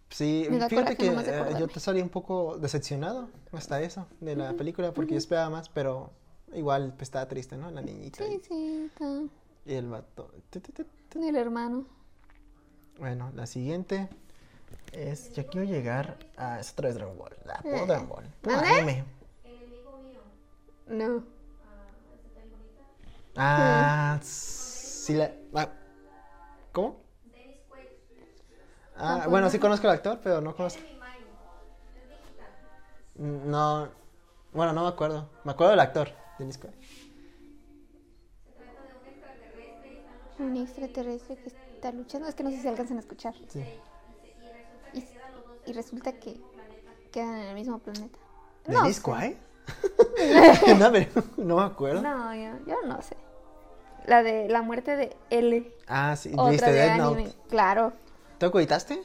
Sí, 0.09 0.47
fíjate 0.69 0.95
que 0.95 1.07
eh, 1.07 1.55
yo 1.59 1.67
te 1.67 1.81
salí 1.81 2.01
un 2.01 2.07
poco 2.09 2.57
decepcionado 2.57 3.27
hasta 3.51 3.81
eso 3.81 4.07
de 4.21 4.37
la 4.37 4.53
película 4.53 4.93
porque 4.93 5.11
yo 5.13 5.17
esperaba 5.17 5.49
más, 5.49 5.67
pero 5.69 6.11
igual 6.53 6.93
pues, 6.95 7.03
estaba 7.03 7.27
triste, 7.27 7.57
¿no? 7.57 7.69
La 7.71 7.81
niñita 7.81 8.23
Sí, 8.25 8.39
y, 8.41 8.45
sí, 8.47 8.85
está 8.85 9.05
y 9.67 9.73
el 9.75 9.87
vato. 9.89 10.31
Tu. 10.49 11.27
el 11.27 11.35
hermano. 11.35 11.85
Bueno, 12.99 13.31
la 13.35 13.45
siguiente 13.45 14.09
es. 14.91 15.33
Yo 15.33 15.45
quiero 15.47 15.65
llegar 15.67 16.17
a. 16.37 16.59
Es 16.59 16.71
otra 16.71 16.87
vez 16.87 16.95
Dragon 16.95 17.17
Ball. 17.17 17.35
La 17.45 17.57
puro 17.59 17.75
Eh. 17.75 17.85
Dragon 17.87 18.09
Ball. 18.09 18.25
Puro 18.41 18.57
anime. 18.57 19.03
No. 20.87 21.23
Ah, 23.35 24.19
sí 24.23 25.13
la. 25.13 25.31
ah, 25.53 25.69
¿Cómo? 26.71 27.01
Ah, 28.99 29.27
bueno, 29.29 29.47
sí 29.51 29.59
conozco 29.59 29.87
al 29.87 29.93
actor, 29.93 30.19
pero 30.23 30.41
no 30.41 30.55
conozco. 30.55 30.81
Mm, 33.15 33.49
No. 33.49 33.89
Bueno, 34.53 34.73
no 34.73 34.83
me 34.83 34.87
acuerdo. 34.89 35.29
Me 35.43 35.51
acuerdo 35.51 35.71
del 35.71 35.81
actor. 35.81 36.09
Dennis 36.39 36.57
Quaid. 36.57 36.73
Un 40.39 40.55
extraterrestre 40.57 41.35
que 41.37 41.49
está 41.49 41.91
luchando, 41.91 42.27
es 42.27 42.35
que 42.35 42.43
no 42.43 42.51
sé 42.51 42.61
si 42.61 42.67
alcanzan 42.67 42.97
a 42.97 42.99
escuchar. 42.99 43.33
Sí. 43.47 43.63
Y, 44.93 45.03
y 45.65 45.73
resulta 45.73 46.13
que 46.13 46.39
quedan 47.11 47.37
en 47.37 47.47
el 47.47 47.55
mismo 47.55 47.79
planeta. 47.79 48.19
No 48.67 48.81
¿Dennis 48.81 48.97
sé. 48.97 49.01
Quaid? 49.01 49.33
no, 50.79 50.91
pero 50.91 51.23
no 51.37 51.57
me 51.57 51.63
acuerdo. 51.63 52.01
No, 52.01 52.35
yo, 52.35 52.51
yo 52.65 52.75
no 52.85 53.01
sé. 53.01 53.15
La 54.05 54.23
de 54.23 54.47
la 54.47 54.61
muerte 54.61 54.95
de 54.95 55.17
L. 55.29 55.73
Ah, 55.87 56.15
sí. 56.15 56.31
Otra 56.33 56.51
¿Viste 56.51 56.71
de 56.71 56.79
Death 56.79 56.91
anime. 57.01 57.23
Note? 57.23 57.35
Claro. 57.49 57.93
¿Te 58.37 58.45
agüitaste? 58.45 59.01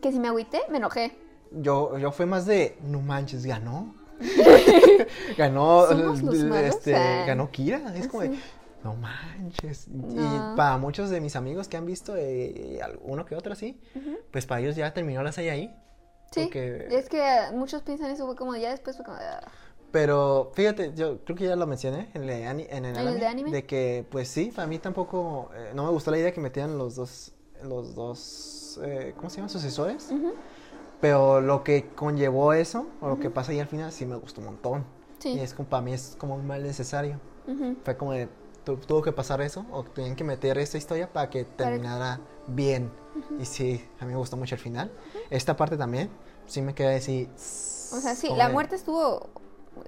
Que 0.00 0.12
si 0.12 0.18
me 0.18 0.28
agüité, 0.28 0.60
me 0.70 0.78
enojé. 0.78 1.16
Yo, 1.50 1.98
yo 1.98 2.12
fue 2.12 2.26
más 2.26 2.46
de, 2.46 2.78
no 2.82 3.00
manches, 3.00 3.44
ganó. 3.44 3.94
ganó, 5.36 5.86
este, 6.58 6.96
ah. 6.96 7.24
ganó 7.26 7.50
Kira. 7.50 7.94
Es 7.94 8.08
como 8.08 8.22
de, 8.22 8.30
Sí. 8.30 8.42
No 8.84 8.94
manches. 8.94 9.88
No. 9.88 10.52
Y 10.52 10.56
para 10.56 10.76
muchos 10.78 11.10
de 11.10 11.20
mis 11.20 11.36
amigos 11.36 11.68
que 11.68 11.76
han 11.76 11.86
visto, 11.86 12.14
eh, 12.16 12.80
uno 13.02 13.24
que 13.24 13.34
otro 13.34 13.52
así, 13.52 13.80
pues 14.30 14.46
para 14.46 14.60
ellos 14.60 14.76
ya 14.76 14.92
terminó 14.94 15.22
la 15.22 15.32
serie 15.32 15.50
ahí. 15.50 15.74
Sí. 16.30 16.42
Porque- 16.44 16.88
Es 16.90 17.08
que 17.08 17.24
muchos 17.54 17.82
piensan 17.82 18.10
eso, 18.10 18.26
fue 18.26 18.36
como 18.36 18.54
ya 18.56 18.70
después 18.70 18.96
fue 18.96 19.04
como 19.04 19.16
de, 19.18 19.24
ah, 19.24 19.40
Pero 19.90 20.50
fíjate, 20.54 20.92
yo 20.94 21.24
creo 21.24 21.34
que 21.36 21.44
ya 21.46 21.56
lo 21.56 21.66
mencioné 21.66 22.10
en 22.12 22.22
el, 22.22 22.28
de 22.28 22.46
ani- 22.46 22.66
en 22.68 22.84
el 22.84 22.94
¿En 22.94 23.00
el 23.00 23.06
anime, 23.08 23.20
de 23.20 23.26
anime? 23.26 23.62
que 23.64 24.04
pues 24.10 24.28
sí, 24.28 24.52
para 24.54 24.68
mí 24.68 24.78
tampoco, 24.78 25.50
eh, 25.54 25.70
no 25.74 25.84
me 25.84 25.90
gustó 25.90 26.10
la 26.10 26.18
idea 26.18 26.30
que 26.32 26.40
metieran 26.42 26.76
los 26.76 26.94
dos, 26.96 27.32
los 27.64 27.94
dos, 27.94 28.78
eh, 28.84 29.14
¿cómo 29.16 29.30
se 29.30 29.36
llaman? 29.36 29.48
Sucesores. 29.48 30.10
ujú, 30.10 30.34
Pero 31.00 31.40
lo 31.40 31.64
que 31.64 31.86
conllevó 31.94 32.52
eso, 32.52 32.86
o 33.00 33.08
lo 33.08 33.18
que 33.18 33.30
pasa 33.30 33.52
ahí 33.52 33.60
al 33.60 33.66
final, 33.68 33.90
sí 33.92 34.04
me 34.04 34.16
gustó 34.16 34.40
un 34.42 34.48
montón. 34.48 34.84
Sí. 35.20 35.30
Y 35.30 35.40
es 35.40 35.54
como, 35.54 35.68
para 35.68 35.80
mí 35.82 35.92
es 35.94 36.16
como 36.18 36.34
un 36.34 36.46
mal 36.46 36.62
necesario. 36.62 37.18
Fue 37.84 37.96
como 37.96 38.12
de, 38.12 38.28
tuvo 38.76 39.02
que 39.02 39.12
pasar 39.12 39.40
eso, 39.40 39.64
o 39.72 39.82
tenían 39.84 40.14
que 40.16 40.24
meter 40.24 40.58
esta 40.58 40.76
historia 40.78 41.12
para 41.12 41.30
que 41.30 41.44
terminara 41.44 42.20
bien. 42.46 42.90
Y 43.40 43.44
sí, 43.44 43.84
a 44.00 44.04
mí 44.04 44.12
me 44.12 44.18
gustó 44.18 44.36
mucho 44.36 44.54
el 44.54 44.60
final. 44.60 44.90
Esta 45.30 45.56
parte 45.56 45.76
también, 45.76 46.10
sí 46.46 46.62
me 46.62 46.74
quedé 46.74 46.96
así. 46.96 47.28
O 47.36 48.00
sea, 48.00 48.14
sí, 48.14 48.28
la 48.36 48.48
muerte 48.48 48.76
estuvo. 48.76 49.28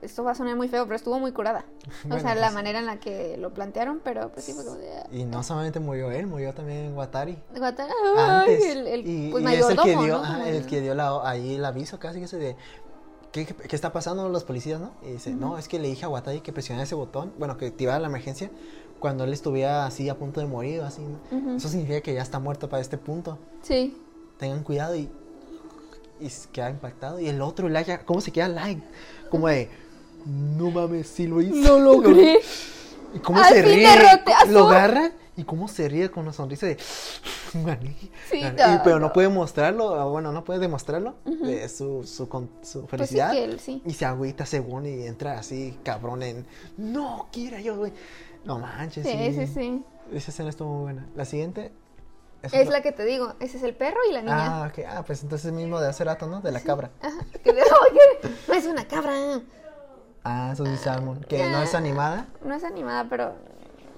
Esto 0.02 0.22
va 0.22 0.30
a 0.30 0.34
sonar 0.36 0.54
muy 0.54 0.68
feo, 0.68 0.84
pero 0.84 0.94
estuvo 0.94 1.18
muy 1.18 1.32
curada. 1.32 1.64
o 2.04 2.08
Bueno, 2.08 2.22
sea, 2.22 2.34
la 2.36 2.42
pues- 2.46 2.54
manera 2.54 2.78
en 2.78 2.86
la 2.86 3.00
que 3.00 3.36
lo 3.36 3.52
plantearon, 3.52 4.00
pero 4.04 4.30
pues 4.30 4.44
sí 4.44 4.52
fue 4.52 4.64
como 4.64 4.76
de. 4.76 4.88
ah, 4.98 5.06
Y 5.10 5.24
no 5.24 5.42
solamente 5.42 5.80
murió 5.80 6.12
él, 6.12 6.28
murió 6.28 6.54
también 6.54 6.96
Watari. 6.96 7.36
Guata- 7.56 7.88
Antes. 8.16 8.62
Ay, 8.64 8.70
el, 8.70 8.86
el, 8.86 9.00
y, 9.08 9.30
pues 9.32 9.42
y 9.42 9.46
es 9.48 9.52
el 9.68 9.76
que 9.76 9.96
mayordomo, 9.96 10.04
dio, 10.04 10.18
¿no? 10.22 10.44
el 10.46 10.54
el- 10.56 10.66
que 10.66 10.80
dio 10.80 10.94
la, 10.94 11.28
ahí 11.28 11.56
el 11.56 11.64
aviso 11.64 11.98
casi 11.98 12.20
que 12.20 12.28
se 12.28 12.36
de 12.38 12.56
¿qué, 13.32 13.46
qué, 13.46 13.76
está 13.76 13.92
pasando 13.92 14.28
los 14.28 14.44
policías, 14.44 14.80
no? 14.80 14.92
Y 15.02 15.12
dice, 15.12 15.32
no, 15.32 15.58
es 15.58 15.68
que 15.68 15.78
le 15.78 15.88
dije 15.88 16.04
a 16.04 16.08
Watari 16.08 16.40
que 16.40 16.52
presionara 16.52 16.84
ese 16.84 16.94
botón, 16.94 17.32
bueno, 17.38 17.56
que 17.56 17.66
activara 17.66 17.98
la 17.98 18.08
emergencia 18.08 18.50
cuando 18.98 19.24
él 19.24 19.32
estuviera 19.32 19.86
así 19.86 20.08
a 20.08 20.18
punto 20.18 20.40
de 20.40 20.46
morir, 20.46 20.82
así. 20.82 21.02
¿no? 21.02 21.38
Ujú. 21.38 21.56
Eso 21.56 21.68
significa 21.68 22.00
que 22.00 22.14
ya 22.14 22.22
está 22.22 22.38
muerto 22.38 22.68
para 22.68 22.82
este 22.82 22.98
punto. 22.98 23.38
Sí. 23.62 23.96
Tengan 24.38 24.62
cuidado 24.62 24.94
y 24.96 25.08
y 26.20 26.30
queda 26.52 26.70
impactado 26.70 27.18
y 27.18 27.28
el 27.28 27.40
otro 27.40 27.68
like, 27.68 28.00
¿cómo 28.04 28.20
se 28.20 28.30
queda 28.30 28.48
like? 28.48 28.82
Como 29.30 29.48
de 29.48 29.70
no 30.26 30.70
mames, 30.70 31.08
sí 31.08 31.26
lo 31.26 31.40
hizo. 31.40 31.78
Lo 31.78 31.78
logré. 32.02 32.40
Y 33.14 33.18
cómo 33.20 33.40
Al 33.40 33.52
se 33.52 33.62
ríe. 33.62 33.88
Lo 34.48 34.68
agarra 34.68 35.12
y 35.40 35.44
cómo 35.44 35.68
se 35.68 35.88
ríe 35.88 36.10
con 36.10 36.24
una 36.24 36.32
sonrisa 36.32 36.66
de 36.66 36.76
gané. 37.54 37.96
Sí, 38.30 38.40
gané". 38.40 38.62
Y- 38.62 38.76
no, 38.76 38.82
pero 38.84 38.98
no 39.00 39.06
no. 39.08 39.12
puede 39.12 39.28
mostrarlo, 39.28 40.10
bueno, 40.10 40.32
no 40.32 40.44
puede 40.44 40.60
demostrarlo 40.60 41.14
de 41.24 41.68
su, 41.68 42.04
su, 42.04 42.26
su 42.26 42.26
Pues 42.26 42.48
sí 42.62 42.86
felicidad. 42.88 43.32
que 43.32 43.44
él, 43.44 43.60
sí. 43.60 43.82
Y 43.86 43.94
se 43.94 44.04
agüita 44.04 44.46
según 44.46 44.86
y 44.86 45.06
entra 45.06 45.38
así, 45.38 45.78
cabrón, 45.82 46.22
en 46.22 46.46
no 46.76 47.28
quiera 47.32 47.60
yo, 47.60 47.76
güey. 47.76 47.92
No 48.44 48.58
manches. 48.58 49.06
Sí, 49.06 49.34
sí, 49.34 49.46
sí. 49.46 49.84
Esa 50.12 50.30
escena 50.30 50.48
estuvo 50.50 50.68
muy 50.72 50.82
buena. 50.84 51.06
La 51.14 51.24
siguiente. 51.24 51.72
Es 52.52 52.68
la 52.70 52.80
que 52.80 52.90
te 52.90 53.04
digo. 53.04 53.34
Ese 53.38 53.58
es 53.58 53.62
el 53.62 53.74
perro 53.74 53.98
y 54.08 54.14
la 54.14 54.22
niña. 54.22 54.62
Ah, 54.64 54.68
ok. 54.72 54.84
Ah, 54.88 55.02
pues 55.06 55.22
entonces 55.22 55.46
es 55.48 55.52
mismo 55.52 55.78
de 55.78 55.88
hace 55.88 56.04
rato, 56.04 56.26
¿no? 56.26 56.40
De 56.40 56.50
la 56.50 56.60
cabra. 56.60 56.90
Ajá. 57.02 57.18
No 58.48 58.54
es 58.54 58.64
una 58.66 58.88
cabra. 58.88 59.12
Ah, 60.24 60.54
Susie 60.56 60.76
Salmon. 60.78 61.20
Que 61.28 61.46
no 61.50 61.62
es 61.62 61.74
animada. 61.74 62.28
No 62.42 62.54
es 62.54 62.64
animada, 62.64 63.06
pero. 63.10 63.34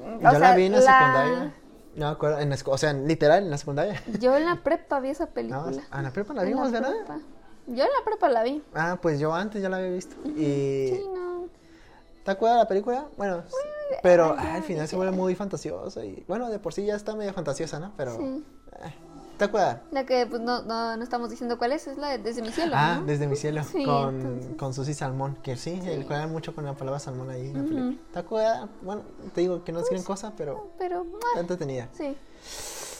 O 0.05 0.21
Yo 0.21 0.39
la 0.39 0.55
vi 0.55 0.65
en 0.67 0.73
la, 0.73 0.81
secundaria. 0.81 1.55
No 1.95 2.07
me 2.07 2.13
acuerdo. 2.13 2.39
En 2.39 2.51
la 2.51 2.57
o 2.67 2.79
sea, 2.79 2.93
literal, 2.93 3.45
en 3.45 3.51
la 3.51 3.59
secundaria. 3.59 4.03
Yo 4.21 4.37
en 4.37 4.47
la 4.47 4.63
prepa 4.63 5.01
vi 5.01 5.11
esa 5.11 5.27
No, 5.27 5.33
película. 5.33 5.83
a 5.91 6.03
la 6.03 6.11
prepa 6.13 6.35
la 6.35 6.43
En 6.43 6.49
vimos, 6.49 6.71
¿verdad? 6.73 6.91
prepa. 6.91 7.21
Yo 7.67 7.85
en 7.85 7.91
la 7.91 8.05
prepa 8.05 8.29
la 8.29 8.43
vi. 8.43 8.63
Ah, 8.75 8.99
pues 9.01 9.21
yo 9.21 9.33
antes 9.35 9.63
ya 9.63 9.69
la 9.69 9.77
había 9.77 9.91
visto. 9.91 10.17
Y. 10.29 10.89
Sí, 10.89 11.05
no. 11.15 11.47
¿Te 12.25 12.31
acuerdas 12.31 12.59
de 12.59 12.63
la 12.65 12.69
película? 12.69 13.07
Bueno, 13.17 13.43
pero 14.03 14.35
ay, 14.39 14.57
al 14.57 14.63
final 14.63 14.87
se 14.89 14.97
vuelve 14.97 15.13
muy 15.17 15.35
fantasiosa. 15.35 16.05
Y 16.05 16.25
bueno, 16.29 16.49
de 16.51 16.59
por 16.59 16.73
sí 16.73 16.85
ya 16.87 16.95
está 16.95 17.15
medio 17.15 17.33
fantasiosa, 17.33 17.79
¿no? 17.79 17.93
Pero. 17.97 18.17
Sí. 18.17 18.45
eh, 18.85 18.95
¿Te 19.43 19.47
acuerdas? 19.49 19.79
La 19.91 20.07
que 20.07 20.25
pues 20.27 20.41
no, 20.41 20.63
no, 20.63 20.97
no 20.97 21.03
estamos 21.03 21.29
diciendo 21.31 21.59
cuál 21.59 21.73
es, 21.73 21.87
es 21.89 21.99
la 21.99 22.11
de 22.11 22.19
Desde 22.19 22.43
mi 22.43 22.53
cielo. 22.53 22.73
Ah, 22.77 22.99
¿no? 23.01 23.07
desde 23.07 23.27
mi 23.27 23.35
cielo, 23.37 23.65
Sí, 23.65 23.85
con, 23.85 24.15
entonces. 24.21 24.57
con 24.57 24.73
Susi 24.75 24.95
Salmón, 24.95 25.37
que 25.43 25.57
sí, 25.57 25.81
él 25.85 26.05
juega 26.07 26.27
mucho 26.29 26.55
con 26.55 26.65
la 26.65 26.75
palabra 26.75 27.01
salmón 27.01 27.29
ahí 27.31 27.49
en 27.49 27.55
la 27.55 27.63
película. 27.65 27.97
¿Te 28.13 28.19
acuerdas? 28.21 28.69
Bueno, 28.83 29.03
te 29.35 29.41
digo 29.41 29.65
que 29.65 29.73
no 29.73 29.81
es 29.81 29.91
gran 29.91 30.03
cosa, 30.05 30.33
pero 30.37 30.69
Pero, 30.79 31.03
está 31.03 31.27
ah, 31.37 31.41
entretenida. 31.41 31.89
sí. 31.93 32.17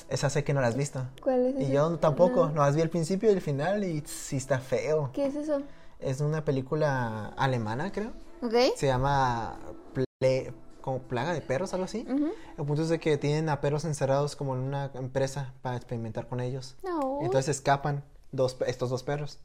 Esa 0.09 0.29
sé 0.29 0.45
que 0.45 0.53
no 0.53 0.61
la 0.61 0.67
has 0.67 0.77
visto. 0.77 1.01
¿Cuál 1.23 1.47
es 1.57 1.69
Y 1.69 1.73
yo 1.73 1.97
tampoco, 1.99 2.47
No. 2.49 2.53
no 2.55 2.63
has 2.63 2.75
vi 2.77 2.83
el 2.83 2.91
principio 2.91 3.31
y 3.31 3.35
el 3.35 3.41
final 3.41 3.83
y 3.85 4.03
sí 4.05 4.37
está 4.37 4.59
feo. 4.59 5.11
¿Qué 5.15 5.27
es 5.27 5.37
eso? 5.37 5.63
Es 6.01 6.21
una 6.21 6.45
película 6.45 7.29
alemana, 7.37 7.93
creo. 7.93 8.11
¿Ok? 8.43 8.55
Se 8.77 8.89
llama 8.89 9.57
Ple- 9.95 10.53
como 10.83 10.99
Plaga 11.01 11.33
de 11.33 11.41
Perros, 11.41 11.73
algo 11.73 11.85
así. 11.87 12.07
Ujú. 12.07 12.29
El 12.59 12.65
punto 12.67 12.83
es 12.83 12.91
de 12.91 13.01
que 13.01 13.17
tienen 13.17 13.49
a 13.49 13.61
perros 13.63 13.85
encerrados 13.87 14.37
como 14.37 14.55
en 14.55 14.61
una 14.63 14.91
empresa 14.95 15.55
para 15.63 15.77
experimentar 15.77 16.29
con 16.29 16.41
ellos. 16.41 16.77
No. 16.85 17.21
Entonces 17.23 17.57
escapan 17.57 18.05
dos, 18.33 18.59
estos 18.67 18.91
dos 18.91 19.03
perros. 19.03 19.39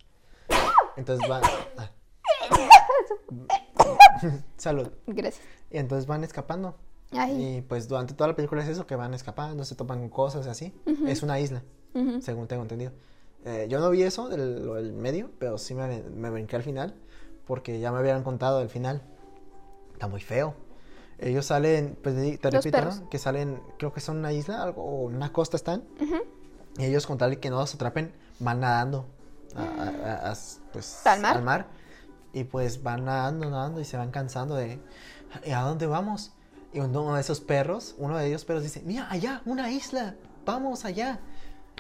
Entonces 0.98 1.28
van... 1.30 1.42
ah. 1.78 1.90
Salud. 4.58 4.90
Gracias. 5.06 5.46
Y 5.72 5.78
entonces 5.78 6.08
van 6.08 6.24
escapando. 6.24 6.76
Ay. 7.12 7.58
Y 7.58 7.62
pues 7.62 7.88
durante 7.88 8.14
toda 8.14 8.28
la 8.30 8.36
película 8.36 8.62
es 8.64 8.68
eso, 8.70 8.86
que 8.86 8.96
van 8.96 9.14
escapando, 9.14 9.64
se 9.64 9.76
topan 9.76 10.00
con 10.00 10.10
cosas 10.10 10.46
y 10.46 10.50
así. 10.50 10.74
Es 11.08 11.24
una 11.24 11.40
isla, 11.40 11.64
Ujú. 11.94 12.22
según 12.22 12.48
tengo 12.48 12.64
entendido. 12.64 12.92
Eh, 13.46 13.68
yo 13.70 13.80
no 13.80 13.90
vi 13.90 14.04
eso, 14.04 14.28
del, 14.28 14.66
lo 14.66 14.74
del 14.74 14.92
medio, 14.92 15.30
pero 15.40 15.58
sí 15.58 15.74
me, 15.74 16.02
me 16.04 16.30
brinqué 16.30 16.58
al 16.58 16.64
final, 16.64 16.96
porque 17.46 17.80
ya 17.80 17.92
me 17.92 18.00
habían 18.00 18.24
contado 18.24 18.62
el 18.62 18.68
final. 18.70 19.02
Está 19.94 20.08
muy 20.08 20.20
feo. 20.22 20.54
Ellos 21.20 21.46
salen, 21.48 21.98
pues 22.04 22.16
te 22.40 22.52
Los 22.52 22.64
repito. 22.64 22.78
¿no? 23.02 23.10
Que 23.10 23.18
salen, 23.18 23.60
creo 23.80 23.92
que 23.92 24.00
son 24.02 24.18
una 24.18 24.34
isla 24.34 24.62
algo, 24.62 24.84
o 24.84 25.02
una 25.06 25.32
costa 25.34 25.58
están. 25.58 25.84
Y 26.78 26.86
ellos 26.86 27.08
con 27.08 27.18
tal 27.18 27.32
de 27.32 27.40
que 27.40 27.50
no 27.50 27.58
los 27.58 27.74
atrapen, 27.74 28.14
van 28.40 28.60
nadando 28.60 29.06
a, 29.56 29.62
a- 29.64 30.32
a- 30.32 30.36
pues, 30.72 31.02
¿Al 31.32 31.44
mar? 31.44 31.68
Y 32.34 32.44
pues 32.44 32.84
van 32.84 33.06
nadando, 33.06 33.50
nadando 33.50 33.82
y 33.82 33.86
se 33.86 33.98
van 33.98 34.12
cansando 34.12 34.54
de... 34.56 34.80
¿Y 35.46 35.52
a 35.52 35.62
dónde 35.62 35.88
vamos? 35.88 36.34
Y 36.72 36.80
uno 36.82 37.16
de 37.16 37.22
esos 37.22 37.40
perros, 37.40 37.96
uno 37.98 38.18
de 38.18 38.28
ellos 38.28 38.46
perros 38.46 38.62
dice, 38.64 38.84
mira, 38.86 39.08
allá, 39.10 39.42
una 39.46 39.72
isla, 39.72 40.16
vamos 40.46 40.86
allá. 40.86 41.20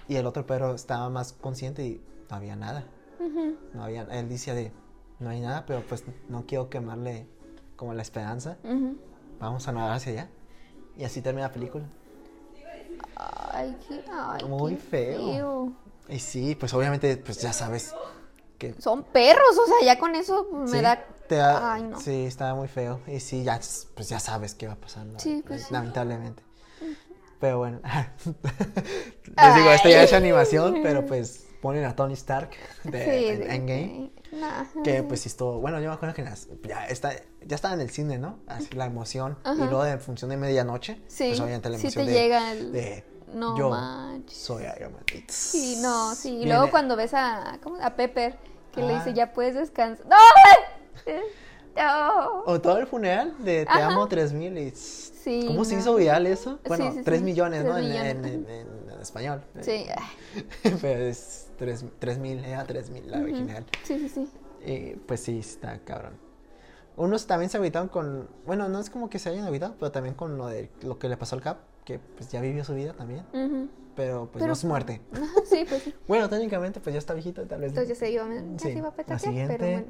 Y 0.07 0.15
el 0.15 0.25
otro 0.25 0.47
perro 0.47 0.73
estaba 0.73 1.09
más 1.09 1.33
consciente 1.33 1.85
y 1.85 2.01
no 2.29 2.35
había 2.37 2.55
nada. 2.55 2.85
Ujú. 3.19 3.55
No 3.73 3.83
había, 3.83 4.03
él 4.03 4.29
decía 4.29 4.55
de, 4.55 4.71
no 5.19 5.29
hay 5.29 5.41
nada, 5.41 5.65
pero 5.67 5.81
pues 5.87 6.03
no 6.29 6.45
quiero 6.47 6.69
quemarle 6.69 7.27
como 7.75 7.93
la 7.93 8.01
esperanza. 8.01 8.57
Ujú. 8.63 8.97
Vamos 9.39 9.67
a 9.67 9.71
nadar 9.71 9.93
hacia 9.97 10.11
allá. 10.13 10.29
Y 10.97 11.03
así 11.03 11.21
termina 11.21 11.47
la 11.47 11.53
película. 11.53 11.85
Ay, 13.15 13.75
qué, 13.87 14.03
ay, 14.11 14.45
Muy 14.45 14.75
qué 14.75 14.81
feo. 14.81 15.71
Y 16.09 16.19
sí, 16.19 16.55
pues 16.55 16.73
obviamente, 16.73 17.17
pues 17.17 17.41
ya 17.41 17.51
sabes 17.53 17.93
que 18.57 18.73
Son 18.79 19.03
perros, 19.03 19.57
o 19.63 19.67
sea, 19.67 19.85
ya 19.85 19.99
con 19.99 20.15
eso 20.15 20.47
me 20.51 20.67
Sí, 20.67 20.81
da. 20.81 21.03
te 21.27 21.35
da- 21.35 21.73
Ay, 21.73 21.83
no. 21.83 21.99
Sí, 21.99 22.25
estaba 22.25 22.55
muy 22.55 22.67
feo. 22.67 22.99
Y 23.07 23.19
sí, 23.19 23.43
ya, 23.43 23.59
pues 23.95 24.09
ya 24.09 24.19
sabes 24.19 24.55
qué 24.55 24.67
va 24.67 24.73
a 24.73 24.77
pasar, 24.77 25.05
¿no? 25.05 25.19
Sí, 25.19 25.43
pues 25.45 25.63
sí. 25.63 25.73
Lamentablemente. 25.73 26.43
Pero 27.39 27.59
bueno. 27.59 27.79
Les 29.37 29.55
digo, 29.55 29.69
esto 29.71 29.89
ya 29.89 30.03
es 30.03 30.13
animación, 30.13 30.79
pero 30.81 31.05
pues 31.05 31.45
ponen 31.61 31.85
a 31.85 31.95
Tony 31.95 32.13
Stark 32.13 32.51
de, 32.83 33.05
Sí, 33.05 33.43
Endgame. 33.49 34.11
Nah. 34.31 34.65
Que 34.83 35.03
pues 35.03 35.21
sí 35.21 35.29
estuvo. 35.29 35.59
Bueno, 35.59 35.79
yo 35.79 35.87
me 35.89 35.95
acuerdo 35.95 36.13
que 36.15 36.21
las- 36.21 36.47
ya, 36.63 36.85
está, 36.87 37.11
ya 37.45 37.55
estaba 37.55 37.73
en 37.73 37.81
el 37.81 37.89
cine, 37.89 38.17
¿no? 38.17 38.39
Así 38.47 38.67
la 38.75 38.85
emoción. 38.85 39.37
Ajá. 39.43 39.55
Y 39.55 39.59
luego 39.67 39.83
de 39.83 39.97
función 39.97 40.29
de 40.29 40.37
medianoche. 40.37 41.01
Sí, 41.07 41.25
Pues 41.29 41.39
obviamente 41.39 41.69
la 41.69 41.77
sí 41.77 41.83
emoción 41.87 42.05
te 42.05 42.11
de, 42.11 42.17
llega 42.19 42.51
el- 42.51 42.71
de 42.71 43.03
No 43.33 43.57
yo 43.57 43.69
manches. 43.69 44.37
soy 44.37 44.63
Iron 44.77 44.93
Man. 44.93 45.03
Y 45.13 45.23
Sí, 45.31 45.79
no, 45.81 46.13
sí. 46.15 46.35
Y 46.41 46.45
luego 46.45 46.69
cuando 46.71 46.95
ves 46.95 47.13
a, 47.13 47.57
¿cómo? 47.63 47.77
a 47.81 47.95
Pepper, 47.95 48.37
que 48.73 48.81
le 48.81 48.93
Ah. 48.93 48.97
dice, 48.99 49.13
ya 49.13 49.31
puedes 49.33 49.55
descansar. 49.55 50.05
¡No! 50.07 50.15
¡No! 51.75 52.43
O 52.45 52.59
todo 52.59 52.77
el 52.77 52.87
funeral 52.87 53.35
de 53.39 53.65
Te 53.65 53.71
Ajá. 53.71 53.87
amo 53.87 54.07
3000 54.07 54.57
y... 54.57 54.71
Sí, 54.71 55.43
¿Cómo 55.47 55.65
se 55.65 55.75
no. 55.75 55.81
hizo 55.81 55.95
viral 55.95 56.25
eso? 56.25 56.55
Sí, 56.63 56.67
Bueno, 56.67 56.91
sí, 56.93 57.01
3 57.03 57.19
sí. 57.19 57.23
millones, 57.25 57.63
¿no? 57.65 57.73
Tres 57.75 57.83
En- 57.85 57.91
millones. 57.91 58.15
En, 58.15 58.25
en- 58.49 58.76
en 58.97 59.01
español. 59.03 59.41
Sí. 59.61 59.85
Pero 60.81 60.99
es 61.03 61.49
3, 61.57 61.85
3000, 61.99 62.45
era 62.45 62.63
3000 62.65 63.09
la 63.11 63.19
original. 63.19 63.65
Sí, 63.83 63.97
sí, 63.99 64.09
sí. 64.09 64.29
Y 64.65 64.95
pues 64.97 65.21
sí, 65.21 65.39
está 65.39 65.79
cabrón. 65.79 66.13
Unos 66.95 67.27
también 67.27 67.49
se 67.49 67.57
agüitaron 67.57 67.87
con. 67.89 68.27
Bueno, 68.45 68.67
no 68.69 68.79
es 68.79 68.89
como 68.89 69.09
que 69.09 69.19
se 69.19 69.29
hayan 69.29 69.45
agüitado, 69.45 69.75
pero 69.79 69.91
también 69.91 70.15
con 70.15 70.37
lo 70.37 70.47
de 70.47 70.69
lo 70.81 70.97
que 70.97 71.07
le 71.09 71.15
pasó 71.17 71.35
al 71.35 71.41
Cap, 71.41 71.59
que 71.85 71.99
pues 71.99 72.29
ya 72.31 72.41
vivió 72.41 72.63
su 72.63 72.73
vida 72.73 72.93
también. 72.93 73.23
Pero 73.95 74.25
pues 74.31 74.33
Pero- 74.41 74.47
no 74.47 74.53
es 74.53 74.63
muerte. 74.65 75.01
Sí, 75.45 75.63
pues 75.69 75.83
sí. 75.83 75.93
Bueno, 76.07 76.27
técnicamente 76.29 76.79
pues 76.79 76.93
ya 76.93 76.99
está 76.99 77.13
viejito, 77.13 77.43
tal 77.45 77.61
vez. 77.61 77.69
Entonces 77.69 77.89
ya 77.89 78.05
se 78.05 78.11
iba, 78.11 78.25
a- 78.25 78.29
ya 78.33 78.41
Sí. 78.57 78.71
se 78.73 78.77
iba 78.79 78.87
a 78.87 78.91
La 78.91 78.95
petatear, 78.95 79.19
siguiente, 79.19 79.55
pero 79.59 79.71
bueno. 79.71 79.87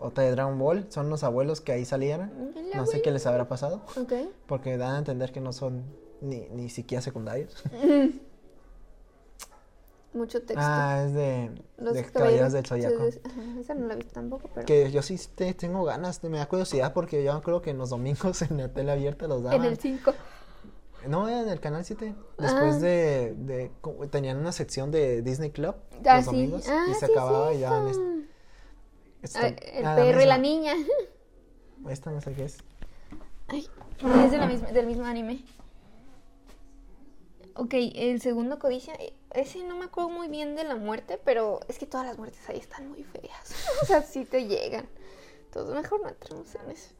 Otra 0.00 0.24
de 0.24 0.32
Dragon 0.32 0.58
Ball, 0.58 0.86
son 0.90 1.08
los 1.08 1.22
abuelos 1.22 1.60
que 1.60 1.72
ahí 1.72 1.84
salieron. 1.84 2.30
No 2.74 2.86
sé 2.86 3.02
qué 3.02 3.10
les 3.10 3.24
habrá 3.26 3.48
pasado, 3.48 3.82
Ok. 4.00 4.12
porque 4.46 4.76
dan 4.76 4.96
a 4.96 4.98
entender 4.98 5.30
que 5.32 5.40
no 5.40 5.52
son 5.52 5.84
ni, 6.22 6.48
ni 6.50 6.70
siquiera 6.70 7.02
secundarios. 7.02 7.62
Mucho 10.14 10.40
texto. 10.42 10.58
Ah, 10.62 11.04
es 11.06 11.14
de, 11.14 11.50
Los 11.78 11.94
de 11.94 12.04
Caballeros 12.04 12.52
del 12.52 12.66
Zodiaco. 12.66 13.02
esa 13.58 13.74
no 13.74 13.86
la 13.86 13.94
vi 13.94 14.04
tampoco, 14.04 14.50
pero. 14.54 14.66
Que 14.66 14.90
yo 14.90 15.00
sí 15.00 15.18
te- 15.34 15.54
tengo 15.54 15.84
ganas, 15.84 16.22
me 16.24 16.36
da 16.36 16.46
curiosidad 16.46 16.92
porque 16.92 17.24
yo 17.24 17.40
creo 17.40 17.62
que 17.62 17.70
en 17.70 17.78
los 17.78 17.88
domingos 17.90 18.42
en 18.50 18.58
la 18.58 18.68
tele 18.68 18.92
abierta 18.92 19.26
los 19.26 19.42
daban. 19.42 19.60
En 19.64 19.72
el 19.72 19.78
5. 19.78 20.12
No, 21.08 21.28
en 21.30 21.48
el 21.48 21.60
canal 21.60 21.84
7. 21.86 22.14
Después 22.38 22.74
Ah. 22.76 22.78
de, 22.78 23.70
Tenían 24.10 24.36
una 24.36 24.52
sección 24.52 24.90
de 24.90 25.22
Disney 25.22 25.50
Club 25.50 25.76
Ah, 26.04 26.16
los 26.16 26.26
sí. 26.26 26.30
domingos 26.30 26.68
Ah, 26.68 26.84
y 26.90 26.94
se 26.94 27.06
sí, 27.06 27.12
acababa 27.12 27.50
sí, 27.50 27.58
y 27.58 27.64
esta. 27.64 27.92
esta- 29.22 29.46
Ah, 29.46 29.98
El 29.98 30.04
perro 30.06 30.22
y 30.22 30.26
la 30.26 30.36
niña. 30.38 30.74
Esta 31.88 32.10
no 32.10 32.20
sé 32.20 32.34
qué 32.34 32.44
es. 32.44 32.58
Ay, 33.48 33.66
es 34.24 34.30
de 34.30 34.36
la 34.38 34.46
misma, 34.46 34.70
del 34.72 34.86
mismo 34.86 35.04
anime. 35.06 35.42
Ok, 37.54 37.74
el 37.94 38.20
segundo 38.20 38.58
codicia. 38.58 38.94
eh, 38.94 39.12
Ese 39.32 39.62
no 39.64 39.76
me 39.76 39.84
acuerdo 39.86 40.10
muy 40.10 40.28
bien 40.28 40.54
de 40.56 40.64
la 40.64 40.76
muerte, 40.76 41.18
pero 41.22 41.60
es 41.68 41.78
que 41.78 41.86
todas 41.86 42.06
las 42.06 42.18
muertes 42.18 42.48
ahí 42.48 42.58
están 42.58 42.88
muy 42.88 43.04
feas. 43.04 43.54
o 43.82 43.86
sea, 43.86 44.02
sí 44.02 44.24
te 44.24 44.46
llegan. 44.46 44.88
Entonces, 45.46 45.74
mejor 45.74 46.00
no 46.02 46.08
entremos 46.08 46.54
en 46.54 46.70
eso. 46.70 46.90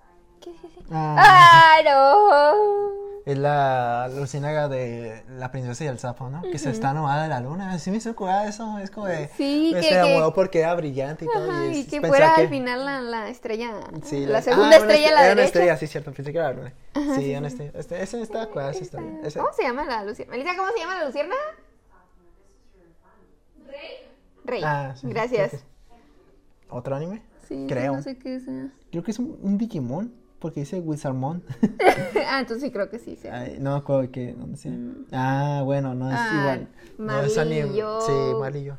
¿Qué 0.42 0.50
es 0.50 0.56
ese? 0.64 0.80
Ah, 0.90 1.74
¡Ay, 1.76 1.84
no! 1.84 3.02
Es 3.24 3.38
la 3.38 4.10
Lucinaga 4.12 4.66
de 4.68 5.22
La 5.38 5.52
Princesa 5.52 5.84
y 5.84 5.86
el 5.86 6.00
Sapo, 6.00 6.28
¿no? 6.28 6.42
Que 6.42 6.58
se 6.58 6.70
está 6.70 6.92
nomada 6.92 7.22
de 7.22 7.28
la 7.28 7.38
luna. 7.38 7.78
Sí 7.78 7.92
me 7.92 7.98
hizo 7.98 8.10
eso. 8.48 8.78
Es 8.78 8.90
como 8.90 9.06
de. 9.06 9.28
Sí, 9.36 9.68
pues, 9.70 9.84
que- 9.84 9.90
se 9.90 9.98
enamoró 10.00 10.34
porque 10.34 10.58
era 10.58 10.74
brillante 10.74 11.26
y 11.26 11.28
todo. 11.28 11.48
Ajá, 11.48 11.66
y, 11.66 11.80
es- 11.82 11.86
que 11.88 12.00
fuera 12.00 12.34
que- 12.34 12.40
al 12.42 12.48
final 12.48 12.84
la, 12.84 13.00
la 13.00 13.28
estrella. 13.28 13.74
Sí, 14.02 14.26
la 14.26 14.38
ah, 14.38 14.42
segunda 14.42 14.66
una 14.66 14.76
estrella 14.76 15.08
a 15.10 15.12
la 15.12 15.20
Era 15.20 15.20
una 15.20 15.28
derecha. 15.28 15.44
estrella, 15.44 15.76
sí, 15.76 15.86
cierto. 15.86 16.12
Pensé 16.12 16.32
que 16.32 16.38
era 16.38 16.48
la 16.50 16.54
luna. 16.56 16.74
Ajá, 16.94 17.14
sí, 17.14 17.22
sí, 17.22 17.36
una 17.36 17.46
estrella. 17.46 17.72
Este, 17.74 18.02
ese 18.02 18.20
está 18.22 18.46
cuidado, 18.46 18.70
ese 18.72 18.82
está 18.82 18.98
bien. 19.00 19.20
Ese- 19.22 19.38
¿Cómo 19.38 19.52
se 19.52 19.62
llama 19.62 19.84
la 19.84 20.04
lucierna? 20.04 20.32
Melissa, 20.32 20.56
¿cómo 20.56 20.72
se 20.72 20.78
llama 20.80 20.94
la 20.96 21.04
lucierna? 21.04 21.36
Rey. 24.44 24.62
Ah, 24.64 24.94
sí, 24.96 25.06
Gracias. 25.08 25.64
¿Otro 26.68 26.96
anime? 26.96 27.22
Sí, 27.46 27.66
Creo. 27.68 27.94
no 27.94 28.02
sé 28.02 28.18
qué 28.18 28.40
sea. 28.40 28.68
Creo 28.90 29.02
que 29.04 29.12
es 29.12 29.18
un, 29.20 29.38
un 29.42 29.58
Digimon, 29.58 30.12
porque 30.42 30.60
dice 30.60 30.80
Wizardmon. 30.80 31.42
ah, 32.28 32.40
entonces 32.40 32.64
sí 32.64 32.70
creo 32.72 32.90
que 32.90 32.98
sí. 32.98 33.16
sí. 33.16 33.28
Ay, 33.28 33.56
no 33.60 33.70
me 33.72 33.76
acuerdo 33.78 34.02
de 34.02 34.10
qué, 34.10 34.34
dónde 34.34 34.58
sea. 34.58 34.72
Ah, 35.12 35.62
bueno, 35.64 35.94
no 35.94 36.10
es 36.10 36.16
Ah, 36.18 36.38
igual. 36.40 36.68
No 36.98 37.20
es 37.22 37.38
anime. 37.38 37.64
Malillo. 37.66 38.00
Sí, 38.02 38.12
Malillo. 38.38 38.76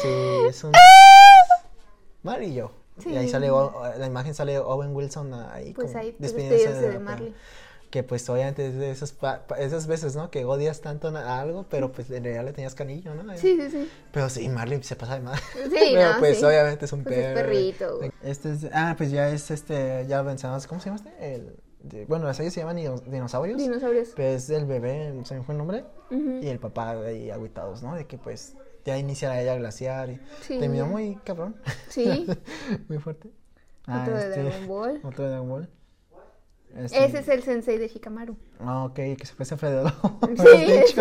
Sí, 0.00 0.08
es 0.48 0.64
un. 0.64 0.72
Malillo. 2.22 2.70
Y 3.04 3.16
ahí 3.16 3.26
Sí. 3.26 3.32
sale, 3.32 3.48
la 3.98 4.06
imagen 4.06 4.34
sale 4.34 4.56
Owen 4.58 4.94
Wilson 4.94 5.34
ahí. 5.34 5.72
Pues 5.74 5.88
como 5.88 5.98
ahí, 5.98 6.12
pues, 6.12 6.32
despidiéndose 6.32 6.80
de 6.80 6.92
la- 6.94 7.00
Marley. 7.00 7.34
Que 7.94 8.02
pues 8.02 8.28
obviamente 8.28 8.66
es 8.66 8.74
de 8.74 8.90
esas, 8.90 9.14
esas 9.56 9.86
veces, 9.86 10.16
¿no? 10.16 10.28
Que 10.28 10.44
odias 10.44 10.80
tanto 10.80 11.16
a 11.16 11.38
algo, 11.40 11.66
pero 11.70 11.92
pues 11.92 12.10
en 12.10 12.24
realidad 12.24 12.44
le 12.44 12.52
tenías 12.52 12.74
cariño, 12.74 13.14
¿no? 13.14 13.22
Sí, 13.38 13.56
sí, 13.60 13.70
sí. 13.70 13.88
Pero 14.10 14.28
sí, 14.28 14.48
Marley 14.48 14.82
se 14.82 14.96
pasa 14.96 15.14
de 15.14 15.20
madre. 15.20 15.40
Sí, 15.52 15.70
pero 15.94 16.14
no, 16.14 16.18
pues 16.18 16.38
sí. 16.40 16.44
obviamente 16.44 16.86
es 16.86 16.92
un 16.92 17.04
Pues 17.04 17.16
es 17.18 17.24
perro. 17.26 17.34
perrito. 17.48 18.00
Este 18.24 18.50
es, 18.52 18.66
ah, 18.72 18.94
pues 18.98 19.12
ya 19.12 19.28
es 19.30 19.48
este, 19.52 20.04
ya 20.08 20.24
pensamos, 20.24 20.66
¿cómo 20.66 20.80
se 20.80 20.90
llama 20.90 20.96
este? 21.04 21.34
El, 21.36 21.56
de- 21.84 22.04
bueno, 22.06 22.26
las 22.26 22.36
series 22.36 22.52
se 22.52 22.62
llaman 22.62 22.74
dino- 22.78 22.98
dinosaurios. 22.98 23.58
Dinosaurios. 23.58 24.08
Pues 24.16 24.50
el 24.50 24.64
bebé, 24.64 25.14
se 25.24 25.36
me 25.36 25.44
fue 25.44 25.52
el 25.54 25.58
nombre, 25.58 25.84
y 26.10 26.48
el 26.48 26.58
papá 26.58 26.90
ahí 27.00 27.30
agüitados, 27.30 27.84
¿no? 27.84 27.94
De 27.94 28.08
que 28.08 28.18
pues 28.18 28.56
ya 28.84 28.98
inicia 28.98 29.28
la 29.28 29.40
era 29.40 29.54
glaciar 29.54 30.10
y 30.10 30.20
Sí. 30.42 30.58
terminó 30.58 30.86
muy 30.86 31.14
cabrón. 31.22 31.54
Sí. 31.90 32.26
muy 32.88 32.98
fuerte. 32.98 33.30
Otro 33.86 34.16
de 34.16 34.20
este, 34.30 34.42
Dragon 34.42 34.66
Ball. 34.66 35.00
Otro 35.04 35.22
de 35.24 35.30
Dragon 35.30 35.48
Ball. 35.48 35.68
Este- 36.76 37.04
Ese 37.04 37.18
es 37.20 37.28
el 37.28 37.42
sensei 37.42 37.78
de 37.78 37.88
Shikamaru. 37.88 38.36
Ah, 38.58 38.84
ok, 38.84 38.94
que 38.94 39.24
se 39.24 39.34
ese 39.42 39.54
Alfredo. 39.54 39.92
Sí. 40.36 41.00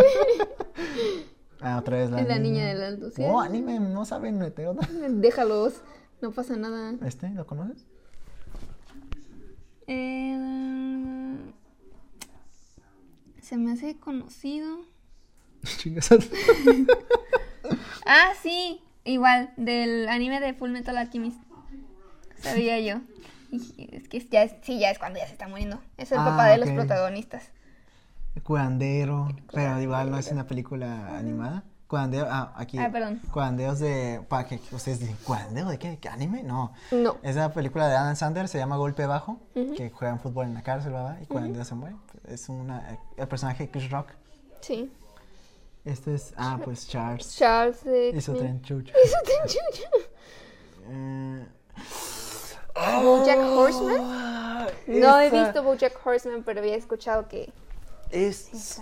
Ah, 1.61 1.77
otra 1.79 1.97
vez 1.97 2.11
la, 2.11 2.19
Es 2.19 2.27
la 2.27 2.39
niña 2.39 2.67
de 2.67 2.73
la 2.75 2.91
Lucía. 2.91 3.27
No, 3.27 3.39
anime, 3.39 3.79
no 3.79 4.03
saben. 4.05 4.39
Déjalos. 5.21 5.81
No 6.21 6.31
pasa 6.31 6.55
nada. 6.57 6.93
¿Este? 7.05 7.29
¿Lo 7.29 7.47
conoces? 7.47 7.85
Eh, 9.87 11.35
se 13.41 13.57
me 13.57 13.71
hace 13.71 13.97
conocido. 13.97 14.79
Ah, 18.05 18.33
sí. 18.41 18.81
Igual, 19.05 19.53
del 19.57 20.07
anime 20.09 20.39
de 20.41 20.53
Full 20.53 20.69
Metal 20.71 20.97
Alchemist. 20.97 21.39
Sabía 22.41 22.79
yo. 22.81 23.01
Y 23.53 23.89
Es 23.95 24.07
que 24.07 24.19
ya 24.29 24.43
es, 24.43 24.55
sí, 24.63 24.79
ya 24.79 24.89
es 24.89 24.97
cuando 24.99 25.19
ya 25.19 25.25
se 25.27 25.33
está 25.33 25.47
muriendo. 25.47 25.79
Es 25.97 26.11
el 26.11 26.17
Ah, 26.19 26.25
papá 26.25 26.47
de 26.47 26.57
los 26.57 26.69
protagonistas. 26.69 27.43
Curandero, 28.43 29.27
pero 29.51 29.79
igual 29.79 30.09
no 30.09 30.17
es 30.17 30.31
una 30.31 30.47
película 30.47 31.17
animada. 31.17 31.63
Curandero, 31.87 32.27
ah, 32.29 32.51
aquí. 32.55 32.79
Ah, 32.79 32.89
perdón. 32.91 33.21
Curanderos 33.31 33.77
de. 33.79 34.21
Para 34.27 34.47
que 34.47 34.59
ustedes 34.71 34.99
dicen, 35.01 35.15
¿curandero 35.23 35.69
de 35.69 35.77
qué? 35.77 35.99
¿Qué 35.99 36.09
anime? 36.09 36.41
No. 36.41 36.73
No. 36.91 37.17
Es 37.21 37.35
una 37.35 37.53
película 37.53 37.87
de 37.87 37.95
Adam 37.95 38.15
Sandler, 38.15 38.47
se 38.47 38.57
llama 38.57 38.77
Golpe 38.77 39.05
Bajo, 39.05 39.39
que 39.53 39.91
juegan 39.91 40.19
fútbol 40.19 40.47
en 40.47 40.55
la 40.55 40.63
cárcel, 40.63 40.93
¿verdad? 40.93 41.19
Y 41.21 41.27
curanderos 41.27 41.67
se 41.67 41.75
mueren. 41.75 41.99
Es 42.27 42.49
una, 42.49 42.97
el 43.17 43.27
personaje 43.27 43.65
de 43.65 43.69
Chris 43.71 43.91
Rock. 43.91 44.07
Sí. 44.61 44.91
Este 45.85 46.15
es. 46.15 46.33
Ah, 46.35 46.57
pues 46.63 46.87
Charles. 46.87 47.35
Charles 47.37 47.83
de 47.83 48.09
Hizo 48.15 48.33
tren 48.33 48.61
chucho. 48.63 48.93
Hizo 49.05 49.17
tren 49.23 49.37
chucho. 49.45 49.83
Eh, 50.89 51.45
¿Bojack 53.03 53.39
Horseman? 53.39 53.97
Ah, 54.01 54.67
No 54.87 55.19
he 55.19 55.27
esa 55.27 55.43
visto 55.43 55.63
Bojack 55.63 55.93
Horseman, 56.05 56.43
pero 56.43 56.59
había 56.59 56.75
escuchado 56.75 57.27
que 57.27 57.51
Es. 58.11 58.81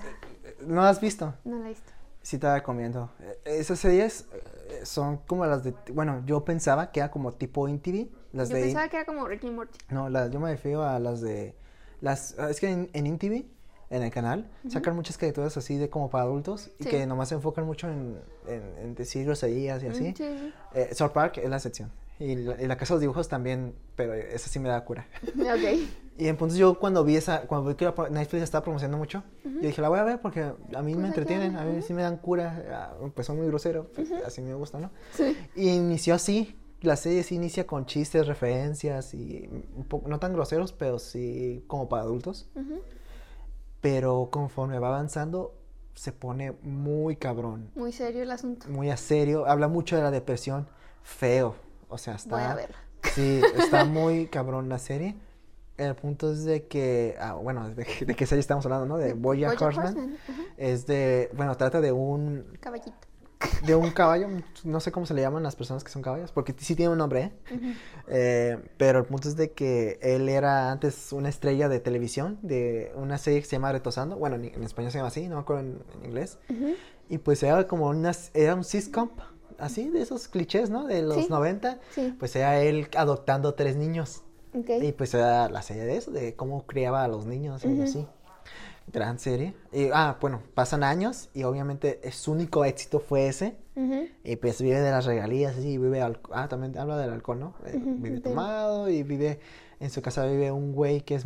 ¿No 0.66 0.84
has 0.84 1.00
visto? 1.02 1.34
no 1.44 1.60
la 1.60 1.66
he 1.66 1.70
visto. 1.70 1.92
Sí 2.22 2.38
te 2.38 2.46
la 2.46 2.56
recomiendo. 2.56 3.10
Eh, 3.20 3.40
Esas 3.46 3.80
series 3.80 4.26
eh, 4.70 4.86
son 4.86 5.18
como 5.26 5.46
las 5.48 5.64
de... 5.64 5.74
Bueno, 5.92 6.22
yo 6.26 6.46
pensaba 6.46 6.92
que 6.92 7.00
era 7.00 7.10
como 7.10 7.32
tipo 7.32 7.68
InTV. 7.68 8.10
Las 8.34 8.50
Yo 8.50 8.56
de... 8.58 8.62
pensaba 8.64 8.88
que 8.90 8.98
era 8.98 9.06
como 9.06 9.26
Ricky 9.28 9.48
y 9.48 9.52
Morty. 9.52 9.80
No, 9.90 10.08
las, 10.08 10.30
yo 10.30 10.40
me 10.40 10.52
refiero 10.52 10.84
a 10.84 11.00
las 11.00 11.22
de... 11.22 11.56
Las, 12.00 12.34
es 12.38 12.60
que 12.60 12.70
en, 12.70 12.90
en 12.94 13.08
InTV, 13.08 13.46
en 13.90 14.04
el 14.04 14.12
canal, 14.12 14.50
sacan 14.70 14.96
muchas 14.96 15.18
caricaturas 15.18 15.58
así 15.58 15.78
de 15.78 15.90
como 15.90 16.10
para 16.12 16.24
adultos 16.26 16.70
y 16.80 16.84
Sí. 16.84 16.90
que 16.92 17.06
nomás 17.08 17.30
se 17.30 17.36
enfocan 17.36 17.66
mucho 17.66 17.88
en, 17.90 18.20
en, 18.48 18.62
en 18.80 18.96
decir 18.96 19.26
groserías 19.26 19.82
y 19.84 19.88
así. 19.88 20.14
Sí. 20.16 20.54
Eh, 20.76 20.90
South 20.94 21.12
Park 21.12 21.38
es 21.40 21.50
la 21.50 21.60
sección. 21.60 21.92
Y 22.20 22.36
la, 22.36 22.62
y 22.62 22.68
la 22.68 22.78
Casa 22.78 22.94
de 22.94 22.96
los 22.98 23.02
Dibujos 23.02 23.28
también, 23.30 23.74
pero 23.96 24.14
esa 24.14 24.48
sí 24.50 24.60
me 24.60 24.70
da 24.70 24.84
cura. 24.86 25.08
Ok. 25.36 25.80
Y 26.18 26.28
entonces 26.28 26.60
yo 26.60 26.78
cuando 26.78 27.04
vi 27.04 27.16
esa, 27.16 27.48
cuando 27.48 27.70
vi 27.70 27.76
que 27.76 27.86
Netflix 28.12 28.44
estaba 28.44 28.64
promocionando 28.64 28.98
mucho, 29.00 29.24
yo 29.44 29.60
dije, 29.62 29.82
la 29.82 29.90
voy 29.90 29.98
a 29.98 30.04
ver 30.04 30.22
porque 30.22 30.42
a 30.42 30.82
mí 30.84 30.94
me 30.94 31.00
Pues, 31.00 31.06
entretienen, 31.08 31.56
ajá, 31.56 31.64
a 31.64 31.66
mí 31.66 31.82
sí 31.82 31.94
me 31.94 32.04
dan 32.04 32.18
cura, 32.18 32.64
ah, 32.72 33.08
pues 33.16 33.26
son 33.26 33.38
muy 33.38 33.48
groseros, 33.48 33.88
pues, 33.96 34.12
así 34.24 34.42
me 34.42 34.54
gusta, 34.54 34.80
¿no? 34.80 34.92
Sí. 35.14 35.36
Y 35.56 35.70
inició 35.70 36.14
así, 36.14 36.56
la 36.82 36.96
serie 36.96 37.24
sí 37.24 37.36
inicia 37.36 37.66
con 37.66 37.88
chistes, 37.88 38.28
referencias 38.28 39.16
y 39.16 39.50
un 39.76 39.86
poco, 39.86 40.10
no 40.10 40.20
tan 40.20 40.34
groseros, 40.34 40.74
pero 40.74 41.00
sí 41.00 41.64
como 41.66 41.90
para 41.90 42.04
adultos. 42.04 42.50
Pero 43.80 44.30
conforme 44.32 44.78
va 44.78 44.90
avanzando, 44.90 45.56
se 45.96 46.12
pone 46.12 46.52
muy 46.62 47.16
cabrón, 47.16 47.72
Muy 47.74 47.92
serio 47.92 48.22
el 48.22 48.32
asunto. 48.32 48.68
muy 48.70 48.92
a 48.92 48.98
serio, 48.98 49.48
habla 49.48 49.68
mucho 49.68 49.96
de 49.96 50.04
la 50.04 50.12
depresión, 50.12 50.68
feo, 51.02 51.56
o 51.92 51.98
sea, 51.98 52.16
está... 52.16 52.36
Voy 52.36 52.44
a 52.44 52.56
verla. 52.56 52.78
Sí, 53.14 53.42
está 53.58 53.86
muy 53.86 54.28
cabrón 54.28 54.70
la 54.70 54.80
serie. 54.80 55.16
El 55.78 55.96
punto 55.96 56.32
es 56.32 56.44
de 56.46 56.68
que, 56.68 57.16
ah, 57.20 57.34
bueno, 57.34 57.70
de, 57.70 57.86
de 58.06 58.16
qué 58.16 58.26
serie 58.26 58.40
estamos 58.40 58.66
hablando, 58.66 58.86
¿no? 58.86 58.98
De 58.98 59.14
Bojack 59.14 59.60
Horseman. 59.62 60.18
Es 60.58 60.86
de, 60.86 61.30
bueno, 61.34 61.56
trata 61.58 61.82
de 61.82 61.92
un, 61.92 62.46
Caballito. 62.60 62.92
de 63.66 63.74
un 63.74 63.90
caballo, 63.90 64.28
no 64.64 64.80
sé 64.80 64.92
cómo 64.92 65.08
se 65.08 65.16
le 65.16 65.22
llaman 65.22 65.42
las 65.42 65.56
personas 65.56 65.84
que 65.84 65.90
son 65.90 66.04
caballos, 66.04 66.32
porque 66.32 66.54
sí 66.58 66.76
tiene 66.76 66.92
un 66.92 67.00
nombre, 67.00 67.22
¿eh? 67.24 67.32
Eh, 68.08 68.58
pero 68.78 69.00
el 69.00 69.06
punto 69.06 69.28
es 69.28 69.36
de 69.36 69.54
que 69.54 69.98
él 70.04 70.30
era 70.30 70.72
antes 70.72 71.12
una 71.14 71.30
estrella 71.30 71.68
de 71.68 71.80
televisión, 71.80 72.38
de 72.44 72.92
una 72.96 73.18
serie 73.18 73.40
que 73.40 73.48
se 73.48 73.56
llama 73.56 73.72
Retosando, 73.72 74.18
bueno, 74.18 74.36
en, 74.36 74.46
en 74.46 74.64
español 74.64 74.92
se 74.92 75.00
llama 75.00 75.08
así, 75.08 75.28
no 75.28 75.38
me 75.38 75.42
acuerdo 75.42 75.64
en, 75.64 75.84
en 75.96 76.06
inglés, 76.06 76.38
y 77.10 77.18
pues 77.18 77.42
era 77.42 77.68
como 77.68 77.88
una, 77.88 78.12
era 78.36 78.54
un 78.54 78.64
sitcom, 78.64 79.10
así, 79.62 79.90
de 79.90 80.02
esos 80.02 80.28
clichés, 80.28 80.70
¿no? 80.70 80.86
De 80.88 81.02
los 81.02 81.16
Sí. 81.16 81.28
90, 81.30 81.80
Sí. 81.96 82.14
pues 82.20 82.36
era 82.36 82.62
él 82.62 82.88
adoptando 82.98 83.54
tres 83.54 83.76
niños. 83.76 84.24
Ok. 84.54 84.70
Y 84.82 84.92
pues 84.92 85.14
era 85.14 85.50
la 85.50 85.62
serie 85.62 85.84
de 85.86 85.96
eso, 85.98 86.12
de 86.12 86.36
cómo 86.36 86.66
criaba 86.66 87.04
a 87.04 87.08
los 87.08 87.26
niños 87.26 87.64
y 87.64 87.70
Ujú. 87.70 87.84
así. 87.84 88.08
Gran 88.92 89.20
serie. 89.20 89.54
Y, 89.72 89.90
ah, 89.94 90.18
bueno, 90.20 90.42
pasan 90.54 90.84
años 90.84 91.30
y 91.34 91.44
obviamente 91.44 92.02
su 92.12 92.34
único 92.34 92.66
éxito 92.66 93.00
fue 93.00 93.28
ese. 93.28 93.56
Ujú. 93.76 94.08
Y 94.26 94.36
pues 94.36 94.62
vive 94.62 94.82
de 94.82 94.92
las 94.92 95.06
regalías 95.06 95.58
y 95.60 95.78
vive 95.78 96.02
al... 96.02 96.20
Ah, 96.32 96.50
también 96.50 96.78
habla 96.78 96.98
del 96.98 97.12
alcohol, 97.12 97.40
¿no? 97.40 97.54
Eh, 97.66 97.78
Ujú, 97.78 97.96
vive 98.00 98.20
tomado 98.20 98.90
y 98.90 99.04
vive... 99.04 99.40
En 99.80 99.90
su 99.90 100.02
casa 100.02 100.26
vive 100.26 100.52
un 100.52 100.74
güey 100.74 101.02
que 101.02 101.16
es... 101.16 101.26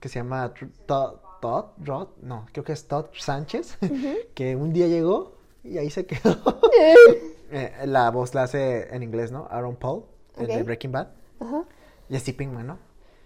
que 0.00 0.08
se 0.08 0.20
llama 0.20 0.54
Todd... 0.86 1.16
Todd? 1.42 1.64
Rod? 1.84 2.08
No, 2.22 2.46
creo 2.52 2.64
que 2.64 2.72
es 2.72 2.86
Todd 2.88 3.06
Sánchez. 3.12 3.76
que 4.34 4.56
un 4.56 4.72
día 4.72 4.86
llegó 4.86 5.36
y 5.62 5.76
ahí 5.76 5.90
se 5.90 6.06
quedó. 6.06 6.38
Eh, 7.50 7.72
la 7.86 8.10
voz 8.10 8.34
la 8.34 8.44
hace 8.44 8.94
en 8.94 9.02
inglés, 9.02 9.30
¿no? 9.32 9.46
Aaron 9.50 9.76
Paul, 9.76 10.04
el 10.36 10.46
de. 10.46 10.62
Breaking 10.62 10.92
Bad. 10.92 11.08
Ajá. 11.40 11.64
Y 12.08 12.32
Pinkman, 12.32 12.66
¿no? 12.66 12.78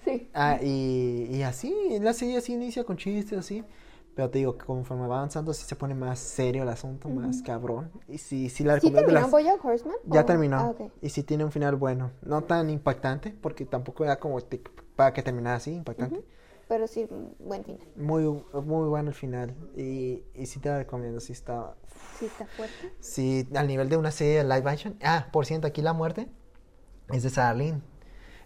Sí. 0.05 0.31
Ah, 0.35 0.59
y, 0.62 1.28
y 1.31 1.43
así, 1.43 1.99
la 2.01 2.12
serie 2.12 2.39
así 2.39 2.55
inicia 2.55 2.85
con 2.85 2.97
chistes, 2.97 3.39
así. 3.39 3.65
Pero 4.15 4.31
te 4.31 4.39
digo 4.39 4.59
que 4.59 4.66
conforme 4.66 5.07
va 5.07 5.19
avanzando, 5.19 5.53
sí 5.55 5.65
se 5.65 5.77
pone 5.77 5.95
más 5.95 6.19
serio 6.19 6.65
el 6.65 6.69
asunto, 6.69 7.09
más 7.09 7.40
cabrón. 7.43 7.90
Y 8.09 8.19
sí, 8.19 8.49
sí 8.49 8.65
la 8.65 8.81
¿Sí 8.81 8.90
terminó 8.90 9.20
las- 9.20 9.31
Bojack 9.31 9.65
Horseman? 9.65 9.95
Ya 10.07 10.23
¿O- 10.23 10.24
terminó. 10.24 10.74
Ah. 10.77 10.89
Y 11.01 11.11
sí 11.11 11.23
tiene 11.23 11.45
un 11.45 11.53
final 11.53 11.77
bueno. 11.77 12.11
No 12.23 12.43
tan 12.43 12.69
impactante, 12.69 13.31
porque 13.40 13.65
tampoco 13.65 14.05
era 14.05 14.19
como 14.19 14.39
para 14.97 15.12
que 15.12 15.23
terminara 15.23 15.57
así, 15.57 15.73
impactante. 15.73 16.24
Pero 16.69 16.86
sí, 16.86 17.09
buen 17.39 17.65
final. 17.65 17.86
Muy, 17.97 18.24
muy 18.24 18.89
bueno 18.89 19.09
el 19.09 19.15
final. 19.15 19.55
Y, 19.77 20.23
y 20.35 20.47
sí 20.47 20.61
te 20.61 20.69
la 20.69 20.78
recomiendo, 20.78 21.19
sí 21.20 21.32
está... 21.32 21.74
Sí, 22.19 22.27
está 22.27 22.47
fuerte. 22.47 22.93
Sí, 23.01 23.49
al 23.55 23.66
nivel 23.66 23.89
de 23.89 23.97
una 23.97 24.11
serie 24.11 24.39
de 24.39 24.45
live 24.45 24.70
action. 24.70 24.99
Ah, 25.03 25.28
por 25.32 25.47
cierto, 25.47 25.66
aquí 25.66 25.82
la 25.82 25.93
muerte 25.95 26.28
es 27.11 27.23
de 27.23 27.31
Sarlene. 27.31 27.81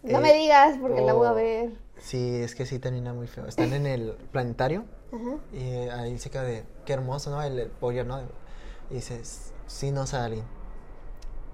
No 0.04 0.18
Eh, 0.18 0.20
me 0.20 0.32
digas 0.34 0.78
porque 0.80 1.00
la 1.00 1.12
voy 1.14 1.26
a 1.26 1.32
oh, 1.32 1.34
ver. 1.34 1.72
Sí, 1.98 2.36
es 2.36 2.54
que 2.54 2.66
sí 2.66 2.78
termina 2.78 3.12
muy 3.12 3.26
feo. 3.26 3.46
Están 3.46 3.72
en 3.72 3.86
el 3.86 4.12
planetario 4.32 4.84
Ajá. 5.12 5.38
y 5.52 5.62
ahí 5.88 6.18
se 6.18 6.30
queda 6.30 6.42
de, 6.44 6.64
qué 6.84 6.92
hermoso, 6.94 7.30
¿no? 7.30 7.42
El, 7.42 7.58
el 7.58 7.70
pollo, 7.70 8.04
¿no? 8.04 8.20
Y 8.90 8.94
dices, 8.94 9.52
sí, 9.66 9.90
no, 9.90 10.06
Sarlene. 10.06 10.44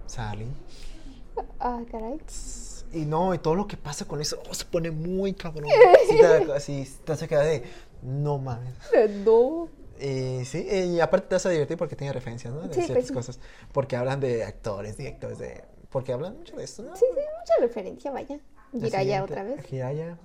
Sarlene. 0.06 0.52
Ah, 1.60 1.82
caray. 1.90 2.18
Tss, 2.18 2.67
Y 2.92 3.04
no, 3.04 3.34
y 3.34 3.38
todo 3.38 3.54
lo 3.54 3.66
que 3.66 3.76
pasa 3.76 4.06
con 4.06 4.20
eso 4.20 4.42
oh, 4.48 4.54
se 4.54 4.64
pone 4.64 4.90
muy 4.90 5.34
cabrón. 5.34 5.68
Sí, 6.08 6.16
te, 6.18 6.52
así, 6.52 6.96
te 7.04 7.12
hace 7.12 7.28
quedar 7.28 7.44
de, 7.44 7.62
no 8.02 8.38
mames. 8.38 8.74
No. 9.24 9.68
Y 10.00 10.44
sí, 10.44 10.66
y 10.70 11.00
aparte 11.00 11.28
te 11.28 11.34
vas 11.34 11.46
a 11.46 11.50
divertir 11.50 11.76
porque 11.76 11.96
tiene 11.96 12.12
referencias, 12.12 12.54
¿no? 12.54 12.60
De 12.60 12.68
Sí, 12.68 12.74
pues 12.76 12.86
ciertas 12.86 13.06
sí. 13.08 13.12
cosas. 13.12 13.40
Porque 13.72 13.96
hablan 13.96 14.20
de 14.20 14.44
actores, 14.44 14.96
directores, 14.96 15.38
de... 15.38 15.64
Porque 15.90 16.12
hablan 16.12 16.36
mucho 16.38 16.56
de 16.56 16.64
esto, 16.64 16.82
¿no? 16.82 16.94
Sí, 16.96 17.04
sí, 17.14 17.20
mucha 17.40 17.54
referencia, 17.60 18.10
vaya. 18.10 18.38
Jiraya 18.72 19.24
otra 19.24 19.42
vez. 19.42 19.64
Jiraya. 19.66 20.18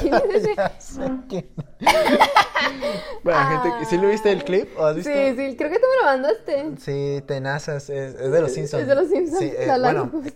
¿Quién 0.00 0.14
es 0.14 0.34
ese? 0.34 0.54
Ya 0.56 0.80
sé 0.80 1.00
quién. 1.28 1.48
Bueno, 3.22 3.62
gente, 3.62 3.84
¿sí 3.86 3.96
lo 3.98 4.08
viste 4.08 4.30
el 4.30 4.44
clip? 4.44 4.68
¿O 4.78 4.84
has 4.84 4.96
visto? 4.96 5.10
Sí, 5.10 5.34
sí, 5.36 5.56
creo 5.56 5.70
que 5.70 5.78
tú 5.78 5.86
me 5.90 5.96
lo 5.98 6.04
mandaste. 6.04 6.72
Sí, 6.78 7.22
tenazas, 7.26 7.90
es, 7.90 8.14
es 8.14 8.30
de 8.30 8.40
los 8.40 8.52
Simpsons. 8.52 8.82
Es 8.82 8.88
de 8.88 8.94
los 8.94 9.08
Simpsons. 9.08 9.38
Sí, 9.38 9.52
eh, 9.56 9.66
la 9.66 9.78
larga 9.78 10.04
bueno, 10.04 10.30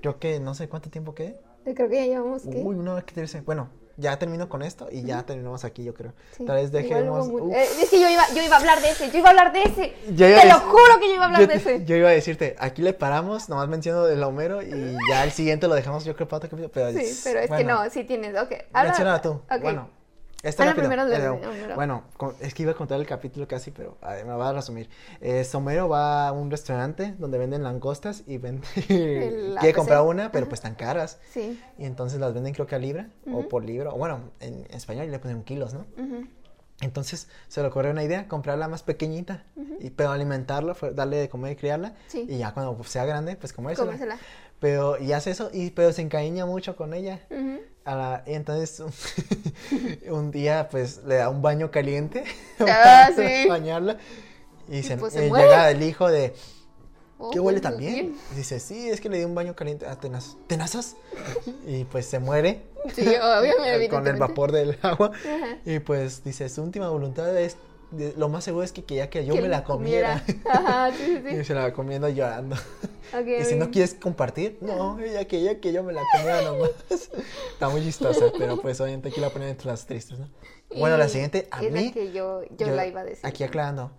creo 0.00 0.18
que 0.18 0.40
no 0.40 0.54
sé 0.54 0.68
cuánto 0.68 0.90
tiempo 0.90 1.14
quedé. 1.14 1.40
Creo 1.74 1.88
que 1.88 1.96
ya 1.96 2.06
llevamos, 2.06 2.42
¿qué? 2.42 2.62
Uy, 2.64 2.76
no, 2.76 2.96
¿qué 3.04 3.14
te 3.14 3.20
dice? 3.22 3.40
Bueno, 3.40 3.68
ya 3.98 4.18
termino 4.18 4.48
con 4.48 4.62
esto 4.62 4.88
y 4.90 5.02
ya 5.02 5.24
terminamos 5.26 5.64
aquí, 5.64 5.84
yo 5.84 5.92
creo. 5.92 6.12
Sí, 6.36 6.44
Tal 6.46 6.56
vez 6.56 6.72
dejemos... 6.72 7.26
hubo 7.26 7.38
mu- 7.38 7.44
Uf. 7.50 7.54
Eh, 7.56 7.66
es 7.82 7.90
que 7.90 8.00
yo 8.00 8.08
iba, 8.08 8.22
yo 8.34 8.42
iba 8.42 8.56
a 8.56 8.58
hablar 8.60 8.80
de 8.80 8.90
ese, 8.90 9.10
yo 9.10 9.18
iba 9.18 9.26
a 9.28 9.30
hablar 9.30 9.52
de 9.52 9.62
ese. 9.64 9.94
Te 10.06 10.46
lo 10.48 10.54
dec- 10.54 10.60
juro 10.60 11.00
que 11.00 11.08
yo 11.08 11.14
iba 11.14 11.24
a 11.24 11.26
hablar 11.26 11.40
yo 11.42 11.46
de 11.48 11.54
ese. 11.54 11.84
Yo 11.84 11.96
iba 11.96 12.08
a 12.08 12.12
decirte, 12.12 12.56
aquí 12.58 12.80
le 12.80 12.92
paramos, 12.94 13.48
nomás 13.48 13.68
menciono 13.68 14.06
el 14.06 14.22
Homero 14.22 14.62
y 14.62 14.96
ya 15.10 15.24
el 15.24 15.32
siguiente 15.32 15.68
lo 15.68 15.74
dejamos 15.74 16.04
yo 16.04 16.14
creo 16.14 16.26
para 16.28 16.38
otro 16.38 16.50
capítulo, 16.50 16.70
pero... 16.72 16.90
Sí, 16.98 17.20
pero 17.24 17.40
es 17.40 17.50
que 17.50 17.64
no, 17.64 17.90
sí 17.90 18.04
tienes, 18.04 18.34
ok. 18.40 18.52
Tú. 19.20 19.30
ok. 19.30 19.60
Bueno, 19.60 19.90
primero 20.74 21.06
de- 21.06 21.16
Eh, 21.16 21.20
de 21.20 21.28
Homero. 21.28 21.74
bueno, 21.74 22.04
es 22.40 22.54
que 22.54 22.62
iba 22.62 22.72
a 22.72 22.74
contar 22.74 23.00
el 23.00 23.06
capítulo 23.06 23.48
casi, 23.48 23.70
pero 23.72 23.98
ver, 24.02 24.24
me 24.24 24.34
va 24.34 24.50
a 24.50 24.52
resumir. 24.52 24.88
Eh, 25.20 25.44
Homero 25.52 25.88
va 25.88 26.28
a 26.28 26.32
un 26.32 26.50
restaurante 26.50 27.14
donde 27.18 27.38
venden 27.38 27.62
langostas 27.64 28.22
y 28.26 28.38
vende... 28.38 28.66
La 29.54 29.60
quiere 29.60 29.74
comprar 29.74 30.02
una, 30.02 30.30
pero 30.30 30.46
pues 30.48 30.58
están 30.60 30.74
caras. 30.76 31.18
Sí. 31.32 31.60
Y 31.78 31.84
entonces 31.84 32.20
las 32.20 32.34
venden 32.34 32.54
creo 32.54 32.66
que 32.66 32.76
a 32.76 32.78
libra 32.78 33.08
o 33.32 33.48
por 33.48 33.64
libra. 33.64 33.90
Bueno, 33.90 34.30
en 34.40 34.64
español 34.70 35.10
le 35.10 35.18
ponen 35.18 35.42
kilos, 35.42 35.74
¿no? 35.74 35.86
Entonces 36.80 37.26
se 37.48 37.60
le 37.60 37.66
ocurrió 37.66 37.90
una 37.90 38.04
idea, 38.04 38.28
comprarla 38.28 38.68
más 38.68 38.84
pequeñita, 38.84 39.42
y, 39.80 39.90
pero 39.90 40.10
alimentarla, 40.12 40.76
darle 40.94 41.16
de 41.16 41.28
comer 41.28 41.52
y 41.52 41.56
criarla, 41.56 41.94
Sí. 42.06 42.24
y 42.28 42.38
ya 42.38 42.54
cuando 42.54 42.80
sea 42.84 43.04
grande, 43.04 43.34
pues 43.34 43.52
comérsela. 43.52 43.86
Comérsela. 43.86 44.16
Pero, 44.60 44.96
y 44.98 45.12
hace 45.12 45.32
eso, 45.32 45.50
y, 45.52 45.70
pero 45.70 45.92
se 45.92 46.02
encariña 46.02 46.46
mucho 46.46 46.76
con 46.76 46.94
ella. 46.94 47.20
Ujú. 47.30 47.58
A 47.88 47.94
la- 47.94 48.22
entonces 48.26 48.82
un 50.10 50.30
día 50.30 50.68
pues 50.70 51.00
le 51.06 51.14
da 51.16 51.30
un 51.30 51.40
baño 51.40 51.70
caliente 51.70 52.24
Ah, 52.60 53.08
para 53.14 53.16
sí. 53.16 53.48
bañarla. 53.48 53.96
Y, 54.68 54.82
se, 54.82 54.98
pues 54.98 55.14
se 55.14 55.26
eh, 55.26 55.30
llega 55.30 55.70
el 55.70 55.82
hijo 55.82 56.08
de, 56.10 56.34
Oh, 57.20 57.30
¿qué 57.30 57.40
huele 57.40 57.60
bien? 57.78 58.14
Y 58.32 58.36
dice, 58.36 58.60
sí, 58.60 58.90
es 58.90 59.00
que 59.00 59.08
le 59.08 59.18
di 59.18 59.24
un 59.24 59.34
baño 59.34 59.56
caliente 59.56 59.86
a 59.86 59.96
tenaz. 59.96 60.36
¿Tenazas? 60.46 60.96
y 61.66 61.84
pues 61.84 62.06
se 62.06 62.18
muere 62.18 62.62
Sí, 62.94 63.06
obviamente. 63.08 63.88
con 63.90 64.06
el 64.06 64.16
vapor 64.16 64.52
del 64.52 64.78
agua. 64.82 65.10
Ajá. 65.16 65.58
Y 65.64 65.78
pues 65.80 66.22
dice, 66.22 66.48
su 66.50 66.62
última 66.62 66.90
voluntad 66.90 67.36
es 67.38 67.56
lo 67.90 68.28
más 68.28 68.44
seguro 68.44 68.64
es 68.64 68.72
que 68.72 68.84
quería 68.84 69.08
que 69.08 69.24
yo 69.24 69.34
Que 69.34 69.40
me 69.40 69.48
la 69.48 69.64
comiera. 69.64 70.22
Ajá, 70.50 70.92
sí, 70.92 71.22
sí, 71.26 71.36
y 71.40 71.44
se 71.44 71.54
la 71.54 71.62
va 71.62 71.72
comiendo 71.72 72.08
llorando. 72.08 72.56
Ok, 73.14 73.26
Y 73.40 73.44
si 73.44 73.54
no 73.54 73.70
quieres 73.70 73.94
compartir, 73.94 74.58
no, 74.60 74.98
ella 75.00 75.24
quería 75.26 75.60
que 75.60 75.72
yo 75.72 75.82
me 75.82 75.92
la 75.92 76.02
comiera 76.12 76.42
nomás. 76.42 76.70
Está 77.52 77.68
muy 77.68 77.82
chistosa, 77.82 78.26
pero 78.36 78.60
pues 78.60 78.80
obviamente 78.80 79.08
aquí 79.08 79.20
la 79.20 79.30
ponen 79.30 79.48
entre 79.48 79.68
las 79.68 79.86
tristes, 79.86 80.18
¿no? 80.18 80.28
Bueno, 80.76 80.98
la 80.98 81.08
siguiente, 81.08 81.48
a 81.50 81.62
es 81.64 81.72
la 81.72 81.80
mí. 81.80 81.92
que 81.92 82.12
yo, 82.12 82.42
yo, 82.56 82.66
la 82.68 82.86
iba 82.86 83.00
a 83.00 83.04
decir. 83.04 83.26
Aquí 83.26 83.42
aclarando. 83.42 83.90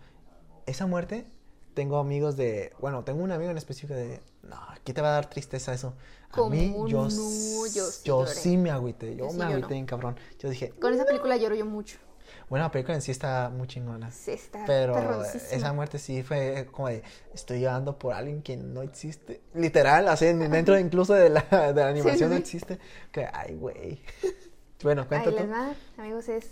Esa 0.68 0.86
muerte, 0.86 1.26
tengo 1.74 1.98
amigos 1.98 2.38
de. 2.38 2.74
Bueno, 2.80 3.04
tengo 3.04 3.24
un 3.24 3.32
amigo 3.32 3.50
en 3.50 3.58
específico 3.58 3.96
de. 3.96 4.20
No, 4.44 4.58
aquí 4.70 4.94
te 4.94 5.02
va 5.02 5.10
a 5.10 5.14
dar 5.14 5.30
tristeza 5.32 5.74
eso. 5.74 5.96
A 6.30 6.36
¿Cómo 6.36 6.52
mí, 6.52 6.76
yo, 6.88 7.06
no? 7.06 7.10
Yo 7.10 7.10
sí 7.10 8.02
yo 8.06 8.28
sí 8.28 8.56
me 8.56 8.70
agüité. 8.70 9.16
Yo, 9.16 9.30
sí 9.32 9.38
me 9.38 9.46
agüité 9.46 9.74
bien 9.74 9.88
cabrón. 9.88 10.16
Yo 10.38 10.48
dije, 10.48 10.70
Con 10.80 10.94
esa 10.94 11.06
película 11.06 11.38
lloro 11.38 11.56
yo 11.56 11.66
mucho. 11.66 11.98
Bueno, 12.50 12.66
la 12.66 12.72
película 12.72 12.96
en 12.96 13.02
sí 13.02 13.12
está 13.12 13.50
muy 13.50 13.68
chingona. 13.68 14.12
Sí, 14.12 14.32
está 14.32 14.64
Pero 14.66 15.24
esa 15.24 15.72
muerte 15.74 16.00
sí 16.00 16.24
fue 16.24 16.68
como 16.72 16.90
de, 16.90 17.04
estoy 17.34 17.62
llorando 17.62 17.98
por 17.98 18.14
alguien 18.14 18.42
que 18.42 18.58
no 18.58 18.82
existe. 18.82 19.42
Literal, 19.54 20.08
así 20.08 20.26
dentro 20.26 20.78
incluso 20.80 21.14
de 21.14 21.30
la, 21.30 21.42
de 21.74 21.82
la 21.82 21.90
animación 21.90 22.30
no 22.32 22.36
sí. 22.38 22.42
existe. 22.42 22.80
Que, 23.12 23.28
ay, 23.32 23.56
güey. 23.56 24.02
Bueno, 24.82 25.02
Ahí 25.02 25.08
cuéntate. 25.10 25.42
les 25.42 25.52
va, 25.52 25.76
amigos, 25.98 26.30
es 26.30 26.52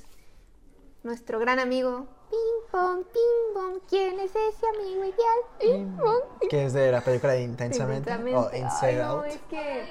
nuestro 1.04 1.40
gran 1.40 1.60
amigo. 1.60 2.08
Ping 2.30 2.70
pong, 2.70 3.06
ping 3.06 3.54
pong, 3.54 3.80
¿quién 3.88 4.20
es 4.20 4.32
ese 4.32 4.66
amigo 4.76 5.02
ideal? 5.06 5.40
Ping 5.62 5.96
pong. 5.96 6.50
Que 6.50 6.66
es 6.66 6.74
de 6.74 6.92
la 6.92 7.00
película 7.00 7.32
de 7.32 7.44
Intensamente. 7.44 8.12
O. 8.14 8.54
Inside 8.54 8.70
Ay, 8.82 8.96
no, 8.98 9.04
Out. 9.04 9.26
es 9.28 9.40
que... 9.50 9.88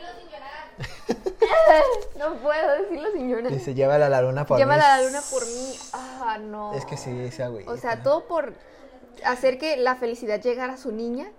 no 2.18 2.34
puedo 2.36 2.82
decirlo 2.82 3.08
llorar. 3.14 3.52
Dice, 3.52 3.74
llévala 3.74 4.06
a 4.06 4.08
la 4.08 4.22
luna 4.22 4.46
por 4.46 4.58
Llámala 4.58 4.94
a 4.94 4.98
mí". 4.98 5.02
la 5.04 5.08
luna 5.08 5.20
por 5.30 5.46
mí. 5.46 5.74
Ah, 5.92 6.38
no. 6.40 6.74
Es 6.74 6.84
que 6.84 6.96
sí, 6.96 7.10
ese 7.20 7.46
güey. 7.48 7.66
O 7.68 7.76
sea, 7.76 8.02
todo 8.02 8.26
por 8.26 8.54
hacer 9.24 9.58
que 9.58 9.76
la 9.76 9.96
felicidad 9.96 10.40
llegara 10.40 10.74
a 10.74 10.76
su 10.76 10.92
niña. 10.92 11.30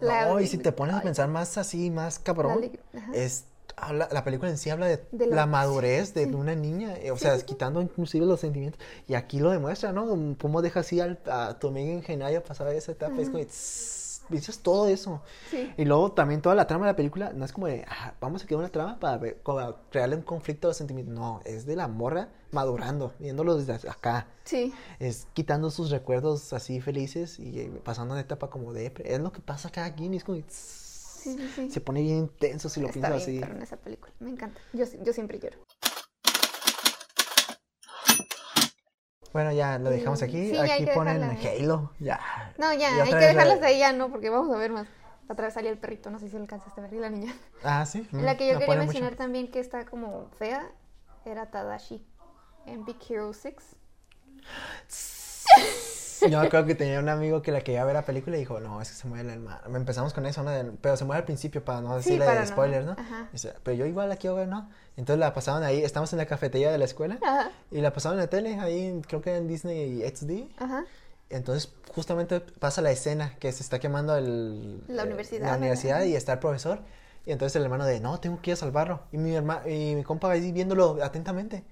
La- 0.00 0.26
No, 0.26 0.40
y 0.40 0.46
si 0.46 0.58
te 0.58 0.72
pones 0.72 0.96
a 0.96 1.00
pensar 1.02 1.28
más 1.28 1.56
así, 1.56 1.90
más 1.90 2.18
cabrón, 2.18 2.70
es 3.12 3.44
habla, 3.76 4.08
la 4.12 4.22
película 4.24 4.50
en 4.50 4.58
sí 4.58 4.70
habla 4.70 4.86
de, 4.86 5.04
De 5.12 5.26
la, 5.26 5.36
la- 5.36 5.46
madurez 5.46 6.14
de 6.14 6.26
una 6.26 6.54
niña, 6.54 6.94
eh, 6.98 7.10
o 7.10 7.16
sea, 7.16 7.36
quitando 7.40 7.80
inclusive 7.80 8.24
los 8.26 8.40
sentimientos, 8.40 8.80
y 9.08 9.14
aquí 9.14 9.38
lo 9.40 9.50
demuestra, 9.50 9.92
¿no? 9.92 10.06
Cómo 10.40 10.62
deja 10.62 10.80
así 10.80 11.00
al- 11.00 11.18
a 11.26 11.58
tu 11.58 11.68
amiga 11.68 11.92
ingeniera 11.92 12.40
pasar 12.42 12.68
esa 12.68 12.92
etapa, 12.92 13.20
es 13.20 13.30
como, 13.30 13.44
tss, 13.44 14.03
dices 14.28 14.60
todo 14.60 14.88
eso. 14.88 15.22
Sí. 15.50 15.72
Y 15.76 15.84
luego 15.84 16.12
también 16.12 16.40
toda 16.42 16.54
la 16.54 16.66
trama 16.66 16.86
de 16.86 16.92
la 16.92 16.96
película, 16.96 17.32
no 17.34 17.44
es 17.44 17.52
como 17.52 17.66
de, 17.66 17.84
ah, 17.88 18.14
vamos 18.20 18.42
a 18.42 18.46
crear 18.46 18.58
una 18.60 18.68
trama 18.70 18.98
para 19.00 19.18
ver- 19.18 19.40
como 19.42 19.60
crearle 19.90 20.16
un 20.16 20.22
conflicto 20.22 20.68
de 20.68 20.74
sentimientos, 20.74 21.14
no, 21.14 21.40
es 21.44 21.66
de 21.66 21.76
la 21.76 21.88
morra 21.88 22.28
madurando, 22.52 23.12
viéndolo 23.18 23.56
desde 23.56 23.88
acá 23.88 24.28
Sí. 24.44 24.72
es 25.00 25.26
quitando 25.32 25.70
sus 25.70 25.90
recuerdos 25.90 26.52
así 26.52 26.80
felices 26.80 27.38
y 27.40 27.58
eh, 27.60 27.80
pasando 27.82 28.14
una 28.14 28.20
etapa 28.20 28.48
como 28.50 28.72
de 28.72 28.92
es 29.04 29.18
lo 29.20 29.32
que 29.32 29.40
pasa 29.40 29.70
cada 29.70 29.92
quien 29.94 30.14
y 30.14 30.18
es 30.18 30.24
como 30.24 30.38
Sí, 30.48 31.38
sí, 31.54 31.70
se 31.70 31.80
pone 31.80 32.02
bien 32.02 32.18
intenso 32.18 32.68
si 32.68 32.80
lo 32.80 32.88
Está 32.88 33.08
piensas 33.08 33.26
bien 33.26 33.44
así 33.54 33.62
esa 33.62 33.76
película. 33.78 34.12
Me 34.20 34.28
encanta. 34.30 34.60
Yo, 34.74 34.84
yo 35.02 35.12
siempre 35.14 35.38
lloro. 35.38 35.56
Bueno 39.34 39.52
ya 39.52 39.78
lo 39.78 39.90
dejamos 39.90 40.22
Mm, 40.22 40.24
aquí 40.24 40.50
sí, 40.50 40.56
aquí 40.56 40.86
ponen. 40.94 41.22
Halo 41.22 41.90
ya 42.00 42.18
No, 42.56 42.72
ya, 42.72 43.02
hay 43.02 43.10
que 43.10 43.16
dejarlas 43.16 43.60
ahí 43.62 43.78
ya, 43.80 43.92
no, 43.92 44.08
porque 44.10 44.30
vamos 44.30 44.54
a 44.54 44.58
ver 44.58 44.70
más. 44.70 44.86
Otra 45.28 45.46
vez 45.46 45.54
salía 45.54 45.70
el 45.70 45.78
perrito, 45.78 46.10
no 46.10 46.18
sé 46.18 46.28
si 46.30 46.36
alcanzaste 46.36 46.80
a 46.80 46.84
ver, 46.84 46.94
y 46.94 46.98
la 47.00 47.10
niña. 47.10 47.34
ah 47.64 47.84
sí 47.84 48.06
mm, 48.10 48.20
la 48.20 48.36
que 48.36 48.50
yo 48.50 48.58
quería 48.58 48.76
mencionar 48.76 49.10
mucho. 49.10 49.18
también 49.22 49.50
que 49.50 49.60
está 49.60 49.84
como 49.84 50.30
fea 50.38 50.70
era 51.26 51.50
Tadashi 51.50 52.06
en 52.66 52.84
Big 52.84 52.96
Hero 53.08 53.32
6. 53.32 53.54
Yo 56.30 56.38
me 56.40 56.46
acuerdo 56.46 56.66
que 56.66 56.74
tenía 56.74 56.98
un 57.00 57.08
amigo 57.08 57.42
que 57.42 57.52
la 57.52 57.60
quería 57.60 57.84
ver 57.84 57.94
la 57.94 58.04
película 58.04 58.36
y 58.36 58.40
dijo 58.40 58.60
no 58.60 58.80
es 58.80 58.88
que 58.90 58.94
se 58.96 59.06
muere 59.08 59.24
el 59.24 59.30
hermano 59.34 59.60
empezamos 59.76 60.12
con 60.12 60.26
eso 60.26 60.42
¿no? 60.42 60.50
Pero 60.80 60.96
se 60.96 61.04
muere 61.04 61.18
al 61.20 61.24
principio 61.24 61.64
para 61.64 61.80
no 61.80 62.00
Sí, 62.00 62.10
decirle 62.16 62.40
no- 62.40 62.46
spoiler 62.46 62.84
no. 62.84 62.96
Dice, 63.32 63.54
pero 63.62 63.76
yo 63.76 63.86
igual 63.86 64.08
la 64.08 64.16
quiero 64.16 64.36
ver 64.36 64.48
no 64.48 64.68
entonces 64.96 65.18
la 65.20 65.32
pasaban 65.34 65.62
ahí 65.62 65.82
estamos 65.82 66.12
en 66.12 66.18
la 66.18 66.26
cafetería 66.26 66.70
de 66.70 66.78
la 66.78 66.84
escuela 66.84 67.18
Ajá, 67.22 67.50
y 67.70 67.80
la 67.80 67.92
pasaban 67.92 68.18
en 68.18 68.24
la 68.24 68.30
tele 68.30 68.58
ahí 68.60 69.00
creo 69.06 69.20
que 69.22 69.36
en 69.36 69.48
Disney 69.48 70.02
XD 70.02 70.62
ajá. 70.62 70.84
Entonces, 71.30 71.72
justamente 71.94 72.38
pasa 72.40 72.82
la 72.82 72.90
escena 72.92 73.34
que 73.40 73.50
se 73.50 73.62
está 73.62 73.78
quemando 73.80 74.14
el, 74.16 74.84
La 74.86 75.04
universidad, 75.04 75.46
la 75.50 75.56
universidad 75.56 76.02
y 76.04 76.14
está 76.14 76.34
el 76.34 76.38
profesor. 76.38 76.80
Y 77.26 77.32
entonces 77.32 77.56
el 77.56 77.62
hermano 77.62 77.86
de, 77.86 77.98
no, 77.98 78.20
tengo 78.20 78.40
que 78.40 78.50
ir 78.50 78.54
a 78.54 78.56
salvarlo. 78.58 79.00
Y 79.10 79.16
mi, 79.16 79.34
hermano, 79.34 79.66
y 79.68 79.94
mi 79.96 80.04
compa 80.04 80.30
ahí 80.30 80.52
viéndolo 80.52 80.98
atentamente. 81.02 81.64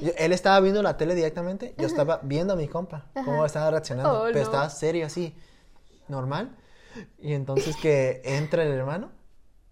Yo- 0.00 0.12
él 0.16 0.32
estaba 0.32 0.58
viendo 0.60 0.82
la 0.82 0.96
tele 0.96 1.14
directamente, 1.14 1.74
yo 1.78 1.86
estaba 1.86 2.20
viendo 2.22 2.54
a 2.54 2.56
mi 2.56 2.68
compa, 2.68 3.06
cómo 3.24 3.44
estaba 3.44 3.70
reaccionando. 3.70 4.22
Oh, 4.22 4.24
pero 4.24 4.38
no. 4.38 4.42
estaba 4.44 4.70
serio 4.70 5.06
así, 5.06 5.36
normal. 6.08 6.56
Y 7.18 7.32
entonces 7.34 7.76
que 7.76 8.20
entra 8.24 8.62
el 8.64 8.72
hermano 8.72 9.10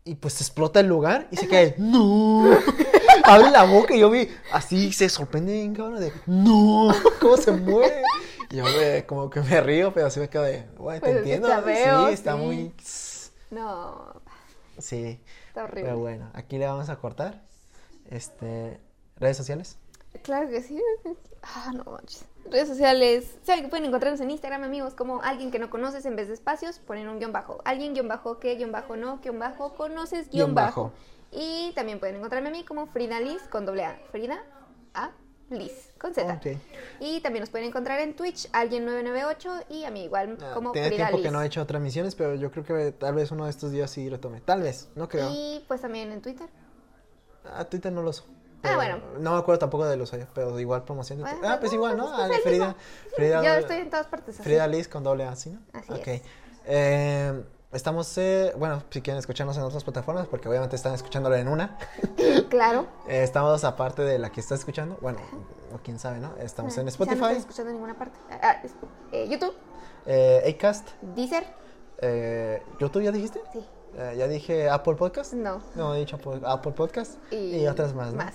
y 0.05 0.15
pues 0.15 0.41
explota 0.41 0.81
el 0.81 0.87
lugar 0.87 1.29
y 1.31 1.37
se 1.37 1.49
cae, 1.49 1.75
no. 1.79 2.45
Abre 3.25 3.51
la 3.51 3.65
boca 3.65 3.95
y 3.95 4.01
yo 4.01 4.11
vi 4.11 4.29
así, 4.53 4.93
se 4.93 5.09
sorprende 5.09 5.53
bien 5.53 5.75
cabrón 5.75 6.01
de, 6.01 6.13
no, 6.27 6.89
¿cómo 7.21 7.37
se 7.37 7.53
muere? 7.53 8.03
Y 8.51 8.57
yo 8.57 8.65
me- 8.65 9.05
como 9.07 9.29
que 9.31 9.41
me 9.41 9.61
río, 9.61 9.93
pero 9.93 10.11
sí 10.11 10.19
me 10.21 10.29
quedo 10.29 10.43
de, 10.45 10.67
bueno, 10.79 11.01
te 11.01 11.07
Pues 11.07 11.17
es 11.17 11.23
que 11.25 11.35
entiendo. 11.35 11.63
feo, 11.63 12.07
sí, 12.09 12.13
está 12.15 12.33
sí. 12.33 12.39
muy... 12.39 12.75
No, 13.51 14.21
Sí, 14.79 15.21
está 15.49 15.65
horrible. 15.65 15.83
pero 15.91 15.99
bueno, 15.99 16.31
aquí 16.33 16.57
le 16.57 16.67
vamos 16.67 16.89
a 16.89 16.97
cortar. 16.97 17.43
Este, 18.09 18.81
redes 19.17 19.37
sociales. 19.37 19.77
Claro 20.23 20.49
que 20.49 20.61
sí. 20.63 20.81
Ah, 21.43 21.73
no 21.75 21.85
manches. 21.85 22.25
Redes 22.51 22.69
sociales. 22.69 23.39
Saben 23.43 23.65
que 23.65 23.69
pueden 23.71 23.87
encontrarnos 23.87 24.21
en 24.21 24.31
Instagram, 24.31 24.63
amigos, 24.65 24.95
como 24.95 25.23
alguien 25.23 25.51
que 25.51 25.59
no 25.59 25.71
conoces 25.71 26.05
en 26.07 26.17
vez 26.17 26.29
de 26.29 26.35
espacios, 26.35 26.79
ponen 26.81 27.09
un 27.09 27.19
guion 27.19 27.33
bajo. 27.33 27.61
Alguien 27.65 27.95
guion 27.95 28.09
bajo 28.09 28.39
que 28.39 28.55
guion 28.57 28.73
bajo 28.73 28.97
no, 28.97 29.19
guion 29.19 29.39
bajo 29.39 29.75
conoces 29.75 30.29
guion 30.31 30.47
Guión 30.49 30.55
bajo. 30.55 30.83
bajo. 30.85 30.95
Y 31.33 31.73
también 31.75 31.99
pueden 32.01 32.17
encontrarme 32.17 32.49
a 32.49 32.53
mí 32.53 32.65
como 32.65 32.87
Frida 32.87 33.21
Liz 33.21 33.41
con 33.51 33.65
doble 33.65 33.85
A. 33.85 33.99
Frida 34.11 34.43
A 34.95 35.13
Liz 35.49 35.93
con 35.99 36.13
Z. 36.15 36.41
Y 37.01 37.21
también 37.21 37.41
nos 37.43 37.51
pueden 37.51 37.69
encontrar 37.69 38.01
en 38.01 38.15
Twitch, 38.15 38.49
alguien 38.53 38.85
998 38.85 39.67
y 39.71 39.85
a 39.85 39.91
mí 39.91 40.05
igual 40.05 40.37
Ah, 40.43 40.51
como 40.55 40.73
Tiene 40.73 40.89
Frida 40.89 41.07
tiempo 41.07 41.17
Liz. 41.19 41.27
que 41.27 41.33
no 41.33 41.43
he 41.43 41.47
hecho 41.47 41.65
transmisiones, 41.67 42.15
pero 42.15 42.35
yo 42.35 42.51
creo 42.51 42.65
que 42.65 42.93
tal 42.93 43.15
vez 43.15 43.31
uno 43.31 43.45
de 43.45 43.51
estos 43.51 43.71
días 43.73 43.91
sí 43.91 44.09
retome. 44.09 44.41
Tal 44.41 44.63
vez, 44.63 44.89
no 44.95 45.09
creo. 45.09 45.31
Y 45.33 45.65
pues 45.69 45.81
también 45.81 46.11
en 46.13 46.21
Twitter. 46.21 46.49
A 47.45 47.65
Twitter 47.65 47.93
no 47.93 48.03
lo 48.03 48.11
uso. 48.11 48.25
Ah, 48.63 48.75
bueno. 48.77 48.99
No 49.19 49.33
me 49.33 49.39
acuerdo 49.39 49.59
tampoco 49.59 49.87
de 49.87 49.97
los 49.97 50.13
pero 50.35 50.59
igual 50.61 50.85
promoción 50.85 51.19
de 51.19 51.23
Bueno, 51.25 51.39
Twitter. 51.39 51.55
Ah, 51.57 51.61
pues 51.61 51.73
igual, 51.73 51.97
pues 51.97 52.11
¿no? 52.11 52.25
es 52.27 52.31
Ah, 52.33 52.41
Frida. 52.43 52.77
Frida, 53.17 53.43
Yo 53.43 53.53
estoy 53.55 53.77
en 53.79 53.91
todas 53.91 54.07
partes. 54.07 54.35
así. 54.35 54.43
Frida 54.43 54.67
Liz 54.67 54.89
con 54.89 55.03
doble 55.03 55.25
A, 55.25 55.35
¿sí, 55.37 55.51
no? 55.51 55.61
Así 55.73 55.93
Ok. 55.93 56.07
es. 56.09 56.23
Eh, 56.67 57.43
estamos, 57.73 58.17
eh, 58.19 58.53
bueno, 58.59 58.83
si 58.91 59.01
quieren 59.01 59.19
escucharnos 59.19 59.57
en 59.57 59.63
otras 59.63 59.83
plataformas, 59.85 60.27
porque 60.29 60.49
obviamente 60.49 60.77
están 60.77 60.95
escuchándolo 60.95 61.37
en 61.37 61.49
una. 61.49 61.79
Claro. 62.51 62.87
Eh, 63.09 63.23
estamos 63.23 63.65
aparte 63.65 64.03
de 64.03 64.19
la 64.19 64.31
que 64.31 64.41
está 64.41 64.55
escuchando. 64.57 64.99
Bueno, 65.01 65.21
o 65.73 65.79
quién 65.79 65.99
sabe, 65.99 66.19
¿no? 66.19 66.35
Estamos 66.39 66.77
en 66.77 66.85
Quizá 66.87 66.99
No 66.99 67.05
Spotify, 67.05 67.23
estoy 67.25 67.37
escuchando 67.39 67.71
en 67.71 67.77
ninguna 67.77 67.97
parte. 67.97 68.19
Ah, 68.43 68.61
eh, 69.13 69.29
YouTube, 69.29 69.55
eh, 70.07 70.55
Acast, 70.55 70.89
Deezer. 71.01 71.45
eh, 71.99 72.63
¿YouTube 72.79 73.03
ya 73.03 73.13
dijiste? 73.13 73.41
Sí. 73.53 73.65
Eh, 73.97 74.15
ya 74.19 74.29
dije 74.29 74.69
Apple 74.71 74.95
Podcast. 74.95 75.33
No. 75.35 75.61
No, 75.75 75.95
he 75.95 76.01
dicho 76.01 76.17
Apple, 76.17 76.41
Apple 76.45 76.73
Podcast. 76.73 77.15
Y, 77.33 77.57
Y 77.57 77.67
otras 77.67 77.95
más, 77.95 78.13
¿no? 78.13 78.19
más. 78.25 78.35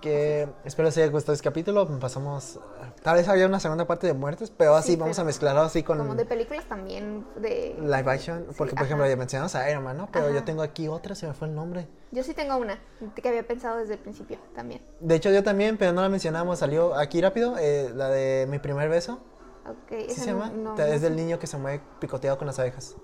Que 0.00 0.46
espero 0.64 0.86
les 0.86 0.96
haya 0.98 1.08
gustado 1.08 1.32
este 1.32 1.42
capítulo. 1.42 1.86
Pasamos. 1.98 2.60
Tal 3.02 3.16
vez 3.16 3.28
había 3.28 3.46
una 3.46 3.58
segunda 3.58 3.86
parte 3.86 4.06
de 4.06 4.12
muertes, 4.12 4.50
pero 4.56 4.74
así 4.76 4.92
Sí, 4.92 4.96
vamos 4.96 5.18
a 5.18 5.22
pero 5.22 5.26
mezclarlo 5.26 5.62
así 5.62 5.82
con 5.82 5.98
Como 5.98 6.14
de 6.14 6.26
películas 6.26 6.64
también 6.66 7.26
de... 7.36 7.74
live 7.80 8.04
action. 8.10 8.46
Porque, 8.56 8.72
por 8.74 8.80
ajá. 8.80 8.84
ejemplo, 8.84 9.08
ya 9.08 9.16
mencionamos 9.16 9.54
a 9.54 9.68
Iron 9.70 9.82
Man, 9.82 9.96
¿no? 9.96 10.08
Pero 10.12 10.28
yo 10.30 10.36
Ajá. 10.36 10.44
tengo 10.44 10.62
aquí 10.62 10.86
otra, 10.86 11.14
se 11.14 11.26
me 11.26 11.32
fue 11.32 11.48
el 11.48 11.54
nombre. 11.54 11.88
Yo 12.12 12.22
sí 12.22 12.34
tengo 12.34 12.56
una 12.56 12.78
que 13.20 13.28
había 13.28 13.46
pensado 13.46 13.78
desde 13.78 13.94
el 13.94 14.00
principio 14.00 14.38
también. 14.54 14.82
De 15.00 15.14
hecho, 15.14 15.30
yo 15.30 15.42
también, 15.42 15.76
pero 15.78 15.92
no 15.92 16.02
la 16.02 16.08
mencionamos. 16.10 16.58
Salió 16.58 16.94
aquí 16.94 17.20
rápido, 17.20 17.56
eh, 17.58 17.90
la 17.94 18.08
de 18.10 18.46
Mi 18.48 18.58
primer 18.58 18.88
beso. 18.90 19.18
Ok, 19.66 19.98
¿Sí 20.08 20.20
se 20.20 20.32
no- 20.32 20.38
llama? 20.40 20.52
no- 20.54 20.74
Te- 20.74 20.86
no 20.86 20.92
es 20.92 21.00
del 21.00 21.16
niño 21.16 21.38
que 21.38 21.46
se 21.46 21.56
mueve 21.56 21.80
picoteado 22.00 22.36
con 22.38 22.46
las 22.46 22.58
abejas. 22.58 22.94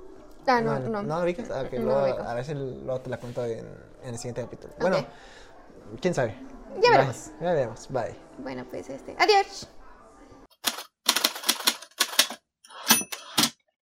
Ah, 0.46 0.60
no, 0.60 0.78
no. 0.80 1.02
¿No 1.02 1.20
ubicas? 1.20 1.48
No 1.48 1.62
luego- 1.84 2.00
lo 2.00 2.04
ubico. 2.04 2.22
a 2.28 2.34
ver 2.34 2.44
si 2.44 2.54
luego 2.54 3.00
te 3.00 3.10
la 3.10 3.18
cuento 3.18 3.44
en, 3.44 3.60
en 4.02 4.08
el 4.08 4.16
siguiente 4.16 4.42
capítulo. 4.42 4.72
Bueno, 4.80 4.96
quién 6.00 6.14
sabe. 6.14 6.34
Ya 6.76 6.80
Bye. 6.80 6.90
veremos. 6.90 7.30
Ya 7.40 7.52
veremos. 7.52 7.88
Bye. 7.90 8.16
Bueno, 8.38 8.64
pues 8.70 8.88
este. 8.90 9.14
Adiós. 9.18 9.68